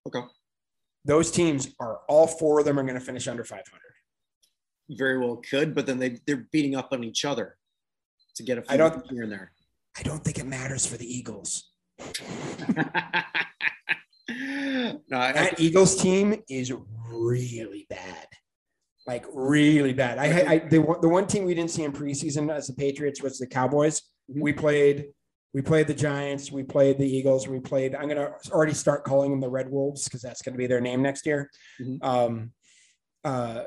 Okay. 0.07 0.21
Those 1.05 1.31
teams 1.31 1.69
are 1.81 2.01
all 2.09 2.27
four 2.27 2.59
of 2.61 2.65
them 2.65 2.79
are 2.79 2.83
going 2.83 2.95
to 2.99 3.01
finish 3.05 3.29
under 3.29 3.45
500. 3.45 3.65
Very 4.91 5.19
well 5.19 5.37
could, 5.49 5.75
but 5.75 5.87
then 5.87 5.99
they 5.99 6.19
they're 6.27 6.47
beating 6.53 6.75
up 6.77 6.89
on 6.93 7.03
each 7.05 7.25
other 7.25 7.57
to 8.37 8.43
get 8.43 8.59
a 8.59 8.65
I 8.69 8.77
don't- 8.77 9.05
here 9.11 9.23
and 9.23 9.33
there. 9.33 9.53
I 9.99 10.03
don't 10.03 10.25
think 10.25 10.39
it 10.39 10.47
matters 10.47 10.85
for 10.87 10.97
the 10.97 11.07
Eagles. 11.07 11.71
no, 12.01 12.05
I, 15.13 15.33
That 15.33 15.61
Eagles 15.61 15.97
team 16.01 16.43
is 16.49 16.73
really 17.09 17.87
bad. 17.89 18.27
Like 19.07 19.25
really 19.33 19.93
bad. 19.93 20.19
I, 20.19 20.53
I 20.55 20.59
the, 20.59 20.79
one- 20.79 21.01
the 21.01 21.09
one 21.09 21.27
team 21.27 21.45
we 21.45 21.55
didn't 21.55 21.71
see 21.71 21.85
in 21.85 21.93
preseason 21.93 22.51
as 22.53 22.67
the 22.67 22.75
Patriots 22.75 23.23
was 23.23 23.39
the 23.39 23.47
Cowboys. 23.47 24.01
Mhm. 24.31 24.41
We 24.41 24.53
played 24.53 25.07
we 25.55 25.63
played 25.63 25.87
the 25.87 25.95
Giants, 25.95 26.51
we 26.53 26.65
played 26.65 26.99
the 26.99 27.07
Eagles, 27.09 27.47
we 27.49 27.61
played. 27.61 27.95
I'm 27.95 28.09
gonna 28.09 28.33
already 28.51 28.75
start 28.75 29.05
calling 29.05 29.31
them 29.31 29.41
the 29.41 29.49
Red 29.49 29.71
Wolves 29.71 30.05
because 30.05 30.21
that's 30.21 30.43
gonna 30.43 30.57
be 30.57 30.67
their 30.67 30.81
name 30.81 31.01
next 31.01 31.25
year. 31.25 31.51
Mhm. 31.81 31.99
Um, 32.03 32.53
uh, 33.25 33.65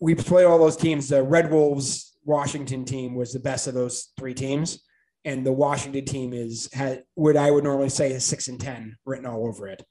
we 0.00 0.14
played 0.14 0.44
all 0.44 0.58
those 0.58 0.76
teams. 0.76 1.08
The 1.08 1.22
Red 1.22 1.50
Wolves 1.50 2.18
Washington 2.24 2.84
team 2.84 3.14
was 3.14 3.32
the 3.32 3.40
best 3.40 3.66
of 3.68 3.74
those 3.74 4.12
three 4.18 4.34
teams, 4.34 4.84
and 5.24 5.46
the 5.46 5.52
Washington 5.52 6.04
team 6.04 6.32
is 6.34 6.68
had 6.72 7.04
what 7.14 7.36
I 7.36 7.50
would 7.50 7.64
normally 7.64 7.88
say 7.88 8.12
is 8.12 8.24
six 8.24 8.48
and 8.48 8.60
ten 8.60 8.96
written 9.06 9.24
all 9.24 9.46
over 9.46 9.68
it. 9.68 9.82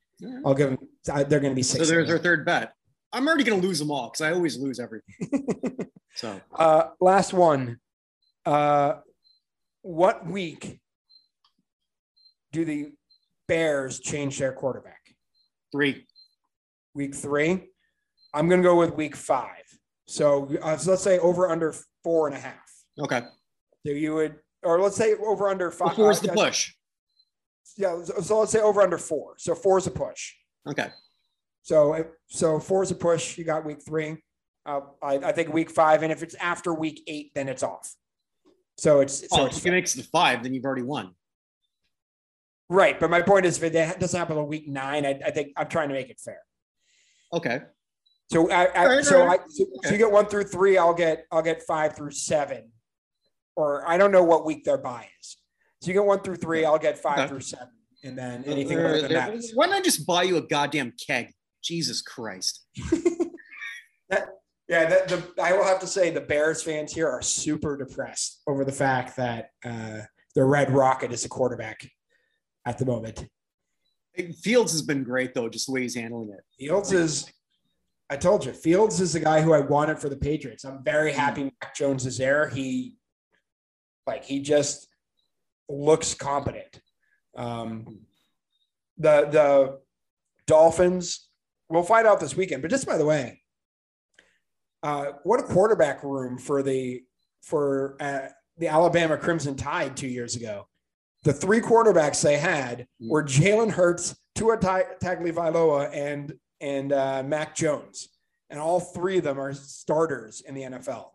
I'll 0.45 0.54
give 0.54 0.70
them. 0.72 0.80
They're 1.06 1.39
going 1.39 1.52
to 1.52 1.56
be 1.56 1.64
six. 1.64 1.88
so 1.88 1.91
there's 1.93 2.10
our 2.10 2.18
third 2.18 2.45
bet. 2.45 2.74
I'm 3.14 3.28
already 3.28 3.43
going 3.43 3.62
to 3.62 3.68
lose 3.68 3.80
them 3.80 3.89
all 3.91 4.10
because 4.10 4.22
I 4.22 4.34
always 4.34 4.58
lose 4.58 4.80
everything. 4.80 5.88
so 6.16 6.41
Uh, 6.54 6.89
last 7.00 7.34
one. 7.34 7.78
Uh, 8.45 8.95
what 9.84 10.26
week 10.28 10.80
do 12.58 12.66
the 12.66 12.91
Bears 13.47 13.99
change 13.99 14.39
their 14.39 14.51
quarterback? 14.51 15.01
three. 15.72 16.05
Week 16.95 17.14
three. 17.14 17.70
I'm 18.34 18.47
going 18.47 18.62
to 18.62 18.68
go 18.68 18.76
with 18.76 18.95
week 18.95 19.16
five. 19.16 19.64
So, 20.08 20.49
uh, 20.62 20.78
so 20.78 20.91
let's 20.91 21.03
say 21.03 21.20
over 21.20 21.49
under 21.49 21.76
four 22.03 22.28
and 22.28 22.36
a 22.36 22.39
half. 22.39 22.72
Okay. 22.99 23.22
So 23.86 23.91
you 23.91 24.14
would, 24.16 24.36
or 24.64 24.80
let's 24.80 24.95
say 24.95 25.14
over 25.16 25.49
under 25.49 25.70
five. 25.72 25.95
Four's 25.95 26.22
the 26.22 26.32
uh, 26.32 26.36
push. 26.36 26.74
Yeah. 27.78 28.01
So, 28.03 28.22
so 28.22 28.39
let's 28.39 28.51
say 28.51 28.62
over 28.62 28.82
under 28.82 28.97
four. 28.97 29.36
So 29.38 29.53
four 29.55 29.78
is 29.78 29.88
a 29.88 29.91
push. 29.91 30.34
Okay. 30.68 30.88
So, 31.64 31.93
if- 31.93 32.08
so 32.28 32.60
four 32.60 32.82
is 32.84 32.91
a 32.91 32.95
push. 32.95 33.38
You 33.38 33.43
got 33.43 33.66
week 33.66 33.80
three. 33.86 34.24
Uh, 34.66 34.82
I, 35.01 35.16
I 35.18 35.32
think 35.34 35.53
week 35.53 35.70
five, 35.70 36.01
and 36.03 36.12
if 36.12 36.24
it's 36.24 36.36
after 36.36 36.74
week 36.74 37.03
eight, 37.08 37.32
then 37.36 37.47
it's 37.49 37.64
off. 37.64 37.93
So 38.78 38.99
it's 39.01 39.20
so 39.30 39.41
Oh, 39.41 39.45
it's 39.45 39.58
if 39.58 39.66
it 39.66 39.72
makes 39.72 39.95
it 39.95 40.03
to 40.03 40.08
five, 40.10 40.43
then 40.43 40.53
you've 40.53 40.66
already 40.66 40.84
won. 40.84 41.14
Right. 42.70 42.99
But 42.99 43.09
my 43.09 43.22
point 43.22 43.45
is, 43.45 43.61
if 43.61 43.74
it 43.74 43.99
doesn't 43.99 44.18
happen 44.18 44.38
on 44.38 44.47
week 44.47 44.68
nine, 44.68 45.05
I, 45.05 45.20
I 45.26 45.32
think 45.32 45.53
I'm 45.55 45.68
trying 45.68 45.88
to 45.89 45.93
make 45.95 46.09
it 46.09 46.20
fair. 46.20 46.39
Okay. 47.34 47.61
So 48.30 48.49
I, 48.51 48.65
I 48.65 48.84
Alright, 48.86 49.05
so 49.05 49.22
alright. 49.22 49.39
I 49.39 49.43
so, 49.47 49.65
so 49.84 49.91
you 49.91 49.97
get 49.97 50.11
one 50.11 50.26
through 50.26 50.43
three. 50.45 50.78
I'll 50.78 50.93
get 50.93 51.26
I'll 51.32 51.41
get 51.41 51.63
five 51.63 51.95
through 51.95 52.11
seven, 52.11 52.72
or 53.55 53.88
I 53.89 53.97
don't 53.97 54.11
know 54.11 54.24
what 54.24 54.45
week 54.45 54.65
their 54.65 54.78
bye 54.78 55.07
is. 55.22 55.38
So 55.82 55.88
you 55.88 55.93
get 55.93 56.03
one 56.03 56.20
through 56.20 56.36
three. 56.36 56.65
I'll 56.65 56.78
get 56.78 56.97
five 56.97 57.20
Okay. 57.20 57.28
through 57.30 57.39
seven, 57.39 57.70
and 58.03 58.18
then 58.18 58.43
anything 58.45 58.80
Uh, 58.80 58.84
other 58.84 59.01
than 59.03 59.13
that. 59.13 59.34
is- 59.34 59.51
Why 59.55 59.68
not 59.68 59.78
I 59.78 59.82
just 59.82 60.05
buy 60.05 60.24
you 60.24 60.36
a 60.38 60.41
goddamn 60.41 60.91
keg? 61.07 61.32
Jesus 61.63 62.01
Christ. 62.01 62.65
Yeah, 64.70 64.84
the, 64.89 65.15
the, 65.36 65.41
I 65.41 65.53
will 65.53 65.63
have 65.63 65.80
to 65.80 65.88
say 65.88 66.09
the 66.09 66.20
Bears 66.20 66.61
fans 66.61 66.91
here 66.91 67.07
are 67.07 67.22
super 67.22 67.78
depressed 67.78 68.41
over 68.47 68.65
the 68.65 68.72
fact 68.74 69.15
that 69.15 69.51
uh, 69.63 69.99
the 70.36 70.43
Red 70.43 70.72
Rocket 70.72 71.13
is 71.13 71.24
a 71.24 71.30
quarterback 71.30 71.89
at 72.68 72.78
the 72.78 72.86
moment. 72.86 73.26
Fields 74.41 74.74
has 74.74 74.82
been 74.82 75.03
great 75.03 75.34
though, 75.34 75.47
just 75.47 75.68
the 75.68 75.72
way 75.72 75.84
he's 75.84 75.95
handling 75.95 76.30
it. 76.30 76.43
Fields 76.59 76.91
is, 76.91 77.32
I 78.09 78.18
told 78.18 78.45
you, 78.45 78.51
Fields 78.51 78.99
is 78.99 79.13
the 79.13 79.22
guy 79.22 79.41
who 79.41 79.53
I 79.53 79.61
wanted 79.61 79.99
for 79.99 80.09
the 80.09 80.18
Patriots. 80.18 80.65
I'm 80.65 80.84
very 80.84 81.13
happy 81.13 81.45
Mac 81.45 81.76
Jones 81.76 82.05
is 82.05 82.18
there. 82.18 82.49
He, 82.49 82.95
like, 84.05 84.26
he 84.26 84.41
just 84.41 84.88
looks 85.70 86.13
competent. 86.13 86.82
Um, 87.38 87.99
the 88.97 89.28
the 89.30 89.80
Dolphins, 90.45 91.30
we'll 91.70 91.84
find 91.84 92.07
out 92.07 92.20
this 92.20 92.36
weekend. 92.36 92.61
But 92.63 92.72
just 92.72 92.88
by 92.88 92.97
the 92.97 93.05
way, 93.05 93.43
uh, 94.84 95.11
what 95.24 95.39
a 95.39 95.43
quarterback 95.43 96.03
room 96.03 96.38
for 96.38 96.64
the 96.64 97.03
for 97.44 97.95
uh, 97.99 98.30
the 98.57 98.68
Alabama 98.68 99.18
Crimson 99.18 99.56
Tide 99.56 99.95
two 99.95 100.07
years 100.07 100.35
ago. 100.35 100.68
The 101.28 101.34
three 101.34 101.60
quarterbacks 101.60 102.22
they 102.24 102.38
had 102.38 102.88
were 103.02 103.22
Jalen 103.22 103.70
Hurts, 103.70 104.16
Tua 104.34 104.56
Ta- 104.56 104.84
Tagovailoa, 105.04 105.90
and 105.94 106.34
and 106.62 106.94
uh, 106.94 107.22
Mac 107.22 107.54
Jones, 107.54 108.08
and 108.49 108.62
all 108.62 108.80
three 108.80 109.18
of 109.18 109.26
them 109.26 109.38
are 109.38 109.52
starters 109.52 110.40
in 110.40 110.56
the 110.56 110.62
NFL 110.62 111.10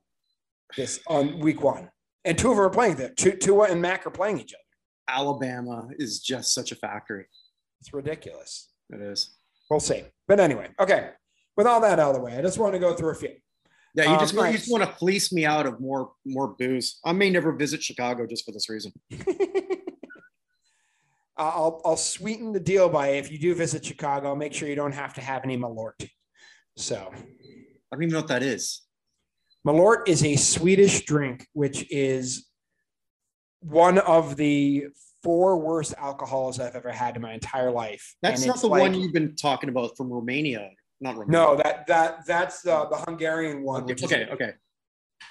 this 0.76 1.00
on 1.06 1.38
week 1.40 1.62
one, 1.62 1.88
and 2.26 2.36
two 2.36 2.50
of 2.50 2.58
them 2.58 2.66
are 2.66 2.68
playing 2.68 2.96
there. 2.96 3.08
Tu- 3.14 3.38
Tua 3.38 3.68
and 3.70 3.80
Mac 3.80 4.06
are 4.06 4.10
playing 4.10 4.38
each 4.38 4.52
other. 4.52 4.62
Alabama 5.08 5.88
is 5.98 6.20
just 6.20 6.52
such 6.52 6.72
a 6.72 6.74
factory. 6.74 7.24
It's 7.80 7.94
ridiculous. 7.94 8.68
It 8.90 9.00
is. 9.00 9.38
We'll 9.70 9.80
see. 9.80 10.04
But 10.28 10.40
anyway, 10.40 10.68
okay. 10.78 11.12
With 11.56 11.66
all 11.66 11.80
that 11.80 11.98
out 11.98 12.10
of 12.10 12.16
the 12.16 12.20
way, 12.20 12.36
I 12.36 12.42
just 12.42 12.58
want 12.58 12.74
to 12.74 12.78
go 12.78 12.92
through 12.92 13.12
a 13.12 13.14
few. 13.14 13.32
Yeah, 13.94 14.04
you 14.04 14.10
Um, 14.10 14.18
just, 14.20 14.36
want 14.36 14.52
you 14.52 14.58
just 14.58 14.70
want 14.70 14.84
to 14.84 14.92
fleece 14.94 15.32
me 15.32 15.46
out 15.46 15.64
of 15.64 15.80
more 15.80 16.12
more 16.26 16.48
booze. 16.48 17.00
I 17.02 17.12
may 17.12 17.30
never 17.30 17.52
visit 17.52 17.82
Chicago 17.82 18.26
just 18.26 18.44
for 18.44 18.52
this 18.52 18.68
reason. 18.68 18.92
I'll 21.50 21.80
I'll 21.84 21.96
sweeten 21.96 22.52
the 22.52 22.60
deal 22.60 22.88
by 22.88 23.08
if 23.08 23.30
you 23.30 23.38
do 23.38 23.54
visit 23.54 23.84
Chicago, 23.84 24.34
make 24.34 24.52
sure 24.54 24.68
you 24.68 24.74
don't 24.76 24.92
have 24.92 25.14
to 25.14 25.20
have 25.20 25.44
any 25.44 25.56
Malort. 25.56 26.08
So 26.76 26.96
I 26.96 27.16
don't 27.96 28.02
even 28.02 28.10
know 28.12 28.18
what 28.20 28.28
that 28.28 28.42
is. 28.42 28.82
Malort 29.66 30.08
is 30.08 30.24
a 30.24 30.36
Swedish 30.36 31.04
drink, 31.04 31.46
which 31.52 31.86
is 31.90 32.48
one 33.60 33.98
of 33.98 34.36
the 34.36 34.86
four 35.22 35.58
worst 35.58 35.94
alcohols 35.98 36.58
I've 36.58 36.74
ever 36.74 36.90
had 36.90 37.14
in 37.16 37.22
my 37.22 37.32
entire 37.32 37.70
life. 37.70 38.16
That's 38.22 38.40
And 38.42 38.48
not 38.48 38.60
the 38.60 38.66
like- 38.68 38.80
one 38.80 38.94
you've 38.94 39.12
been 39.12 39.36
talking 39.36 39.68
about 39.68 39.96
from 39.96 40.10
Romania. 40.12 40.70
Not 41.00 41.16
Romania. 41.16 41.32
No, 41.32 41.56
that 41.56 41.86
that 41.86 42.26
that's 42.26 42.62
the 42.62 42.86
the 42.90 42.96
Hungarian 42.96 43.62
one. 43.62 43.82
Okay, 43.84 43.92
Which 43.92 44.02
is, 44.02 44.12
okay, 44.12 44.28
okay. 44.32 44.52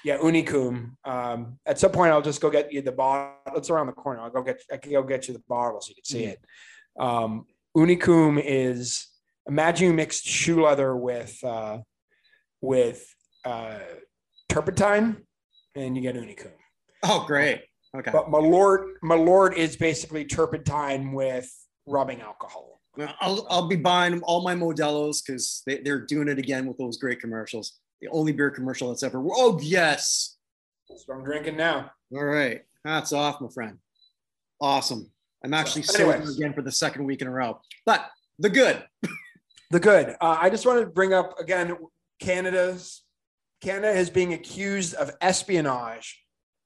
Yeah, 0.04 0.18
Unicum. 0.18 0.92
Um, 1.04 1.58
at 1.66 1.78
some 1.78 1.92
point, 1.92 2.12
I'll 2.12 2.22
just 2.22 2.40
go 2.40 2.50
get 2.50 2.72
you 2.72 2.82
the 2.82 2.92
bottle. 2.92 3.36
It's 3.56 3.70
around 3.70 3.86
the 3.86 3.92
corner. 3.92 4.20
I'll 4.20 4.30
go 4.30 4.42
get. 4.42 4.60
I 4.72 4.76
can 4.76 4.92
go 4.92 5.02
get 5.02 5.28
you 5.28 5.34
the 5.34 5.42
bottle 5.48 5.80
so 5.80 5.90
you 5.90 5.94
can 5.96 6.04
see 6.04 6.24
Mhm. 6.24 6.32
it. 6.32 6.40
Um, 6.98 7.46
Unicum 7.76 8.42
is 8.44 9.06
imagine 9.46 9.88
you 9.88 9.94
mixed 9.94 10.24
shoe 10.26 10.62
leather 10.64 10.96
with 10.96 11.38
uh, 11.44 11.78
with 12.60 13.06
uh, 13.44 13.78
turpentine, 14.48 15.24
and 15.74 15.96
you 15.96 16.02
get 16.02 16.14
Unicum. 16.16 16.52
Oh, 17.04 17.24
great. 17.26 17.62
Okay. 17.96 18.10
But 18.10 18.26
Malort 18.28 18.94
Malort 19.04 19.54
is 19.56 19.76
basically 19.76 20.24
turpentine 20.24 21.12
with 21.12 21.50
rubbing 21.86 22.20
alcohol. 22.20 22.80
I'll, 23.20 23.46
I'll 23.48 23.68
be 23.68 23.76
buying 23.76 24.20
all 24.22 24.42
my 24.42 24.54
Modelo's 24.54 25.22
because 25.22 25.62
they, 25.66 25.78
they're 25.78 26.04
doing 26.04 26.28
it 26.28 26.38
again 26.38 26.66
with 26.66 26.76
those 26.76 26.98
great 26.98 27.20
commercials. 27.20 27.80
The 28.02 28.08
only 28.08 28.32
beer 28.32 28.50
commercial 28.50 28.88
that's 28.88 29.02
ever. 29.04 29.24
Oh, 29.24 29.58
yes. 29.62 30.36
That's 30.88 31.06
what 31.06 31.16
I'm 31.16 31.24
drinking 31.24 31.56
now. 31.56 31.92
All 32.12 32.24
right. 32.24 32.62
Hats 32.84 33.12
off, 33.12 33.40
my 33.40 33.48
friend. 33.48 33.78
Awesome. 34.60 35.10
I'm 35.44 35.54
actually 35.54 35.82
So, 35.82 36.10
sober 36.10 36.30
again 36.30 36.52
for 36.52 36.62
the 36.62 36.72
second 36.72 37.04
week 37.04 37.22
in 37.22 37.28
a 37.28 37.30
row. 37.30 37.60
But 37.86 38.10
the 38.38 38.50
good. 38.50 38.82
The 39.70 39.80
good. 39.80 40.16
Uh, 40.20 40.36
I 40.40 40.50
just 40.50 40.66
wanted 40.66 40.80
to 40.80 40.86
bring 40.90 41.14
up 41.14 41.38
again 41.38 41.76
Canada's 42.20 43.02
Canada 43.62 43.90
is 43.90 44.10
being 44.10 44.32
accused 44.32 44.94
of 44.94 45.12
espionage 45.20 46.20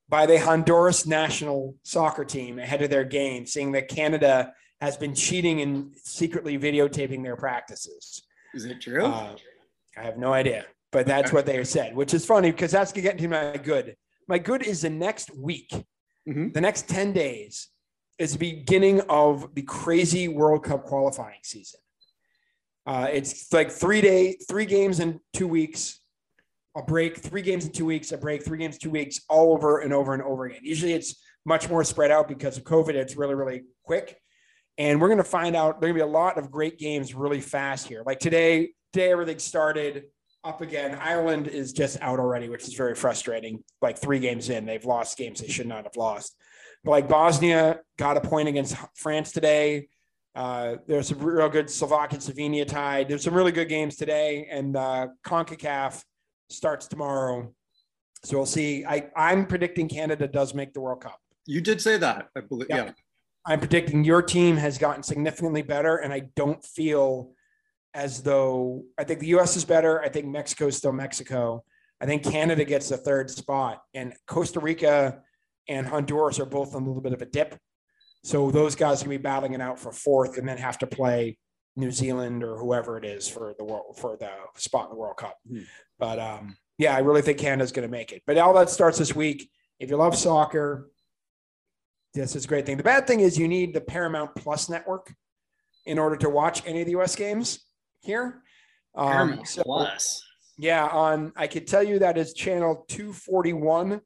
by 0.08 0.24
the 0.24 0.38
Honduras 0.40 1.06
national 1.06 1.76
soccer 1.82 2.24
team 2.24 2.58
ahead 2.58 2.80
of 2.80 2.90
their 2.90 3.04
game, 3.04 3.44
saying 3.46 3.72
that 3.72 3.88
Canada 3.88 4.52
has 4.80 4.96
been 4.96 5.14
cheating 5.14 5.60
and 5.60 5.94
secretly 6.02 6.58
videotaping 6.58 7.22
their 7.22 7.36
practices. 7.36 8.22
Is 8.54 8.64
it 8.64 8.80
true? 8.80 9.04
Uh, 9.04 9.36
I 9.96 10.02
have 10.02 10.16
no 10.16 10.32
idea, 10.32 10.64
but 10.96 11.04
that's 11.04 11.30
what 11.30 11.44
they 11.44 11.62
said, 11.62 11.94
which 11.94 12.14
is 12.14 12.24
funny 12.24 12.50
because 12.50 12.70
that's 12.70 12.90
getting 12.90 13.18
to 13.18 13.28
my 13.28 13.54
good. 13.62 13.96
My 14.28 14.38
good 14.38 14.62
is 14.62 14.80
the 14.80 14.88
next 14.88 15.30
week, 15.36 15.70
Mhm. 16.26 16.54
the 16.54 16.60
next 16.62 16.88
10 16.88 17.12
days 17.12 17.68
is 18.18 18.32
the 18.32 18.38
beginning 18.38 19.02
of 19.02 19.54
the 19.54 19.60
crazy 19.60 20.26
World 20.26 20.64
Cup 20.64 20.84
qualifying 20.84 21.40
season. 21.42 21.80
Uh, 22.86 23.08
it's 23.12 23.52
like 23.52 23.70
three 23.70 24.00
day, 24.00 24.38
three 24.48 24.64
games 24.64 24.98
in 24.98 25.20
two 25.34 25.46
weeks, 25.46 26.00
a 26.74 26.82
break, 26.82 27.18
three 27.18 27.42
games 27.42 27.66
in 27.66 27.72
two 27.72 27.84
weeks, 27.84 28.10
a 28.12 28.16
break, 28.16 28.42
three 28.42 28.56
games, 28.56 28.78
two 28.78 28.88
weeks, 28.88 29.20
all 29.28 29.52
over 29.52 29.80
and 29.80 29.92
over 29.92 30.14
and 30.14 30.22
over 30.22 30.46
again. 30.46 30.60
Usually 30.62 30.94
it's 30.94 31.22
much 31.44 31.68
more 31.68 31.84
spread 31.84 32.10
out 32.10 32.26
because 32.26 32.56
of 32.56 32.64
COVID. 32.64 32.94
It's 32.94 33.16
really, 33.16 33.34
really 33.34 33.64
quick. 33.84 34.18
And 34.78 34.98
we're 34.98 35.08
going 35.08 35.18
to 35.18 35.24
find 35.24 35.54
out 35.56 35.82
there 35.82 35.90
are 35.90 35.92
going 35.92 36.00
to 36.00 36.06
be 36.06 36.10
a 36.10 36.18
lot 36.20 36.38
of 36.38 36.50
great 36.50 36.78
games 36.78 37.14
really 37.14 37.42
fast 37.42 37.86
here. 37.86 38.02
Like 38.06 38.18
today, 38.18 38.70
today 38.94 39.12
everything 39.12 39.38
started 39.40 40.04
up 40.46 40.60
again. 40.60 40.96
Ireland 41.00 41.48
is 41.48 41.72
just 41.72 42.00
out 42.00 42.18
already, 42.20 42.48
which 42.48 42.66
is 42.68 42.74
very 42.74 42.94
frustrating. 42.94 43.62
Like 43.82 43.98
three 43.98 44.20
games 44.20 44.48
in, 44.48 44.64
they've 44.64 44.84
lost 44.84 45.18
games 45.18 45.40
they 45.40 45.48
should 45.48 45.66
not 45.66 45.84
have 45.84 45.96
lost. 45.96 46.36
But 46.84 46.92
like 46.92 47.08
Bosnia 47.08 47.80
got 47.98 48.16
a 48.16 48.20
point 48.20 48.48
against 48.48 48.76
France 48.94 49.32
today. 49.32 49.88
Uh, 50.34 50.76
there's 50.86 51.08
some 51.08 51.18
real 51.18 51.48
good 51.48 51.68
Slovakia 51.68 52.18
Slovenia 52.18 52.66
tied. 52.66 53.08
There's 53.08 53.24
some 53.24 53.34
really 53.34 53.52
good 53.52 53.68
games 53.68 53.96
today, 53.96 54.46
and 54.50 54.76
uh, 54.76 55.08
Concacaf 55.24 56.02
starts 56.50 56.86
tomorrow. 56.86 57.52
So 58.22 58.36
we'll 58.36 58.46
see. 58.46 58.84
I, 58.84 59.08
I'm 59.16 59.46
predicting 59.46 59.88
Canada 59.88 60.28
does 60.28 60.54
make 60.54 60.74
the 60.74 60.80
World 60.80 61.00
Cup. 61.00 61.18
You 61.46 61.60
did 61.60 61.80
say 61.80 61.96
that. 61.98 62.28
I 62.36 62.40
believe. 62.40 62.68
Yeah. 62.68 62.84
Yeah. 62.84 62.90
I'm 63.46 63.60
predicting 63.60 64.04
your 64.04 64.22
team 64.22 64.56
has 64.56 64.76
gotten 64.76 65.02
significantly 65.02 65.62
better, 65.62 65.96
and 65.96 66.12
I 66.12 66.28
don't 66.34 66.62
feel 66.64 67.32
as 67.96 68.22
though 68.22 68.84
I 68.98 69.04
think 69.04 69.20
the 69.20 69.28
U.S. 69.28 69.56
is 69.56 69.64
better. 69.64 70.02
I 70.02 70.10
think 70.10 70.26
Mexico 70.26 70.66
is 70.66 70.76
still 70.76 70.92
Mexico. 70.92 71.64
I 71.98 72.04
think 72.04 72.22
Canada 72.22 72.62
gets 72.62 72.90
the 72.90 72.98
third 72.98 73.30
spot, 73.30 73.82
and 73.94 74.12
Costa 74.26 74.60
Rica 74.60 75.22
and 75.66 75.86
Honduras 75.86 76.38
are 76.38 76.44
both 76.44 76.74
on 76.74 76.82
a 76.82 76.86
little 76.86 77.00
bit 77.00 77.14
of 77.14 77.22
a 77.22 77.26
dip. 77.26 77.58
So 78.22 78.50
those 78.50 78.76
guys 78.76 79.00
can 79.00 79.08
be 79.08 79.16
battling 79.16 79.54
it 79.54 79.62
out 79.62 79.78
for 79.78 79.92
fourth, 79.92 80.36
and 80.36 80.46
then 80.46 80.58
have 80.58 80.78
to 80.80 80.86
play 80.86 81.38
New 81.74 81.90
Zealand 81.90 82.44
or 82.44 82.58
whoever 82.58 82.98
it 82.98 83.04
is 83.06 83.26
for 83.26 83.54
the 83.58 83.64
world 83.64 83.96
for 83.98 84.18
the 84.18 84.30
spot 84.56 84.84
in 84.84 84.90
the 84.90 84.96
World 84.96 85.16
Cup. 85.16 85.38
Hmm. 85.48 85.62
But 85.98 86.18
um, 86.18 86.56
yeah, 86.76 86.94
I 86.94 86.98
really 86.98 87.22
think 87.22 87.38
Canada's 87.38 87.72
going 87.72 87.88
to 87.88 87.92
make 87.92 88.12
it. 88.12 88.22
But 88.26 88.36
all 88.36 88.52
that 88.54 88.68
starts 88.68 88.98
this 88.98 89.16
week. 89.16 89.50
If 89.80 89.88
you 89.88 89.96
love 89.96 90.14
soccer, 90.14 90.90
this 92.12 92.36
is 92.36 92.44
a 92.44 92.48
great 92.48 92.66
thing. 92.66 92.76
The 92.76 92.82
bad 92.82 93.06
thing 93.06 93.20
is 93.20 93.38
you 93.38 93.48
need 93.48 93.72
the 93.72 93.80
Paramount 93.80 94.34
Plus 94.34 94.68
network 94.68 95.14
in 95.86 95.98
order 95.98 96.16
to 96.16 96.28
watch 96.28 96.62
any 96.66 96.80
of 96.80 96.86
the 96.86 96.96
US 96.96 97.16
games 97.16 97.65
here. 98.06 98.42
Um, 98.94 99.10
Paramount 99.12 99.48
so- 99.48 99.62
Plus. 99.62 100.22
yeah, 100.56 100.86
on 100.86 101.32
I 101.36 101.46
could 101.46 101.66
tell 101.66 101.82
you 101.82 101.98
that 101.98 102.16
is 102.16 102.32
channel 102.32 102.84
241 102.88 104.00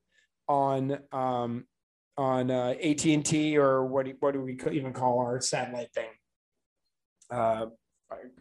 on 0.49 0.99
um 1.13 1.65
on 2.17 2.51
uh, 2.51 2.75
AT&T 2.83 3.57
or 3.57 3.87
what 3.87 4.05
do, 4.07 4.15
what 4.21 4.33
do 4.35 4.41
we 4.43 4.59
even 4.73 4.93
call 4.93 5.21
our 5.21 5.41
satellite 5.41 5.93
thing? 5.95 6.11
Uh 7.31 7.67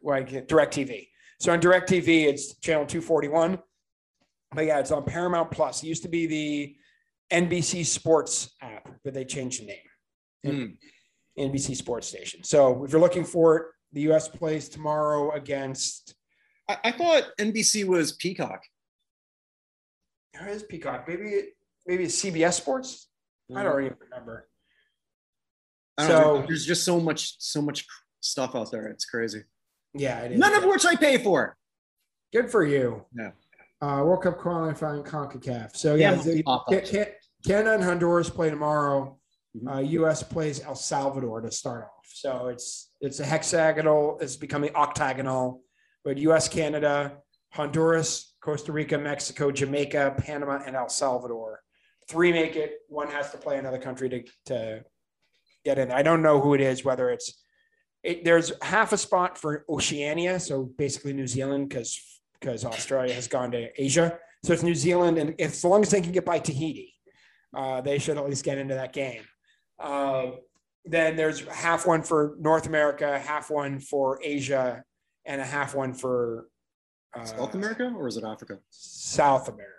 like 0.02 0.48
Direct 0.48 0.74
TV. 0.76 1.08
So 1.40 1.54
on 1.54 1.60
Direct 1.60 1.88
TV 1.90 2.26
it's 2.26 2.58
channel 2.60 2.86
241. 2.86 3.60
But 4.52 4.66
yeah, 4.66 4.80
it's 4.80 4.92
on 4.92 5.04
Paramount 5.04 5.52
Plus. 5.52 5.84
It 5.84 5.88
used 5.88 6.02
to 6.02 6.10
be 6.10 6.26
the 6.26 6.76
NBC 7.32 7.86
Sports 7.86 8.56
app, 8.64 8.90
but 9.04 9.14
they 9.14 9.24
changed 9.24 9.62
the 9.62 9.68
name. 9.68 9.78
Hmm. 11.38 11.42
NBC 11.42 11.76
Sports 11.76 12.08
Station. 12.08 12.44
So 12.44 12.84
if 12.84 12.92
you're 12.92 13.00
looking 13.00 13.24
for 13.24 13.56
it, 13.58 13.64
the 13.94 14.02
US 14.12 14.28
plays 14.28 14.70
tomorrow 14.70 15.32
against 15.32 16.16
I, 16.68 16.78
I 16.86 16.92
thought 16.92 17.24
NBC 17.40 17.86
was 17.86 18.12
Peacock. 18.14 18.62
How 20.36 20.48
is 20.48 20.64
Peacock? 20.64 21.08
Maybe 21.08 21.42
maybe 21.88 22.04
it's 22.06 22.22
CBS 22.24 22.54
Sports. 22.54 23.08
I 23.56 23.64
don't 23.64 23.84
even 23.84 23.98
remember. 24.00 24.48
Don't 25.98 26.08
know. 26.10 26.42
So- 26.42 26.46
there's 26.48 26.66
just 26.66 26.84
so 26.84 27.00
much, 27.00 27.36
so 27.40 27.62
much 27.62 27.86
stuff 28.22 28.56
out 28.56 28.72
there. 28.72 28.88
It's 28.88 29.06
crazy. 29.06 29.44
Yeah, 29.96 30.20
it 30.20 30.34
is. 30.34 30.40
None 30.40 30.54
of 30.54 30.66
which 30.66 30.86
I 30.86 30.96
pay 30.96 31.18
for. 31.18 31.58
Good 32.32 32.52
for 32.52 32.64
you. 32.64 33.06
Yeah. 33.18 33.32
Uh, 33.82 34.04
World 34.04 34.22
Cup 34.22 34.38
qualifying 34.38 35.02
CONCACAF. 35.04 35.76
So 35.76 35.96
yeah, 35.96 36.12
Yeah, 36.14 36.22
so 36.22 36.42
pop 36.44 36.66
Ca- 36.70 36.78
ups. 36.78 36.92
Ca- 36.92 37.14
Canada 37.44 37.74
and 37.76 37.84
Honduras 37.84 38.30
play 38.30 38.50
tomorrow. 38.52 39.18
Mhm. 39.58 39.76
Uh, 39.76 39.80
U.S. 39.80 40.24
plays 40.24 40.62
El 40.62 40.76
Salvador 40.76 41.42
to 41.42 41.52
start 41.52 41.86
off. 41.86 42.08
So 42.14 42.48
it's 42.48 42.92
it's 43.02 43.20
a 43.20 43.26
hexagonal. 43.26 44.18
It's 44.22 44.36
becoming 44.38 44.76
octagonal. 44.76 45.64
But 46.04 46.18
U.S., 46.20 46.48
Canada, 46.48 47.18
Honduras, 47.54 48.34
Costa 48.42 48.72
Rica, 48.72 48.98
Mexico, 48.98 49.52
Jamaica, 49.52 50.16
Panama, 50.18 50.60
and 50.66 50.76
El 50.76 50.90
Salvador. 50.90 51.62
Three 52.08 52.32
make 52.32 52.56
it. 52.56 52.80
One 52.88 53.08
has 53.10 53.32
to 53.32 53.38
play 53.38 53.58
another 53.58 53.80
country 53.80 54.10
to 54.10 54.24
to 54.46 54.84
get 55.66 55.78
in. 55.80 55.92
I 55.92 56.04
don't 56.04 56.22
know 56.22 56.40
who 56.40 56.54
it 56.54 56.62
is. 56.62 56.86
Whether 56.86 57.10
it's 57.10 57.44
it, 58.04 58.24
there's 58.24 58.52
half 58.62 58.94
a 58.94 58.98
spot 58.98 59.38
for 59.38 59.66
Oceania, 59.70 60.40
so 60.40 60.64
basically 60.78 61.14
New 61.14 61.28
Zealand, 61.28 61.70
because 61.70 62.00
because 62.40 62.64
Australia 62.66 63.14
has 63.14 63.28
gone 63.28 63.52
to 63.52 63.70
Asia. 63.82 64.18
So 64.46 64.54
it's 64.54 64.64
New 64.64 64.76
Zealand, 64.76 65.18
and 65.18 65.36
if, 65.38 65.52
as 65.52 65.66
long 65.66 65.82
as 65.82 65.90
they 65.92 66.00
can 66.00 66.14
get 66.14 66.24
by 66.24 66.40
Tahiti, 66.40 66.94
uh, 67.56 67.82
they 67.82 68.00
should 68.00 68.18
at 68.18 68.26
least 68.26 68.46
get 68.46 68.58
into 68.58 68.76
that 68.76 68.94
game. 68.94 69.24
Uh, 69.80 70.32
then 70.86 71.16
there's 71.16 71.42
half 71.48 71.86
one 71.86 72.02
for 72.02 72.36
North 72.40 72.68
America, 72.68 73.20
half 73.20 73.50
one 73.50 73.80
for 73.80 74.20
Asia, 74.24 74.84
and 75.26 75.42
a 75.42 75.46
half 75.46 75.76
one 75.76 75.94
for 75.94 76.48
uh, 77.16 77.26
South 77.26 77.54
America 77.56 77.92
or 77.96 78.08
is 78.08 78.18
it 78.18 78.24
Africa? 78.24 78.60
South 78.70 79.48
America. 79.48 79.74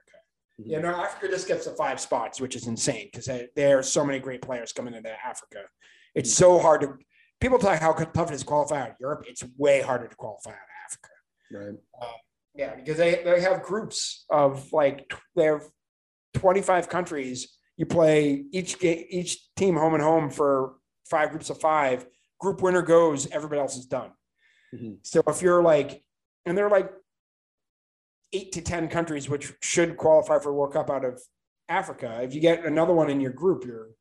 Mhm. 0.61 0.65
Yeah, 0.67 0.81
no, 0.81 0.89
Africa 0.91 1.29
just 1.29 1.49
gets 1.49 1.65
the 1.65 1.73
five 1.73 2.01
spots, 2.01 2.41
which 2.41 2.55
is 2.55 2.67
insane 2.67 3.09
because 3.13 3.29
there 3.57 3.79
are 3.79 3.83
so 3.83 4.05
many 4.05 4.19
great 4.19 4.43
players 4.43 4.73
coming 4.73 4.95
into 4.95 5.11
Africa. 5.25 5.63
It's 6.15 6.33
so 6.33 6.59
hard 6.59 6.83
to. 6.83 6.95
People 7.41 7.59
talk 7.59 7.81
how 7.81 7.93
tough 7.93 8.31
it 8.31 8.35
is 8.35 8.41
to 8.41 8.47
qualify 8.47 8.83
out 8.83 8.91
of 8.91 8.97
Europe. 9.01 9.25
It's 9.27 9.43
way 9.57 9.81
harder 9.81 10.07
to 10.09 10.17
qualify 10.17 10.51
out 10.51 10.57
of 10.57 10.61
Africa. 10.87 11.09
Right. 11.53 12.11
Yeah, 12.55 12.75
because 12.75 12.99
they, 12.99 13.23
they 13.25 13.41
have 13.41 13.63
groups 13.63 14.27
of 14.29 14.71
like 14.73 15.11
they 15.37 15.45
have 15.45 15.63
25 16.35 16.89
countries. 16.89 17.57
You 17.81 17.87
play 17.87 18.45
each 18.53 18.79
game, 18.79 19.07
each 19.09 19.55
team 19.55 19.75
home 19.75 19.95
and 19.95 20.03
home 20.03 20.29
for 20.29 20.75
five 21.09 21.31
groups 21.31 21.49
of 21.49 21.59
five. 21.59 22.07
Group 22.39 22.61
winner 22.61 22.83
goes, 22.83 23.27
everybody 23.31 23.59
else 23.59 23.75
is 23.75 23.87
done. 23.87 24.13
Mhm. 24.75 24.99
So 25.03 25.23
if 25.27 25.41
you're 25.41 25.63
like, 25.63 26.05
and 26.45 26.59
they're 26.59 26.69
like 26.69 26.93
eight 28.35 28.53
to 28.53 28.61
10 28.61 28.89
countries 28.89 29.31
which 29.31 29.55
should 29.63 29.97
qualify 29.97 30.39
for 30.39 30.53
World 30.53 30.75
Cup 30.75 30.91
out 30.91 31.07
of 31.07 31.23
Africa. 31.71 32.21
If 32.23 32.35
you 32.35 32.43
get 32.43 32.67
another 32.67 32.93
one 32.93 33.09
in 33.09 33.19
your 33.19 33.33
group, 33.33 33.65
you're 33.65 33.93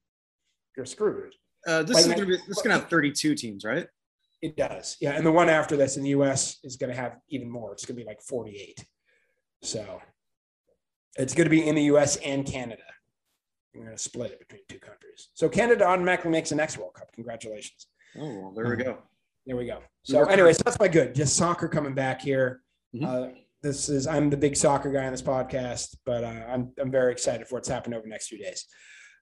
you're 0.75 0.85
screwed. 0.85 1.33
Uh, 1.65 1.81
this 1.83 1.95
Like 1.95 2.05
is 2.05 2.13
gonna 2.15 2.25
be, 2.25 2.35
this 2.49 2.57
is 2.57 2.61
gonna 2.61 2.79
have 2.79 2.89
32 2.89 3.33
teams, 3.33 3.63
right? 3.63 3.87
It 4.41 4.57
does. 4.57 4.97
Yeah. 4.99 5.11
And 5.11 5.25
the 5.25 5.31
one 5.31 5.47
after 5.47 5.77
this 5.77 5.95
in 5.95 6.03
the 6.03 6.09
US 6.09 6.59
is 6.65 6.75
going 6.75 6.89
to 6.89 6.95
have 6.97 7.17
even 7.29 7.49
more. 7.49 7.71
It's 7.71 7.85
going 7.85 7.97
to 7.97 8.03
be 8.03 8.07
like 8.07 8.21
48. 8.21 8.85
So 9.63 10.01
it's 11.17 11.33
going 11.33 11.45
to 11.45 11.49
be 11.49 11.65
in 11.65 11.75
the 11.75 11.83
US 11.83 12.17
and 12.17 12.45
Canada. 12.45 12.83
We're 13.73 13.85
going 13.85 13.95
to 13.95 14.01
split 14.01 14.31
it 14.31 14.39
between 14.39 14.61
two 14.67 14.79
countries. 14.79 15.29
So 15.33 15.47
Canada 15.47 15.85
automatically 15.85 16.31
makes 16.31 16.49
the 16.49 16.55
next 16.55 16.77
World 16.77 16.93
Cup. 16.95 17.11
Congratulations. 17.13 17.87
Oh, 18.17 18.39
well, 18.39 18.53
there 18.55 18.67
we 18.67 18.83
go. 18.83 18.97
There 19.45 19.55
we 19.55 19.65
go. 19.67 19.79
So, 20.03 20.25
anyways, 20.25 20.57
that's 20.57 20.79
my 20.79 20.87
good. 20.87 21.13
Just 21.15 21.35
soccer 21.35 21.67
coming 21.67 21.93
back 21.93 22.21
here. 22.21 22.61
Mhm. 22.95 23.05
Uh, 23.05 23.33
this 23.61 23.89
is 23.89 24.07
I'm 24.07 24.29
the 24.29 24.37
big 24.37 24.55
soccer 24.55 24.91
guy 24.91 25.05
on 25.05 25.11
this 25.11 25.21
podcast, 25.21 25.95
but 26.05 26.23
uh, 26.23 26.27
I'm 26.27 26.71
I'm 26.79 26.89
very 26.91 27.11
excited 27.11 27.47
for 27.47 27.55
what's 27.55 27.67
happening 27.67 27.97
over 27.97 28.03
the 28.03 28.09
next 28.09 28.27
few 28.27 28.37
days, 28.37 28.65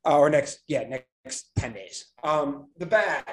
uh, 0.05 0.17
or 0.17 0.29
next 0.29 0.59
yeah 0.67 0.83
next, 0.87 1.07
next 1.25 1.49
ten 1.55 1.73
days. 1.73 2.05
Um, 2.23 2.67
the 2.77 2.85
bad. 2.85 3.25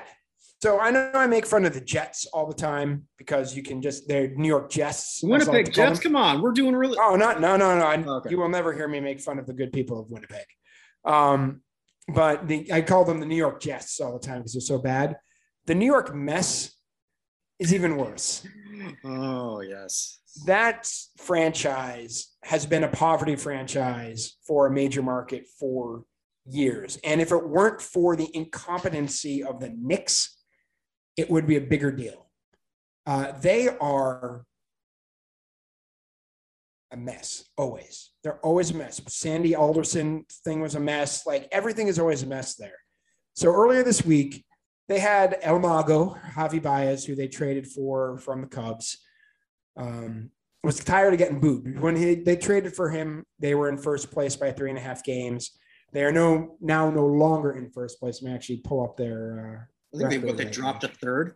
So 0.62 0.80
I 0.80 0.90
know 0.90 1.10
I 1.14 1.26
make 1.26 1.46
fun 1.46 1.64
of 1.66 1.74
the 1.74 1.80
Jets 1.80 2.26
all 2.32 2.46
the 2.46 2.54
time 2.54 3.06
because 3.18 3.54
you 3.54 3.62
can 3.62 3.82
just 3.82 4.08
they're 4.08 4.28
New 4.28 4.48
York 4.48 4.70
Jets. 4.70 5.22
as 5.22 5.24
I 5.24 5.26
like 5.28 5.46
Winnipeg 5.46 5.74
Jets, 5.74 6.00
come 6.00 6.16
on, 6.16 6.40
we're 6.42 6.52
doing 6.52 6.74
really. 6.74 6.96
Oh, 6.98 7.16
not 7.16 7.40
no 7.40 7.56
no 7.56 7.76
no. 7.78 7.84
I, 7.84 7.96
Okay. 7.96 8.30
You 8.30 8.38
will 8.38 8.48
never 8.48 8.72
hear 8.72 8.88
me 8.88 8.98
make 9.00 9.20
fun 9.20 9.38
of 9.38 9.46
the 9.46 9.52
good 9.52 9.72
people 9.72 10.00
of 10.00 10.10
Winnipeg. 10.10 10.46
Um, 11.05 11.60
but 12.09 12.48
the, 12.48 12.70
I 12.72 12.82
call 12.82 13.05
them 13.05 13.20
the 13.20 13.26
New 13.26 13.36
York 13.36 13.60
Jets 13.60 14.01
all 14.01 14.18
the 14.18 14.26
time 14.26 14.39
because 14.39 14.55
they're 14.55 14.60
so 14.60 14.78
bad. 14.78 15.16
The 15.66 15.74
New 15.74 15.86
York 15.86 16.14
mess 16.14 16.72
is 17.59 17.72
even 17.72 17.97
worse. 17.97 18.47
Oh 19.05 19.60
yes. 19.60 20.20
That 20.47 20.90
franchise 21.16 22.35
has 22.43 22.66
been 22.66 22.85
a 22.85 22.89
poverty 22.89 23.36
franchise 23.36 24.36
for 24.47 24.66
a 24.66 24.70
major 24.70 25.02
market 25.02 25.47
for 25.59 26.05
years. 26.47 26.98
And 27.05 27.20
if 27.20 27.31
it 27.32 27.48
weren't 27.48 27.81
for 27.81 28.16
the 28.16 28.28
incompetency 28.35 29.43
of 29.43 29.60
the 29.60 29.72
Knicks, 29.76 30.36
it 31.16 31.31
would 31.31 31.47
be 31.47 31.56
a 31.56 31.60
bigger 31.60 31.93
deal. 31.93 32.26
Uh, 33.06 33.32
they 33.32 33.68
are 33.68 34.44
a 36.94 36.96
mess, 36.96 37.44
always. 37.58 38.12
They're 38.22 38.38
always 38.38 38.70
a 38.70 38.74
mess. 38.74 39.00
Sandy 39.08 39.54
Alderson 39.54 40.24
thing 40.44 40.60
was 40.60 40.76
a 40.76 40.80
mess. 40.80 41.26
Like 41.26 41.48
everything 41.52 41.88
is 41.88 41.98
always 41.98 42.22
a 42.22 42.26
mess 42.26 42.54
there. 42.54 42.78
So 43.34 43.52
earlier 43.52 43.82
this 43.82 44.04
week, 44.04 44.44
they 44.88 45.00
had 45.00 45.38
El 45.42 45.58
Mago, 45.58 46.16
Javy 46.34 46.62
Baez, 46.62 47.04
who 47.04 47.14
they 47.14 47.26
traded 47.26 47.66
for 47.66 48.18
from 48.18 48.40
the 48.40 48.46
Cubs. 48.46 48.98
Um, 49.76 50.30
was 50.62 50.78
tired 50.78 51.12
of 51.12 51.18
getting 51.18 51.40
booed. 51.40 51.80
When 51.80 51.96
he, 51.96 52.14
they 52.14 52.36
traded 52.36 52.74
for 52.74 52.88
him, 52.88 53.26
they 53.38 53.54
were 53.54 53.68
in 53.68 53.76
first 53.76 54.10
place 54.10 54.36
by 54.36 54.52
three 54.52 54.70
and 54.70 54.78
a 54.78 54.82
half 54.82 55.04
games. 55.04 55.50
They 55.92 56.04
are 56.04 56.12
no 56.12 56.56
now 56.60 56.90
no 56.90 57.06
longer 57.06 57.52
in 57.52 57.70
first 57.70 58.00
place. 58.00 58.22
Let 58.22 58.30
me 58.30 58.34
actually 58.34 58.58
pull 58.58 58.84
up 58.84 58.96
their. 58.96 59.68
Uh, 59.94 60.04
I 60.04 60.08
think 60.08 60.22
they 60.22 60.28
what 60.28 60.36
they 60.36 60.44
dropped 60.44 60.84
a 60.84 60.88
third. 60.88 61.34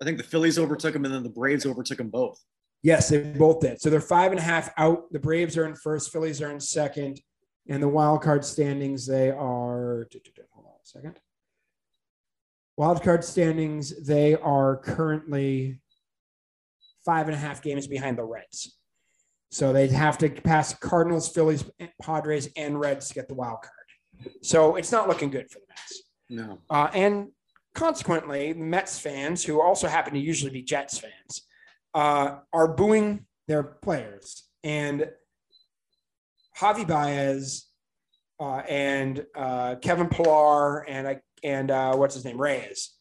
I 0.00 0.04
think 0.04 0.18
the 0.18 0.24
Phillies 0.24 0.58
overtook 0.58 0.94
them, 0.94 1.04
and 1.04 1.14
then 1.14 1.22
the 1.22 1.28
Braves 1.28 1.66
overtook 1.66 1.98
them 1.98 2.10
both. 2.10 2.42
Yes, 2.84 3.08
they 3.08 3.22
both 3.22 3.60
did. 3.60 3.80
So 3.80 3.88
they're 3.88 3.98
five 3.98 4.30
and 4.30 4.38
a 4.38 4.42
half 4.42 4.70
out. 4.76 5.10
The 5.10 5.18
Braves 5.18 5.56
are 5.56 5.64
in 5.64 5.74
first. 5.74 6.12
Phillies 6.12 6.42
are 6.42 6.50
in 6.50 6.60
second. 6.60 7.18
And 7.66 7.82
the 7.82 7.88
wild 7.88 8.22
card 8.22 8.44
standings, 8.44 9.06
they 9.06 9.30
are. 9.30 10.06
Hold 10.52 10.66
on 10.66 10.72
a 10.82 10.86
second. 10.86 11.18
Wild 12.76 13.02
card 13.02 13.24
standings, 13.24 14.06
they 14.06 14.34
are 14.34 14.76
currently 14.76 15.80
five 17.06 17.26
and 17.26 17.34
a 17.34 17.38
half 17.38 17.62
games 17.62 17.86
behind 17.86 18.18
the 18.18 18.24
Reds. 18.24 18.76
So 19.50 19.72
they'd 19.72 19.90
have 19.90 20.18
to 20.18 20.28
pass 20.28 20.74
Cardinals, 20.74 21.30
Phillies, 21.30 21.64
Padres, 22.02 22.50
and 22.54 22.78
Reds 22.78 23.08
to 23.08 23.14
get 23.14 23.28
the 23.28 23.34
wild 23.34 23.62
card. 23.62 24.34
So 24.42 24.76
it's 24.76 24.92
not 24.92 25.08
looking 25.08 25.30
good 25.30 25.50
for 25.50 25.60
the 25.60 25.66
Mets. 25.68 26.02
No. 26.28 26.58
Uh, 26.68 26.90
and 26.92 27.28
consequently, 27.74 28.52
Mets 28.52 28.98
fans, 28.98 29.42
who 29.42 29.62
also 29.62 29.88
happen 29.88 30.12
to 30.12 30.20
usually 30.20 30.52
be 30.52 30.62
Jets 30.62 30.98
fans, 30.98 31.46
uh, 31.94 32.38
are 32.52 32.68
booing 32.68 33.26
their 33.48 33.62
players. 33.62 34.44
And 34.62 35.08
Javy 36.58 36.86
Baez 36.86 37.66
uh, 38.40 38.62
and 38.68 39.24
uh, 39.36 39.76
Kevin 39.76 40.08
Pillar 40.08 40.80
and 40.88 41.08
I 41.08 41.20
and 41.42 41.70
uh, 41.70 41.94
what's 41.94 42.14
his 42.14 42.24
name 42.24 42.40
Reyes. 42.40 42.94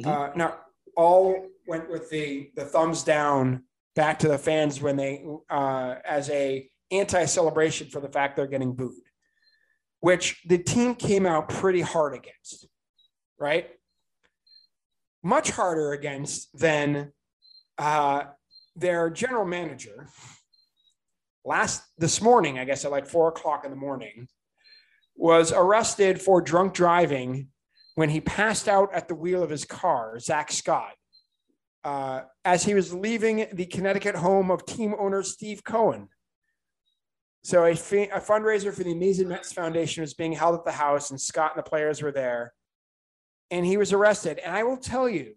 Mm-hmm. 0.00 0.10
Uh, 0.10 0.28
now 0.34 0.56
all 0.96 1.46
went 1.66 1.90
with 1.90 2.10
the 2.10 2.50
the 2.54 2.64
thumbs 2.64 3.02
down 3.02 3.64
back 3.96 4.18
to 4.20 4.28
the 4.28 4.38
fans 4.38 4.80
when 4.80 4.96
they 4.96 5.24
uh, 5.50 5.96
as 6.04 6.30
a 6.30 6.68
anti 6.90 7.24
celebration 7.24 7.88
for 7.88 8.00
the 8.00 8.08
fact 8.08 8.36
they're 8.36 8.46
getting 8.46 8.72
booed, 8.72 8.94
which 10.00 10.40
the 10.46 10.58
team 10.58 10.94
came 10.94 11.26
out 11.26 11.48
pretty 11.48 11.80
hard 11.80 12.14
against, 12.14 12.68
right? 13.38 13.68
Much 15.22 15.50
harder 15.50 15.92
against 15.92 16.56
than 16.56 17.12
uh, 17.76 18.22
their 18.78 19.10
general 19.10 19.44
manager 19.44 20.08
last 21.44 21.82
this 21.98 22.20
morning, 22.20 22.58
I 22.58 22.64
guess 22.64 22.84
at 22.84 22.90
like 22.90 23.06
four 23.06 23.28
o'clock 23.28 23.64
in 23.64 23.70
the 23.70 23.76
morning, 23.76 24.28
was 25.16 25.52
arrested 25.52 26.20
for 26.20 26.40
drunk 26.40 26.74
driving 26.74 27.48
when 27.96 28.10
he 28.10 28.20
passed 28.20 28.68
out 28.68 28.94
at 28.94 29.08
the 29.08 29.14
wheel 29.14 29.42
of 29.42 29.50
his 29.50 29.64
car, 29.64 30.18
Zack 30.20 30.52
Scott, 30.52 30.92
uh, 31.84 32.20
as 32.44 32.64
he 32.64 32.74
was 32.74 32.94
leaving 32.94 33.46
the 33.52 33.66
Connecticut 33.66 34.14
home 34.14 34.50
of 34.50 34.64
team 34.64 34.94
owner 34.98 35.22
Steve 35.22 35.64
Cohen. 35.64 36.08
So 37.42 37.64
a, 37.64 37.70
a 37.70 37.74
fundraiser 38.20 38.72
for 38.72 38.84
the 38.84 38.92
Amazing 38.92 39.28
Mets 39.28 39.52
Foundation 39.52 40.02
was 40.02 40.14
being 40.14 40.32
held 40.32 40.54
at 40.54 40.64
the 40.64 40.72
house, 40.72 41.10
and 41.10 41.20
Scott 41.20 41.52
and 41.56 41.64
the 41.64 41.68
players 41.68 42.02
were 42.02 42.12
there, 42.12 42.52
and 43.50 43.64
he 43.64 43.76
was 43.76 43.92
arrested. 43.92 44.38
And 44.38 44.54
I 44.54 44.62
will 44.64 44.76
tell 44.76 45.08
you, 45.08 45.34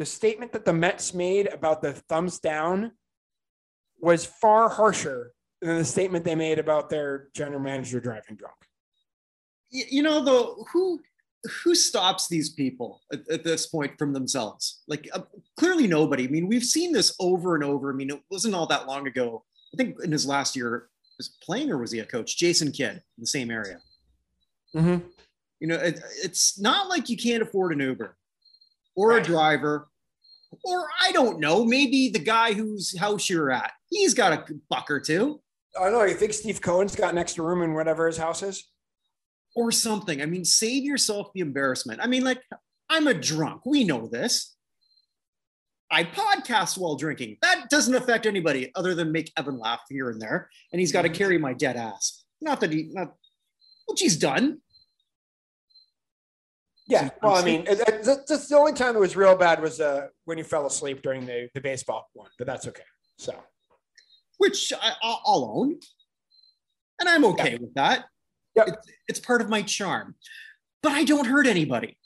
the 0.00 0.06
statement 0.06 0.50
that 0.52 0.64
the 0.64 0.72
Mets 0.72 1.12
made 1.12 1.46
about 1.52 1.82
the 1.82 1.92
thumbs 1.92 2.38
down 2.38 2.92
was 4.00 4.24
far 4.24 4.70
harsher 4.70 5.34
than 5.60 5.76
the 5.76 5.84
statement 5.84 6.24
they 6.24 6.34
made 6.34 6.58
about 6.58 6.88
their 6.88 7.28
general 7.34 7.60
manager 7.60 8.00
driving 8.00 8.34
drunk. 8.34 8.56
You 9.68 10.02
know, 10.02 10.24
though, 10.24 10.64
who 10.72 11.00
who 11.62 11.74
stops 11.74 12.28
these 12.28 12.48
people 12.48 13.02
at, 13.12 13.28
at 13.30 13.44
this 13.44 13.66
point 13.66 13.98
from 13.98 14.14
themselves? 14.14 14.82
Like, 14.88 15.06
uh, 15.12 15.20
clearly 15.58 15.86
nobody. 15.86 16.26
I 16.26 16.30
mean, 16.30 16.48
we've 16.48 16.64
seen 16.64 16.94
this 16.94 17.14
over 17.20 17.54
and 17.54 17.62
over. 17.62 17.92
I 17.92 17.94
mean, 17.94 18.08
it 18.08 18.22
wasn't 18.30 18.54
all 18.54 18.66
that 18.68 18.86
long 18.86 19.06
ago. 19.06 19.44
I 19.74 19.76
think 19.76 20.02
in 20.02 20.12
his 20.12 20.24
last 20.24 20.56
year, 20.56 20.88
was 21.18 21.36
playing 21.42 21.70
or 21.70 21.76
was 21.76 21.92
he 21.92 21.98
a 21.98 22.06
coach? 22.06 22.38
Jason 22.38 22.72
Kidd, 22.72 22.96
in 22.96 23.20
the 23.20 23.26
same 23.26 23.50
area. 23.50 23.80
Mm-hmm. 24.74 25.06
You 25.60 25.66
know, 25.66 25.76
it, 25.76 26.00
it's 26.24 26.58
not 26.58 26.88
like 26.88 27.10
you 27.10 27.18
can't 27.18 27.42
afford 27.42 27.74
an 27.74 27.80
Uber 27.80 28.16
or 28.96 29.10
right. 29.10 29.22
a 29.22 29.24
driver, 29.24 29.89
or 30.64 30.88
I 31.00 31.12
don't 31.12 31.40
know, 31.40 31.64
maybe 31.64 32.08
the 32.10 32.18
guy 32.18 32.52
whose 32.52 32.96
house 32.98 33.28
you're 33.28 33.50
at, 33.50 33.72
he's 33.90 34.14
got 34.14 34.32
a 34.32 34.54
buck 34.68 34.90
or 34.90 35.00
two. 35.00 35.40
I 35.80 35.90
know. 35.90 36.04
You 36.04 36.14
think 36.14 36.32
Steve 36.32 36.60
Cohen's 36.60 36.96
got 36.96 37.12
an 37.12 37.18
extra 37.18 37.44
room 37.44 37.62
in 37.62 37.74
whatever 37.74 38.06
his 38.06 38.16
house 38.16 38.42
is? 38.42 38.68
Or 39.54 39.72
something. 39.72 40.22
I 40.22 40.26
mean, 40.26 40.44
save 40.44 40.84
yourself 40.84 41.28
the 41.34 41.40
embarrassment. 41.40 42.00
I 42.02 42.06
mean, 42.06 42.24
like, 42.24 42.40
I'm 42.88 43.06
a 43.06 43.14
drunk. 43.14 43.66
We 43.66 43.84
know 43.84 44.06
this. 44.06 44.56
I 45.90 46.04
podcast 46.04 46.78
while 46.78 46.96
drinking. 46.96 47.38
That 47.42 47.68
doesn't 47.68 47.94
affect 47.94 48.26
anybody 48.26 48.70
other 48.76 48.94
than 48.94 49.10
make 49.10 49.32
Evan 49.36 49.58
laugh 49.58 49.80
here 49.88 50.10
and 50.10 50.20
there. 50.20 50.48
And 50.72 50.78
he's 50.80 50.92
got 50.92 51.02
to 51.02 51.08
mm-hmm. 51.08 51.18
carry 51.18 51.38
my 51.38 51.52
dead 51.52 51.76
ass. 51.76 52.24
Not 52.40 52.60
that 52.60 52.72
he, 52.72 52.90
not, 52.92 53.14
which 53.86 54.00
he's 54.00 54.16
done. 54.16 54.60
Yeah, 56.90 57.10
well, 57.22 57.36
I 57.36 57.44
mean, 57.44 57.64
that's 57.64 58.48
the 58.48 58.56
only 58.58 58.72
time 58.72 58.96
it 58.96 58.98
was 58.98 59.16
real 59.16 59.36
bad 59.36 59.62
was 59.62 59.80
uh, 59.80 60.08
when 60.24 60.38
you 60.38 60.44
fell 60.44 60.66
asleep 60.66 61.02
during 61.02 61.24
the, 61.24 61.48
the 61.54 61.60
baseball 61.60 62.08
one, 62.14 62.30
but 62.36 62.46
that's 62.46 62.66
okay. 62.66 62.82
So 63.16 63.34
which 64.40 64.72
I, 64.72 64.94
will 65.26 65.52
own. 65.54 65.78
And 66.98 67.08
I'm 67.08 67.26
okay 67.26 67.58
with 67.60 67.74
that. 67.74 68.06
Yep. 68.56 68.68
It's, 68.68 68.86
it's, 69.08 69.20
part 69.20 69.42
of 69.42 69.50
my 69.50 69.60
charm, 69.60 70.14
but 70.82 70.92
I 70.92 71.04
don't 71.04 71.26
hurt 71.26 71.46
anybody. 71.46 71.98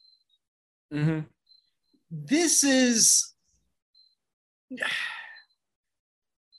Mm-hmm. 0.92 1.20
This 2.10 2.64
is, 2.64 3.32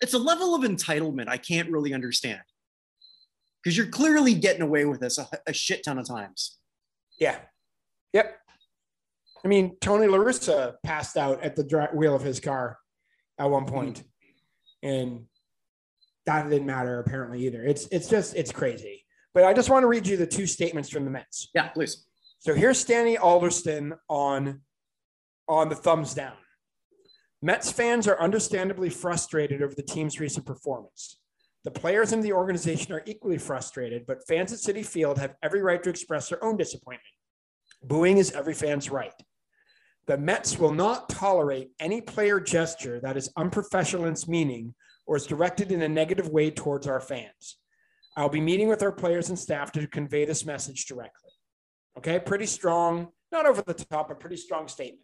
it's 0.01 0.13
a 0.13 0.17
level 0.17 0.55
of 0.55 0.63
entitlement 0.63 1.27
I 1.27 1.37
can't 1.37 1.69
really 1.69 1.93
understand 1.93 2.41
because 3.61 3.77
you're 3.77 3.87
clearly 3.87 4.33
getting 4.33 4.61
away 4.61 4.85
with 4.85 5.01
this 5.01 5.17
a, 5.17 5.27
a 5.45 5.51
shit 5.51 5.83
ton 5.83 5.99
of 5.99 6.07
times. 6.07 6.57
Yeah. 7.19 7.37
Yep. 8.15 8.33
I 9.43 9.47
mean, 9.49 9.75
Tony 9.81 10.07
LaRussa 10.07 10.75
passed 10.83 11.17
out 11.17 11.43
at 11.43 11.57
the 11.57 11.89
wheel 11.93 12.15
of 12.15 12.21
his 12.21 12.39
car 12.39 12.77
at 13.37 13.49
one 13.49 13.65
point. 13.65 13.99
Mm-hmm. 13.99 14.87
And 14.87 15.25
that 16.25 16.49
didn't 16.49 16.65
matter 16.65 16.99
apparently 16.99 17.45
either. 17.45 17.61
It's 17.63 17.87
it's 17.91 18.09
just 18.09 18.35
it's 18.35 18.53
crazy. 18.53 19.03
But 19.33 19.43
I 19.43 19.53
just 19.53 19.69
want 19.69 19.83
to 19.83 19.87
read 19.87 20.07
you 20.07 20.15
the 20.15 20.25
two 20.25 20.47
statements 20.47 20.89
from 20.89 21.03
the 21.03 21.11
Mets. 21.11 21.49
Yeah, 21.53 21.67
please. 21.67 22.05
So 22.39 22.53
here's 22.53 22.79
Sandy 22.79 23.17
Alderson 23.17 23.93
on 24.07 24.61
on 25.49 25.67
the 25.67 25.75
thumbs 25.75 26.13
down. 26.13 26.37
Mets 27.41 27.69
fans 27.69 28.07
are 28.07 28.19
understandably 28.19 28.89
frustrated 28.89 29.61
over 29.61 29.75
the 29.75 29.83
team's 29.83 30.21
recent 30.21 30.45
performance. 30.45 31.19
The 31.65 31.71
players 31.71 32.13
and 32.13 32.23
the 32.23 32.31
organization 32.31 32.93
are 32.93 33.03
equally 33.05 33.39
frustrated, 33.39 34.05
but 34.07 34.25
fans 34.25 34.53
at 34.53 34.59
Citi 34.59 34.85
Field 34.85 35.17
have 35.17 35.35
every 35.43 35.61
right 35.61 35.83
to 35.83 35.89
express 35.89 36.29
their 36.29 36.43
own 36.43 36.55
disappointment. 36.55 37.03
Booing 37.87 38.17
is 38.17 38.31
every 38.31 38.53
fan's 38.53 38.89
right. 38.89 39.13
The 40.07 40.17
Mets 40.17 40.57
will 40.57 40.73
not 40.73 41.09
tolerate 41.09 41.71
any 41.79 42.01
player 42.01 42.39
gesture 42.39 42.99
that 43.01 43.17
is 43.17 43.31
unprofessional 43.37 44.05
in 44.05 44.13
its 44.13 44.27
meaning 44.27 44.73
or 45.05 45.15
is 45.15 45.25
directed 45.25 45.71
in 45.71 45.81
a 45.81 45.89
negative 45.89 46.29
way 46.29 46.49
towards 46.49 46.87
our 46.87 46.99
fans. 46.99 47.57
I'll 48.17 48.29
be 48.29 48.41
meeting 48.41 48.69
with 48.69 48.81
our 48.81 48.91
players 48.91 49.29
and 49.29 49.37
staff 49.37 49.71
to 49.73 49.87
convey 49.87 50.25
this 50.25 50.45
message 50.45 50.85
directly. 50.85 51.31
Okay, 51.97 52.19
pretty 52.19 52.45
strong, 52.45 53.09
not 53.31 53.45
over 53.45 53.61
the 53.61 53.73
top, 53.73 54.07
but 54.09 54.19
pretty 54.19 54.37
strong 54.37 54.67
statement. 54.67 55.01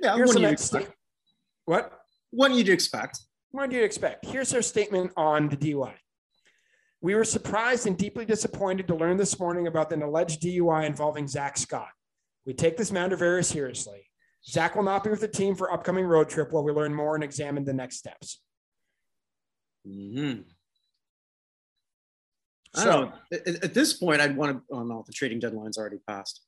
Yeah, 0.00 0.16
Here's 0.16 0.34
what 0.34 0.60
sta- 0.60 0.86
What? 1.64 1.92
What 2.30 2.48
do 2.48 2.54
you'd 2.54 2.68
expect. 2.68 3.20
What 3.52 3.70
do 3.70 3.76
you 3.76 3.84
expect? 3.84 4.26
Here's 4.26 4.50
their 4.50 4.62
statement 4.62 5.12
on 5.16 5.48
the 5.48 5.56
DUI. 5.56 5.94
We 7.00 7.14
were 7.14 7.24
surprised 7.24 7.86
and 7.86 7.96
deeply 7.96 8.24
disappointed 8.24 8.86
to 8.88 8.94
learn 8.94 9.16
this 9.16 9.38
morning 9.38 9.66
about 9.66 9.92
an 9.92 10.02
alleged 10.02 10.42
DUI 10.42 10.86
involving 10.86 11.28
Zack 11.28 11.58
Scott. 11.58 11.88
We 12.46 12.54
take 12.54 12.76
this 12.76 12.90
matter 12.90 13.16
very 13.16 13.44
seriously. 13.44 14.10
Zack 14.44 14.74
will 14.74 14.82
not 14.82 15.04
be 15.04 15.10
with 15.10 15.20
the 15.20 15.28
team 15.28 15.54
for 15.54 15.72
upcoming 15.72 16.04
road 16.04 16.28
trip 16.28 16.52
while 16.52 16.64
we 16.64 16.72
learn 16.72 16.94
more 16.94 17.14
and 17.14 17.22
examine 17.22 17.64
the 17.64 17.72
next 17.72 17.96
steps. 17.96 18.40
Hmm. 19.86 20.40
I 22.74 22.84
don't 22.84 23.10
know. 23.10 23.12
At, 23.32 23.64
at, 23.64 23.74
this 23.74 23.92
point, 23.92 24.20
I'd 24.20 24.36
want 24.36 24.56
to. 24.56 24.74
Oh 24.74 24.82
no, 24.82 25.04
the 25.06 25.12
trading 25.12 25.38
deadline's 25.38 25.76
already 25.76 25.98
passed. 26.08 26.40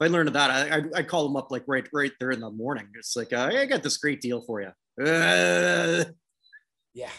If 0.00 0.06
I 0.06 0.10
learned 0.10 0.28
of 0.28 0.34
that, 0.34 0.50
I, 0.50 0.76
I, 0.76 0.78
would 0.78 1.08
call 1.08 1.24
them 1.24 1.36
up 1.36 1.50
like 1.50 1.64
right, 1.66 1.86
right 1.92 2.12
there 2.18 2.30
in 2.30 2.40
the 2.40 2.50
morning. 2.50 2.88
It's 2.94 3.16
like, 3.16 3.34
uh, 3.34 3.50
I 3.52 3.66
got 3.66 3.82
this 3.82 3.98
great 3.98 4.22
deal 4.22 4.40
for 4.40 4.62
you. 4.62 5.04
Uh. 5.04 6.04
Yeah, 6.94 7.10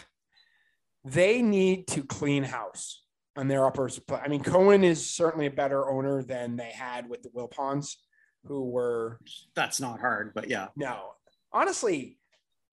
they 1.04 1.42
need 1.42 1.86
to 1.88 2.02
clean 2.02 2.42
house 2.42 3.01
on 3.36 3.48
their 3.48 3.66
uppers. 3.66 4.00
I 4.10 4.28
mean, 4.28 4.42
Cohen 4.42 4.84
is 4.84 5.08
certainly 5.08 5.46
a 5.46 5.50
better 5.50 5.90
owner 5.90 6.22
than 6.22 6.56
they 6.56 6.70
had 6.70 7.08
with 7.08 7.22
the 7.22 7.30
Wilpons, 7.30 7.96
who 8.44 8.70
were. 8.70 9.20
That's 9.54 9.80
not 9.80 10.00
hard, 10.00 10.32
but 10.34 10.48
yeah. 10.48 10.68
No, 10.76 11.12
honestly, 11.52 12.18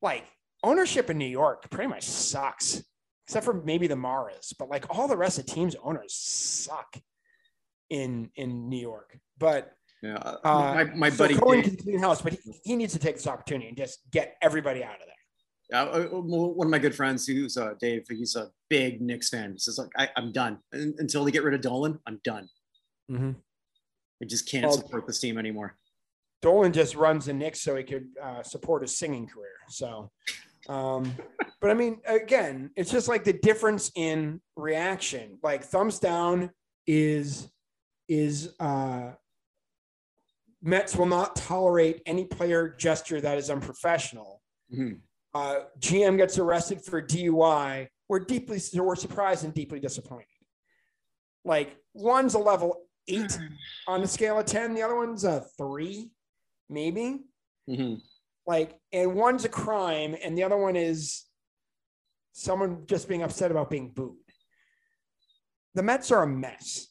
like 0.01 0.25
ownership 0.63 1.09
in 1.09 1.17
New 1.17 1.25
York 1.25 1.69
pretty 1.69 1.89
much 1.89 2.03
sucks, 2.03 2.83
except 3.27 3.45
for 3.45 3.53
maybe 3.53 3.87
the 3.87 3.95
Maras. 3.95 4.53
But 4.57 4.69
like 4.69 4.85
all 4.89 5.07
the 5.07 5.17
rest 5.17 5.39
of 5.39 5.45
teams' 5.45 5.75
owners 5.83 6.13
suck 6.13 6.97
in 7.89 8.29
in 8.35 8.69
New 8.69 8.79
York. 8.79 9.17
But 9.37 9.71
yeah, 10.01 10.15
uh, 10.15 10.39
my, 10.43 10.83
my 10.83 11.09
so 11.09 11.17
buddy 11.17 11.35
Cohen 11.35 11.61
can 11.61 11.75
clean 11.75 11.99
house, 11.99 12.21
but 12.21 12.33
he, 12.33 12.59
he 12.63 12.75
needs 12.75 12.93
to 12.93 12.99
take 12.99 13.15
this 13.15 13.27
opportunity 13.27 13.67
and 13.67 13.77
just 13.77 13.99
get 14.11 14.35
everybody 14.41 14.83
out 14.83 14.95
of 14.95 15.05
there. 15.05 15.15
Yeah, 15.69 15.85
one 15.85 16.67
of 16.67 16.71
my 16.71 16.79
good 16.79 16.95
friends, 16.95 17.27
who's 17.27 17.55
uh, 17.55 17.75
Dave, 17.79 18.05
he's 18.09 18.35
a 18.35 18.49
big 18.69 19.01
Knicks 19.01 19.29
fan. 19.29 19.51
He 19.51 19.59
says, 19.59 19.77
"Like, 19.77 19.91
I, 19.95 20.09
am 20.19 20.31
done 20.31 20.57
until 20.71 21.23
they 21.23 21.31
get 21.31 21.43
rid 21.43 21.53
of 21.53 21.61
Dolan. 21.61 21.99
I'm 22.07 22.19
done. 22.23 22.49
Mm-hmm. 23.11 23.31
I 24.21 24.25
just 24.25 24.49
can't 24.49 24.65
well, 24.65 24.73
support 24.73 25.05
this 25.05 25.19
team 25.19 25.37
anymore." 25.37 25.77
Dolan 26.41 26.73
just 26.73 26.95
runs 26.95 27.25
the 27.25 27.33
Knicks 27.33 27.61
so 27.61 27.75
he 27.75 27.83
could 27.83 28.07
uh, 28.21 28.41
support 28.41 28.81
his 28.81 28.97
singing 28.97 29.27
career. 29.27 29.57
So, 29.67 30.09
um, 30.69 31.13
but 31.61 31.69
I 31.69 31.75
mean, 31.75 31.99
again, 32.05 32.71
it's 32.75 32.91
just 32.91 33.07
like 33.07 33.23
the 33.23 33.33
difference 33.33 33.91
in 33.95 34.41
reaction. 34.55 35.37
Like 35.43 35.63
thumbs 35.63 35.99
down 35.99 36.49
is 36.87 37.51
is 38.07 38.55
uh, 38.59 39.11
Mets 40.63 40.95
will 40.95 41.05
not 41.05 41.35
tolerate 41.35 42.01
any 42.05 42.25
player 42.25 42.75
gesture 42.77 43.21
that 43.21 43.37
is 43.37 43.49
unprofessional. 43.49 44.41
Mm-hmm. 44.73 44.95
Uh, 45.33 45.59
GM 45.79 46.17
gets 46.17 46.37
arrested 46.39 46.83
for 46.83 47.01
DUI. 47.01 47.87
We're 48.07 48.19
deeply 48.19 48.59
we're 48.73 48.95
surprised 48.95 49.43
and 49.43 49.53
deeply 49.53 49.79
disappointed. 49.79 50.25
Like 51.45 51.77
one's 51.93 52.33
a 52.33 52.39
level 52.39 52.81
eight 53.07 53.37
on 53.87 54.01
the 54.01 54.07
scale 54.07 54.39
of 54.39 54.45
ten, 54.45 54.73
the 54.73 54.81
other 54.81 54.95
one's 54.95 55.23
a 55.23 55.45
three, 55.57 56.11
maybe. 56.69 57.19
Mm-hmm. 57.69 57.95
Like, 58.47 58.75
and 58.91 59.13
one's 59.13 59.45
a 59.45 59.49
crime, 59.49 60.15
and 60.23 60.35
the 60.35 60.43
other 60.43 60.57
one 60.57 60.75
is 60.75 61.25
someone 62.31 62.85
just 62.87 63.07
being 63.07 63.21
upset 63.21 63.51
about 63.51 63.69
being 63.69 63.91
booed. 63.91 64.15
The 65.75 65.83
Mets 65.83 66.11
are 66.11 66.23
a 66.23 66.27
mess. 66.27 66.87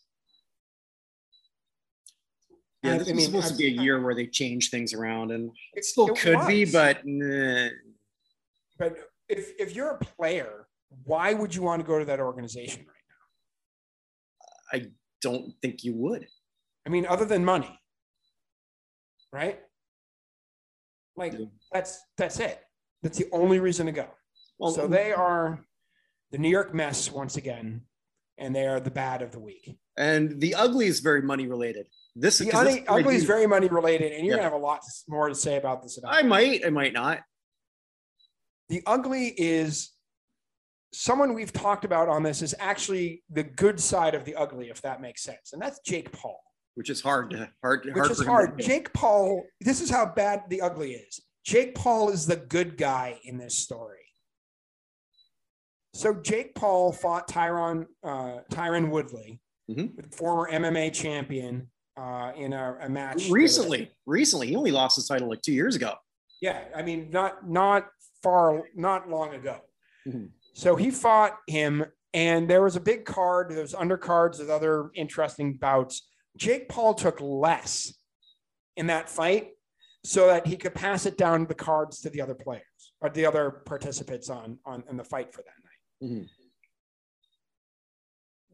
Yeah, 2.84 2.98
this 2.98 3.10
I 3.10 3.12
mean, 3.12 3.26
supposed 3.26 3.46
I, 3.46 3.50
to 3.50 3.56
be 3.56 3.66
a 3.66 3.82
year 3.82 3.98
I, 3.98 4.04
where 4.04 4.14
they 4.14 4.26
change 4.28 4.70
things 4.70 4.94
around, 4.94 5.32
and 5.32 5.50
it 5.74 5.84
still 5.84 6.08
it 6.08 6.18
could 6.18 6.36
was. 6.36 6.46
be, 6.46 6.64
but. 6.64 7.00
Nah. 7.04 7.70
But 8.78 8.96
if 9.28 9.52
if 9.58 9.74
you're 9.74 9.90
a 9.90 9.98
player, 9.98 10.66
why 11.04 11.34
would 11.34 11.54
you 11.54 11.62
want 11.62 11.80
to 11.80 11.86
go 11.86 11.98
to 11.98 12.04
that 12.06 12.20
organization 12.20 12.86
right 12.86 13.04
now? 14.72 14.78
I 14.78 14.90
don't 15.20 15.52
think 15.60 15.84
you 15.84 15.94
would. 15.94 16.26
I 16.86 16.90
mean, 16.90 17.06
other 17.06 17.24
than 17.24 17.44
money, 17.44 17.78
right? 19.32 19.60
Like 21.16 21.34
yeah. 21.34 21.46
that's 21.72 22.00
that's 22.16 22.40
it. 22.40 22.60
That's 23.02 23.18
the 23.18 23.28
only 23.32 23.58
reason 23.58 23.86
to 23.86 23.92
go. 23.92 24.06
Well, 24.58 24.72
so 24.72 24.86
they 24.86 25.12
are 25.12 25.64
the 26.30 26.38
New 26.38 26.48
York 26.48 26.74
mess 26.74 27.10
once 27.12 27.36
again, 27.36 27.82
and 28.38 28.54
they 28.54 28.66
are 28.66 28.80
the 28.80 28.90
bad 28.90 29.22
of 29.22 29.32
the 29.32 29.38
week. 29.38 29.78
And 29.96 30.40
the 30.40 30.54
ugly 30.54 30.86
is 30.86 31.00
very 31.00 31.22
money 31.22 31.46
related. 31.46 31.86
This 32.14 32.38
the 32.38 32.52
ugly, 32.52 32.86
ugly 32.86 33.16
is 33.16 33.24
very 33.24 33.46
money 33.46 33.68
related, 33.68 34.12
and 34.12 34.26
you're 34.26 34.36
yeah. 34.36 34.42
gonna 34.42 34.54
have 34.54 34.60
a 34.60 34.64
lot 34.64 34.80
more 35.08 35.28
to 35.28 35.34
say 35.34 35.56
about 35.56 35.82
this. 35.82 35.98
About 35.98 36.14
I 36.14 36.22
might, 36.22 36.64
I 36.64 36.70
might 36.70 36.92
not. 36.92 37.20
The 38.68 38.82
ugly 38.86 39.28
is 39.36 39.92
someone 40.92 41.34
we've 41.34 41.52
talked 41.52 41.84
about 41.84 42.08
on 42.08 42.22
this 42.22 42.42
is 42.42 42.54
actually 42.58 43.22
the 43.30 43.42
good 43.42 43.80
side 43.80 44.14
of 44.14 44.24
the 44.24 44.34
ugly, 44.34 44.68
if 44.68 44.82
that 44.82 45.00
makes 45.00 45.22
sense, 45.22 45.52
and 45.52 45.60
that's 45.60 45.80
Jake 45.80 46.12
Paul. 46.12 46.40
Which 46.74 46.90
is 46.90 47.00
hard 47.00 47.30
to 47.30 47.50
hard. 47.62 47.84
Which 47.84 47.94
hard 47.96 48.10
is 48.10 48.24
hard. 48.24 48.58
Jake 48.60 48.92
Paul. 48.92 49.44
This 49.60 49.80
is 49.80 49.90
how 49.90 50.06
bad 50.06 50.42
the 50.48 50.60
ugly 50.60 50.92
is. 50.92 51.20
Jake 51.44 51.74
Paul 51.74 52.10
is 52.10 52.26
the 52.26 52.36
good 52.36 52.76
guy 52.76 53.18
in 53.24 53.36
this 53.36 53.56
story. 53.56 53.98
So 55.94 56.14
Jake 56.14 56.54
Paul 56.54 56.92
fought 56.92 57.28
Tyron 57.28 57.86
uh, 58.04 58.40
Tyron 58.52 58.90
Woodley, 58.90 59.40
mm-hmm. 59.68 60.08
former 60.10 60.48
MMA 60.52 60.92
champion, 60.92 61.68
uh, 61.98 62.32
in 62.36 62.52
a, 62.52 62.76
a 62.82 62.88
match 62.88 63.28
recently. 63.28 63.90
Recently, 64.06 64.46
he 64.48 64.56
only 64.56 64.70
lost 64.70 64.96
his 64.96 65.08
title 65.08 65.28
like 65.28 65.42
two 65.42 65.52
years 65.52 65.74
ago. 65.74 65.94
Yeah, 66.40 66.60
I 66.76 66.82
mean, 66.82 67.10
not 67.10 67.48
not 67.48 67.88
far, 68.28 68.62
not 68.74 69.08
long 69.08 69.34
ago. 69.34 69.58
Mm-hmm. 70.06 70.26
So 70.54 70.76
he 70.76 70.90
fought 70.90 71.36
him, 71.46 71.84
and 72.12 72.48
there 72.48 72.62
was 72.62 72.76
a 72.76 72.80
big 72.80 73.04
card. 73.04 73.50
There 73.50 73.62
was 73.62 73.74
undercards 73.74 74.38
with 74.38 74.50
other 74.50 74.90
interesting 74.94 75.54
bouts. 75.54 76.08
Jake 76.36 76.68
Paul 76.68 76.94
took 76.94 77.20
less 77.20 77.94
in 78.76 78.86
that 78.88 79.08
fight 79.08 79.48
so 80.04 80.26
that 80.28 80.46
he 80.46 80.56
could 80.56 80.74
pass 80.74 81.06
it 81.06 81.16
down 81.16 81.46
the 81.46 81.54
cards 81.54 82.00
to 82.00 82.10
the 82.10 82.20
other 82.20 82.34
players 82.34 82.62
or 83.00 83.10
the 83.10 83.26
other 83.26 83.50
participants 83.50 84.30
on 84.30 84.58
on 84.64 84.84
in 84.90 84.96
the 84.96 85.04
fight 85.04 85.32
for 85.32 85.42
that 85.42 85.58
night. 85.64 86.12
Mm-hmm 86.12 86.24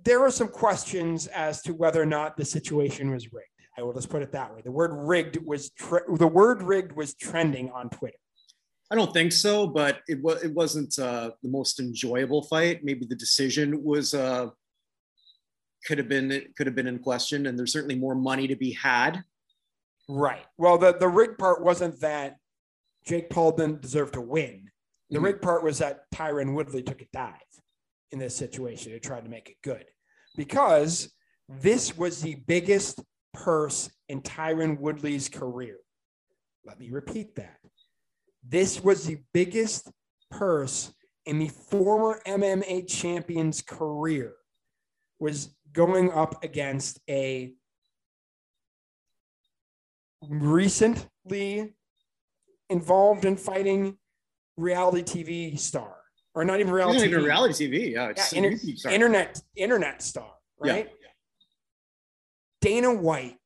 there 0.04 0.22
are 0.22 0.30
some 0.30 0.48
questions 0.48 1.26
as 1.28 1.62
to 1.62 1.72
whether 1.72 2.00
or 2.00 2.06
not 2.06 2.36
the 2.36 2.44
situation 2.44 3.10
was 3.10 3.32
rigged. 3.32 3.48
I 3.76 3.82
will 3.82 3.94
just 3.94 4.10
put 4.10 4.22
it 4.22 4.30
that 4.32 4.54
way. 4.54 4.60
The 4.62 4.70
word 4.70 4.92
rigged 4.92 5.38
was 5.44 5.70
tre- 5.70 6.00
the 6.08 6.28
word 6.28 6.62
rigged 6.62 6.92
was 6.92 7.14
trending 7.14 7.70
on 7.70 7.88
Twitter. 7.90 8.18
I 8.90 8.96
don't 8.96 9.12
think 9.12 9.32
so, 9.32 9.66
but 9.66 10.02
it 10.08 10.22
was 10.22 10.42
it 10.42 10.52
wasn't 10.52 10.98
uh, 10.98 11.30
the 11.42 11.48
most 11.48 11.80
enjoyable 11.80 12.42
fight. 12.42 12.84
Maybe 12.84 13.06
the 13.06 13.14
decision 13.14 13.82
was 13.82 14.14
uh, 14.14 14.48
could 15.86 15.98
have 15.98 16.08
been 16.08 16.48
could 16.56 16.66
have 16.66 16.76
been 16.76 16.86
in 16.86 16.98
question, 16.98 17.46
and 17.46 17.58
there's 17.58 17.72
certainly 17.72 17.96
more 17.96 18.14
money 18.14 18.46
to 18.46 18.56
be 18.56 18.72
had. 18.72 19.24
Right. 20.08 20.44
Well, 20.58 20.78
the 20.78 20.96
the 20.96 21.08
rig 21.08 21.38
part 21.38 21.62
wasn't 21.62 22.00
that 22.00 22.36
Jake 23.06 23.30
Paul 23.30 23.52
didn't 23.52 23.82
deserve 23.82 24.12
to 24.12 24.20
win. 24.20 24.70
The 25.10 25.16
mm-hmm. 25.16 25.24
rig 25.24 25.42
part 25.42 25.62
was 25.62 25.78
that 25.78 26.10
Tyron 26.14 26.54
Woodley 26.54 26.82
took 26.82 27.00
a 27.02 27.06
dive 27.12 27.32
in 28.12 28.18
this 28.18 28.36
situation 28.36 28.92
to 28.92 29.00
try 29.00 29.20
to 29.20 29.28
make 29.28 29.48
it 29.48 29.56
good 29.62 29.84
because 30.36 31.12
this 31.48 31.96
was 31.96 32.22
the 32.22 32.36
biggest 32.46 33.00
purse 33.32 33.90
in 34.08 34.22
Tyron 34.22 34.78
Woodley's 34.78 35.28
career. 35.28 35.78
Let 36.64 36.78
me 36.78 36.90
repeat 36.90 37.34
that. 37.36 37.58
This 38.46 38.82
was 38.82 39.06
the 39.06 39.18
biggest 39.32 39.90
purse 40.30 40.92
in 41.24 41.38
the 41.38 41.48
former 41.48 42.20
MMA 42.26 42.86
champion's 42.86 43.62
career 43.62 44.34
was 45.18 45.54
going 45.72 46.12
up 46.12 46.44
against 46.44 47.00
a 47.08 47.54
recently 50.28 51.74
involved 52.68 53.24
in 53.24 53.36
fighting 53.36 53.96
reality 54.56 55.02
TV 55.02 55.58
star 55.58 55.96
or 56.34 56.44
not 56.44 56.60
even 56.60 56.72
reality 56.72 57.00
TV. 57.00 57.06
Even 57.06 57.24
reality 57.24 57.68
TV. 57.68 57.92
Yeah, 57.92 58.12
yeah 58.16 58.38
inter- 58.38 58.90
internet 58.90 59.40
internet 59.56 60.02
star, 60.02 60.32
right? 60.58 60.88
Yeah. 60.88 61.08
Dana 62.60 62.94
White, 62.94 63.36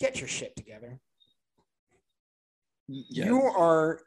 get 0.00 0.20
your 0.20 0.28
shit 0.28 0.54
together. 0.56 1.00
Yeah. 2.88 3.26
You 3.26 3.42
are. 3.42 4.00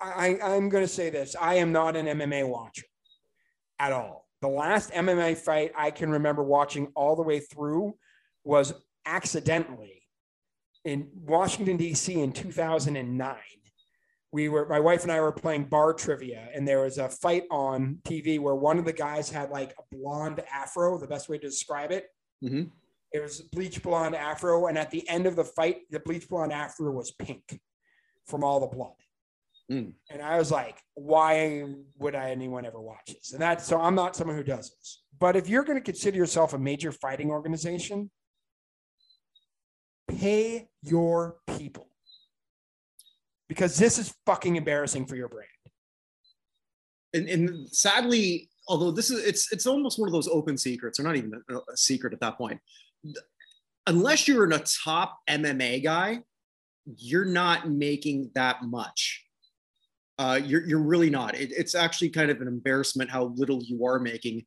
I, 0.00 0.38
I'm 0.42 0.68
going 0.68 0.84
to 0.84 0.88
say 0.88 1.10
this. 1.10 1.34
I 1.40 1.54
am 1.54 1.72
not 1.72 1.96
an 1.96 2.06
MMA 2.06 2.48
watcher 2.48 2.84
at 3.80 3.92
all. 3.92 4.28
The 4.40 4.48
last 4.48 4.92
MMA 4.92 5.36
fight 5.36 5.72
I 5.76 5.90
can 5.90 6.10
remember 6.10 6.44
watching 6.44 6.92
all 6.94 7.16
the 7.16 7.22
way 7.22 7.40
through 7.40 7.94
was 8.44 8.72
accidentally 9.04 10.02
in 10.84 11.08
Washington, 11.14 11.76
D.C. 11.76 12.20
in 12.20 12.32
2009 12.32 13.36
we 14.32 14.48
were 14.48 14.66
my 14.66 14.80
wife 14.80 15.02
and 15.02 15.12
I 15.12 15.20
were 15.20 15.32
playing 15.32 15.64
bar 15.64 15.94
trivia, 15.94 16.48
and 16.54 16.66
there 16.66 16.80
was 16.80 16.98
a 16.98 17.08
fight 17.08 17.44
on 17.50 17.98
TV 18.04 18.38
where 18.38 18.54
one 18.54 18.78
of 18.78 18.84
the 18.84 18.92
guys 18.92 19.30
had 19.30 19.50
like 19.50 19.74
a 19.78 19.96
blonde 19.96 20.42
afro. 20.52 20.98
The 20.98 21.06
best 21.06 21.28
way 21.28 21.38
to 21.38 21.46
describe 21.46 21.92
it. 21.92 22.06
Mm-hmm. 22.44 22.64
It 23.12 23.22
was 23.22 23.40
bleach 23.40 23.82
blonde 23.82 24.14
afro, 24.14 24.66
and 24.66 24.76
at 24.76 24.90
the 24.90 25.08
end 25.08 25.26
of 25.26 25.36
the 25.36 25.44
fight, 25.44 25.82
the 25.90 26.00
bleach 26.00 26.28
blonde 26.28 26.52
afro 26.52 26.90
was 26.92 27.10
pink 27.12 27.60
from 28.26 28.44
all 28.44 28.60
the 28.60 28.66
blood. 28.66 28.92
Mm. 29.70 29.92
And 30.10 30.22
I 30.22 30.38
was 30.38 30.50
like, 30.50 30.78
why 30.94 31.64
would 31.98 32.14
I 32.14 32.30
anyone 32.30 32.64
ever 32.64 32.80
watch 32.80 33.06
this? 33.06 33.32
And 33.32 33.40
that's 33.40 33.66
so 33.66 33.80
I'm 33.80 33.94
not 33.94 34.16
someone 34.16 34.36
who 34.36 34.42
does 34.42 34.70
this. 34.70 35.02
But 35.18 35.36
if 35.36 35.48
you're 35.48 35.64
going 35.64 35.78
to 35.78 35.84
consider 35.84 36.16
yourself 36.16 36.54
a 36.54 36.58
major 36.58 36.92
fighting 36.92 37.30
organization, 37.30 38.10
pay 40.08 40.68
your 40.82 41.36
people 41.58 41.88
because 43.48 43.76
this 43.76 43.98
is 43.98 44.14
fucking 44.26 44.56
embarrassing 44.56 45.06
for 45.06 45.16
your 45.16 45.28
brand. 45.28 45.48
And, 47.14 47.28
and 47.28 47.68
sadly, 47.70 48.48
although 48.68 48.90
this 48.90 49.10
is 49.10 49.24
it's 49.24 49.52
it's 49.52 49.66
almost 49.66 49.98
one 49.98 50.08
of 50.08 50.12
those 50.12 50.28
open 50.28 50.56
secrets, 50.56 51.00
or 51.00 51.02
not 51.02 51.16
even 51.16 51.32
a, 51.50 51.56
a 51.56 51.76
secret 51.76 52.12
at 52.12 52.20
that 52.20 52.36
point. 52.38 52.60
Unless 53.86 54.28
you're 54.28 54.44
in 54.44 54.52
a 54.52 54.64
top 54.84 55.18
MMA 55.28 55.82
guy, 55.82 56.20
you're 56.96 57.24
not 57.24 57.70
making 57.70 58.30
that 58.34 58.62
much. 58.62 59.24
Uh, 60.18 60.40
you're, 60.42 60.66
you're 60.66 60.80
really 60.80 61.10
not. 61.10 61.36
It, 61.36 61.52
it's 61.56 61.74
actually 61.74 62.10
kind 62.10 62.30
of 62.30 62.40
an 62.40 62.48
embarrassment 62.48 63.10
how 63.10 63.32
little 63.36 63.62
you 63.62 63.84
are 63.86 64.00
making 64.00 64.44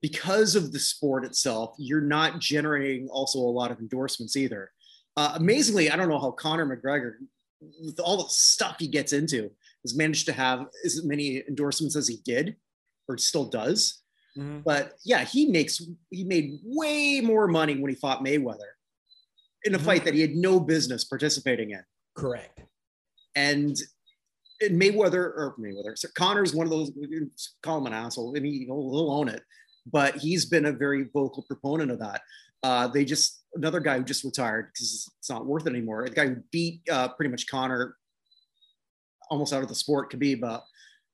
because 0.00 0.56
of 0.56 0.72
the 0.72 0.80
sport 0.80 1.24
itself. 1.24 1.74
You're 1.78 2.00
not 2.00 2.40
generating 2.40 3.08
also 3.08 3.38
a 3.38 3.40
lot 3.40 3.70
of 3.70 3.78
endorsements 3.78 4.36
either. 4.36 4.70
Uh, 5.16 5.34
amazingly, 5.36 5.90
I 5.90 5.96
don't 5.96 6.08
know 6.08 6.18
how 6.18 6.32
Conor 6.32 6.66
McGregor 6.66 7.14
with 7.84 8.00
all 8.00 8.16
the 8.16 8.28
stuff 8.28 8.76
he 8.78 8.88
gets 8.88 9.12
into, 9.12 9.50
has 9.84 9.96
managed 9.96 10.26
to 10.26 10.32
have 10.32 10.66
as 10.84 11.04
many 11.04 11.42
endorsements 11.48 11.96
as 11.96 12.08
he 12.08 12.18
did, 12.24 12.56
or 13.08 13.18
still 13.18 13.44
does. 13.44 14.01
Mm-hmm. 14.38 14.60
But 14.64 14.94
yeah, 15.04 15.24
he 15.24 15.46
makes 15.46 15.80
he 16.10 16.24
made 16.24 16.58
way 16.64 17.20
more 17.20 17.46
money 17.48 17.76
when 17.76 17.90
he 17.90 17.96
fought 17.96 18.24
Mayweather 18.24 18.58
in 19.64 19.74
a 19.74 19.78
mm-hmm. 19.78 19.86
fight 19.86 20.04
that 20.04 20.14
he 20.14 20.20
had 20.20 20.34
no 20.34 20.58
business 20.58 21.04
participating 21.04 21.70
in. 21.70 21.82
Correct. 22.14 22.60
and 23.34 23.76
Mayweather 24.62 25.14
or 25.14 25.56
Mayweather, 25.58 25.98
so 25.98 26.08
Conor's 26.16 26.54
one 26.54 26.66
of 26.66 26.70
those. 26.70 26.92
Call 27.62 27.78
him 27.78 27.86
an 27.86 27.92
asshole, 27.92 28.34
and 28.36 28.46
he, 28.46 28.64
he'll, 28.66 28.90
he'll 28.90 29.10
own 29.10 29.28
it. 29.28 29.42
But 29.90 30.16
he's 30.16 30.46
been 30.46 30.66
a 30.66 30.72
very 30.72 31.08
vocal 31.12 31.42
proponent 31.42 31.90
of 31.90 31.98
that. 31.98 32.22
Uh, 32.62 32.86
they 32.86 33.04
just 33.04 33.42
another 33.54 33.80
guy 33.80 33.98
who 33.98 34.04
just 34.04 34.24
retired 34.24 34.70
because 34.72 35.10
it's 35.18 35.30
not 35.30 35.46
worth 35.46 35.66
it 35.66 35.70
anymore. 35.70 36.04
The 36.04 36.14
guy 36.14 36.28
who 36.28 36.36
beat 36.52 36.82
uh, 36.90 37.08
pretty 37.08 37.30
much 37.30 37.48
Conor 37.48 37.96
almost 39.30 39.52
out 39.52 39.62
of 39.62 39.68
the 39.68 39.74
sport, 39.74 40.12
Khabib. 40.12 40.44
Uh, 40.44 40.60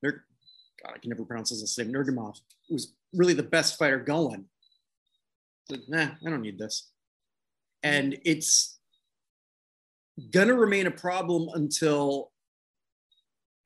God, 0.02 0.94
I 0.94 0.98
can 0.98 1.08
never 1.08 1.24
pronounce 1.24 1.50
his 1.50 1.76
name. 1.78 1.92
Nurmagomedov 1.92 2.40
was 2.70 2.94
really 3.12 3.34
the 3.34 3.42
best 3.42 3.78
fighter 3.78 3.98
going. 3.98 4.44
Nah, 5.88 6.10
I 6.24 6.30
don't 6.30 6.42
need 6.42 6.58
this. 6.58 6.90
And 7.82 8.18
it's 8.24 8.78
gonna 10.30 10.54
remain 10.54 10.86
a 10.86 10.90
problem 10.90 11.48
until 11.54 12.32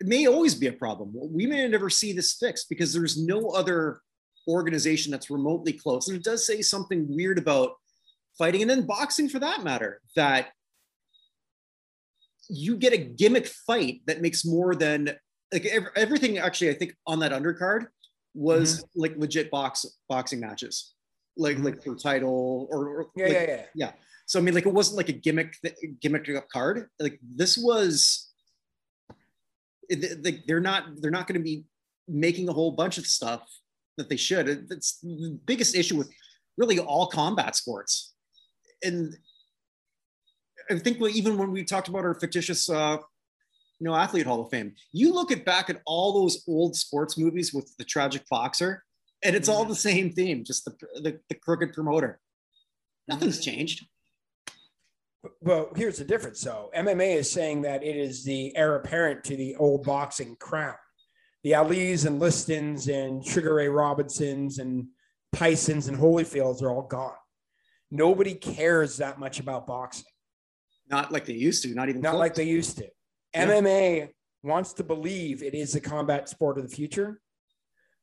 it 0.01 0.07
may 0.07 0.27
always 0.27 0.55
be 0.55 0.67
a 0.67 0.73
problem. 0.73 1.13
We 1.15 1.47
may 1.47 1.67
never 1.69 1.89
see 1.89 2.13
this 2.13 2.35
fixed 2.35 2.69
because 2.69 2.93
there's 2.93 3.17
no 3.17 3.51
other 3.51 4.01
organization 4.49 5.13
that's 5.13 5.31
remotely 5.31 5.73
close. 5.73 6.09
And 6.09 6.17
it 6.17 6.25
does 6.25 6.47
say 6.47 6.61
something 6.61 7.07
weird 7.09 7.39
about 7.39 7.73
fighting 8.37 8.63
and 8.63 8.71
then 8.71 8.87
boxing 8.87 9.29
for 9.29 9.39
that 9.39 9.63
matter, 9.63 10.01
that 10.17 10.49
you 12.49 12.77
get 12.77 12.93
a 12.93 12.99
gimmick 12.99 13.47
fight 13.47 14.03
that 14.07 14.21
makes 14.21 14.45
more 14.45 14.75
than 14.75 15.17
like 15.53 15.67
everything 15.97 16.39
actually, 16.39 16.71
I 16.71 16.75
think 16.75 16.97
on 17.07 17.21
that 17.21 17.33
undercard 17.33 17.87
was 18.35 18.79
mm-hmm. 18.79 19.01
like 19.01 19.15
legit 19.17 19.51
box 19.51 19.87
boxing 20.09 20.41
matches, 20.41 20.95
like 21.37 21.57
mm-hmm. 21.57 21.67
like 21.67 21.83
for 21.83 21.95
title 21.95 22.69
or, 22.71 22.89
or 22.89 23.07
yeah, 23.17 23.25
like, 23.25 23.33
yeah, 23.33 23.47
yeah, 23.47 23.65
yeah. 23.75 23.93
So 24.27 24.39
I 24.39 24.43
mean, 24.43 24.55
like 24.55 24.67
it 24.67 24.73
wasn't 24.73 24.97
like 24.97 25.09
a 25.09 25.13
gimmick 25.13 25.55
gimmick 26.01 26.29
up 26.37 26.49
card. 26.49 26.89
Like 26.99 27.19
this 27.23 27.57
was 27.59 28.31
like 29.91 30.45
they're 30.47 30.61
not 30.61 30.85
they're 31.01 31.11
not 31.11 31.27
going 31.27 31.39
to 31.39 31.45
be 31.45 31.65
making 32.09 32.49
a 32.49 32.53
whole 32.53 32.73
bunch 32.73 32.99
of 32.99 33.07
stuff 33.07 33.43
that 33.99 34.09
they 34.09 34.17
should. 34.17 34.49
It's 34.71 35.01
the 35.01 35.39
biggest 35.45 35.75
issue 35.75 35.97
with 35.97 36.11
really 36.57 36.79
all 36.79 37.07
combat 37.09 37.57
sports, 37.57 38.15
and 38.83 39.15
I 40.71 40.79
think 40.79 41.01
even 41.01 41.37
when 41.37 41.51
we 41.51 41.65
talked 41.65 41.89
about 41.89 42.05
our 42.05 42.15
fictitious, 42.15 42.69
uh, 42.71 42.99
know, 43.85 43.95
athlete 43.95 44.27
Hall 44.27 44.41
of 44.41 44.51
Fame, 44.51 44.75
you 44.93 45.13
look 45.13 45.33
at 45.33 45.45
back 45.45 45.71
at 45.71 45.81
all 45.87 46.13
those 46.13 46.45
old 46.47 46.77
sports 46.77 47.19
movies 47.19 47.53
with 47.53 47.75
the 47.79 47.85
tragic 47.85 48.23
boxer, 48.29 48.85
and 49.23 49.37
it's 49.37 49.49
all 49.49 49.63
mm-hmm. 49.63 49.71
the 49.71 49.77
same 49.77 50.13
theme, 50.13 50.45
just 50.45 50.65
the 50.65 50.75
the, 51.01 51.21
the 51.29 51.35
crooked 51.35 51.73
promoter. 51.73 52.21
Nothing's 53.09 53.41
mm-hmm. 53.41 53.57
changed. 53.57 53.87
Well, 55.41 55.71
here's 55.77 55.99
the 55.99 56.05
difference. 56.05 56.41
though 56.41 56.71
MMA 56.77 57.17
is 57.17 57.31
saying 57.31 57.63
that 57.63 57.85
it 57.85 57.97
is 57.97 58.25
the 58.25 58.57
heir 58.57 58.75
apparent 58.77 59.23
to 59.25 59.37
the 59.37 59.55
old 59.57 59.85
boxing 59.85 60.37
crown. 60.37 60.75
The 61.45 61.55
Ali's 61.55 62.05
and 62.05 62.21
Listons 62.21 62.89
and 62.89 63.25
Sugar 63.25 63.55
Ray 63.55 63.69
Robinsons 63.69 64.59
and 64.59 64.87
Tysons 65.35 65.89
and 65.89 65.97
Holyfields 65.97 66.63
are 66.63 66.71
all 66.71 66.83
gone. 66.83 67.15
Nobody 67.91 68.35
cares 68.35 68.97
that 68.99 69.19
much 69.19 69.41
about 69.41 69.67
boxing. 69.67 70.07
Not 70.89 71.13
like 71.13 71.25
they 71.25 71.35
used 71.35 71.63
to, 71.65 71.75
not 71.75 71.89
even 71.89 72.01
not 72.01 72.11
close. 72.11 72.21
like 72.21 72.35
they 72.35 72.45
used 72.45 72.79
to. 72.79 72.89
Yeah. 73.35 73.47
MMA 73.49 74.09
wants 74.43 74.73
to 74.75 74.85
believe 74.85 75.43
it 75.43 75.55
is 75.55 75.73
the 75.73 75.81
combat 75.81 76.29
sport 76.29 76.59
of 76.59 76.69
the 76.69 76.75
future. 76.75 77.21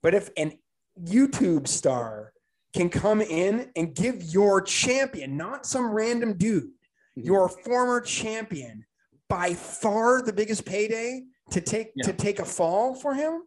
But 0.01 0.13
if 0.13 0.29
an 0.37 0.53
YouTube 1.01 1.67
star 1.67 2.31
can 2.73 2.89
come 2.89 3.21
in 3.21 3.71
and 3.75 3.93
give 3.93 4.23
your 4.23 4.61
champion, 4.61 5.37
not 5.37 5.65
some 5.65 5.91
random 5.91 6.37
dude, 6.37 6.69
Mm-hmm. 7.19 7.25
your 7.25 7.49
former 7.49 8.01
champion 8.01 8.85
by 9.27 9.53
far 9.53 10.21
the 10.21 10.31
biggest 10.31 10.65
payday 10.65 11.23
to 11.51 11.59
take 11.59 11.91
yeah. 11.95 12.05
to 12.05 12.13
take 12.13 12.39
a 12.39 12.45
fall 12.45 12.93
for 12.93 13.15
him 13.15 13.41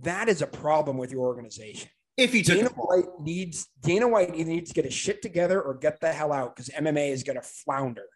that 0.00 0.28
is 0.28 0.40
a 0.40 0.46
problem 0.46 0.96
with 0.96 1.12
your 1.12 1.20
organization 1.26 1.90
if 2.16 2.34
you 2.34 2.42
Dana 2.42 2.70
White 2.70 3.04
needs 3.20 3.68
Dana 3.82 4.08
White 4.08 4.34
either 4.34 4.48
needs 4.50 4.70
to 4.70 4.74
get 4.74 4.86
his 4.86 4.94
shit 4.94 5.20
together 5.20 5.60
or 5.60 5.74
get 5.74 6.00
the 6.00 6.12
hell 6.12 6.32
out 6.32 6.56
because 6.56 6.70
MMA 6.70 7.10
is 7.10 7.22
going 7.22 7.36
to 7.36 7.42
flounder 7.42 8.06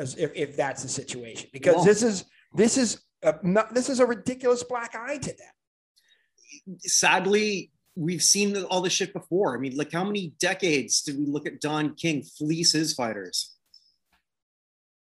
as 0.00 0.16
if, 0.16 0.32
if 0.34 0.56
that's 0.56 0.82
the 0.82 0.88
situation 0.88 1.50
because 1.52 1.84
this 1.84 2.02
is 2.02 2.24
this 2.54 2.78
is 2.78 3.02
a, 3.22 3.34
not, 3.42 3.74
this 3.74 3.90
is 3.90 4.00
a 4.00 4.06
ridiculous 4.06 4.62
black 4.62 4.94
eye 4.96 5.18
to 5.18 5.28
them. 5.28 6.78
Sadly, 6.78 7.70
we've 7.94 8.22
seen 8.22 8.56
all 8.64 8.80
this 8.80 8.94
shit 8.94 9.12
before. 9.12 9.54
I 9.54 9.60
mean, 9.60 9.76
like 9.76 9.92
how 9.92 10.02
many 10.02 10.32
decades 10.40 11.02
did 11.02 11.18
we 11.18 11.26
look 11.26 11.46
at 11.46 11.60
Don 11.60 11.94
King 11.94 12.22
fleece 12.22 12.72
his 12.72 12.94
fighters? 12.94 13.54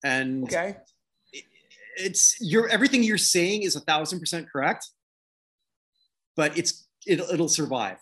And 0.04 0.46
okay, 0.46 0.78
it's 1.96 2.38
your 2.42 2.68
everything 2.68 3.04
you're 3.04 3.20
saying 3.20 3.62
is 3.62 3.76
a 3.76 3.82
thousand 3.82 4.20
percent 4.20 4.50
correct, 4.52 4.90
but 6.36 6.58
it's 6.58 6.88
it'll, 7.06 7.30
it'll 7.30 7.50
survive. 7.50 8.00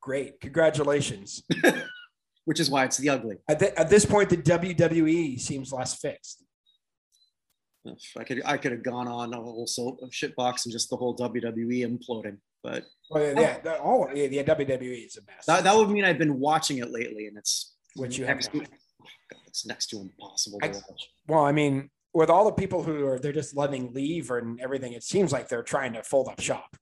Great, 0.00 0.40
congratulations. 0.40 1.42
Which 2.44 2.60
is 2.60 2.70
why 2.70 2.84
it's 2.84 2.96
the 2.96 3.10
ugly. 3.10 3.36
At, 3.48 3.58
the, 3.58 3.78
at 3.78 3.90
this 3.90 4.04
point, 4.04 4.30
the 4.30 4.36
WWE 4.38 5.38
seems 5.38 5.72
less 5.72 5.94
fixed. 5.94 6.44
I 8.18 8.24
could 8.24 8.42
I 8.44 8.58
could 8.58 8.72
have 8.72 8.82
gone 8.82 9.08
on 9.08 9.32
a 9.32 9.36
whole 9.36 9.66
so, 9.66 9.96
shit 10.10 10.36
box 10.36 10.66
and 10.66 10.72
just 10.72 10.90
the 10.90 10.96
whole 10.96 11.16
WWE 11.16 11.80
imploding, 11.80 12.36
but 12.62 12.84
well, 13.10 13.22
yeah, 13.22 13.40
yeah, 13.40 13.60
the, 13.60 13.78
all 13.78 14.08
yeah, 14.14 14.26
the 14.26 14.44
WWE 14.44 15.06
is 15.06 15.16
a 15.16 15.22
mess. 15.22 15.46
That, 15.46 15.64
that 15.64 15.74
would 15.74 15.88
mean 15.88 16.04
I've 16.04 16.18
been 16.18 16.38
watching 16.38 16.78
it 16.78 16.90
lately, 16.90 17.26
and 17.26 17.38
it's 17.38 17.74
which 17.96 18.18
you 18.18 18.26
have 18.26 18.40
it's 19.46 19.66
next 19.66 19.86
to 19.88 20.00
impossible 20.00 20.60
to 20.60 20.68
watch. 20.68 21.08
Well, 21.26 21.44
I 21.44 21.52
mean, 21.52 21.90
with 22.12 22.30
all 22.30 22.44
the 22.44 22.52
people 22.52 22.82
who 22.82 23.06
are 23.06 23.18
they're 23.18 23.32
just 23.32 23.56
letting 23.56 23.92
leave 23.94 24.30
and 24.30 24.60
everything, 24.60 24.92
it 24.92 25.02
seems 25.02 25.32
like 25.32 25.48
they're 25.48 25.62
trying 25.62 25.94
to 25.94 26.02
fold 26.02 26.28
up 26.28 26.40
shop. 26.40 26.76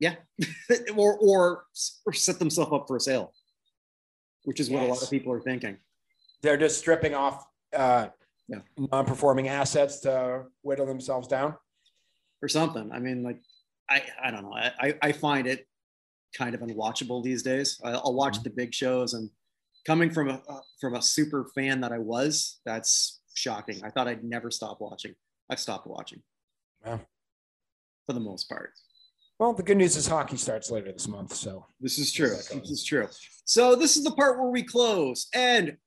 Yeah, 0.00 0.16
or, 0.96 1.16
or 1.18 1.64
or 2.06 2.12
set 2.12 2.38
themselves 2.38 2.72
up 2.72 2.88
for 2.88 2.96
a 2.96 3.00
sale, 3.00 3.32
which 4.44 4.58
is 4.58 4.70
what 4.70 4.82
a 4.82 4.86
lot 4.86 5.02
of 5.02 5.10
people 5.10 5.32
are 5.32 5.40
thinking. 5.40 5.76
They're 6.42 6.56
just 6.56 6.78
stripping 6.78 7.14
off 7.14 7.46
uh, 7.76 8.08
yeah. 8.48 8.60
non-performing 8.78 9.48
assets 9.48 10.00
to 10.00 10.44
whittle 10.62 10.86
themselves 10.86 11.28
down, 11.28 11.54
or 12.42 12.48
something. 12.48 12.90
I 12.92 12.98
mean, 12.98 13.22
like 13.22 13.40
I 13.88 14.02
I 14.22 14.30
don't 14.30 14.42
know. 14.42 14.54
I 14.54 14.94
I 15.02 15.12
find 15.12 15.46
it 15.46 15.66
kind 16.36 16.54
of 16.54 16.60
unwatchable 16.60 17.22
these 17.22 17.42
days. 17.42 17.80
I'll 17.84 18.14
watch 18.14 18.34
mm-hmm. 18.34 18.44
the 18.44 18.50
big 18.50 18.74
shows 18.74 19.14
and 19.14 19.30
coming 19.86 20.10
from 20.10 20.30
a 20.30 20.42
uh, 20.48 20.60
from 20.80 20.94
a 20.94 21.02
super 21.02 21.50
fan 21.54 21.80
that 21.80 21.92
I 21.92 21.98
was, 21.98 22.60
that's 22.64 23.20
shocking. 23.34 23.82
I 23.84 23.90
thought 23.90 24.08
I'd 24.08 24.24
never 24.24 24.50
stop 24.50 24.80
watching. 24.80 25.14
I've 25.48 25.60
stopped 25.60 25.86
watching. 25.86 26.22
Wow. 26.84 27.00
For 28.06 28.12
the 28.12 28.20
most 28.20 28.48
part. 28.48 28.72
Well, 29.40 29.54
the 29.54 29.62
good 29.62 29.78
news 29.78 29.96
is 29.96 30.06
hockey 30.06 30.36
starts 30.36 30.70
later 30.70 30.92
this 30.92 31.08
month, 31.08 31.34
so 31.34 31.64
this 31.80 31.98
is 31.98 32.12
true. 32.12 32.28
This 32.28 32.70
is 32.70 32.84
true. 32.84 33.08
So 33.46 33.74
this 33.74 33.96
is 33.96 34.04
the 34.04 34.10
part 34.10 34.38
where 34.38 34.50
we 34.50 34.62
close 34.62 35.28
and 35.34 35.78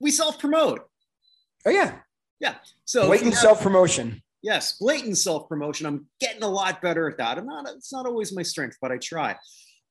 we 0.00 0.10
self 0.10 0.40
promote. 0.40 0.80
Oh 1.64 1.70
yeah, 1.70 1.98
yeah. 2.40 2.56
So 2.84 3.06
blatant 3.06 3.34
self 3.34 3.62
promotion. 3.62 4.20
Yes, 4.42 4.72
blatant 4.72 5.18
self 5.18 5.48
promotion. 5.48 5.86
I'm 5.86 6.08
getting 6.18 6.42
a 6.42 6.48
lot 6.48 6.82
better 6.82 7.08
at 7.08 7.16
that. 7.18 7.38
I'm 7.38 7.46
not. 7.46 7.68
It's 7.76 7.92
not 7.92 8.06
always 8.06 8.34
my 8.34 8.42
strength, 8.42 8.76
but 8.82 8.90
I 8.90 8.98
try. 8.98 9.36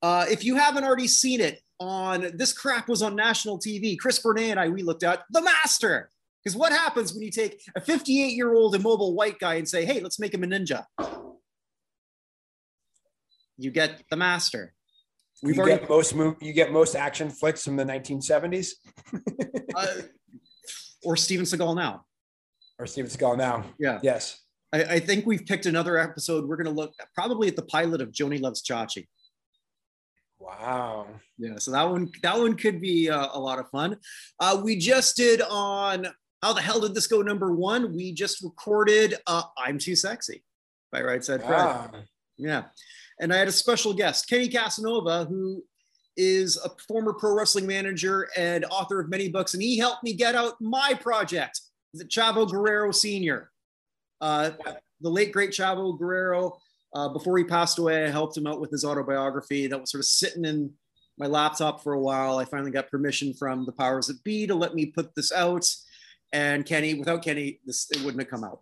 Uh, 0.01 0.25
if 0.29 0.43
you 0.43 0.57
haven't 0.57 0.83
already 0.83 1.07
seen 1.07 1.39
it, 1.39 1.61
on 1.79 2.31
this 2.35 2.51
crap 2.51 2.89
was 2.89 3.01
on 3.01 3.15
national 3.15 3.59
TV. 3.59 3.97
Chris 3.97 4.21
Bernay 4.21 4.51
and 4.51 4.59
I, 4.59 4.67
we 4.67 4.83
looked 4.83 5.03
at 5.03 5.23
The 5.31 5.41
Master. 5.41 6.09
Because 6.43 6.57
what 6.57 6.73
happens 6.73 7.13
when 7.13 7.23
you 7.23 7.31
take 7.31 7.61
a 7.77 7.81
58 7.81 8.33
year 8.33 8.53
old 8.53 8.75
immobile 8.75 9.15
white 9.15 9.39
guy 9.39 9.55
and 9.55 9.67
say, 9.67 9.85
hey, 9.85 10.01
let's 10.01 10.19
make 10.19 10.33
him 10.33 10.43
a 10.43 10.47
ninja? 10.47 10.83
You 13.57 13.71
get 13.71 14.03
The 14.09 14.17
Master. 14.17 14.73
We've 15.43 15.55
you 15.55 15.61
already 15.61 15.79
get 15.79 15.89
most 15.89 16.15
move, 16.15 16.35
you 16.41 16.53
get 16.53 16.71
most 16.71 16.95
action 16.95 17.29
flicks 17.29 17.63
from 17.63 17.75
the 17.75 17.83
1970s. 17.83 18.71
uh, 19.75 19.87
or 21.03 21.17
Steven 21.17 21.45
Seagal 21.45 21.75
now. 21.75 22.05
Or 22.79 22.87
Steven 22.87 23.09
Seagal 23.09 23.37
now. 23.37 23.65
Yeah. 23.77 23.99
Yes. 24.01 24.41
I, 24.73 24.83
I 24.83 24.99
think 24.99 25.25
we've 25.25 25.45
picked 25.45 25.65
another 25.65 25.97
episode. 25.97 26.47
We're 26.47 26.57
going 26.57 26.73
to 26.73 26.81
look 26.81 26.93
probably 27.13 27.47
at 27.47 27.55
the 27.55 27.63
pilot 27.63 28.01
of 28.01 28.11
Joanie 28.11 28.39
Loves 28.39 28.63
Chachi. 28.63 29.07
Wow. 30.39 31.07
Yeah, 31.37 31.57
so 31.57 31.71
that 31.71 31.83
one 31.83 32.11
that 32.21 32.37
one 32.37 32.55
could 32.55 32.81
be 32.81 33.09
uh, 33.09 33.29
a 33.33 33.39
lot 33.39 33.59
of 33.59 33.69
fun. 33.69 33.97
Uh, 34.39 34.61
we 34.63 34.77
just 34.77 35.15
did 35.15 35.41
on 35.41 36.07
how 36.41 36.53
the 36.53 36.61
hell 36.61 36.79
did 36.79 36.93
this 36.93 37.07
go 37.07 37.21
number 37.21 37.53
one? 37.53 37.95
We 37.95 38.13
just 38.13 38.43
recorded 38.43 39.15
uh, 39.27 39.43
"I'm 39.57 39.79
Too 39.79 39.95
Sexy" 39.95 40.43
by 40.91 41.01
Right 41.01 41.23
Said 41.23 41.41
Fred. 41.41 41.59
Ah. 41.59 41.91
Yeah, 42.37 42.63
and 43.19 43.33
I 43.33 43.37
had 43.37 43.47
a 43.47 43.51
special 43.51 43.93
guest, 43.93 44.29
Kenny 44.29 44.47
Casanova, 44.47 45.25
who 45.25 45.63
is 46.17 46.57
a 46.63 46.69
former 46.87 47.13
pro 47.13 47.33
wrestling 47.33 47.67
manager 47.67 48.29
and 48.37 48.65
author 48.65 48.99
of 48.99 49.09
many 49.09 49.29
books, 49.29 49.53
and 49.53 49.61
he 49.63 49.77
helped 49.77 50.03
me 50.03 50.13
get 50.13 50.35
out 50.35 50.53
my 50.61 50.93
project, 50.93 51.61
the 51.93 52.05
Chavo 52.05 52.49
Guerrero 52.49 52.91
Senior. 52.91 53.51
Uh, 54.21 54.51
the 55.01 55.09
late 55.09 55.33
great 55.33 55.51
Chavo 55.51 55.97
Guerrero 55.97 56.57
uh, 56.93 57.09
before 57.09 57.37
he 57.37 57.43
passed 57.43 57.79
away, 57.79 58.05
I 58.05 58.09
helped 58.09 58.37
him 58.37 58.47
out 58.47 58.61
with 58.61 58.71
his 58.71 58.85
autobiography 58.85 59.67
that 59.67 59.79
was 59.79 59.91
sort 59.91 59.99
of 59.99 60.05
sitting 60.05 60.45
in 60.45 60.71
my 61.17 61.27
laptop 61.27 61.83
for 61.83 61.93
a 61.93 61.99
while. 61.99 62.37
I 62.37 62.45
finally 62.45 62.71
got 62.71 62.89
permission 62.89 63.33
from 63.33 63.65
the 63.65 63.71
powers 63.73 64.07
that 64.07 64.23
be 64.23 64.47
to 64.47 64.55
let 64.55 64.73
me 64.73 64.85
put 64.85 65.13
this 65.15 65.31
out. 65.31 65.69
And 66.31 66.65
Kenny, 66.65 66.93
without 66.93 67.23
Kenny, 67.23 67.59
this 67.65 67.89
it 67.91 68.01
wouldn't 68.03 68.21
have 68.21 68.29
come 68.29 68.43
out. 68.43 68.61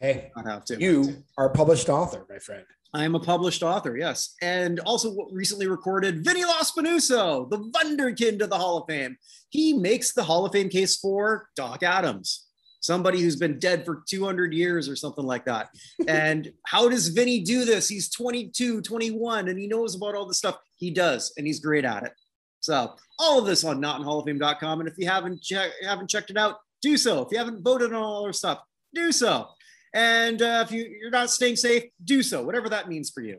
Hey, 0.00 0.30
Not 0.36 0.46
have 0.46 0.64
to. 0.66 0.80
you 0.80 1.22
are 1.38 1.46
a 1.46 1.50
published 1.50 1.88
author, 1.88 2.26
my 2.28 2.38
friend. 2.38 2.64
I 2.94 3.04
am 3.04 3.14
a 3.14 3.20
published 3.20 3.62
author, 3.62 3.96
yes. 3.96 4.34
And 4.42 4.78
also 4.80 5.26
recently 5.32 5.66
recorded 5.66 6.24
Vinny 6.24 6.44
Lospinuso, 6.44 7.48
the 7.48 7.58
Wunderkind 7.58 8.42
of 8.42 8.50
the 8.50 8.58
Hall 8.58 8.78
of 8.78 8.86
Fame. 8.86 9.16
He 9.48 9.72
makes 9.72 10.12
the 10.12 10.24
Hall 10.24 10.44
of 10.44 10.52
Fame 10.52 10.68
case 10.68 10.96
for 10.96 11.48
Doc 11.56 11.82
Adams, 11.82 12.48
somebody 12.80 13.22
who's 13.22 13.36
been 13.36 13.58
dead 13.58 13.86
for 13.86 14.02
200 14.06 14.52
years 14.52 14.90
or 14.90 14.96
something 14.96 15.24
like 15.24 15.46
that. 15.46 15.70
and 16.06 16.52
how 16.66 16.88
does 16.88 17.08
Vinny 17.08 17.40
do 17.40 17.64
this? 17.64 17.88
He's 17.88 18.10
22, 18.10 18.82
21, 18.82 19.48
and 19.48 19.58
he 19.58 19.66
knows 19.66 19.94
about 19.94 20.14
all 20.14 20.26
this 20.26 20.38
stuff. 20.38 20.58
He 20.76 20.90
does, 20.90 21.32
and 21.38 21.46
he's 21.46 21.60
great 21.60 21.86
at 21.86 22.02
it. 22.02 22.12
So 22.60 22.94
all 23.18 23.38
of 23.38 23.46
this 23.46 23.64
on 23.64 23.80
notinhalloffame.com. 23.80 24.80
And 24.80 24.88
if 24.88 24.98
you 24.98 25.08
haven't, 25.08 25.42
che- 25.42 25.72
haven't 25.82 26.10
checked 26.10 26.30
it 26.30 26.36
out, 26.36 26.58
do 26.82 26.98
so. 26.98 27.22
If 27.22 27.28
you 27.32 27.38
haven't 27.38 27.62
voted 27.62 27.92
on 27.94 28.02
all 28.02 28.26
our 28.26 28.32
stuff, 28.34 28.60
do 28.94 29.12
so. 29.12 29.48
And 29.94 30.40
uh, 30.40 30.64
if 30.66 30.72
you, 30.72 30.84
you're 31.00 31.10
not 31.10 31.30
staying 31.30 31.56
safe, 31.56 31.84
do 32.04 32.22
so, 32.22 32.42
whatever 32.44 32.68
that 32.70 32.88
means 32.88 33.10
for 33.10 33.20
you. 33.22 33.38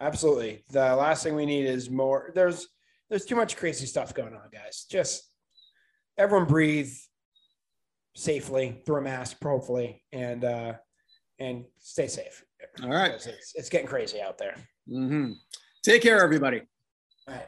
Absolutely. 0.00 0.62
The 0.70 0.94
last 0.94 1.22
thing 1.22 1.34
we 1.34 1.46
need 1.46 1.64
is 1.66 1.88
more. 1.90 2.30
There's 2.34 2.68
there's 3.08 3.24
too 3.24 3.36
much 3.36 3.56
crazy 3.56 3.86
stuff 3.86 4.12
going 4.14 4.34
on, 4.34 4.48
guys. 4.52 4.86
Just 4.90 5.30
everyone 6.18 6.46
breathe 6.46 6.92
safely 8.14 8.82
through 8.84 8.96
a 8.96 9.02
mask, 9.02 9.36
hopefully, 9.42 10.02
and 10.12 10.44
uh, 10.44 10.74
and 11.38 11.64
stay 11.78 12.08
safe. 12.08 12.44
All 12.82 12.90
right. 12.90 13.12
It's, 13.12 13.54
it's 13.54 13.68
getting 13.68 13.86
crazy 13.86 14.20
out 14.20 14.38
there. 14.38 14.56
Mhm. 14.90 15.34
Take 15.82 16.02
care, 16.02 16.22
everybody. 16.22 16.62
All 17.28 17.34
right. 17.34 17.46